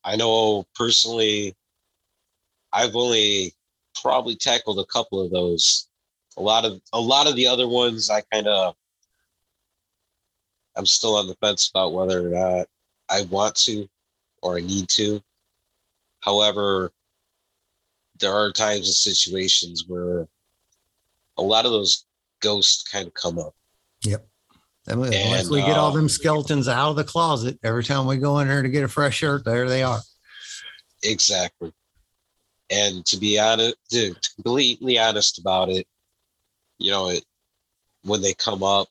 I 0.04 0.16
know 0.16 0.64
personally, 0.74 1.54
I've 2.72 2.96
only 2.96 3.52
probably 4.00 4.36
tackled 4.36 4.78
a 4.78 4.86
couple 4.86 5.20
of 5.20 5.30
those. 5.30 5.88
A 6.38 6.42
lot 6.42 6.64
of 6.64 6.80
a 6.94 7.00
lot 7.00 7.28
of 7.28 7.36
the 7.36 7.46
other 7.46 7.68
ones 7.68 8.08
I 8.08 8.22
kind 8.32 8.48
of 8.48 8.74
I'm 10.76 10.86
still 10.86 11.16
on 11.16 11.26
the 11.26 11.34
fence 11.36 11.70
about 11.72 11.92
whether 11.92 12.26
or 12.26 12.30
not 12.30 12.66
I 13.08 13.22
want 13.30 13.54
to 13.56 13.88
or 14.42 14.58
I 14.58 14.60
need 14.60 14.88
to. 14.90 15.22
However, 16.20 16.92
there 18.18 18.32
are 18.32 18.52
times 18.52 18.86
and 18.86 18.94
situations 18.94 19.84
where 19.86 20.26
a 21.36 21.42
lot 21.42 21.66
of 21.66 21.72
those 21.72 22.06
ghosts 22.40 22.82
kind 22.88 23.06
of 23.06 23.14
come 23.14 23.38
up. 23.38 23.54
Yep. 24.04 24.26
And 24.88 25.00
we 25.00 25.10
get 25.10 25.76
all 25.76 25.92
them 25.92 26.02
um, 26.02 26.08
skeletons 26.08 26.66
out 26.66 26.90
of 26.90 26.96
the 26.96 27.04
closet, 27.04 27.58
every 27.62 27.84
time 27.84 28.06
we 28.06 28.16
go 28.16 28.40
in 28.40 28.48
there 28.48 28.62
to 28.62 28.68
get 28.68 28.82
a 28.82 28.88
fresh 28.88 29.18
shirt, 29.18 29.44
there 29.44 29.68
they 29.68 29.82
are. 29.82 30.00
Exactly. 31.04 31.72
And 32.70 33.04
to 33.06 33.16
be 33.16 33.38
honest, 33.38 33.76
to 33.90 34.14
completely 34.34 34.98
honest 34.98 35.38
about 35.38 35.68
it, 35.68 35.86
you 36.78 36.90
know, 36.90 37.10
it 37.10 37.24
when 38.02 38.22
they 38.22 38.34
come 38.34 38.62
up, 38.62 38.88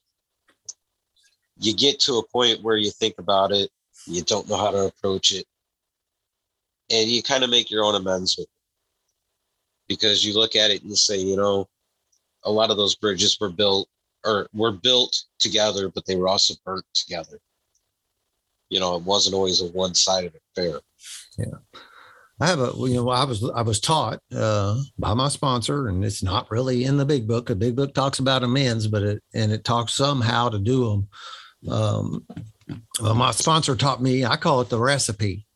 you 1.62 1.74
get 1.74 2.00
to 2.00 2.14
a 2.14 2.28
point 2.28 2.62
where 2.62 2.76
you 2.76 2.90
think 2.90 3.14
about 3.18 3.52
it, 3.52 3.70
you 4.06 4.22
don't 4.22 4.48
know 4.48 4.56
how 4.56 4.70
to 4.70 4.86
approach 4.86 5.32
it, 5.32 5.46
and 6.90 7.08
you 7.08 7.22
kind 7.22 7.44
of 7.44 7.50
make 7.50 7.70
your 7.70 7.84
own 7.84 7.94
amends 7.94 8.36
with 8.36 8.44
it. 8.44 8.50
Because 9.88 10.24
you 10.24 10.32
look 10.32 10.56
at 10.56 10.70
it 10.70 10.82
and 10.82 10.96
say, 10.96 11.18
you 11.18 11.36
know, 11.36 11.68
a 12.44 12.50
lot 12.50 12.70
of 12.70 12.76
those 12.76 12.94
bridges 12.94 13.38
were 13.40 13.50
built 13.50 13.88
or 14.24 14.48
were 14.54 14.72
built 14.72 15.24
together, 15.38 15.88
but 15.88 16.06
they 16.06 16.16
were 16.16 16.28
also 16.28 16.54
burnt 16.64 16.84
together. 16.94 17.38
You 18.70 18.80
know, 18.80 18.96
it 18.96 19.02
wasn't 19.02 19.34
always 19.34 19.60
a 19.60 19.66
one-sided 19.66 20.32
affair. 20.56 20.80
Yeah. 21.36 21.58
I 22.40 22.46
have 22.46 22.60
a, 22.60 22.72
you 22.76 22.94
know, 22.94 23.10
I 23.10 23.24
was, 23.24 23.48
I 23.54 23.62
was 23.62 23.80
taught 23.80 24.20
uh, 24.34 24.80
by 24.98 25.14
my 25.14 25.28
sponsor, 25.28 25.88
and 25.88 26.04
it's 26.04 26.22
not 26.22 26.50
really 26.50 26.84
in 26.84 26.96
the 26.96 27.04
big 27.04 27.28
book. 27.28 27.46
The 27.46 27.54
big 27.54 27.76
book 27.76 27.92
talks 27.92 28.18
about 28.18 28.42
amends, 28.42 28.86
but 28.86 29.02
it, 29.02 29.22
and 29.34 29.52
it 29.52 29.64
talks 29.64 29.94
somehow 29.94 30.48
to 30.48 30.58
do 30.58 30.88
them 30.88 31.08
um, 31.70 32.26
well, 33.00 33.14
my 33.14 33.30
sponsor 33.30 33.76
taught 33.76 34.02
me, 34.02 34.24
I 34.24 34.36
call 34.36 34.60
it 34.60 34.68
the 34.68 34.78
recipe, 34.78 35.46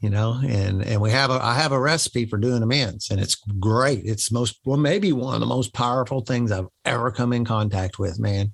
you 0.00 0.10
know, 0.10 0.40
and, 0.42 0.82
and 0.82 1.00
we 1.00 1.10
have 1.10 1.30
a, 1.30 1.38
I 1.42 1.54
have 1.54 1.72
a 1.72 1.80
recipe 1.80 2.26
for 2.26 2.38
doing 2.38 2.62
amends 2.62 3.10
and 3.10 3.20
it's 3.20 3.34
great. 3.58 4.02
It's 4.04 4.32
most, 4.32 4.60
well, 4.64 4.78
maybe 4.78 5.12
one 5.12 5.34
of 5.34 5.40
the 5.40 5.46
most 5.46 5.72
powerful 5.74 6.20
things 6.20 6.52
I've 6.52 6.68
ever 6.84 7.10
come 7.10 7.32
in 7.32 7.44
contact 7.44 7.98
with, 7.98 8.18
man. 8.18 8.52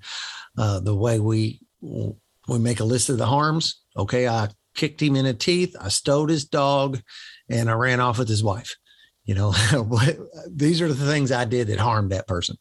Uh, 0.59 0.81
the 0.81 0.95
way 0.95 1.21
we, 1.21 1.61
we 1.81 2.59
make 2.59 2.81
a 2.81 2.85
list 2.85 3.09
of 3.09 3.19
the 3.19 3.27
harms. 3.27 3.83
Okay. 3.97 4.27
I 4.27 4.49
kicked 4.75 5.03
him 5.03 5.17
in 5.17 5.25
the 5.25 5.35
teeth. 5.35 5.77
I 5.81 5.89
stole 5.89 6.29
his 6.29 6.45
dog 6.45 7.01
and 7.49 7.71
I 7.71 7.75
ran 7.75 8.01
off 8.01 8.19
with 8.19 8.29
his 8.29 8.43
wife. 8.43 8.77
You 9.25 9.35
know, 9.35 9.53
these 10.49 10.81
are 10.81 10.89
the 10.89 11.07
things 11.07 11.33
I 11.33 11.45
did 11.45 11.67
that 11.69 11.81
harmed 11.81 12.13
that 12.13 12.29
person. 12.29 12.57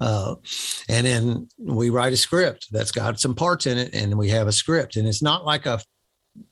Uh, 0.00 0.36
and 0.88 1.06
then 1.06 1.48
we 1.58 1.90
write 1.90 2.12
a 2.12 2.16
script 2.16 2.68
that's 2.70 2.92
got 2.92 3.20
some 3.20 3.34
parts 3.34 3.66
in 3.66 3.78
it, 3.78 3.94
and 3.94 4.16
we 4.16 4.28
have 4.30 4.46
a 4.46 4.52
script. 4.52 4.96
And 4.96 5.06
it's 5.06 5.22
not 5.22 5.44
like 5.44 5.66
a 5.66 5.80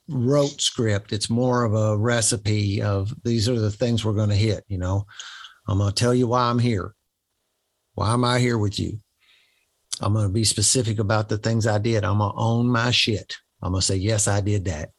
rote 0.08 0.60
script, 0.60 1.12
it's 1.12 1.30
more 1.30 1.64
of 1.64 1.74
a 1.74 1.96
recipe 1.96 2.82
of 2.82 3.14
these 3.24 3.48
are 3.48 3.58
the 3.58 3.70
things 3.70 4.04
we're 4.04 4.12
going 4.12 4.28
to 4.28 4.34
hit. 4.34 4.64
You 4.68 4.78
know, 4.78 5.06
I'm 5.66 5.78
going 5.78 5.90
to 5.90 5.94
tell 5.94 6.14
you 6.14 6.26
why 6.26 6.50
I'm 6.50 6.58
here. 6.58 6.94
Why 7.94 8.12
am 8.12 8.24
I 8.24 8.38
here 8.38 8.58
with 8.58 8.78
you? 8.78 8.98
I'm 10.00 10.12
going 10.12 10.26
to 10.26 10.32
be 10.32 10.44
specific 10.44 10.98
about 10.98 11.28
the 11.28 11.38
things 11.38 11.66
I 11.66 11.78
did. 11.78 12.04
I'm 12.04 12.18
going 12.18 12.32
to 12.32 12.38
own 12.38 12.68
my 12.68 12.90
shit. 12.90 13.36
I'm 13.62 13.72
going 13.72 13.80
to 13.80 13.86
say, 13.86 13.96
yes, 13.96 14.28
I 14.28 14.40
did 14.40 14.66
that. 14.66 14.90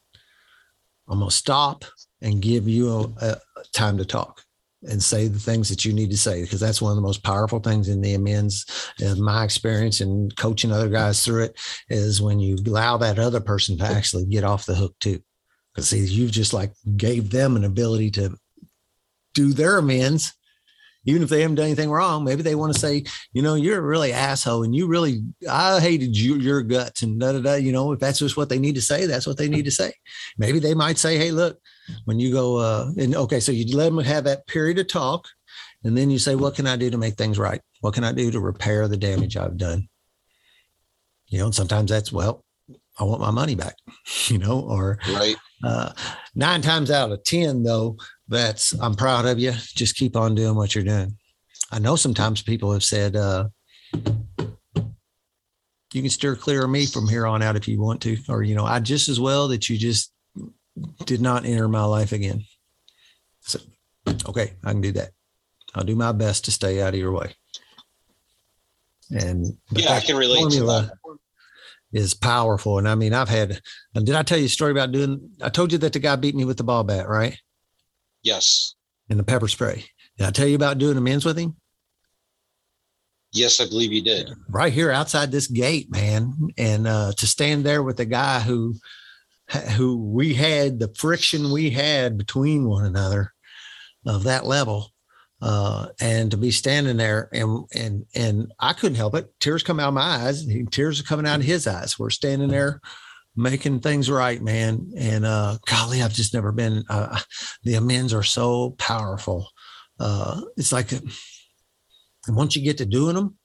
I'm 1.08 1.20
going 1.20 1.30
to 1.30 1.36
stop 1.36 1.86
and 2.22 2.42
give 2.42 2.68
you 2.68 3.16
a, 3.22 3.26
a 3.26 3.38
time 3.72 3.98
to 3.98 4.06
talk 4.06 4.44
and 4.88 5.04
say 5.04 5.28
the 5.28 5.40
things 5.40 5.68
that 5.70 5.84
you 5.84 5.92
need 5.92 6.10
to 6.10 6.18
say 6.18 6.42
because 6.42 6.60
that's 6.60 6.82
one 6.82 6.92
of 6.92 6.96
the 6.96 7.02
most 7.02 7.24
powerful 7.24 7.60
things 7.60 7.90
in 7.90 8.02
the 8.02 8.14
amends 8.14 8.66
in 9.00 9.22
my 9.22 9.44
experience 9.44 10.00
and 10.00 10.36
coaching 10.38 10.72
other 10.72 10.88
guys 10.88 11.24
through 11.24 11.44
it 11.44 11.60
is 11.90 12.22
when 12.22 12.40
you 12.40 12.56
allow 12.66 12.96
that 12.98 13.20
other 13.20 13.42
person 13.42 13.78
to 13.78 13.84
actually 13.84 14.26
get 14.26 14.44
off 14.44 14.66
the 14.66 14.76
hook 14.76 14.96
too. 15.00 15.20
Because 15.74 15.90
see 15.90 16.00
you've 16.00 16.32
just 16.32 16.54
like 16.54 16.72
gave 16.96 17.30
them 17.30 17.56
an 17.56 17.66
ability 17.66 18.12
to 18.12 18.36
do 19.34 19.54
their 19.54 19.78
amends. 19.78 20.34
Even 21.06 21.24
if 21.24 21.30
they 21.30 21.42
haven't 21.42 21.56
done 21.56 21.66
anything 21.66 21.90
wrong 21.90 22.24
maybe 22.24 22.44
they 22.44 22.56
want 22.56 22.74
to 22.74 22.80
say 22.80 23.04
you 23.34 23.42
know 23.42 23.56
you're 23.56 23.80
a 23.80 23.82
really 23.82 24.14
asshole 24.14 24.64
and 24.64 24.76
you 24.76 24.86
really 24.86 25.24
i 25.50 25.80
hated 25.80 26.16
you, 26.16 26.36
your 26.36 26.62
guts 26.62 27.02
and 27.02 27.20
da 27.20 27.32
da 27.32 27.40
da 27.40 27.56
you 27.56 27.72
know 27.72 27.94
if 27.94 28.00
that's 28.00 28.20
just 28.20 28.38
what 28.38 28.50
they 28.50 28.60
need 28.60 28.76
to 28.76 28.82
say 28.82 29.06
that's 29.06 29.26
what 29.26 29.38
they 29.38 29.48
need 29.50 29.66
to 29.66 29.72
say. 29.72 29.92
Maybe 30.38 30.60
they 30.60 30.74
might 30.74 30.98
say 30.98 31.18
hey 31.18 31.32
look 31.32 31.60
when 32.06 32.20
you 32.20 32.32
go 32.32 32.58
uh, 32.58 32.92
and 32.98 33.16
okay 33.16 33.40
so 33.40 33.52
you 33.52 33.76
let 33.76 33.86
them 33.86 34.00
have 34.00 34.24
that 34.24 34.46
period 34.48 34.80
of 34.80 34.88
talk 34.88 35.28
and 35.84 35.98
then 35.98 36.10
you 36.10 36.20
say 36.20 36.36
what 36.36 36.56
can 36.56 36.68
i 36.68 36.76
do 36.76 36.90
to 36.90 36.98
make 36.98 37.16
things 37.16 37.40
right 37.40 37.62
what 37.82 37.94
can 37.94 38.04
i 38.04 38.12
do 38.12 38.32
to 38.32 38.40
repair 38.40 38.88
the 38.88 38.98
damage 38.98 39.38
i've 39.38 39.58
done 39.58 39.88
you 41.28 41.40
know 41.40 41.46
and 41.46 41.56
sometimes 41.56 41.90
that's 41.92 42.12
well 42.12 42.44
i 43.00 43.04
want 43.04 43.22
my 43.22 43.32
money 43.32 43.56
back 43.56 43.76
you 44.28 44.38
know 44.38 44.62
or 44.62 45.00
right 45.14 45.36
Uh, 45.62 45.92
nine 46.36 46.62
times 46.62 46.90
out 46.90 47.12
of 47.12 47.22
10, 47.26 47.64
though, 47.64 47.98
that's 48.30 48.74
I'm 48.80 48.96
proud 48.96 49.26
of 49.26 49.40
you. 49.40 49.52
Just 49.52 49.98
keep 49.98 50.16
on 50.16 50.34
doing 50.34 50.56
what 50.56 50.74
you're 50.74 50.86
doing. 50.86 51.18
I 51.70 51.80
know 51.80 51.98
sometimes 51.98 52.42
people 52.42 52.72
have 52.72 52.84
said, 52.84 53.18
uh, 53.18 53.50
you 55.94 56.02
can 56.02 56.10
steer 56.10 56.38
clear 56.38 56.64
of 56.64 56.70
me 56.70 56.86
from 56.86 57.10
here 57.10 57.28
on 57.28 57.42
out 57.42 57.58
if 57.58 57.68
you 57.68 57.78
want 57.82 58.02
to, 58.04 58.18
or, 58.30 58.42
you 58.42 58.56
know, 58.56 58.64
I 58.64 58.80
just 58.80 59.10
as 59.10 59.20
well 59.20 59.50
that 59.50 59.68
you 59.68 59.78
just 59.78 60.14
did 61.06 61.22
not 61.22 61.46
enter 61.46 61.68
my 61.68 61.84
life 61.84 62.12
again. 62.12 62.44
So, 63.42 63.60
okay, 64.28 64.54
I 64.64 64.72
can 64.72 64.82
do 64.82 64.92
that. 64.94 65.12
I'll 65.76 65.84
do 65.84 65.96
my 65.96 66.12
best 66.12 66.46
to 66.46 66.52
stay 66.52 66.82
out 66.82 66.94
of 66.94 67.00
your 67.00 67.12
way. 67.12 67.34
And 69.12 69.58
yeah, 69.72 69.94
I 69.94 70.00
can 70.02 70.18
relate 70.18 70.52
to 70.52 70.64
that. 70.66 70.92
Is 71.92 72.14
powerful. 72.14 72.78
And 72.78 72.88
I 72.88 72.94
mean, 72.94 73.14
I've 73.14 73.30
had, 73.30 73.60
did 73.96 74.14
I 74.14 74.22
tell 74.22 74.38
you 74.38 74.46
a 74.46 74.50
story 74.50 74.72
about 74.72 74.92
doing, 74.92 75.32
I 75.42 75.50
told 75.50 75.72
you 75.72 75.80
that 75.80 75.94
the 75.94 76.00
guy 76.00 76.16
beat 76.18 76.36
me 76.36 76.46
with 76.46 76.58
the 76.58 76.64
ball 76.64 76.84
bat, 76.84 77.10
right? 77.10 77.36
Yes. 78.22 78.76
And 79.10 79.18
the 79.18 79.24
pepper 79.24 79.48
spray. 79.48 79.86
Did 80.20 80.28
I 80.28 80.30
tell 80.30 80.48
you 80.48 80.56
about 80.56 80.78
doing 80.78 80.98
amends 80.98 81.26
with 81.26 81.40
him? 81.40 81.56
Yes, 83.32 83.60
I 83.60 83.66
believe 83.66 83.92
you 83.92 84.04
did. 84.04 84.30
Right 84.50 84.72
here 84.72 84.92
outside 84.92 85.32
this 85.32 85.48
gate, 85.48 85.90
man. 85.90 86.34
And 86.60 86.86
uh, 86.86 87.14
to 87.18 87.26
stand 87.26 87.64
there 87.64 87.82
with 87.82 87.98
the 87.98 88.06
guy 88.06 88.40
who, 88.40 88.76
who 89.76 89.98
we 89.98 90.34
had 90.34 90.80
the 90.80 90.94
friction 90.96 91.52
we 91.52 91.70
had 91.70 92.18
between 92.18 92.68
one 92.68 92.86
another 92.86 93.34
of 94.06 94.24
that 94.24 94.46
level 94.46 94.92
uh, 95.42 95.88
and 96.00 96.32
to 96.32 96.38
be 96.38 96.52
standing 96.52 96.98
there 96.98 97.30
and 97.32 97.66
and 97.74 98.06
and 98.16 98.52
I 98.60 98.74
couldn't 98.74 98.98
help 98.98 99.16
it. 99.16 99.28
Tears 99.40 99.64
come 99.64 99.80
out 99.80 99.90
of 99.90 99.94
my 99.94 100.02
eyes. 100.02 100.46
Tears 100.72 101.00
are 101.00 101.04
coming 101.04 101.26
out 101.26 101.40
of 101.40 101.46
his 101.46 101.66
eyes. 101.68 101.98
We're 101.98 102.10
standing 102.10 102.50
there 102.50 102.82
making 103.36 103.80
things 103.80 104.10
right, 104.10 104.42
man. 104.42 104.92
And 104.98 105.26
uh, 105.26 105.58
golly, 105.66 106.02
I've 106.02 106.14
just 106.14 106.34
never 106.34 106.52
been. 106.52 106.84
Uh, 106.90 107.20
the 107.64 107.76
amends 107.76 108.14
are 108.14 108.24
so 108.24 108.72
powerful. 108.72 109.48
Uh, 110.00 110.42
it's 110.58 110.72
like 110.72 110.92
once 112.28 112.56
you 112.56 112.64
get 112.64 112.78
to 112.80 112.86
doing 112.86 113.16
them, 113.16 113.38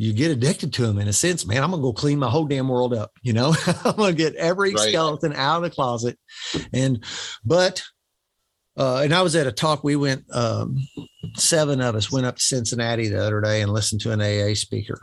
you 0.00 0.14
get 0.14 0.30
addicted 0.30 0.72
to 0.72 0.86
them 0.86 0.98
in 0.98 1.08
a 1.08 1.12
sense, 1.12 1.44
man. 1.44 1.62
I'm 1.62 1.72
gonna 1.72 1.82
go 1.82 1.92
clean 1.92 2.18
my 2.18 2.30
whole 2.30 2.46
damn 2.46 2.68
world 2.68 2.94
up. 2.94 3.10
You 3.20 3.34
know, 3.34 3.54
I'm 3.84 3.96
gonna 3.96 4.14
get 4.14 4.34
every 4.34 4.72
right. 4.72 4.88
skeleton 4.88 5.34
out 5.34 5.58
of 5.58 5.62
the 5.64 5.68
closet. 5.68 6.18
And 6.72 7.04
but 7.44 7.82
uh, 8.78 9.02
and 9.04 9.12
I 9.12 9.20
was 9.20 9.36
at 9.36 9.46
a 9.46 9.52
talk. 9.52 9.84
We 9.84 9.96
went, 9.96 10.24
um, 10.34 10.78
seven 11.36 11.82
of 11.82 11.96
us 11.96 12.10
went 12.10 12.24
up 12.24 12.36
to 12.36 12.42
Cincinnati 12.42 13.08
the 13.08 13.22
other 13.22 13.42
day 13.42 13.60
and 13.60 13.74
listened 13.74 14.00
to 14.00 14.12
an 14.12 14.22
AA 14.22 14.54
speaker. 14.54 14.98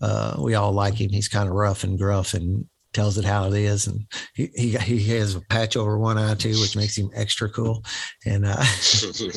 Uh, 0.00 0.36
we 0.38 0.54
all 0.54 0.72
like 0.72 0.94
him. 0.94 1.10
He's 1.10 1.28
kind 1.28 1.46
of 1.46 1.54
rough 1.54 1.84
and 1.84 1.98
gruff 1.98 2.32
and 2.32 2.64
tells 2.94 3.18
it 3.18 3.26
how 3.26 3.44
it 3.44 3.52
is. 3.52 3.88
And 3.88 4.06
he, 4.32 4.48
he, 4.56 4.70
he 4.78 5.18
has 5.18 5.34
a 5.34 5.42
patch 5.42 5.76
over 5.76 5.98
one 5.98 6.16
eye 6.16 6.34
too, 6.34 6.58
which 6.58 6.76
makes 6.76 6.96
him 6.96 7.10
extra 7.14 7.50
cool. 7.50 7.84
And, 8.24 8.46
uh, 8.46 8.64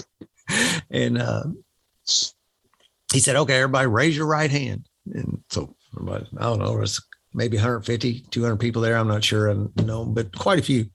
and, 0.89 1.17
uh, 1.17 1.43
he 3.11 3.19
said, 3.19 3.35
okay, 3.35 3.57
everybody 3.57 3.87
raise 3.87 4.15
your 4.15 4.27
right 4.27 4.49
hand. 4.49 4.87
And 5.13 5.43
so 5.49 5.75
I 6.07 6.19
don't 6.43 6.59
know, 6.59 6.81
it's 6.81 7.01
maybe 7.33 7.57
150, 7.57 8.25
200 8.29 8.57
people 8.57 8.81
there. 8.81 8.95
I'm 8.95 9.07
not 9.07 9.23
sure. 9.23 9.51
I 9.51 9.55
know, 9.83 10.05
but 10.05 10.37
quite 10.37 10.59
a 10.59 10.63
few. 10.63 10.85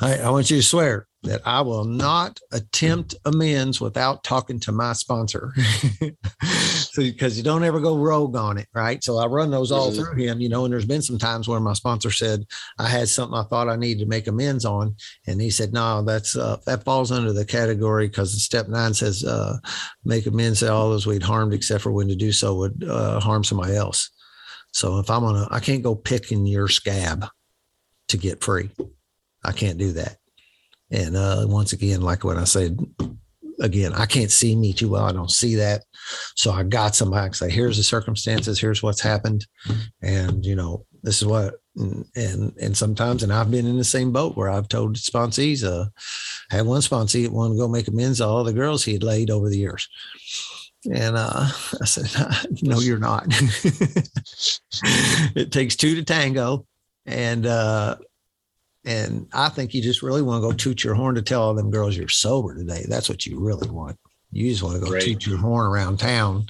I, 0.00 0.18
I 0.18 0.30
want 0.30 0.50
you 0.50 0.56
to 0.58 0.62
swear 0.62 1.06
that 1.24 1.42
I 1.44 1.60
will 1.60 1.84
not 1.84 2.40
attempt 2.52 3.14
amends 3.24 3.80
without 3.80 4.24
talking 4.24 4.60
to 4.60 4.72
my 4.72 4.92
sponsor. 4.92 5.52
so 6.42 7.02
because 7.02 7.36
you 7.36 7.42
don't 7.42 7.64
ever 7.64 7.80
go 7.80 7.96
rogue 7.96 8.36
on 8.36 8.58
it, 8.58 8.68
right? 8.74 9.02
So 9.02 9.18
I 9.18 9.26
run 9.26 9.50
those 9.50 9.72
all 9.72 9.90
mm-hmm. 9.90 10.02
through 10.02 10.22
him, 10.22 10.40
you 10.40 10.48
know, 10.48 10.64
and 10.64 10.72
there's 10.72 10.86
been 10.86 11.02
some 11.02 11.18
times 11.18 11.48
where 11.48 11.60
my 11.60 11.72
sponsor 11.72 12.10
said 12.10 12.44
I 12.78 12.88
had 12.88 13.08
something 13.08 13.38
I 13.38 13.44
thought 13.44 13.68
I 13.68 13.76
needed 13.76 14.00
to 14.00 14.08
make 14.08 14.26
amends 14.26 14.64
on. 14.64 14.96
And 15.26 15.40
he 15.40 15.50
said, 15.50 15.72
no, 15.72 16.02
that's 16.02 16.36
uh, 16.36 16.58
that 16.66 16.84
falls 16.84 17.10
under 17.10 17.32
the 17.32 17.44
category 17.44 18.06
because 18.08 18.42
step 18.42 18.68
nine 18.68 18.94
says 18.94 19.24
uh, 19.24 19.58
make 20.04 20.26
amends 20.26 20.60
to 20.60 20.72
all 20.72 20.90
those 20.90 21.06
we'd 21.06 21.22
harmed, 21.22 21.54
except 21.54 21.82
for 21.82 21.92
when 21.92 22.08
to 22.08 22.16
do 22.16 22.32
so 22.32 22.54
would 22.54 22.84
uh, 22.88 23.20
harm 23.20 23.44
somebody 23.44 23.74
else. 23.74 24.10
So 24.72 24.98
if 24.98 25.08
I'm 25.08 25.22
gonna, 25.22 25.48
I 25.50 25.60
can't 25.60 25.82
go 25.82 25.94
picking 25.94 26.46
your 26.46 26.68
scab 26.68 27.26
to 28.08 28.16
get 28.16 28.42
free. 28.42 28.70
I 29.44 29.52
can't 29.52 29.78
do 29.78 29.92
that. 29.92 30.16
And 30.94 31.16
uh, 31.16 31.44
once 31.48 31.72
again, 31.72 32.02
like 32.02 32.22
what 32.22 32.36
I 32.36 32.44
said, 32.44 32.78
again, 33.60 33.92
I 33.94 34.06
can't 34.06 34.30
see 34.30 34.54
me 34.54 34.72
too 34.72 34.90
well. 34.90 35.04
I 35.04 35.12
don't 35.12 35.30
see 35.30 35.56
that. 35.56 35.82
So 36.36 36.52
I 36.52 36.62
got 36.62 36.94
somebody 36.94 37.30
to 37.30 37.36
say, 37.36 37.50
here's 37.50 37.76
the 37.76 37.82
circumstances, 37.82 38.60
here's 38.60 38.80
what's 38.82 39.00
happened. 39.00 39.44
And, 40.02 40.46
you 40.46 40.54
know, 40.54 40.86
this 41.02 41.20
is 41.20 41.26
what, 41.26 41.54
and, 41.76 42.04
and, 42.14 42.52
and 42.60 42.76
sometimes, 42.76 43.24
and 43.24 43.32
I've 43.32 43.50
been 43.50 43.66
in 43.66 43.76
the 43.76 43.82
same 43.84 44.12
boat 44.12 44.36
where 44.36 44.48
I've 44.48 44.68
told 44.68 44.94
sponsees, 44.94 45.64
uh, 45.64 45.86
had 46.50 46.64
one 46.66 46.80
sponsee 46.80 47.24
that 47.24 47.32
wanted 47.32 47.54
to 47.54 47.60
go 47.60 47.66
make 47.66 47.88
amends 47.88 48.18
to 48.18 48.26
all 48.26 48.44
the 48.44 48.52
girls 48.52 48.84
he 48.84 48.92
had 48.92 49.02
laid 49.02 49.30
over 49.30 49.50
the 49.50 49.58
years. 49.58 49.88
And 50.92 51.16
uh, 51.16 51.48
I 51.82 51.84
said, 51.86 52.06
no, 52.62 52.78
you're 52.78 52.98
not. 52.98 53.24
it 55.34 55.50
takes 55.50 55.74
two 55.74 55.96
to 55.96 56.04
tango. 56.04 56.66
And, 57.04 57.46
uh, 57.46 57.96
and 58.84 59.26
I 59.32 59.48
think 59.48 59.72
you 59.72 59.82
just 59.82 60.02
really 60.02 60.22
want 60.22 60.42
to 60.42 60.48
go 60.48 60.52
toot 60.52 60.84
your 60.84 60.94
horn 60.94 61.14
to 61.14 61.22
tell 61.22 61.42
all 61.42 61.54
them 61.54 61.70
girls 61.70 61.96
you're 61.96 62.08
sober 62.08 62.54
today. 62.54 62.84
That's 62.88 63.08
what 63.08 63.24
you 63.24 63.40
really 63.40 63.70
want. 63.70 63.96
You 64.30 64.50
just 64.50 64.62
want 64.62 64.76
to 64.76 64.80
go 64.80 64.90
Great. 64.90 65.04
toot 65.04 65.26
your 65.26 65.38
horn 65.38 65.66
around 65.66 65.98
town 65.98 66.46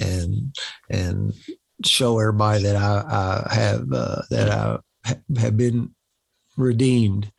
and 0.00 0.56
and 0.88 1.34
show 1.84 2.18
everybody 2.18 2.62
that 2.62 2.76
I, 2.76 3.44
I 3.50 3.54
have 3.54 3.92
uh, 3.92 4.22
that 4.30 4.50
I 4.50 4.78
have 5.38 5.56
been 5.56 5.94
redeemed. 6.56 7.30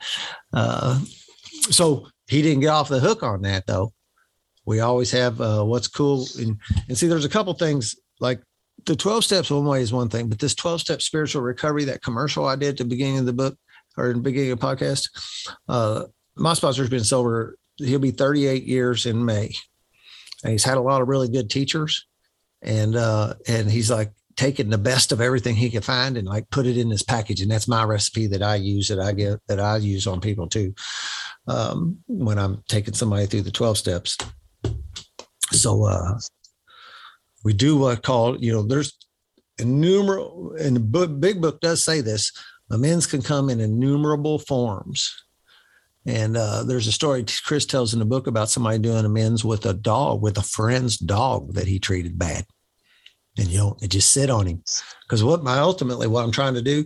Uh, 0.54 1.00
so 1.72 2.08
he 2.28 2.42
didn't 2.42 2.62
get 2.62 2.70
off 2.70 2.90
the 2.90 3.00
hook 3.00 3.24
on 3.24 3.42
that 3.44 3.66
though. 3.66 3.94
We 4.66 4.80
always 4.80 5.12
have 5.12 5.40
uh, 5.42 5.64
what's 5.64 5.88
cool 5.88 6.28
and, 6.40 6.58
and 6.88 6.98
see. 6.98 7.08
There's 7.08 7.26
a 7.26 7.30
couple 7.30 7.54
things 7.54 7.96
like 8.20 8.42
the 8.86 8.96
12 8.96 9.24
steps 9.24 9.50
one 9.50 9.66
way 9.66 9.82
is 9.82 9.94
one 9.94 10.10
thing, 10.10 10.28
but 10.28 10.40
this 10.40 10.56
12 10.56 10.82
step 10.82 11.02
spiritual 11.02 11.42
recovery, 11.42 11.86
that 11.86 12.04
commercial 12.04 12.46
I 12.46 12.56
did 12.56 12.70
at 12.70 12.78
the 12.78 12.86
beginning 12.86 13.20
of 13.20 13.26
the 13.26 13.34
book, 13.34 13.58
or 13.98 14.10
in 14.10 14.18
the 14.18 14.24
beginning 14.24 14.52
of 14.52 14.60
the 14.60 14.66
podcast. 14.66 15.10
Uh, 15.68 16.06
my 16.36 16.54
sponsor's 16.54 16.90
been 16.90 17.04
sober. 17.04 17.58
He'll 17.78 18.00
be 18.00 18.12
38 18.12 18.64
years 18.64 19.06
in 19.06 19.24
May. 19.24 19.54
And 20.44 20.52
he's 20.52 20.64
had 20.64 20.78
a 20.78 20.82
lot 20.82 21.02
of 21.02 21.08
really 21.08 21.30
good 21.30 21.50
teachers. 21.50 22.06
And 22.62 22.96
uh, 22.96 23.36
and 23.48 23.70
he's 23.70 23.92
like 23.92 24.12
taking 24.36 24.70
the 24.70 24.78
best 24.78 25.12
of 25.12 25.22
everything 25.22 25.56
he 25.56 25.70
could 25.70 25.86
find 25.86 26.18
and 26.18 26.28
like 26.28 26.50
put 26.50 26.66
it 26.66 26.78
in 26.78 26.90
this 26.90 27.04
package. 27.04 27.42
And 27.42 27.50
that's 27.50 27.68
my 27.68 27.84
recipe 27.84 28.28
that 28.28 28.42
I 28.42 28.56
use 28.56 28.88
that 28.90 29.00
I 29.00 29.14
get 29.14 29.40
that 29.48 29.60
I 29.60 29.78
use 29.78 30.08
on 30.08 30.20
people 30.20 30.48
too. 30.48 30.74
Um, 31.48 32.00
when 32.08 32.40
I'm 32.40 32.64
taking 32.68 32.94
somebody 32.94 33.28
through 33.28 33.44
the 33.44 33.52
12 33.52 33.78
steps. 33.78 34.18
So 35.52 35.86
uh 35.86 36.20
we 37.44 37.54
do 37.54 37.78
what 37.78 38.02
called, 38.02 38.44
you 38.44 38.52
know, 38.52 38.64
there's 38.64 38.98
innumerable 39.60 40.56
and 40.60 40.76
the 40.76 41.08
big 41.08 41.42
book 41.42 41.62
does 41.62 41.84
say 41.84 42.02
this 42.02 42.32
amends 42.70 43.06
can 43.08 43.22
come 43.22 43.50
in 43.50 43.60
innumerable 43.60 44.40
forms. 44.40 45.14
And 46.06 46.38
uh, 46.38 46.64
there's 46.64 46.88
a 46.88 46.92
story 46.92 47.26
Chris 47.46 47.66
tells 47.66 47.94
in 47.94 48.00
the 48.00 48.06
book 48.06 48.28
about 48.28 48.50
somebody 48.50 48.78
doing 48.78 49.06
amends 49.06 49.44
with 49.44 49.66
a 49.66 49.74
dog, 49.74 50.22
with 50.22 50.38
a 50.38 50.44
friend's 50.44 50.98
dog 50.98 51.54
that 51.54 51.68
he 51.68 51.80
treated 51.80 52.20
bad. 52.20 52.46
And 53.38 53.48
you 53.48 53.58
know, 53.58 53.78
it 53.82 53.90
just 53.90 54.12
sit 54.12 54.30
on 54.30 54.46
him. 54.46 54.64
Because 55.04 55.24
what 55.24 55.44
my 55.44 55.58
ultimately 55.58 56.08
what 56.08 56.24
I'm 56.24 56.32
trying 56.32 56.54
to 56.54 56.62
do, 56.62 56.86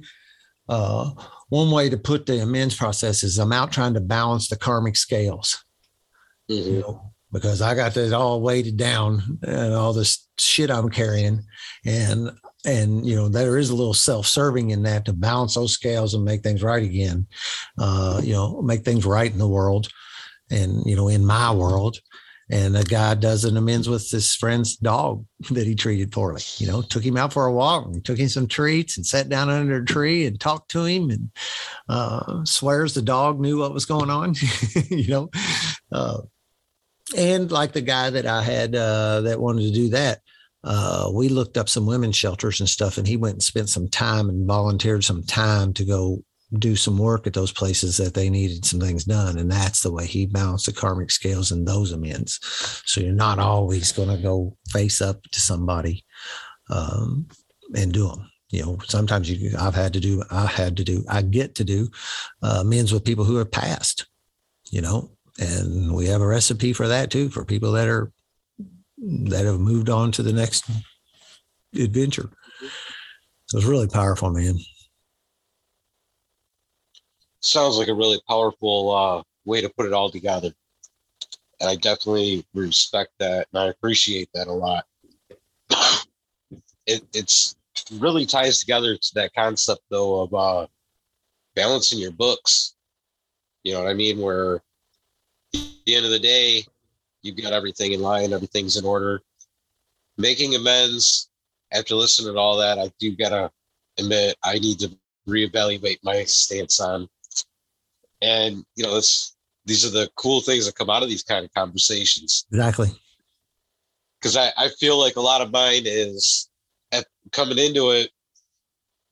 uh, 0.69 1.11
one 1.49 1.69
way 1.71 1.89
to 1.89 1.97
put 1.97 2.25
the 2.25 2.41
amends 2.41 2.75
process 2.75 3.23
is 3.23 3.37
I'm 3.37 3.51
out 3.51 3.71
trying 3.71 3.93
to 3.95 3.99
balance 3.99 4.47
the 4.47 4.55
karmic 4.55 4.95
scales. 4.95 5.63
Mm-hmm. 6.49 6.71
You 6.71 6.79
know, 6.79 7.11
because 7.31 7.61
I 7.61 7.75
got 7.75 7.93
this 7.93 8.13
all 8.13 8.41
weighted 8.41 8.77
down 8.77 9.39
and 9.43 9.73
all 9.73 9.93
this 9.93 10.27
shit 10.39 10.71
I'm 10.71 10.89
carrying. 10.89 11.43
And 11.85 12.31
and 12.65 13.05
you 13.05 13.15
know 13.15 13.29
there 13.29 13.57
is 13.57 13.69
a 13.69 13.75
little 13.75 13.93
self-serving 13.93 14.71
in 14.71 14.83
that 14.83 15.05
to 15.05 15.13
balance 15.13 15.55
those 15.55 15.71
scales 15.71 16.13
and 16.13 16.25
make 16.25 16.43
things 16.43 16.61
right 16.61 16.83
again 16.83 17.25
uh, 17.77 18.19
you 18.23 18.33
know 18.33 18.61
make 18.61 18.83
things 18.83 19.05
right 19.05 19.31
in 19.31 19.37
the 19.37 19.47
world 19.47 19.87
and 20.49 20.83
you 20.85 20.95
know 20.95 21.07
in 21.07 21.25
my 21.25 21.51
world. 21.51 21.99
And 22.51 22.75
a 22.75 22.83
guy 22.83 23.13
does 23.13 23.45
an 23.45 23.57
amends 23.57 23.87
with 23.87 24.09
his 24.09 24.33
friend's 24.33 24.75
dog 24.75 25.23
that 25.51 25.67
he 25.67 25.75
treated 25.75 26.11
poorly 26.11 26.41
you 26.57 26.65
know 26.65 26.81
took 26.81 27.03
him 27.03 27.15
out 27.15 27.31
for 27.31 27.45
a 27.45 27.53
walk 27.53 27.85
and 27.85 28.03
took 28.03 28.17
him 28.17 28.27
some 28.27 28.47
treats 28.47 28.97
and 28.97 29.05
sat 29.05 29.29
down 29.29 29.49
under 29.49 29.77
a 29.77 29.85
tree 29.85 30.25
and 30.25 30.39
talked 30.39 30.71
to 30.71 30.83
him 30.83 31.11
and 31.11 31.29
uh, 31.89 32.43
swears 32.45 32.95
the 32.95 33.03
dog 33.03 33.39
knew 33.39 33.59
what 33.59 33.73
was 33.73 33.85
going 33.85 34.09
on 34.09 34.33
you 34.89 35.07
know 35.09 35.29
uh, 35.91 36.17
and 37.15 37.51
like 37.51 37.71
the 37.71 37.81
guy 37.81 38.09
that 38.09 38.25
i 38.25 38.41
had 38.41 38.75
uh, 38.75 39.21
that 39.21 39.39
wanted 39.39 39.61
to 39.61 39.71
do 39.71 39.89
that 39.89 40.21
uh, 40.63 41.09
we 41.13 41.29
looked 41.29 41.57
up 41.57 41.69
some 41.69 41.85
women's 41.85 42.15
shelters 42.15 42.59
and 42.59 42.69
stuff, 42.69 42.97
and 42.97 43.07
he 43.07 43.17
went 43.17 43.35
and 43.35 43.43
spent 43.43 43.69
some 43.69 43.87
time 43.87 44.29
and 44.29 44.47
volunteered 44.47 45.03
some 45.03 45.23
time 45.23 45.73
to 45.73 45.85
go 45.85 46.23
do 46.57 46.75
some 46.75 46.97
work 46.97 47.27
at 47.27 47.33
those 47.33 47.51
places 47.51 47.97
that 47.97 48.15
they 48.15 48.29
needed 48.29 48.65
some 48.65 48.79
things 48.79 49.05
done. 49.05 49.37
And 49.37 49.51
that's 49.51 49.83
the 49.83 49.91
way 49.91 50.07
he 50.07 50.25
balanced 50.25 50.65
the 50.65 50.73
karmic 50.73 51.11
scales 51.11 51.51
in 51.51 51.63
those 51.63 51.91
amends. 51.91 52.39
So 52.85 53.01
you're 53.01 53.13
not 53.13 53.37
always 53.37 53.91
going 53.91 54.09
to 54.09 54.17
go 54.17 54.57
face 54.69 54.99
up 54.99 55.21
to 55.31 55.39
somebody 55.39 56.03
um, 56.71 57.27
and 57.75 57.93
do 57.93 58.07
them. 58.07 58.29
you 58.49 58.63
know, 58.63 58.79
sometimes 58.87 59.29
you, 59.29 59.55
I've 59.59 59.75
had 59.75 59.93
to 59.93 59.99
do, 59.99 60.23
I 60.31 60.47
had 60.47 60.77
to 60.77 60.83
do, 60.83 61.05
I 61.07 61.21
get 61.21 61.55
to 61.55 61.63
do 61.63 61.89
uh, 62.41 62.63
men's 62.63 62.91
with 62.91 63.05
people 63.05 63.25
who 63.25 63.35
have 63.35 63.51
passed, 63.51 64.07
you 64.71 64.81
know, 64.81 65.11
and 65.39 65.93
we 65.93 66.07
have 66.07 66.21
a 66.21 66.27
recipe 66.27 66.73
for 66.73 66.87
that 66.87 67.11
too, 67.11 67.29
for 67.29 67.45
people 67.45 67.73
that 67.73 67.87
are, 67.87 68.11
that 69.01 69.45
have 69.45 69.59
moved 69.59 69.89
on 69.89 70.11
to 70.13 70.23
the 70.23 70.33
next 70.33 70.69
adventure. 71.75 72.29
It 72.61 73.55
was 73.55 73.65
really 73.65 73.87
powerful, 73.87 74.29
man. 74.29 74.55
Sounds 77.41 77.77
like 77.77 77.87
a 77.87 77.93
really 77.93 78.21
powerful 78.27 78.91
uh, 78.91 79.23
way 79.45 79.61
to 79.61 79.69
put 79.69 79.85
it 79.85 79.93
all 79.93 80.11
together. 80.11 80.51
And 81.59 81.69
I 81.69 81.75
definitely 81.75 82.45
respect 82.53 83.11
that 83.19 83.47
and 83.51 83.61
I 83.61 83.67
appreciate 83.67 84.29
that 84.33 84.47
a 84.47 84.51
lot. 84.51 84.85
it, 86.85 87.03
it's 87.13 87.55
really 87.93 88.25
ties 88.25 88.59
together 88.59 88.97
to 88.97 89.13
that 89.15 89.33
concept 89.33 89.81
though 89.89 90.21
of 90.21 90.33
uh, 90.33 90.67
balancing 91.55 91.99
your 91.99 92.11
books. 92.11 92.75
You 93.63 93.73
know 93.73 93.83
what 93.83 93.89
I 93.89 93.93
mean? 93.93 94.19
Where 94.19 94.61
at 95.53 95.61
the 95.85 95.95
end 95.95 96.05
of 96.05 96.11
the 96.11 96.19
day, 96.19 96.65
you've 97.21 97.41
got 97.41 97.53
everything 97.53 97.93
in 97.93 98.01
line, 98.01 98.33
everything's 98.33 98.77
in 98.77 98.85
order. 98.85 99.21
Making 100.17 100.55
amends 100.55 101.29
after 101.71 101.95
listening 101.95 102.33
to 102.33 102.39
all 102.39 102.57
that, 102.57 102.79
I 102.79 102.91
do 102.99 103.15
gotta 103.15 103.51
admit 103.97 104.35
I 104.43 104.59
need 104.59 104.79
to 104.79 104.97
reevaluate 105.27 105.99
my 106.03 106.23
stance 106.23 106.79
on. 106.79 107.07
And 108.21 108.65
you 108.75 108.83
know, 108.83 108.95
this 108.95 109.35
these 109.65 109.85
are 109.85 109.91
the 109.91 110.09
cool 110.15 110.41
things 110.41 110.65
that 110.65 110.75
come 110.75 110.89
out 110.89 111.03
of 111.03 111.09
these 111.09 111.23
kind 111.23 111.45
of 111.45 111.53
conversations. 111.53 112.45
Exactly. 112.51 112.89
Because 114.19 114.35
I, 114.35 114.51
I 114.57 114.69
feel 114.79 114.97
like 114.97 115.15
a 115.15 115.21
lot 115.21 115.41
of 115.41 115.51
mine 115.51 115.83
is 115.85 116.49
at 116.91 117.05
coming 117.31 117.57
into 117.57 117.91
it 117.91 118.09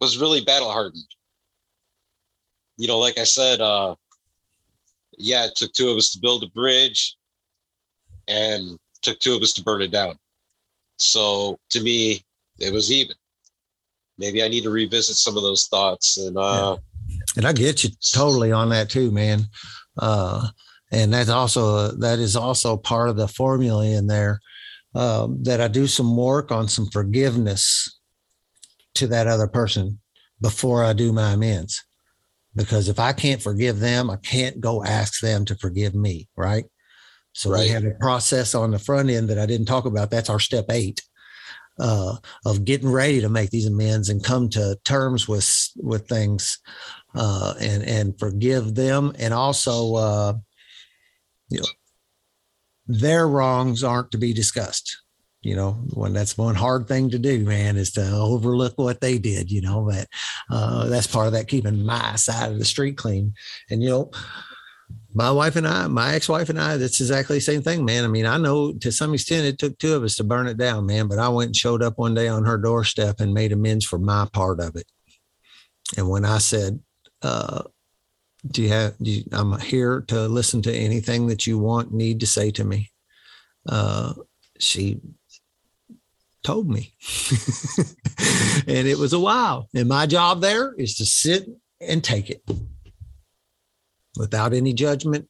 was 0.01 0.17
really 0.17 0.41
battle 0.41 0.71
hardened. 0.71 1.05
You 2.77 2.87
know, 2.87 2.99
like 2.99 3.17
I 3.17 3.23
said, 3.23 3.61
uh 3.61 3.95
yeah, 5.19 5.45
it 5.45 5.55
took 5.55 5.73
two 5.73 5.89
of 5.89 5.97
us 5.97 6.11
to 6.11 6.19
build 6.19 6.43
a 6.43 6.47
bridge 6.47 7.16
and 8.27 8.77
took 9.01 9.19
two 9.19 9.35
of 9.35 9.41
us 9.41 9.53
to 9.53 9.63
burn 9.63 9.81
it 9.81 9.91
down. 9.91 10.15
So 10.97 11.59
to 11.69 11.81
me, 11.81 12.23
it 12.59 12.73
was 12.73 12.91
even. 12.91 13.15
Maybe 14.17 14.43
I 14.43 14.47
need 14.47 14.63
to 14.63 14.71
revisit 14.71 15.15
some 15.15 15.37
of 15.37 15.43
those 15.43 15.67
thoughts 15.67 16.17
and 16.17 16.37
uh 16.37 16.77
yeah. 17.07 17.17
and 17.35 17.45
I 17.45 17.53
get 17.53 17.83
you 17.83 17.91
totally 18.11 18.51
on 18.51 18.69
that 18.69 18.89
too, 18.89 19.11
man. 19.11 19.43
Uh 19.97 20.47
and 20.91 21.13
that's 21.13 21.29
also 21.29 21.91
that 21.91 22.19
is 22.19 22.35
also 22.35 22.77
part 22.77 23.09
of 23.09 23.15
the 23.15 23.27
formula 23.27 23.85
in 23.85 24.07
there 24.07 24.39
um, 24.95 25.43
that 25.43 25.61
I 25.61 25.67
do 25.67 25.85
some 25.85 26.15
work 26.15 26.51
on 26.51 26.67
some 26.67 26.87
forgiveness 26.87 27.99
to 28.95 29.07
that 29.07 29.27
other 29.27 29.47
person 29.47 29.99
before 30.41 30.83
I 30.83 30.93
do 30.93 31.13
my 31.13 31.33
amends. 31.33 31.83
Because 32.55 32.89
if 32.89 32.99
I 32.99 33.13
can't 33.13 33.41
forgive 33.41 33.79
them, 33.79 34.09
I 34.09 34.15
can't 34.15 34.59
go 34.59 34.83
ask 34.83 35.19
them 35.19 35.45
to 35.45 35.55
forgive 35.55 35.93
me. 35.93 36.27
Right. 36.35 36.65
So 37.37 37.51
right. 37.51 37.61
we 37.61 37.67
have 37.67 37.85
a 37.85 37.91
process 37.91 38.55
on 38.55 38.71
the 38.71 38.79
front 38.79 39.11
end 39.11 39.29
that 39.29 39.37
I 39.37 39.45
didn't 39.45 39.67
talk 39.67 39.85
about. 39.85 40.09
That's 40.09 40.31
our 40.31 40.39
step 40.39 40.65
eight 40.71 41.03
uh, 41.79 42.15
of 42.47 42.65
getting 42.65 42.91
ready 42.91 43.21
to 43.21 43.29
make 43.29 43.51
these 43.51 43.67
amends 43.67 44.09
and 44.09 44.23
come 44.23 44.49
to 44.49 44.75
terms 44.83 45.27
with 45.27 45.69
with 45.75 46.07
things 46.07 46.57
uh, 47.13 47.53
and 47.61 47.83
and 47.83 48.19
forgive 48.19 48.73
them, 48.73 49.13
and 49.19 49.35
also 49.35 49.93
uh, 49.93 50.33
you 51.49 51.59
know 51.59 51.67
their 52.87 53.27
wrongs 53.27 53.83
aren't 53.83 54.09
to 54.11 54.17
be 54.17 54.33
discussed 54.33 54.97
you 55.41 55.55
know 55.55 55.73
when 55.93 56.13
that's 56.13 56.37
one 56.37 56.55
hard 56.55 56.87
thing 56.87 57.09
to 57.09 57.19
do 57.19 57.43
man 57.45 57.77
is 57.77 57.91
to 57.91 58.01
overlook 58.11 58.73
what 58.77 59.01
they 59.01 59.17
did 59.17 59.51
you 59.51 59.61
know 59.61 59.81
but 59.81 60.07
uh, 60.49 60.87
that's 60.87 61.05
part 61.05 61.27
of 61.27 61.33
that 61.33 61.47
keeping 61.47 61.85
my 61.85 62.15
side 62.15 62.51
of 62.51 62.57
the 62.57 62.65
street 62.65 62.97
clean 62.97 63.33
and 63.69 63.83
you 63.83 63.89
know 63.89 64.09
my 65.17 65.31
wife 65.31 65.55
and 65.55 65.67
I, 65.67 65.87
my 65.87 66.13
ex-wife 66.13 66.49
and 66.49 66.61
I, 66.61 66.77
that's 66.77 67.01
exactly 67.01 67.37
the 67.37 67.41
same 67.41 67.63
thing, 67.63 67.83
man. 67.83 68.03
I 68.03 68.07
mean, 68.07 68.27
I 68.27 68.37
know 68.37 68.73
to 68.73 68.91
some 68.91 69.15
extent 69.15 69.47
it 69.47 69.57
took 69.57 69.75
two 69.79 69.95
of 69.95 70.03
us 70.03 70.13
to 70.17 70.23
burn 70.23 70.45
it 70.45 70.57
down, 70.57 70.85
man, 70.85 71.07
but 71.07 71.17
I 71.17 71.27
went 71.29 71.47
and 71.47 71.55
showed 71.55 71.81
up 71.81 71.97
one 71.97 72.13
day 72.13 72.27
on 72.27 72.45
her 72.45 72.59
doorstep 72.59 73.19
and 73.19 73.33
made 73.33 73.51
amends 73.51 73.83
for 73.83 73.97
my 73.97 74.27
part 74.31 74.59
of 74.59 74.75
it. 74.75 74.85
And 75.97 76.07
when 76.07 76.23
I 76.23 76.37
said, 76.37 76.81
uh, 77.23 77.63
do 78.45 78.61
you 78.61 78.69
have, 78.69 78.93
do 79.01 79.09
you, 79.09 79.23
I'm 79.31 79.59
here 79.59 80.01
to 80.09 80.27
listen 80.27 80.61
to 80.61 80.71
anything 80.71 81.25
that 81.27 81.47
you 81.47 81.57
want, 81.57 81.91
need 81.91 82.19
to 82.19 82.27
say 82.27 82.51
to 82.51 82.63
me. 82.63 82.91
Uh, 83.67 84.13
she 84.59 84.99
told 86.43 86.69
me. 86.69 86.93
and 88.67 88.87
it 88.87 88.99
was 88.99 89.13
a 89.13 89.19
while. 89.19 89.67
And 89.73 89.89
my 89.89 90.05
job 90.05 90.41
there 90.41 90.75
is 90.75 90.95
to 90.97 91.07
sit 91.07 91.47
and 91.81 92.03
take 92.03 92.29
it 92.29 92.43
without 94.17 94.53
any 94.53 94.73
judgment, 94.73 95.27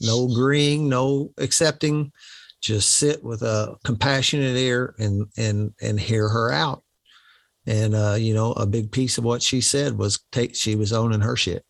no 0.00 0.30
agreeing, 0.30 0.88
no 0.88 1.32
accepting. 1.38 2.12
Just 2.60 2.90
sit 2.90 3.22
with 3.24 3.42
a 3.42 3.76
compassionate 3.84 4.56
ear 4.56 4.94
and 4.98 5.26
and 5.36 5.72
and 5.80 5.98
hear 5.98 6.28
her 6.28 6.52
out. 6.52 6.84
And 7.66 7.94
uh, 7.94 8.16
you 8.18 8.34
know, 8.34 8.52
a 8.52 8.66
big 8.66 8.92
piece 8.92 9.18
of 9.18 9.24
what 9.24 9.42
she 9.42 9.60
said 9.60 9.98
was 9.98 10.20
take 10.30 10.54
she 10.54 10.76
was 10.76 10.92
owning 10.92 11.20
her 11.20 11.36
shit. 11.36 11.64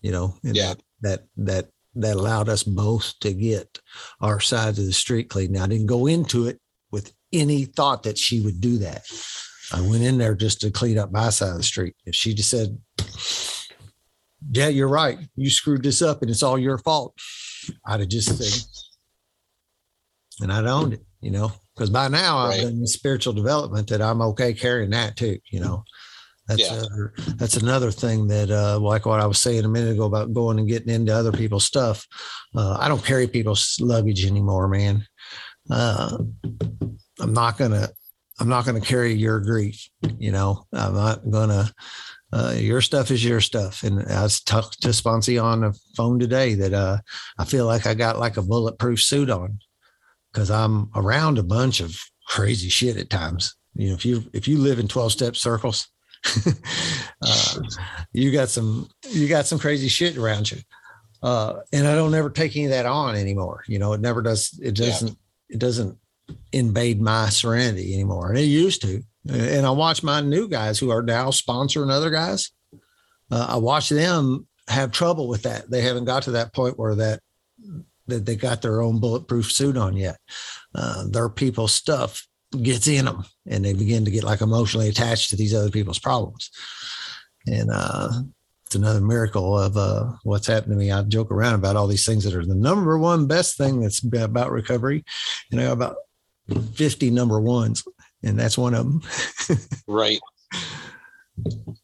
You 0.00 0.12
know, 0.12 0.34
yeah. 0.42 0.74
that 0.74 0.80
that 1.00 1.20
that 1.36 1.68
that 1.94 2.16
allowed 2.16 2.48
us 2.48 2.62
both 2.62 3.18
to 3.20 3.32
get 3.32 3.78
our 4.20 4.40
side 4.40 4.70
of 4.70 4.76
the 4.76 4.92
street 4.92 5.28
clean. 5.28 5.52
Now 5.52 5.64
I 5.64 5.68
didn't 5.68 5.86
go 5.86 6.06
into 6.06 6.46
it 6.46 6.60
with 6.92 7.12
any 7.32 7.64
thought 7.64 8.04
that 8.04 8.18
she 8.18 8.40
would 8.40 8.60
do 8.60 8.78
that. 8.78 9.04
I 9.72 9.80
went 9.82 10.02
in 10.02 10.18
there 10.18 10.34
just 10.34 10.60
to 10.62 10.70
clean 10.70 10.98
up 10.98 11.12
my 11.12 11.30
side 11.30 11.50
of 11.50 11.56
the 11.56 11.62
street. 11.62 11.94
If 12.06 12.14
she 12.14 12.34
just 12.34 12.50
said, 12.50 12.78
yeah, 14.50 14.68
you're 14.68 14.88
right. 14.88 15.18
You 15.36 15.50
screwed 15.50 15.82
this 15.82 16.02
up 16.02 16.22
and 16.22 16.30
it's 16.30 16.42
all 16.42 16.58
your 16.58 16.78
fault. 16.78 17.14
I'd 17.86 18.00
have 18.00 18.08
just 18.08 18.36
said, 18.38 18.68
and 20.40 20.52
I'd 20.52 20.66
owned 20.66 20.94
it, 20.94 21.04
you 21.20 21.30
know, 21.30 21.52
because 21.74 21.90
by 21.90 22.08
now 22.08 22.46
right. 22.46 22.60
I've 22.60 22.62
done 22.62 22.86
spiritual 22.86 23.32
development 23.32 23.88
that 23.88 24.02
I'm 24.02 24.22
okay 24.22 24.52
carrying 24.52 24.90
that 24.90 25.16
too, 25.16 25.38
you 25.50 25.60
know. 25.60 25.84
That's 26.46 26.62
yeah. 26.62 26.78
other, 26.78 27.12
that's 27.36 27.58
another 27.58 27.90
thing 27.90 28.26
that, 28.28 28.50
uh, 28.50 28.78
like 28.80 29.04
what 29.04 29.20
I 29.20 29.26
was 29.26 29.38
saying 29.38 29.66
a 29.66 29.68
minute 29.68 29.92
ago 29.92 30.06
about 30.06 30.32
going 30.32 30.58
and 30.58 30.66
getting 30.66 30.88
into 30.88 31.14
other 31.14 31.32
people's 31.32 31.64
stuff. 31.64 32.06
Uh, 32.56 32.78
I 32.80 32.88
don't 32.88 33.04
carry 33.04 33.26
people's 33.26 33.76
luggage 33.80 34.24
anymore, 34.24 34.66
man. 34.66 35.06
Uh, 35.70 36.16
I'm 37.20 37.34
not 37.34 37.58
gonna, 37.58 37.90
I'm 38.40 38.48
not 38.48 38.64
gonna 38.64 38.80
carry 38.80 39.12
your 39.12 39.40
grief. 39.40 39.90
You 40.18 40.32
know, 40.32 40.66
I'm 40.72 40.94
not 40.94 41.28
gonna 41.28 41.70
uh, 42.32 42.54
your 42.56 42.80
stuff 42.80 43.10
is 43.10 43.24
your 43.24 43.40
stuff. 43.40 43.82
And 43.82 44.02
I 44.10 44.22
was 44.22 44.40
talking 44.40 44.70
to 44.82 44.88
Sponsy 44.88 45.42
on 45.42 45.60
the 45.60 45.78
phone 45.96 46.18
today 46.18 46.54
that 46.54 46.74
uh, 46.74 46.98
I 47.38 47.44
feel 47.44 47.66
like 47.66 47.86
I 47.86 47.94
got 47.94 48.18
like 48.18 48.36
a 48.36 48.42
bulletproof 48.42 49.00
suit 49.00 49.30
on 49.30 49.58
because 50.32 50.50
I'm 50.50 50.90
around 50.94 51.38
a 51.38 51.42
bunch 51.42 51.80
of 51.80 51.96
crazy 52.26 52.68
shit 52.68 52.96
at 52.96 53.10
times. 53.10 53.56
You 53.74 53.88
know, 53.88 53.94
if 53.94 54.04
you 54.04 54.24
if 54.32 54.46
you 54.46 54.58
live 54.58 54.78
in 54.78 54.88
12 54.88 55.12
step 55.12 55.36
circles, 55.36 55.88
uh, 57.22 57.54
you 58.12 58.32
got 58.32 58.48
some 58.48 58.88
you 59.10 59.28
got 59.28 59.46
some 59.46 59.58
crazy 59.58 59.88
shit 59.88 60.16
around 60.16 60.50
you. 60.50 60.58
Uh, 61.22 61.60
and 61.72 61.86
I 61.86 61.94
don't 61.94 62.14
ever 62.14 62.30
take 62.30 62.54
any 62.56 62.66
of 62.66 62.70
that 62.72 62.86
on 62.86 63.16
anymore. 63.16 63.64
You 63.66 63.78
know, 63.78 63.92
it 63.92 64.00
never 64.00 64.22
does. 64.22 64.58
It 64.62 64.74
doesn't. 64.74 65.08
Yeah. 65.08 65.14
It 65.50 65.58
doesn't 65.60 65.96
invade 66.52 67.00
my 67.00 67.30
serenity 67.30 67.94
anymore. 67.94 68.28
And 68.28 68.38
it 68.38 68.42
used 68.42 68.82
to. 68.82 69.02
And 69.28 69.66
I 69.66 69.70
watch 69.70 70.02
my 70.02 70.20
new 70.20 70.48
guys 70.48 70.78
who 70.78 70.90
are 70.90 71.02
now 71.02 71.28
sponsoring 71.28 71.90
other 71.90 72.10
guys. 72.10 72.50
Uh, 73.30 73.46
I 73.50 73.56
watch 73.56 73.90
them 73.90 74.46
have 74.68 74.90
trouble 74.90 75.28
with 75.28 75.42
that. 75.42 75.70
They 75.70 75.82
haven't 75.82 76.06
got 76.06 76.24
to 76.24 76.32
that 76.32 76.54
point 76.54 76.78
where 76.78 76.94
that 76.94 77.20
that 78.06 78.24
they 78.24 78.36
got 78.36 78.62
their 78.62 78.80
own 78.80 79.00
bulletproof 79.00 79.52
suit 79.52 79.76
on 79.76 79.94
yet. 79.94 80.16
Uh, 80.74 81.04
their 81.08 81.28
people's 81.28 81.74
stuff 81.74 82.26
gets 82.62 82.88
in 82.88 83.04
them, 83.04 83.24
and 83.46 83.64
they 83.64 83.74
begin 83.74 84.06
to 84.06 84.10
get 84.10 84.24
like 84.24 84.40
emotionally 84.40 84.88
attached 84.88 85.28
to 85.30 85.36
these 85.36 85.54
other 85.54 85.70
people's 85.70 85.98
problems. 85.98 86.50
And 87.46 87.70
uh, 87.70 88.08
it's 88.64 88.74
another 88.74 89.02
miracle 89.02 89.58
of 89.58 89.76
uh, 89.76 90.12
what's 90.22 90.46
happened 90.46 90.72
to 90.72 90.78
me. 90.78 90.90
I 90.90 91.02
joke 91.02 91.30
around 91.30 91.54
about 91.54 91.76
all 91.76 91.86
these 91.86 92.06
things 92.06 92.24
that 92.24 92.34
are 92.34 92.46
the 92.46 92.54
number 92.54 92.98
one 92.98 93.26
best 93.26 93.58
thing 93.58 93.80
that's 93.80 94.02
about 94.02 94.50
recovery. 94.50 95.04
You 95.50 95.58
know, 95.58 95.72
about 95.72 95.96
50 96.74 97.10
number 97.10 97.40
ones 97.40 97.84
and 98.22 98.38
that's 98.38 98.58
one 98.58 98.74
of 98.74 98.84
them. 98.84 99.02
right. 99.86 100.20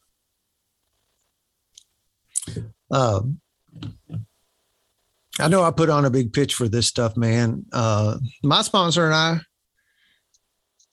Um, 2.91 3.41
I 5.41 5.49
know 5.49 5.65
I 5.65 5.71
put 5.73 5.91
on 5.91 6.05
a 6.05 6.11
big 6.11 6.33
pitch 6.33 6.55
for 6.55 6.69
this 6.69 6.87
stuff, 6.87 7.17
man. 7.17 7.65
Uh, 7.73 8.19
my 8.43 8.63
sponsor 8.63 9.07
and 9.07 9.15
I. 9.15 9.41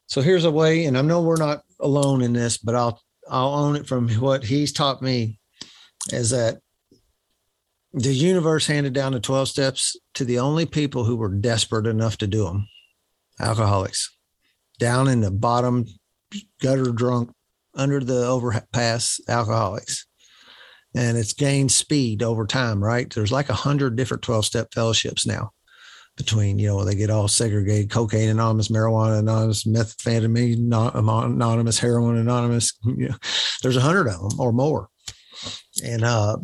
So 0.07 0.21
here's 0.21 0.45
a 0.45 0.51
way, 0.51 0.85
and 0.85 0.97
I 0.97 1.01
know 1.01 1.21
we're 1.21 1.35
not 1.35 1.61
alone 1.79 2.21
in 2.21 2.33
this, 2.33 2.57
but 2.57 2.75
I'll 2.75 3.01
I'll 3.29 3.53
own 3.53 3.75
it 3.75 3.87
from 3.87 4.09
what 4.09 4.43
he's 4.43 4.71
taught 4.71 5.01
me, 5.01 5.39
is 6.11 6.31
that 6.31 6.57
the 7.93 8.13
universe 8.13 8.65
handed 8.65 8.93
down 8.93 9.11
the 9.11 9.19
12 9.19 9.49
steps 9.49 9.95
to 10.15 10.25
the 10.25 10.39
only 10.39 10.65
people 10.65 11.03
who 11.03 11.17
were 11.17 11.29
desperate 11.29 11.85
enough 11.85 12.17
to 12.17 12.27
do 12.27 12.45
them 12.45 12.67
alcoholics 13.39 14.15
down 14.81 15.07
in 15.07 15.21
the 15.21 15.29
bottom 15.29 15.85
gutter 16.59 16.91
drunk 16.91 17.31
under 17.75 17.99
the 17.99 18.25
overpass 18.25 19.21
alcoholics 19.29 20.07
and 20.95 21.17
it's 21.17 21.33
gained 21.33 21.71
speed 21.71 22.23
over 22.23 22.45
time, 22.47 22.83
right? 22.83 23.13
There's 23.13 23.31
like 23.31 23.49
a 23.49 23.53
hundred 23.53 23.95
different 23.95 24.23
12 24.23 24.43
step 24.45 24.73
fellowships 24.73 25.25
now 25.25 25.51
between, 26.17 26.57
you 26.57 26.67
know, 26.67 26.83
they 26.83 26.95
get 26.95 27.11
all 27.11 27.27
segregated 27.27 27.91
cocaine 27.91 28.29
anonymous, 28.29 28.69
marijuana 28.69 29.19
anonymous, 29.19 29.65
methamphetamine 29.65 30.57
anonymous, 30.95 31.79
heroin 31.79 32.17
anonymous. 32.17 32.73
You 32.83 33.09
know, 33.09 33.15
there's 33.61 33.77
a 33.77 33.81
hundred 33.81 34.07
of 34.07 34.19
them 34.19 34.39
or 34.39 34.51
more. 34.51 34.89
And, 35.85 36.03
uh, 36.03 36.37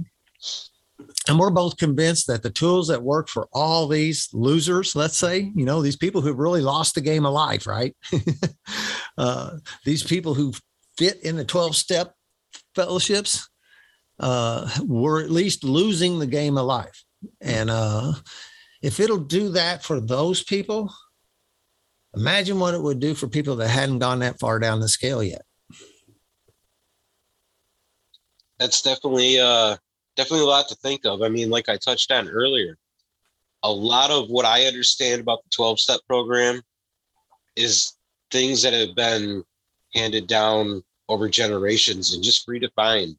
and 1.28 1.38
we're 1.38 1.50
both 1.50 1.78
convinced 1.78 2.28
that 2.28 2.44
the 2.44 2.50
tools 2.50 2.88
that 2.88 3.04
work 3.04 3.28
for 3.28 3.48
all 3.52 3.88
these 3.88 4.30
losers, 4.34 4.96
let's 4.96 5.18
say, 5.18 5.52
you 5.56 5.66
know, 5.66 5.82
these 5.82 5.96
people 5.98 6.22
who've 6.22 6.38
really 6.38 6.62
lost 6.62 6.96
the 6.96 7.02
game 7.02 7.26
of 7.26 7.34
life, 7.34 7.68
right? 7.68 7.96
uh, 9.18 9.58
these 9.84 10.04
people 10.04 10.34
who 10.34 10.54
fit 10.98 11.22
in 11.24 11.36
the 11.36 11.46
12 11.46 11.76
step 11.76 12.14
fellowships, 12.76 13.50
uh, 14.20 14.70
we're 14.84 15.22
at 15.22 15.30
least 15.30 15.64
losing 15.64 16.20
the 16.20 16.28
game 16.28 16.58
of 16.58 16.66
life. 16.66 17.04
And 17.42 17.70
uh, 17.70 18.14
if 18.82 19.00
it'll 19.00 19.18
do 19.18 19.50
that 19.50 19.84
for 19.84 20.00
those 20.00 20.44
people, 20.44 20.94
imagine 22.16 22.60
what 22.60 22.74
it 22.74 22.82
would 22.82 23.00
do 23.00 23.14
for 23.16 23.28
people 23.28 23.58
that 23.58 23.70
hadn't 23.70 24.00
gone 24.00 24.20
that 24.20 24.40
far 24.40 24.60
down 24.60 24.80
the 24.80 24.88
scale 24.88 25.22
yet. 25.22 25.42
That's 28.60 28.82
definitely 28.82 29.40
uh, 29.40 29.78
definitely 30.18 30.46
a 30.46 30.50
lot 30.50 30.68
to 30.68 30.76
think 30.76 31.06
of. 31.06 31.22
I 31.22 31.30
mean, 31.30 31.50
like 31.50 31.70
I 31.70 31.78
touched 31.78 32.12
on 32.12 32.28
earlier, 32.28 32.78
a 33.64 33.72
lot 33.72 34.12
of 34.12 34.30
what 34.30 34.46
I 34.46 34.66
understand 34.66 35.22
about 35.22 35.44
the 35.44 35.50
12 35.56 35.80
step 35.80 36.00
program 36.08 36.62
is 37.56 37.94
things 38.32 38.62
that 38.64 38.74
have 38.74 38.96
been 38.96 39.44
handed 39.94 40.28
down 40.28 40.84
over 41.08 41.30
generations 41.30 42.14
and 42.14 42.24
just 42.24 42.48
redefined 42.48 43.16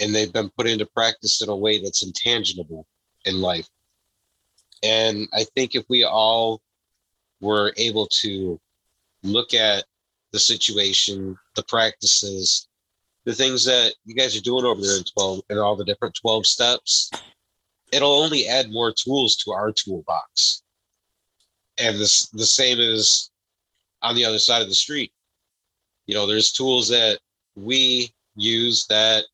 and 0.00 0.14
they've 0.14 0.32
been 0.32 0.50
put 0.50 0.66
into 0.66 0.86
practice 0.86 1.42
in 1.42 1.48
a 1.48 1.56
way 1.56 1.82
that's 1.82 2.04
intangible 2.04 2.86
in 3.24 3.40
life. 3.40 3.68
And 4.82 5.28
I 5.32 5.44
think 5.56 5.74
if 5.74 5.84
we 5.88 6.04
all 6.04 6.60
were 7.40 7.72
able 7.76 8.06
to 8.06 8.60
look 9.22 9.54
at 9.54 9.84
the 10.32 10.38
situation, 10.38 11.36
the 11.56 11.64
practices, 11.64 12.67
the 13.24 13.34
things 13.34 13.64
that 13.64 13.94
you 14.04 14.14
guys 14.14 14.36
are 14.36 14.40
doing 14.40 14.64
over 14.64 14.80
there 14.80 14.96
in 14.96 15.04
12 15.04 15.40
and 15.50 15.58
all 15.58 15.76
the 15.76 15.84
different 15.84 16.18
12 16.20 16.46
steps, 16.46 17.10
it'll 17.92 18.22
only 18.22 18.46
add 18.46 18.70
more 18.70 18.92
tools 18.92 19.36
to 19.36 19.52
our 19.52 19.72
toolbox. 19.72 20.62
And 21.78 21.98
this 21.98 22.28
the 22.30 22.46
same 22.46 22.80
as 22.80 23.30
on 24.02 24.14
the 24.14 24.24
other 24.24 24.38
side 24.38 24.62
of 24.62 24.68
the 24.68 24.74
street. 24.74 25.12
You 26.06 26.14
know, 26.14 26.26
there's 26.26 26.52
tools 26.52 26.88
that 26.88 27.18
we 27.54 28.12
use 28.34 28.86
that 28.86 29.24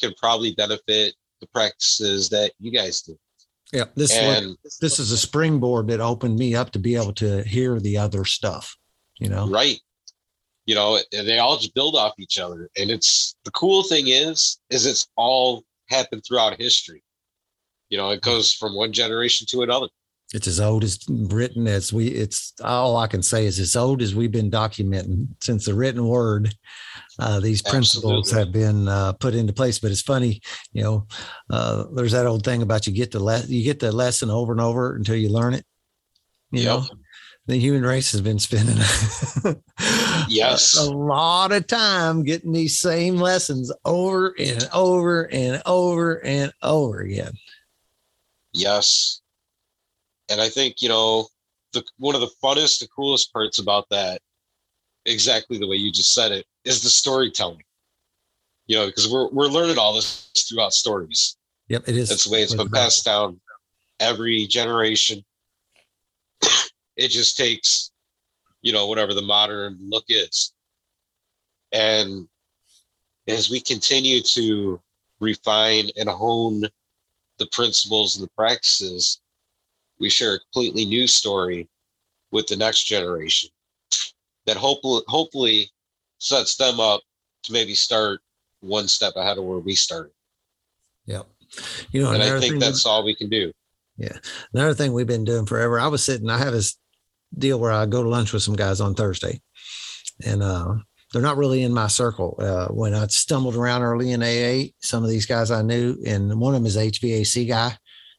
can 0.00 0.12
probably 0.18 0.54
benefit 0.54 1.14
the 1.40 1.46
practices 1.48 2.28
that 2.30 2.52
you 2.60 2.70
guys 2.70 3.02
do. 3.02 3.18
Yeah, 3.72 3.84
this 3.96 4.12
and, 4.12 4.56
this 4.80 4.98
is 4.98 5.12
a 5.12 5.16
springboard 5.16 5.88
that 5.88 6.00
opened 6.00 6.36
me 6.36 6.54
up 6.54 6.72
to 6.72 6.78
be 6.78 6.94
able 6.94 7.14
to 7.14 7.42
hear 7.44 7.80
the 7.80 7.96
other 7.96 8.24
stuff. 8.26 8.76
You 9.18 9.30
know, 9.30 9.48
right? 9.48 9.80
You 10.66 10.74
know, 10.74 10.98
they 11.10 11.38
all 11.38 11.56
just 11.56 11.74
build 11.74 11.96
off 11.96 12.14
each 12.18 12.38
other, 12.38 12.68
and 12.76 12.90
it's 12.90 13.34
the 13.44 13.50
cool 13.50 13.82
thing 13.82 14.08
is, 14.08 14.58
is 14.70 14.86
it's 14.86 15.08
all 15.16 15.64
happened 15.88 16.22
throughout 16.26 16.60
history. 16.60 17.02
You 17.90 17.98
know, 17.98 18.10
it 18.10 18.22
goes 18.22 18.52
from 18.52 18.74
one 18.74 18.92
generation 18.92 19.46
to 19.50 19.62
another. 19.62 19.88
It's 20.32 20.46
as 20.46 20.60
old 20.60 20.82
as 20.84 20.98
written 21.08 21.66
as 21.66 21.92
we. 21.92 22.08
It's 22.08 22.54
all 22.62 22.96
I 22.96 23.06
can 23.06 23.22
say 23.22 23.44
is 23.44 23.58
as 23.58 23.76
old 23.76 24.00
as 24.00 24.14
we've 24.14 24.32
been 24.32 24.50
documenting 24.50 25.28
since 25.42 25.66
the 25.66 25.74
written 25.74 26.06
word 26.06 26.54
uh, 27.18 27.40
these 27.40 27.62
principles 27.62 28.32
Absolutely. 28.32 28.38
have 28.38 28.52
been 28.52 28.88
uh, 28.88 29.12
put 29.12 29.34
into 29.34 29.52
place. 29.52 29.78
But 29.78 29.90
it's 29.90 30.02
funny, 30.02 30.40
you 30.72 30.82
know, 30.82 31.06
uh, 31.50 31.84
there's 31.94 32.12
that 32.12 32.26
old 32.26 32.44
thing 32.44 32.62
about 32.62 32.86
you 32.86 32.92
get 32.92 33.10
the 33.10 33.22
le- 33.22 33.44
you 33.46 33.62
get 33.62 33.80
the 33.80 33.92
lesson 33.92 34.30
over 34.30 34.52
and 34.52 34.60
over 34.60 34.96
until 34.96 35.16
you 35.16 35.28
learn 35.28 35.54
it. 35.54 35.64
You 36.50 36.62
yep. 36.62 36.66
know, 36.66 36.86
the 37.46 37.56
human 37.56 37.82
race 37.82 38.12
has 38.12 38.20
been 38.20 38.38
spending 38.38 38.76
yes 40.28 40.76
a 40.76 40.90
lot 40.90 41.50
of 41.50 41.66
time 41.66 42.22
getting 42.22 42.52
these 42.52 42.78
same 42.78 43.16
lessons 43.16 43.72
over 43.84 44.34
and 44.38 44.68
over 44.72 45.24
and 45.32 45.60
over 45.66 46.24
and 46.24 46.52
over 46.62 47.00
again. 47.00 47.32
Yes, 48.52 49.22
and 50.30 50.40
I 50.40 50.48
think 50.48 50.82
you 50.82 50.88
know 50.88 51.26
the 51.72 51.82
one 51.98 52.14
of 52.14 52.20
the 52.20 52.30
funnest, 52.42 52.80
the 52.80 52.88
coolest 52.94 53.32
parts 53.32 53.58
about 53.58 53.88
that 53.90 54.20
exactly 55.06 55.58
the 55.58 55.66
way 55.66 55.76
you 55.76 55.90
just 55.90 56.14
said 56.14 56.32
it 56.32 56.46
is 56.64 56.82
the 56.82 56.90
storytelling. 56.90 57.62
You 58.66 58.76
know, 58.78 58.86
because 58.86 59.10
we're 59.10 59.28
we're 59.30 59.48
learning 59.48 59.78
all 59.78 59.94
this 59.94 60.30
throughout 60.48 60.72
stories. 60.72 61.36
Yep, 61.68 61.88
it 61.88 61.96
is. 61.96 62.08
That's 62.08 62.24
the 62.24 62.32
way 62.32 62.42
it's 62.42 62.54
been 62.54 62.68
passed 62.68 63.04
down 63.04 63.40
every 63.98 64.46
generation. 64.46 65.24
It 66.96 67.08
just 67.08 67.36
takes, 67.36 67.90
you 68.60 68.72
know, 68.72 68.86
whatever 68.86 69.14
the 69.14 69.22
modern 69.22 69.78
look 69.80 70.04
is. 70.08 70.52
And 71.72 72.28
as 73.28 73.50
we 73.50 73.60
continue 73.60 74.20
to 74.20 74.80
refine 75.20 75.90
and 75.96 76.08
hone 76.08 76.62
the 77.38 77.46
principles 77.52 78.16
and 78.16 78.26
the 78.26 78.30
practices, 78.36 79.20
we 79.98 80.10
share 80.10 80.34
a 80.34 80.40
completely 80.40 80.84
new 80.84 81.06
story 81.06 81.68
with 82.30 82.46
the 82.46 82.56
next 82.56 82.84
generation 82.84 83.50
that 84.46 84.56
hopefully 84.56 85.02
hopefully 85.06 85.70
sets 86.18 86.56
them 86.56 86.80
up 86.80 87.00
to 87.44 87.52
maybe 87.52 87.74
start 87.74 88.20
one 88.60 88.88
step 88.88 89.14
ahead 89.16 89.38
of 89.38 89.44
where 89.44 89.58
we 89.58 89.74
started. 89.74 90.12
Yeah. 91.06 91.22
You 91.90 92.02
know, 92.02 92.12
and 92.12 92.22
I 92.22 92.40
think 92.40 92.60
that's 92.60 92.86
all 92.86 93.04
we 93.04 93.14
can 93.14 93.28
do. 93.28 93.52
Yeah. 93.96 94.16
Another 94.54 94.74
thing 94.74 94.92
we've 94.92 95.06
been 95.06 95.24
doing 95.24 95.46
forever. 95.46 95.78
I 95.78 95.88
was 95.88 96.02
sitting, 96.02 96.30
I 96.30 96.38
have 96.38 96.52
this 96.52 96.78
deal 97.36 97.58
where 97.58 97.72
I 97.72 97.86
go 97.86 98.02
to 98.02 98.08
lunch 98.08 98.32
with 98.32 98.42
some 98.42 98.56
guys 98.56 98.80
on 98.80 98.94
Thursday. 98.94 99.40
And 100.24 100.42
uh 100.42 100.74
they're 101.12 101.22
not 101.22 101.36
really 101.36 101.62
in 101.62 101.74
my 101.74 101.88
circle. 101.88 102.36
Uh, 102.38 102.68
when 102.68 102.94
I 102.94 103.06
stumbled 103.08 103.54
around 103.54 103.82
early 103.82 104.12
in 104.12 104.22
AA, 104.22 104.70
some 104.80 105.04
of 105.04 105.10
these 105.10 105.26
guys 105.26 105.50
I 105.50 105.62
knew, 105.62 105.96
and 106.06 106.40
one 106.40 106.54
of 106.54 106.60
them 106.62 106.66
is 106.66 106.76
HVAC 106.76 107.48
guy. 107.48 107.76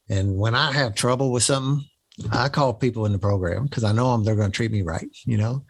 And 0.10 0.38
when 0.38 0.53
I 0.53 0.72
have 0.72 0.94
trouble 0.94 1.31
with 1.31 1.44
something, 1.44 1.84
I 2.31 2.48
call 2.48 2.76
people 2.76 3.07
in 3.07 3.11
the 3.11 3.18
program 3.18 3.64
because 3.64 3.84
I 3.84 3.91
know 3.91 4.11
them, 4.11 4.23
they're 4.23 4.35
going 4.35 4.52
to 4.52 4.56
treat 4.56 4.72
me 4.72 4.84
right, 4.84 5.07
you 5.26 5.38
know? 5.38 5.65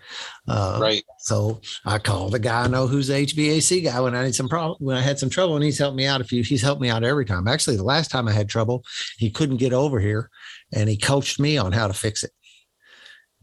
Uh, 0.45 0.79
right. 0.81 1.03
So 1.19 1.61
I 1.85 1.99
call 1.99 2.29
the 2.29 2.39
guy 2.39 2.63
I 2.63 2.67
know 2.67 2.85
who's 2.85 3.07
the 3.07 3.13
HVAC 3.13 3.85
guy 3.85 4.01
when 4.01 4.13
I 4.13 4.25
need 4.25 4.35
some 4.35 4.49
problem, 4.49 4.77
when 4.81 4.97
I 4.97 5.01
had 5.01 5.17
some 5.17 5.29
trouble 5.29 5.55
and 5.55 5.63
he's 5.63 5.77
helped 5.77 5.95
me 5.95 6.05
out 6.05 6.19
a 6.19 6.25
few, 6.25 6.43
he's 6.43 6.61
helped 6.61 6.81
me 6.81 6.89
out 6.89 7.05
every 7.05 7.25
time. 7.25 7.47
Actually, 7.47 7.77
the 7.77 7.83
last 7.83 8.11
time 8.11 8.27
I 8.27 8.33
had 8.33 8.49
trouble, 8.49 8.83
he 9.17 9.29
couldn't 9.29 9.57
get 9.57 9.71
over 9.71 9.99
here 10.01 10.29
and 10.73 10.89
he 10.89 10.97
coached 10.97 11.39
me 11.39 11.57
on 11.57 11.71
how 11.71 11.87
to 11.87 11.93
fix 11.93 12.23
it. 12.25 12.31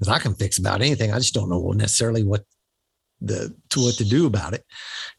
Because 0.00 0.12
I 0.12 0.18
can 0.18 0.34
fix 0.34 0.58
about 0.58 0.80
anything. 0.80 1.12
I 1.12 1.18
just 1.18 1.34
don't 1.34 1.50
know 1.50 1.72
necessarily 1.72 2.24
what 2.24 2.44
the 3.20 3.54
to 3.70 3.80
what 3.80 3.94
to 3.96 4.04
do 4.04 4.26
about 4.26 4.54
it. 4.54 4.64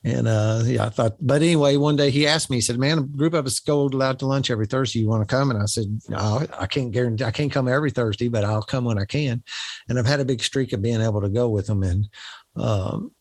And 0.04 0.28
uh, 0.28 0.64
yeah, 0.66 0.86
I 0.86 0.90
thought, 0.90 1.18
but 1.22 1.42
anyway, 1.42 1.78
one 1.78 1.96
day 1.96 2.10
he 2.10 2.26
asked 2.26 2.50
me, 2.50 2.58
he 2.58 2.62
said, 2.62 2.80
Man, 2.80 2.98
a 2.98 3.02
group 3.04 3.34
of 3.34 3.46
us 3.46 3.60
go 3.60 3.90
out 4.02 4.20
to 4.20 4.26
lunch 4.26 4.50
every 4.50 4.66
Thursday. 4.66 5.00
You 5.00 5.08
want 5.08 5.28
to 5.28 5.34
come? 5.34 5.52
And 5.52 5.62
I 5.62 5.66
said, 5.66 6.02
No, 6.10 6.46
I 6.58 6.66
can't 6.66 6.92
guarantee 6.92 7.24
I 7.24 7.32
can't 7.32 7.52
come 7.52 7.68
every 7.68 7.92
Thursday, 7.92 8.28
but 8.28 8.44
I'll 8.44 8.64
come 8.64 8.86
when 8.86 8.98
I 8.98 9.06
can. 9.06 9.44
And 9.88 10.00
I've 10.00 10.08
had 10.08 10.20
a 10.20 10.26
big 10.26 10.42
streak 10.42 10.74
of 10.74 10.82
being 10.82 11.02
able 11.02 11.22
to 11.22 11.30
go 11.30 11.50
with 11.50 11.68
them. 11.68 11.84
And 11.84 12.10
um, 12.56 13.12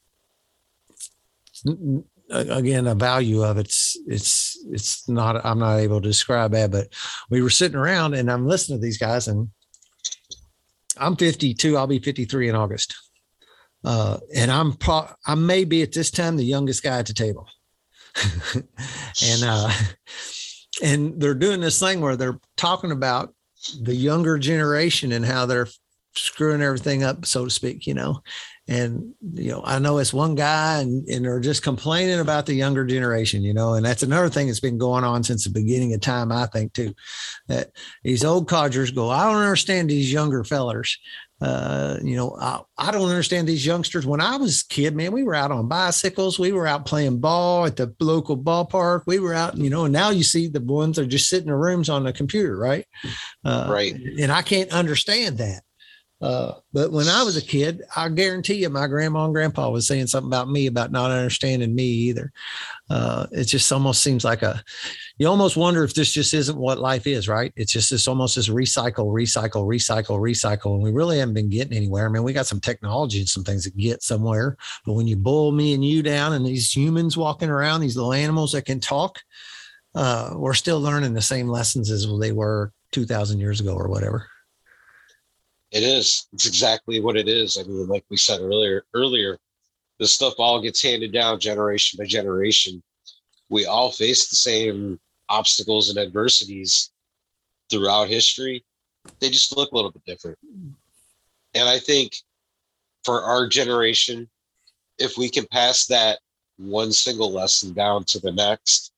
again, 2.31 2.85
the 2.85 2.95
value 2.95 3.43
of 3.43 3.59
it's 3.59 3.99
it's 4.07 4.59
it's 4.71 5.09
not 5.09 5.45
I'm 5.45 5.59
not 5.59 5.79
able 5.79 6.01
to 6.01 6.09
describe 6.09 6.53
that, 6.53 6.71
but 6.71 6.89
we 7.29 7.43
were 7.43 7.51
sitting 7.51 7.79
around 7.79 8.15
and 8.15 8.31
I'm 8.31 8.47
listening 8.47 8.79
to 8.79 8.83
these 8.83 8.99
guys 8.99 9.29
and 9.29 9.51
I'm 11.01 11.17
52, 11.17 11.77
I'll 11.77 11.87
be 11.87 11.99
53 11.99 12.49
in 12.49 12.55
August 12.55 12.95
uh, 13.85 14.19
and 14.35 14.51
I'm 14.51 14.75
pro- 14.75 15.09
I 15.27 15.35
may 15.35 15.65
be 15.65 15.83
at 15.83 15.93
this 15.93 16.11
time 16.11 16.37
the 16.37 16.45
youngest 16.45 16.83
guy 16.83 16.99
at 16.99 17.07
the 17.07 17.15
table. 17.15 17.49
and 18.55 19.43
uh, 19.43 19.71
and 20.83 21.21
they're 21.21 21.35
doing 21.35 21.61
this 21.61 21.79
thing 21.79 22.01
where 22.01 22.17
they're 22.17 22.41
talking 22.57 22.93
about 22.93 23.35
the 23.83 23.95
younger 23.95 24.39
generation 24.39 25.13
and 25.13 25.25
how 25.25 25.47
they're 25.47 25.69
screwing 26.15 26.63
everything 26.63 27.05
up, 27.05 27.25
so 27.25 27.45
to 27.45 27.51
speak, 27.51 27.87
you 27.87 27.95
know. 27.95 28.21
And 28.71 29.15
you 29.35 29.51
know, 29.51 29.63
I 29.65 29.81
know 29.81 29.99
it's 29.99 30.15
one 30.15 30.37
guy, 30.37 30.81
and, 30.81 31.05
and 31.09 31.25
they're 31.25 31.41
just 31.41 31.65
complaining 31.65 32.21
about 32.21 32.47
the 32.47 32.55
younger 32.55 32.87
generation, 32.87 33.43
you 33.43 33.53
know. 33.53 33.75
And 33.75 33.85
that's 33.85 34.05
another 34.05 34.29
thing 34.29 34.47
that's 34.47 34.61
been 34.61 34.79
going 34.79 35.03
on 35.03 35.25
since 35.25 35.43
the 35.43 35.51
beginning 35.51 35.93
of 35.93 36.01
time, 36.01 36.31
I 36.31 36.47
think, 36.47 36.73
too. 36.73 36.95
That 37.49 37.73
these 38.05 38.25
old 38.25 38.49
codgers 38.49 38.93
go, 38.93 39.11
I 39.11 39.25
don't 39.25 39.43
understand 39.43 39.91
these 39.91 40.13
younger 40.13 40.45
fellers. 40.45 40.97
Uh, 41.41 41.97
you 42.03 42.15
know, 42.15 42.37
I, 42.39 42.61
I, 42.79 42.91
don't 42.93 43.09
understand 43.09 43.49
these 43.49 43.65
youngsters. 43.67 44.07
When 44.07 44.21
I 44.21 44.37
was 44.37 44.63
a 44.63 44.73
kid, 44.73 44.95
man, 44.95 45.11
we 45.11 45.25
were 45.25 45.35
out 45.35 45.51
on 45.51 45.69
bicycles. 45.69 46.39
We 46.39 46.53
were 46.53 46.67
out 46.67 46.85
playing 46.85 47.19
ball 47.19 47.65
at 47.65 47.77
the 47.77 47.93
local 47.99 48.37
ballpark. 48.37 49.05
We 49.07 49.19
were 49.19 49.33
out, 49.33 49.57
you 49.57 49.71
know, 49.71 49.87
and 49.87 49.93
now 49.93 50.11
you 50.11 50.23
see 50.23 50.49
the 50.49 50.61
ones 50.61 50.97
that 50.97 51.03
are 51.03 51.07
just 51.07 51.31
sitting 51.31 51.49
in 51.49 51.55
rooms 51.55 51.89
on 51.89 52.05
the 52.05 52.13
computer, 52.13 52.57
right? 52.57 52.87
Uh, 53.43 53.69
right. 53.71 53.95
And 53.95 54.31
I 54.31 54.43
can't 54.43 54.71
understand 54.71 55.39
that. 55.39 55.63
Uh, 56.21 56.53
but 56.73 56.93
when 56.93 57.09
I 57.09 57.23
was 57.23 57.37
a 57.39 57.43
kid, 57.43 57.83
I 57.97 58.09
guarantee 58.11 58.55
you, 58.55 58.69
my 58.69 58.87
grandma 58.87 59.25
and 59.25 59.33
grandpa 59.33 59.71
was 59.71 59.87
saying 59.87 60.09
something 60.09 60.29
about 60.29 60.51
me 60.51 60.67
about 60.67 60.93
not 60.93 61.11
understanding 61.11 61.75
me 61.75 61.85
either. 61.85 62.31
Uh, 62.91 63.27
it 63.33 63.45
just 63.45 63.73
almost 63.73 64.03
seems 64.03 64.23
like 64.23 64.43
a, 64.43 64.63
you 65.17 65.27
almost 65.27 65.57
wonder 65.57 65.83
if 65.83 65.95
this 65.95 66.13
just 66.13 66.35
isn't 66.35 66.59
what 66.59 66.79
life 66.79 67.07
is, 67.07 67.27
right? 67.27 67.53
It's 67.57 67.73
just 67.73 67.91
this 67.91 68.07
almost 68.07 68.37
this 68.37 68.49
recycle, 68.49 69.07
recycle, 69.07 69.67
recycle, 69.67 70.21
recycle. 70.21 70.75
And 70.75 70.83
we 70.83 70.93
really 70.93 71.19
haven't 71.19 71.35
been 71.35 71.49
getting 71.49 71.77
anywhere. 71.77 72.07
I 72.07 72.11
mean, 72.11 72.23
we 72.23 72.35
got 72.35 72.47
some 72.47 72.61
technology 72.61 73.21
and 73.21 73.29
some 73.29 73.45
things 73.45 73.65
that 73.65 73.77
get 73.77 74.03
somewhere. 74.03 74.59
But 74.85 74.95
when 74.95 75.07
you 75.07 75.17
boil 75.17 75.53
me 75.53 75.73
and 75.73 75.85
you 75.85 76.03
down 76.03 76.35
and 76.35 76.45
these 76.45 76.75
humans 76.75 77.17
walking 77.17 77.49
around, 77.49 77.81
these 77.81 77.97
little 77.97 78.13
animals 78.13 78.53
that 78.53 78.67
can 78.67 78.81
talk, 78.81 79.19
uh, 79.95 80.35
we're 80.37 80.55
still 80.55 80.81
learning 80.81 81.15
the 81.15 81.23
same 81.23 81.49
lessons 81.49 81.91
as 81.91 82.07
they 82.21 82.33
were 82.33 82.73
2000 82.93 83.41
years 83.41 83.61
ago 83.61 83.75
or 83.75 83.89
whatever. 83.89 84.30
It 85.71 85.83
is. 85.83 86.27
It's 86.33 86.47
exactly 86.47 87.01
what 87.01 87.17
it 87.17 87.29
is. 87.29 87.59
I 87.59 87.63
mean, 87.63 87.87
like 87.87 88.05
we 88.09 88.17
said 88.17 88.41
earlier, 88.41 88.85
earlier, 88.95 89.39
this 89.99 90.13
stuff 90.13 90.35
all 90.39 90.61
gets 90.61 90.83
handed 90.83 91.13
down 91.13 91.39
generation 91.39 91.99
by 91.99 92.07
generation. 92.07 92.83
We 93.51 93.67
all 93.67 93.93
face 93.93 94.29
the 94.29 94.37
same 94.37 94.99
obstacles 95.29 95.91
and 95.91 95.99
adversities 95.99 96.91
throughout 97.69 98.09
history. 98.09 98.65
They 99.21 99.31
just 99.31 99.57
look 99.57 99.71
a 99.71 99.77
little 99.77 99.93
bit 99.93 100.05
different. 100.05 100.39
And 101.55 101.69
I 101.69 101.79
think 101.79 102.17
for 103.05 103.23
our 103.23 103.47
generation, 103.47 104.29
if 104.99 105.17
we 105.17 105.29
can 105.29 105.47
pass 105.47 105.87
that 105.87 106.19
one 106.59 106.93
single 106.93 107.33
lesson 107.33 107.73
down 107.73 108.05
to 108.05 108.21
the 108.21 108.33
next, 108.33 108.93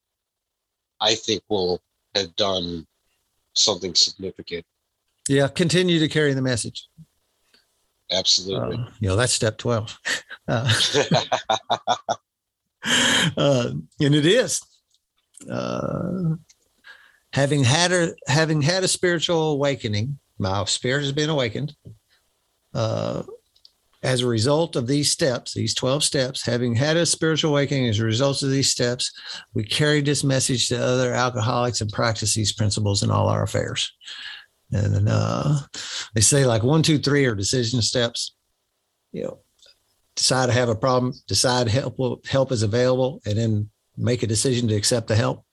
I 0.99 1.15
think 1.15 1.43
we'll 1.49 1.81
have 2.15 2.35
done 2.35 2.85
something 3.53 3.95
significant. 3.95 4.65
Yeah, 5.29 5.47
continue 5.47 5.99
to 5.99 6.07
carry 6.07 6.33
the 6.33 6.41
message. 6.41 6.87
Absolutely. 8.11 8.77
Uh, 8.77 8.89
you 8.99 9.07
know, 9.09 9.15
that's 9.15 9.33
step 9.33 9.57
12. 9.57 9.99
Uh, 10.45 10.69
uh, 13.37 13.69
and 14.01 14.13
it 14.13 14.25
is. 14.25 14.61
Uh, 15.49 16.35
having 17.31 17.63
had 17.63 17.93
a 17.93 18.13
having 18.27 18.61
had 18.61 18.83
a 18.83 18.89
spiritual 18.89 19.51
awakening, 19.53 20.19
my 20.37 20.65
spirit 20.65 21.01
has 21.01 21.13
been 21.13 21.29
awakened. 21.29 21.73
Uh, 22.73 23.23
as 24.03 24.19
a 24.19 24.27
result 24.27 24.75
of 24.75 24.85
these 24.85 25.09
steps, 25.09 25.53
these 25.53 25.73
12 25.73 26.03
steps, 26.03 26.45
having 26.45 26.75
had 26.75 26.97
a 26.97 27.05
spiritual 27.05 27.51
awakening 27.51 27.87
as 27.87 27.99
a 27.99 28.05
result 28.05 28.43
of 28.43 28.49
these 28.49 28.69
steps, 28.69 29.09
we 29.53 29.63
carried 29.63 30.05
this 30.05 30.25
message 30.25 30.67
to 30.67 30.77
other 30.77 31.13
alcoholics 31.13 31.79
and 31.79 31.91
practice 31.91 32.35
these 32.35 32.51
principles 32.51 33.01
in 33.01 33.09
all 33.09 33.29
our 33.29 33.43
affairs. 33.43 33.93
And 34.73 35.07
uh, 35.09 35.59
they 36.13 36.21
say 36.21 36.45
like 36.45 36.63
one, 36.63 36.83
two, 36.83 36.97
three 36.97 37.25
are 37.25 37.35
decision 37.35 37.81
steps. 37.81 38.35
You 39.11 39.23
know, 39.23 39.39
decide 40.15 40.47
to 40.47 40.53
have 40.53 40.69
a 40.69 40.75
problem, 40.75 41.13
decide 41.27 41.67
help 41.67 42.25
help 42.27 42.51
is 42.51 42.63
available, 42.63 43.21
and 43.25 43.37
then 43.37 43.69
make 43.97 44.23
a 44.23 44.27
decision 44.27 44.67
to 44.67 44.75
accept 44.75 45.07
the 45.07 45.15
help. 45.15 45.45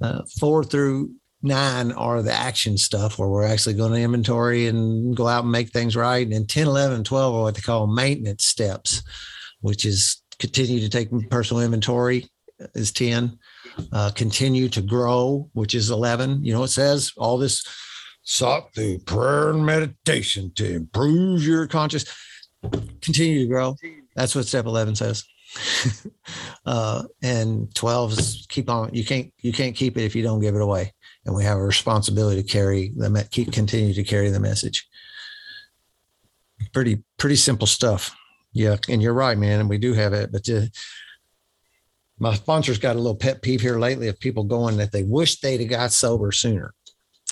Uh, 0.00 0.22
four 0.38 0.62
through 0.62 1.10
nine 1.42 1.92
are 1.92 2.22
the 2.22 2.32
action 2.32 2.76
stuff 2.76 3.18
where 3.18 3.28
we're 3.28 3.46
actually 3.46 3.74
going 3.74 3.92
to 3.92 4.00
inventory 4.00 4.66
and 4.66 5.16
go 5.16 5.26
out 5.26 5.44
and 5.44 5.52
make 5.52 5.70
things 5.70 5.96
right. 5.96 6.26
And 6.26 6.48
10, 6.48 6.66
11, 6.66 7.04
12 7.04 7.34
are 7.34 7.42
what 7.42 7.54
they 7.54 7.60
call 7.60 7.86
maintenance 7.86 8.44
steps, 8.44 9.02
which 9.60 9.86
is 9.86 10.22
continue 10.38 10.80
to 10.80 10.88
take 10.88 11.08
personal 11.30 11.62
inventory 11.62 12.28
is 12.74 12.92
10, 12.92 13.38
uh, 13.92 14.10
continue 14.14 14.68
to 14.70 14.82
grow, 14.82 15.48
which 15.52 15.74
is 15.74 15.90
11. 15.90 16.44
You 16.44 16.52
know, 16.52 16.64
it 16.64 16.68
says 16.68 17.12
all 17.16 17.38
this 17.38 17.64
sought 18.26 18.74
through 18.74 18.98
prayer 18.98 19.50
and 19.50 19.64
meditation 19.64 20.52
to 20.56 20.74
improve 20.74 21.42
your 21.42 21.66
conscious, 21.66 22.04
continue 23.00 23.40
to 23.40 23.46
grow. 23.46 23.76
That's 24.14 24.34
what 24.34 24.46
step 24.46 24.66
11 24.66 24.96
says. 24.96 25.24
uh, 26.66 27.04
and 27.22 27.74
12 27.74 28.12
is 28.12 28.46
keep 28.48 28.68
on, 28.68 28.92
you 28.92 29.04
can't, 29.04 29.32
you 29.40 29.52
can't 29.52 29.74
keep 29.74 29.96
it 29.96 30.04
if 30.04 30.14
you 30.14 30.22
don't 30.22 30.40
give 30.40 30.54
it 30.54 30.60
away 30.60 30.92
and 31.26 31.34
we 31.34 31.44
have 31.44 31.58
a 31.58 31.62
responsibility 31.62 32.42
to 32.42 32.48
carry 32.48 32.92
the 32.96 33.28
keep 33.30 33.52
continue 33.52 33.92
to 33.92 34.04
carry 34.04 34.30
the 34.30 34.40
message. 34.40 34.88
Pretty 36.72 37.02
pretty 37.18 37.36
simple 37.36 37.66
stuff. 37.66 38.16
Yeah, 38.52 38.76
and 38.88 39.02
you're 39.02 39.12
right, 39.12 39.36
man. 39.36 39.60
And 39.60 39.68
we 39.68 39.76
do 39.76 39.92
have 39.92 40.14
it, 40.14 40.32
but 40.32 40.48
uh, 40.48 40.66
my 42.18 42.34
sponsor's 42.34 42.78
got 42.78 42.96
a 42.96 43.00
little 43.00 43.16
pet 43.16 43.42
peeve 43.42 43.60
here 43.60 43.78
lately 43.78 44.08
of 44.08 44.18
people 44.18 44.44
going 44.44 44.78
that 44.78 44.92
they 44.92 45.02
wish 45.02 45.40
they'd 45.40 45.60
have 45.60 45.68
got 45.68 45.92
sober 45.92 46.32
sooner. 46.32 46.72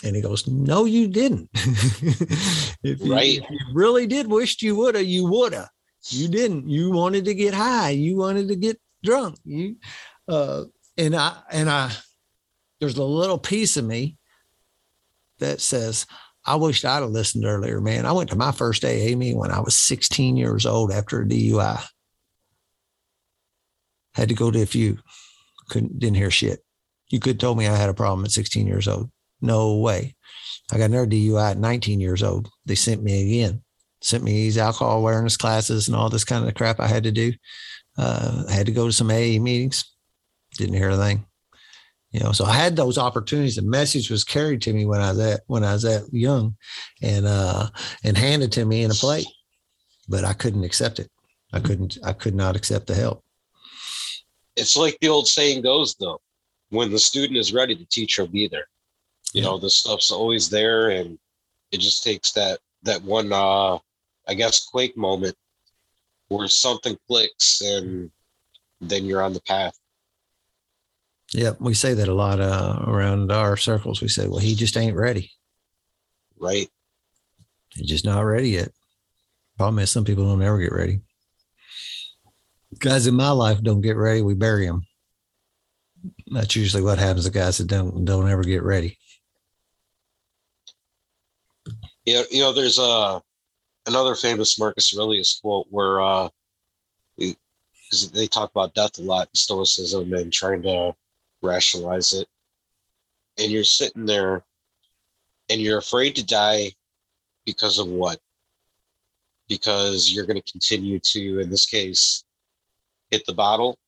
And 0.04 0.14
he 0.14 0.22
goes, 0.22 0.46
No, 0.46 0.84
you 0.84 1.08
didn't. 1.08 1.48
if, 1.54 3.00
you, 3.00 3.12
right. 3.12 3.38
if 3.38 3.50
you 3.50 3.58
really 3.72 4.06
did 4.06 4.26
wish 4.26 4.60
you 4.62 4.76
would 4.76 4.94
have, 4.94 5.04
you 5.04 5.26
would 5.26 5.54
have. 5.54 5.70
You 6.08 6.28
didn't. 6.28 6.68
You 6.68 6.90
wanted 6.90 7.24
to 7.24 7.34
get 7.34 7.54
high. 7.54 7.90
You 7.90 8.16
wanted 8.16 8.48
to 8.48 8.56
get 8.56 8.78
drunk. 9.02 9.38
You 9.44 9.76
uh 10.28 10.64
and 10.96 11.16
I 11.16 11.38
and 11.50 11.70
I 11.70 11.90
there's 12.80 12.98
a 12.98 13.04
little 13.04 13.38
piece 13.38 13.76
of 13.76 13.84
me 13.84 14.16
that 15.38 15.60
says, 15.60 16.06
I 16.44 16.56
wished 16.56 16.84
I'd 16.84 17.00
have 17.00 17.10
listened 17.10 17.46
earlier, 17.46 17.80
man. 17.80 18.04
I 18.04 18.12
went 18.12 18.30
to 18.30 18.36
my 18.36 18.52
first 18.52 18.84
AA 18.84 19.16
meeting 19.16 19.38
when 19.38 19.50
I 19.50 19.60
was 19.60 19.78
16 19.78 20.36
years 20.36 20.66
old 20.66 20.92
after 20.92 21.22
a 21.22 21.24
DUI. 21.24 21.82
Had 24.14 24.28
to 24.28 24.34
go 24.34 24.50
to 24.50 24.60
a 24.60 24.66
few, 24.66 24.98
couldn't 25.70 25.98
didn't 25.98 26.16
hear 26.16 26.30
shit. 26.30 26.60
You 27.08 27.20
could 27.20 27.40
told 27.40 27.56
me 27.58 27.66
I 27.66 27.76
had 27.76 27.90
a 27.90 27.94
problem 27.94 28.24
at 28.24 28.30
16 28.30 28.66
years 28.66 28.86
old. 28.86 29.10
No 29.44 29.76
way. 29.76 30.14
I 30.72 30.78
got 30.78 30.90
another 30.90 31.06
DUI 31.06 31.52
at 31.52 31.58
19 31.58 32.00
years 32.00 32.22
old. 32.22 32.48
They 32.64 32.74
sent 32.74 33.02
me 33.02 33.22
again, 33.22 33.62
sent 34.00 34.24
me 34.24 34.32
these 34.32 34.58
alcohol 34.58 34.98
awareness 34.98 35.36
classes 35.36 35.88
and 35.88 35.96
all 35.96 36.08
this 36.08 36.24
kind 36.24 36.48
of 36.48 36.54
crap 36.54 36.80
I 36.80 36.88
had 36.88 37.04
to 37.04 37.12
do. 37.12 37.32
Uh, 37.98 38.44
I 38.48 38.52
had 38.52 38.66
to 38.66 38.72
go 38.72 38.86
to 38.86 38.92
some 38.92 39.10
AA 39.10 39.38
meetings. 39.38 39.84
Didn't 40.56 40.74
hear 40.74 40.90
a 40.90 40.96
thing 40.96 41.26
you 42.14 42.20
know 42.20 42.32
so 42.32 42.44
i 42.44 42.52
had 42.52 42.76
those 42.76 42.96
opportunities 42.96 43.56
the 43.56 43.62
message 43.62 44.08
was 44.08 44.24
carried 44.24 44.62
to 44.62 44.72
me 44.72 44.86
when 44.86 45.00
i 45.00 45.10
was 45.10 45.18
at 45.18 45.40
when 45.48 45.64
i 45.64 45.72
was 45.72 45.82
that 45.82 46.08
young 46.12 46.56
and 47.02 47.26
uh 47.26 47.68
and 48.04 48.16
handed 48.16 48.52
to 48.52 48.64
me 48.64 48.84
in 48.84 48.90
a 48.90 48.94
plate 48.94 49.26
but 50.08 50.24
i 50.24 50.32
couldn't 50.32 50.64
accept 50.64 50.98
it 50.98 51.10
i 51.52 51.60
couldn't 51.60 51.98
i 52.04 52.12
could 52.12 52.34
not 52.34 52.56
accept 52.56 52.86
the 52.86 52.94
help 52.94 53.22
it's 54.56 54.76
like 54.76 54.96
the 55.00 55.08
old 55.08 55.26
saying 55.26 55.60
goes 55.60 55.96
though 55.96 56.20
when 56.70 56.90
the 56.90 56.98
student 56.98 57.36
is 57.36 57.52
ready 57.52 57.74
the 57.74 57.84
teacher 57.86 58.22
will 58.22 58.30
be 58.30 58.48
there 58.48 58.66
you 59.34 59.42
yeah. 59.42 59.48
know 59.48 59.58
the 59.58 59.68
stuff's 59.68 60.10
always 60.10 60.48
there 60.48 60.90
and 60.90 61.18
it 61.70 61.78
just 61.78 62.02
takes 62.02 62.32
that 62.32 62.58
that 62.82 63.02
one 63.02 63.30
uh 63.32 63.76
i 64.26 64.34
guess 64.34 64.64
quake 64.64 64.96
moment 64.96 65.36
where 66.28 66.48
something 66.48 66.96
clicks 67.06 67.60
and 67.60 68.10
then 68.80 69.04
you're 69.04 69.22
on 69.22 69.34
the 69.34 69.42
path 69.42 69.78
Yep, 71.34 71.56
we 71.60 71.74
say 71.74 71.94
that 71.94 72.06
a 72.06 72.14
lot 72.14 72.40
uh, 72.40 72.78
around 72.86 73.32
our 73.32 73.56
circles. 73.56 74.00
We 74.00 74.06
say, 74.06 74.28
"Well, 74.28 74.38
he 74.38 74.54
just 74.54 74.76
ain't 74.76 74.96
ready." 74.96 75.32
Right. 76.38 76.68
He's 77.70 77.88
just 77.88 78.04
not 78.04 78.20
ready 78.20 78.50
yet. 78.50 78.70
Problem 79.56 79.80
is, 79.80 79.90
some 79.90 80.04
people 80.04 80.24
don't 80.24 80.42
ever 80.42 80.58
get 80.58 80.72
ready. 80.72 81.00
Guys 82.78 83.08
in 83.08 83.14
my 83.14 83.30
life 83.30 83.60
don't 83.62 83.80
get 83.80 83.96
ready. 83.96 84.22
We 84.22 84.34
bury 84.34 84.66
them. 84.66 84.86
That's 86.28 86.54
usually 86.54 86.84
what 86.84 86.98
happens 86.98 87.24
to 87.24 87.32
guys 87.32 87.58
that 87.58 87.66
don't 87.66 88.04
don't 88.04 88.28
ever 88.28 88.42
get 88.42 88.62
ready. 88.62 88.98
Yeah, 92.04 92.22
you 92.30 92.40
know, 92.40 92.52
there's 92.52 92.78
a 92.78 92.82
uh, 92.82 93.20
another 93.86 94.14
famous 94.14 94.58
Marcus 94.58 94.94
Aurelius 94.94 95.40
quote 95.40 95.66
where 95.70 96.00
uh, 96.00 96.28
because 97.16 98.10
they 98.10 98.26
talk 98.26 98.50
about 98.50 98.74
death 98.74 98.98
a 98.98 99.02
lot 99.02 99.28
in 99.28 99.34
Stoicism 99.34 100.12
and 100.14 100.32
trying 100.32 100.62
to 100.62 100.94
rationalize 101.42 102.12
it. 102.12 102.28
And 103.38 103.50
you're 103.50 103.64
sitting 103.64 104.06
there 104.06 104.44
and 105.48 105.60
you're 105.60 105.78
afraid 105.78 106.16
to 106.16 106.26
die 106.26 106.72
because 107.44 107.78
of 107.78 107.88
what? 107.88 108.18
Because 109.48 110.10
you're 110.10 110.26
going 110.26 110.40
to 110.40 110.52
continue 110.52 110.98
to, 111.00 111.40
in 111.40 111.50
this 111.50 111.66
case, 111.66 112.24
hit 113.10 113.26
the 113.26 113.34
bottle 113.34 113.78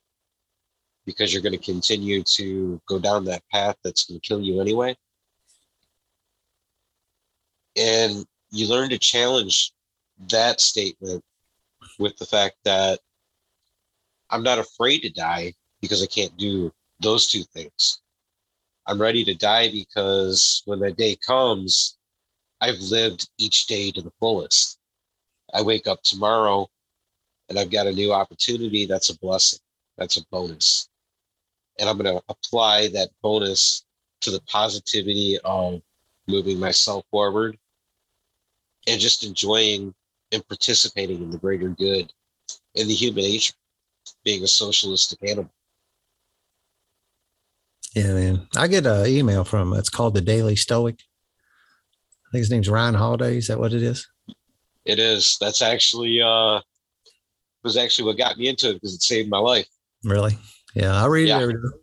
because 1.07 1.33
you're 1.33 1.43
going 1.43 1.59
to 1.59 1.65
continue 1.65 2.23
to 2.23 2.81
go 2.87 2.99
down 2.99 3.25
that 3.25 3.43
path 3.51 3.77
that's 3.83 4.05
going 4.05 4.21
to 4.21 4.27
kill 4.27 4.41
you 4.41 4.61
anyway. 4.61 4.97
And 7.77 8.27
you 8.51 8.69
learn 8.69 8.91
to 8.91 8.99
challenge 8.99 9.73
that 10.31 10.61
statement 10.61 11.23
with 11.99 12.17
the 12.17 12.27
fact 12.27 12.57
that 12.65 13.01
I'm 14.31 14.43
not 14.43 14.59
afraid 14.59 15.01
to 15.01 15.11
die 15.11 15.55
because 15.81 16.03
I 16.03 16.07
can't 16.07 16.37
do 16.37 16.73
those 17.01 17.27
two 17.27 17.45
things. 17.45 18.01
I'm 18.87 19.01
ready 19.01 19.25
to 19.25 19.35
die 19.35 19.71
because 19.71 20.63
when 20.65 20.81
that 20.81 20.97
day 20.97 21.17
comes, 21.27 21.97
I've 22.61 22.79
lived 22.79 23.29
each 23.39 23.67
day 23.67 23.91
to 23.91 24.01
the 24.01 24.13
fullest. 24.21 24.79
I 25.53 25.63
wake 25.63 25.87
up 25.87 26.03
tomorrow 26.03 26.69
and 27.49 27.59
I've 27.59 27.71
got 27.71 27.87
a 27.87 27.93
new 27.93 28.13
opportunity. 28.13 28.87
That's 28.87 29.11
a 29.11 29.19
blessing. 29.19 29.61
That's 29.99 30.17
a 30.17 30.25
bonus. 30.31 30.89
And 31.79 31.89
I'm 31.89 31.99
going 31.99 32.17
to 32.17 32.23
apply 32.29 32.89
that 32.89 33.11
bonus 33.23 33.85
to 34.23 34.31
the 34.31 34.41
positivity 34.49 35.39
of 35.45 35.83
moving 36.27 36.59
myself 36.59 37.05
forward 37.11 37.59
and 38.87 39.01
just 39.01 39.25
enjoying 39.25 39.95
and 40.33 40.47
participating 40.49 41.23
in 41.23 41.31
the 41.31 41.39
greater 41.39 41.69
good 41.69 42.13
in 42.75 42.89
the 42.89 42.95
human 42.95 43.25
nature, 43.25 43.55
being 44.25 44.43
a 44.43 44.49
socialistic 44.49 45.19
animal. 45.29 45.51
Yeah, 47.95 48.13
man. 48.13 48.49
I 48.57 48.67
get 48.67 48.87
an 48.87 49.07
email 49.07 49.45
from 49.45 49.73
it's 49.73 49.89
called 49.89 50.15
the 50.15 50.21
Daily 50.21 50.57
Stoic. 50.57 50.97
I 52.27 52.29
think 52.33 52.41
his 52.41 52.51
name's 52.51 52.69
Ryan 52.69 52.95
Holiday. 52.95 53.39
Is 53.39 53.47
that 53.49 53.59
what 53.59 53.73
it 53.73 53.83
is? 53.83 54.07
It 54.85 54.99
is. 54.99 55.39
That's 55.41 55.63
actually 55.63 56.21
uh 56.21 56.61
was 57.65 57.77
actually 57.77 58.05
what 58.07 58.19
got 58.19 58.37
me 58.37 58.49
into 58.49 58.71
it 58.71 58.75
because 58.75 58.95
it 58.95 59.03
saved 59.03 59.29
my 59.31 59.39
life. 59.39 59.67
Really? 60.05 60.39
Yeah, 60.75 60.95
I 60.95 61.07
read 61.07 61.29
Yeah. 61.29 61.39
it 61.39 61.43
every 61.43 61.55
day, 61.55 61.79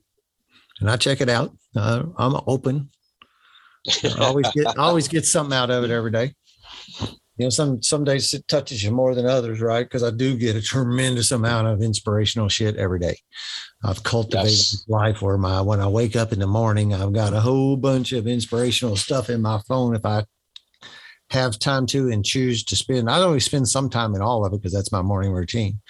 and 0.82 0.90
I 0.90 0.98
check 0.98 1.20
it 1.20 1.30
out. 1.30 1.54
Uh, 1.76 2.04
I'm 2.18 2.40
open. 2.48 2.90
I 4.04 4.16
always 4.20 4.50
get 4.52 4.68
I 4.68 4.84
always 4.84 5.08
get 5.08 5.26
something 5.26 5.58
out 5.58 5.72
of 5.72 5.84
it 5.84 5.90
every 5.90 6.12
day. 6.12 6.36
You 7.38 7.46
know, 7.46 7.50
some 7.50 7.82
some 7.82 8.04
days 8.04 8.32
it 8.34 8.48
touches 8.48 8.84
you 8.84 8.92
more 8.92 9.16
than 9.16 9.26
others, 9.26 9.60
right? 9.60 9.84
Because 9.84 10.04
I 10.04 10.12
do 10.12 10.38
get 10.38 10.56
a 10.56 10.62
tremendous 10.62 11.32
amount 11.32 11.68
of 11.68 11.82
inspirational 11.82 12.48
shit 12.48 12.76
every 12.76 13.00
day. 13.00 13.18
I've 13.84 14.04
cultivated 14.04 14.52
Yes. 14.52 14.86
life 14.88 15.22
where 15.22 15.38
my 15.38 15.62
when 15.62 15.80
I 15.80 15.88
wake 15.88 16.16
up 16.16 16.32
in 16.32 16.40
the 16.40 16.48
morning, 16.48 16.94
I've 16.94 17.14
got 17.14 17.34
a 17.34 17.42
whole 17.42 17.76
bunch 17.76 18.12
of 18.12 18.28
inspirational 18.28 18.96
stuff 18.96 19.30
in 19.30 19.42
my 19.42 19.60
phone. 19.68 19.96
If 19.96 20.06
I 20.06 20.26
have 21.32 21.58
time 21.58 21.88
to 21.88 22.12
and 22.12 22.24
choose 22.24 22.64
to 22.66 22.76
spend, 22.76 23.10
I 23.10 23.22
always 23.22 23.46
spend 23.46 23.68
some 23.68 23.90
time 23.90 24.14
in 24.14 24.22
all 24.22 24.46
of 24.46 24.54
it 24.54 24.58
because 24.58 24.74
that's 24.74 24.92
my 24.92 25.02
morning 25.02 25.32
routine. 25.32 25.82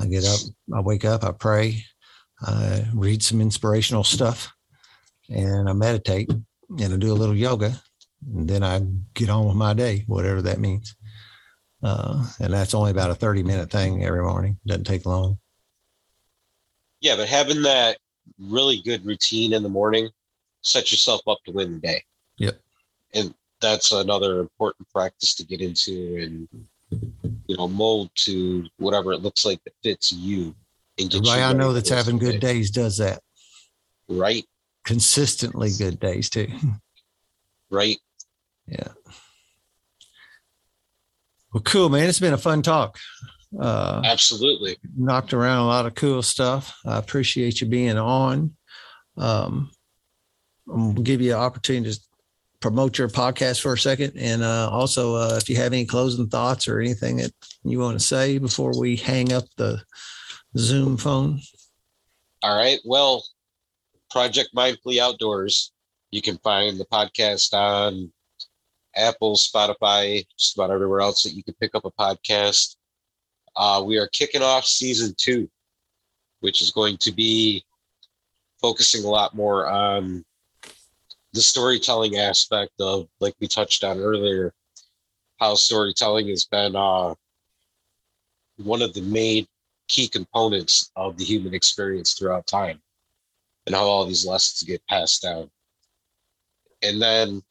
I 0.00 0.06
get 0.06 0.24
up, 0.24 0.40
I 0.74 0.80
wake 0.80 1.04
up, 1.04 1.22
I 1.22 1.32
pray, 1.32 1.84
I 2.40 2.86
read 2.94 3.22
some 3.22 3.42
inspirational 3.42 4.04
stuff, 4.04 4.50
and 5.28 5.68
I 5.68 5.74
meditate 5.74 6.30
and 6.30 6.94
I 6.94 6.96
do 6.96 7.12
a 7.12 7.14
little 7.14 7.36
yoga. 7.36 7.80
And 8.26 8.48
then 8.48 8.62
I 8.62 8.80
get 9.14 9.30
on 9.30 9.46
with 9.46 9.56
my 9.56 9.74
day, 9.74 10.04
whatever 10.06 10.42
that 10.42 10.60
means. 10.60 10.94
Uh, 11.82 12.24
and 12.38 12.52
that's 12.52 12.74
only 12.74 12.90
about 12.92 13.10
a 13.10 13.14
30 13.14 13.42
minute 13.42 13.70
thing 13.70 14.04
every 14.04 14.22
morning. 14.22 14.58
Doesn't 14.66 14.84
take 14.84 15.04
long. 15.06 15.38
Yeah, 17.00 17.16
but 17.16 17.28
having 17.28 17.62
that 17.62 17.98
really 18.38 18.80
good 18.82 19.04
routine 19.04 19.52
in 19.52 19.62
the 19.64 19.68
morning 19.68 20.08
set 20.62 20.92
yourself 20.92 21.20
up 21.26 21.38
to 21.44 21.50
win 21.52 21.72
the 21.74 21.78
day. 21.80 22.04
Yep. 22.38 22.60
And 23.14 23.34
that's 23.60 23.90
another 23.92 24.38
important 24.38 24.88
practice 24.90 25.34
to 25.34 25.44
get 25.44 25.60
into 25.60 26.16
and 26.20 26.48
you 27.46 27.56
know 27.56 27.66
mold 27.66 28.10
to 28.14 28.66
whatever 28.78 29.12
it 29.12 29.22
looks 29.22 29.44
like 29.44 29.62
that 29.64 29.74
fits 29.82 30.12
you. 30.12 30.54
And 30.98 31.12
Everybody 31.12 31.40
you 31.40 31.46
I 31.46 31.52
know 31.52 31.72
that's 31.72 31.88
having 31.88 32.18
good 32.18 32.40
day. 32.40 32.54
days 32.54 32.70
does 32.70 32.98
that 32.98 33.20
Right, 34.08 34.44
consistently 34.84 35.70
good 35.76 35.98
days 35.98 36.28
too. 36.30 36.48
right. 37.70 37.98
Yeah. 38.66 38.88
Well, 41.52 41.62
cool, 41.62 41.88
man. 41.88 42.08
It's 42.08 42.20
been 42.20 42.32
a 42.32 42.38
fun 42.38 42.62
talk. 42.62 42.98
Uh, 43.58 44.00
Absolutely. 44.04 44.78
knocked 44.96 45.34
around 45.34 45.58
a 45.58 45.66
lot 45.66 45.84
of 45.84 45.94
cool 45.94 46.22
stuff. 46.22 46.74
I 46.86 46.98
appreciate 46.98 47.60
you 47.60 47.66
being 47.66 47.98
on. 47.98 48.56
Um, 49.18 49.70
I'm 50.68 50.94
gonna 50.94 51.02
give 51.02 51.20
you 51.20 51.32
an 51.32 51.40
opportunity 51.40 51.92
to 51.92 52.00
promote 52.60 52.96
your 52.96 53.08
podcast 53.08 53.60
for 53.60 53.74
a 53.74 53.78
second, 53.78 54.14
and 54.16 54.42
uh, 54.42 54.70
also 54.70 55.16
uh, 55.16 55.38
if 55.40 55.50
you 55.50 55.56
have 55.56 55.72
any 55.72 55.84
closing 55.84 56.28
thoughts 56.28 56.66
or 56.66 56.80
anything 56.80 57.16
that 57.16 57.32
you 57.64 57.78
want 57.78 57.98
to 57.98 58.04
say 58.04 58.38
before 58.38 58.78
we 58.78 58.96
hang 58.96 59.32
up 59.32 59.44
the 59.58 59.82
Zoom 60.56 60.96
phone. 60.96 61.40
All 62.42 62.56
right. 62.56 62.78
Well, 62.84 63.24
Project 64.10 64.50
Mindfully 64.54 64.98
Outdoors. 64.98 65.72
You 66.10 66.22
can 66.22 66.38
find 66.38 66.78
the 66.78 66.86
podcast 66.86 67.52
on 67.54 68.12
Apple, 68.96 69.36
Spotify, 69.36 70.24
just 70.38 70.56
about 70.56 70.70
everywhere 70.70 71.00
else 71.00 71.22
that 71.22 71.34
you 71.34 71.42
can 71.42 71.54
pick 71.54 71.74
up 71.74 71.84
a 71.84 71.90
podcast. 71.90 72.76
Uh, 73.56 73.82
we 73.84 73.98
are 73.98 74.08
kicking 74.08 74.42
off 74.42 74.64
season 74.64 75.14
two, 75.16 75.48
which 76.40 76.62
is 76.62 76.70
going 76.70 76.96
to 76.98 77.12
be 77.12 77.64
focusing 78.60 79.04
a 79.04 79.08
lot 79.08 79.34
more 79.34 79.68
on 79.68 80.24
the 81.32 81.40
storytelling 81.40 82.16
aspect 82.16 82.72
of, 82.80 83.08
like 83.20 83.34
we 83.40 83.48
touched 83.48 83.84
on 83.84 83.98
earlier, 83.98 84.52
how 85.38 85.54
storytelling 85.54 86.28
has 86.28 86.44
been 86.44 86.76
uh, 86.76 87.14
one 88.56 88.82
of 88.82 88.94
the 88.94 89.02
main 89.02 89.46
key 89.88 90.08
components 90.08 90.90
of 90.96 91.16
the 91.16 91.24
human 91.24 91.54
experience 91.54 92.14
throughout 92.14 92.46
time 92.46 92.80
and 93.66 93.74
how 93.74 93.82
all 93.82 94.04
these 94.04 94.26
lessons 94.26 94.68
get 94.68 94.86
passed 94.86 95.22
down. 95.22 95.50
And 96.82 97.00
then 97.00 97.42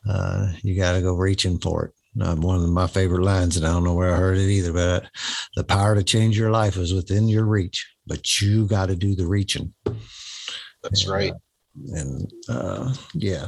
Uh, 0.06 0.52
you 0.62 0.76
got 0.76 0.92
to 0.94 1.02
go 1.02 1.14
reaching 1.14 1.58
for 1.58 1.86
it. 1.86 1.94
Uh, 2.20 2.36
one 2.36 2.62
of 2.62 2.70
my 2.70 2.88
favorite 2.88 3.24
lines, 3.24 3.56
and 3.56 3.66
I 3.66 3.72
don't 3.72 3.86
know 3.86 3.94
where 3.94 4.14
I 4.14 4.18
heard 4.18 4.38
it 4.38 4.50
either, 4.50 4.74
but 4.74 5.06
the 5.56 5.64
power 5.64 5.96
to 5.96 6.04
change 6.04 6.38
your 6.38 6.52
life 6.52 6.76
is 6.76 6.94
within 6.94 7.30
your 7.30 7.46
reach, 7.46 7.90
but 8.06 8.42
you 8.42 8.66
got 8.68 8.88
to 8.88 8.96
do 8.98 9.16
the 9.16 9.26
reaching. 9.26 9.74
That's 10.84 11.06
Yeah. 11.06 11.12
right. 11.14 11.34
and 11.94 12.30
uh 12.50 12.94
yeah 13.14 13.48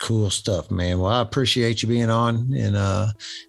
cool 0.00 0.28
stuff 0.30 0.68
man 0.68 0.98
well 0.98 1.12
i 1.12 1.20
appreciate 1.20 1.80
you 1.80 1.88
being 1.88 2.10
on 2.10 2.52
and 2.56 2.74
uh 2.74 3.06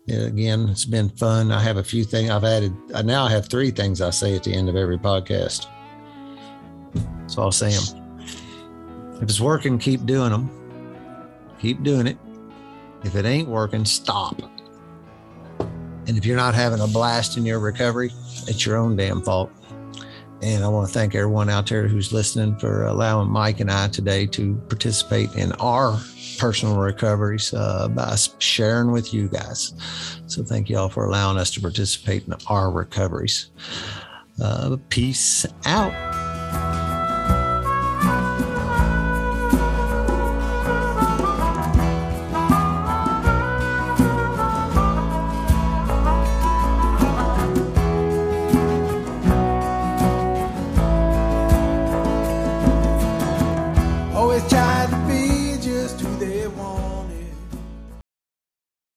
again 0.07 0.69
it's 0.69 0.85
been 0.85 1.10
fun 1.10 1.52
i 1.52 1.60
have 1.60 1.77
a 1.77 1.84
few 1.84 2.03
things 2.03 2.30
i've 2.30 2.43
added 2.43 2.72
i 2.93 3.02
now 3.02 3.26
have 3.27 3.48
three 3.49 3.72
things 3.72 3.99
i 4.02 4.11
say 4.11 4.35
at 4.35 4.43
the 4.43 4.53
end 4.53 4.69
of 4.69 4.76
every 4.76 4.99
podcast 4.99 5.65
so 7.26 7.41
i'll 7.41 7.52
say 7.52 7.72
them 7.72 8.19
if 9.15 9.23
it's 9.23 9.39
working 9.41 9.80
keep 9.80 10.06
doing 10.06 10.30
them 10.30 10.48
keep 11.60 11.81
doing 11.81 12.06
it 12.06 12.18
if 13.03 13.15
it 13.15 13.26
ain't 13.26 13.48
working 13.48 13.86
stop 13.86 14.41
and 16.07 16.18
if 16.18 16.26
you're 16.26 16.38
not 16.38 16.53
having 16.53 16.80
a 16.80 16.88
blast 16.88 17.38
in 17.38 17.45
your 17.45 17.60
recovery 17.60 18.11
it's 18.48 18.65
your 18.65 18.78
own 18.78 18.95
damn 18.95 19.22
fault 19.22 19.52
And 20.44 20.64
I 20.64 20.68
want 20.69 20.88
to 20.88 20.94
thank 20.94 21.14
everyone 21.14 21.49
out 21.49 21.68
there 21.68 21.88
who's 21.88 22.11
listening 22.11 22.57
for 22.57 22.86
allowing 22.86 23.30
Mike 23.30 23.60
and 23.60 23.69
I 23.69 23.90
today 23.90 24.26
to 24.28 24.56
participate 24.69 25.36
in 25.36 25.52
our 25.53 26.02
personal 26.40 26.78
recoveries 26.78 27.53
uh, 27.53 27.88
by 27.90 28.15
sharing 28.40 28.91
with 28.91 29.14
you 29.14 29.28
guys. 29.28 29.73
So 30.26 30.44
thank 30.44 30.68
you 30.68 30.80
all 30.80 30.90
for 30.90 31.06
allowing 31.06 31.38
us 31.38 31.52
to 31.52 31.61
participate 31.61 32.26
in 32.26 32.34
our 32.48 32.72
recoveries. 32.72 33.52
Uh, 34.41 34.78
peace 34.90 35.45
out. 35.65 36.81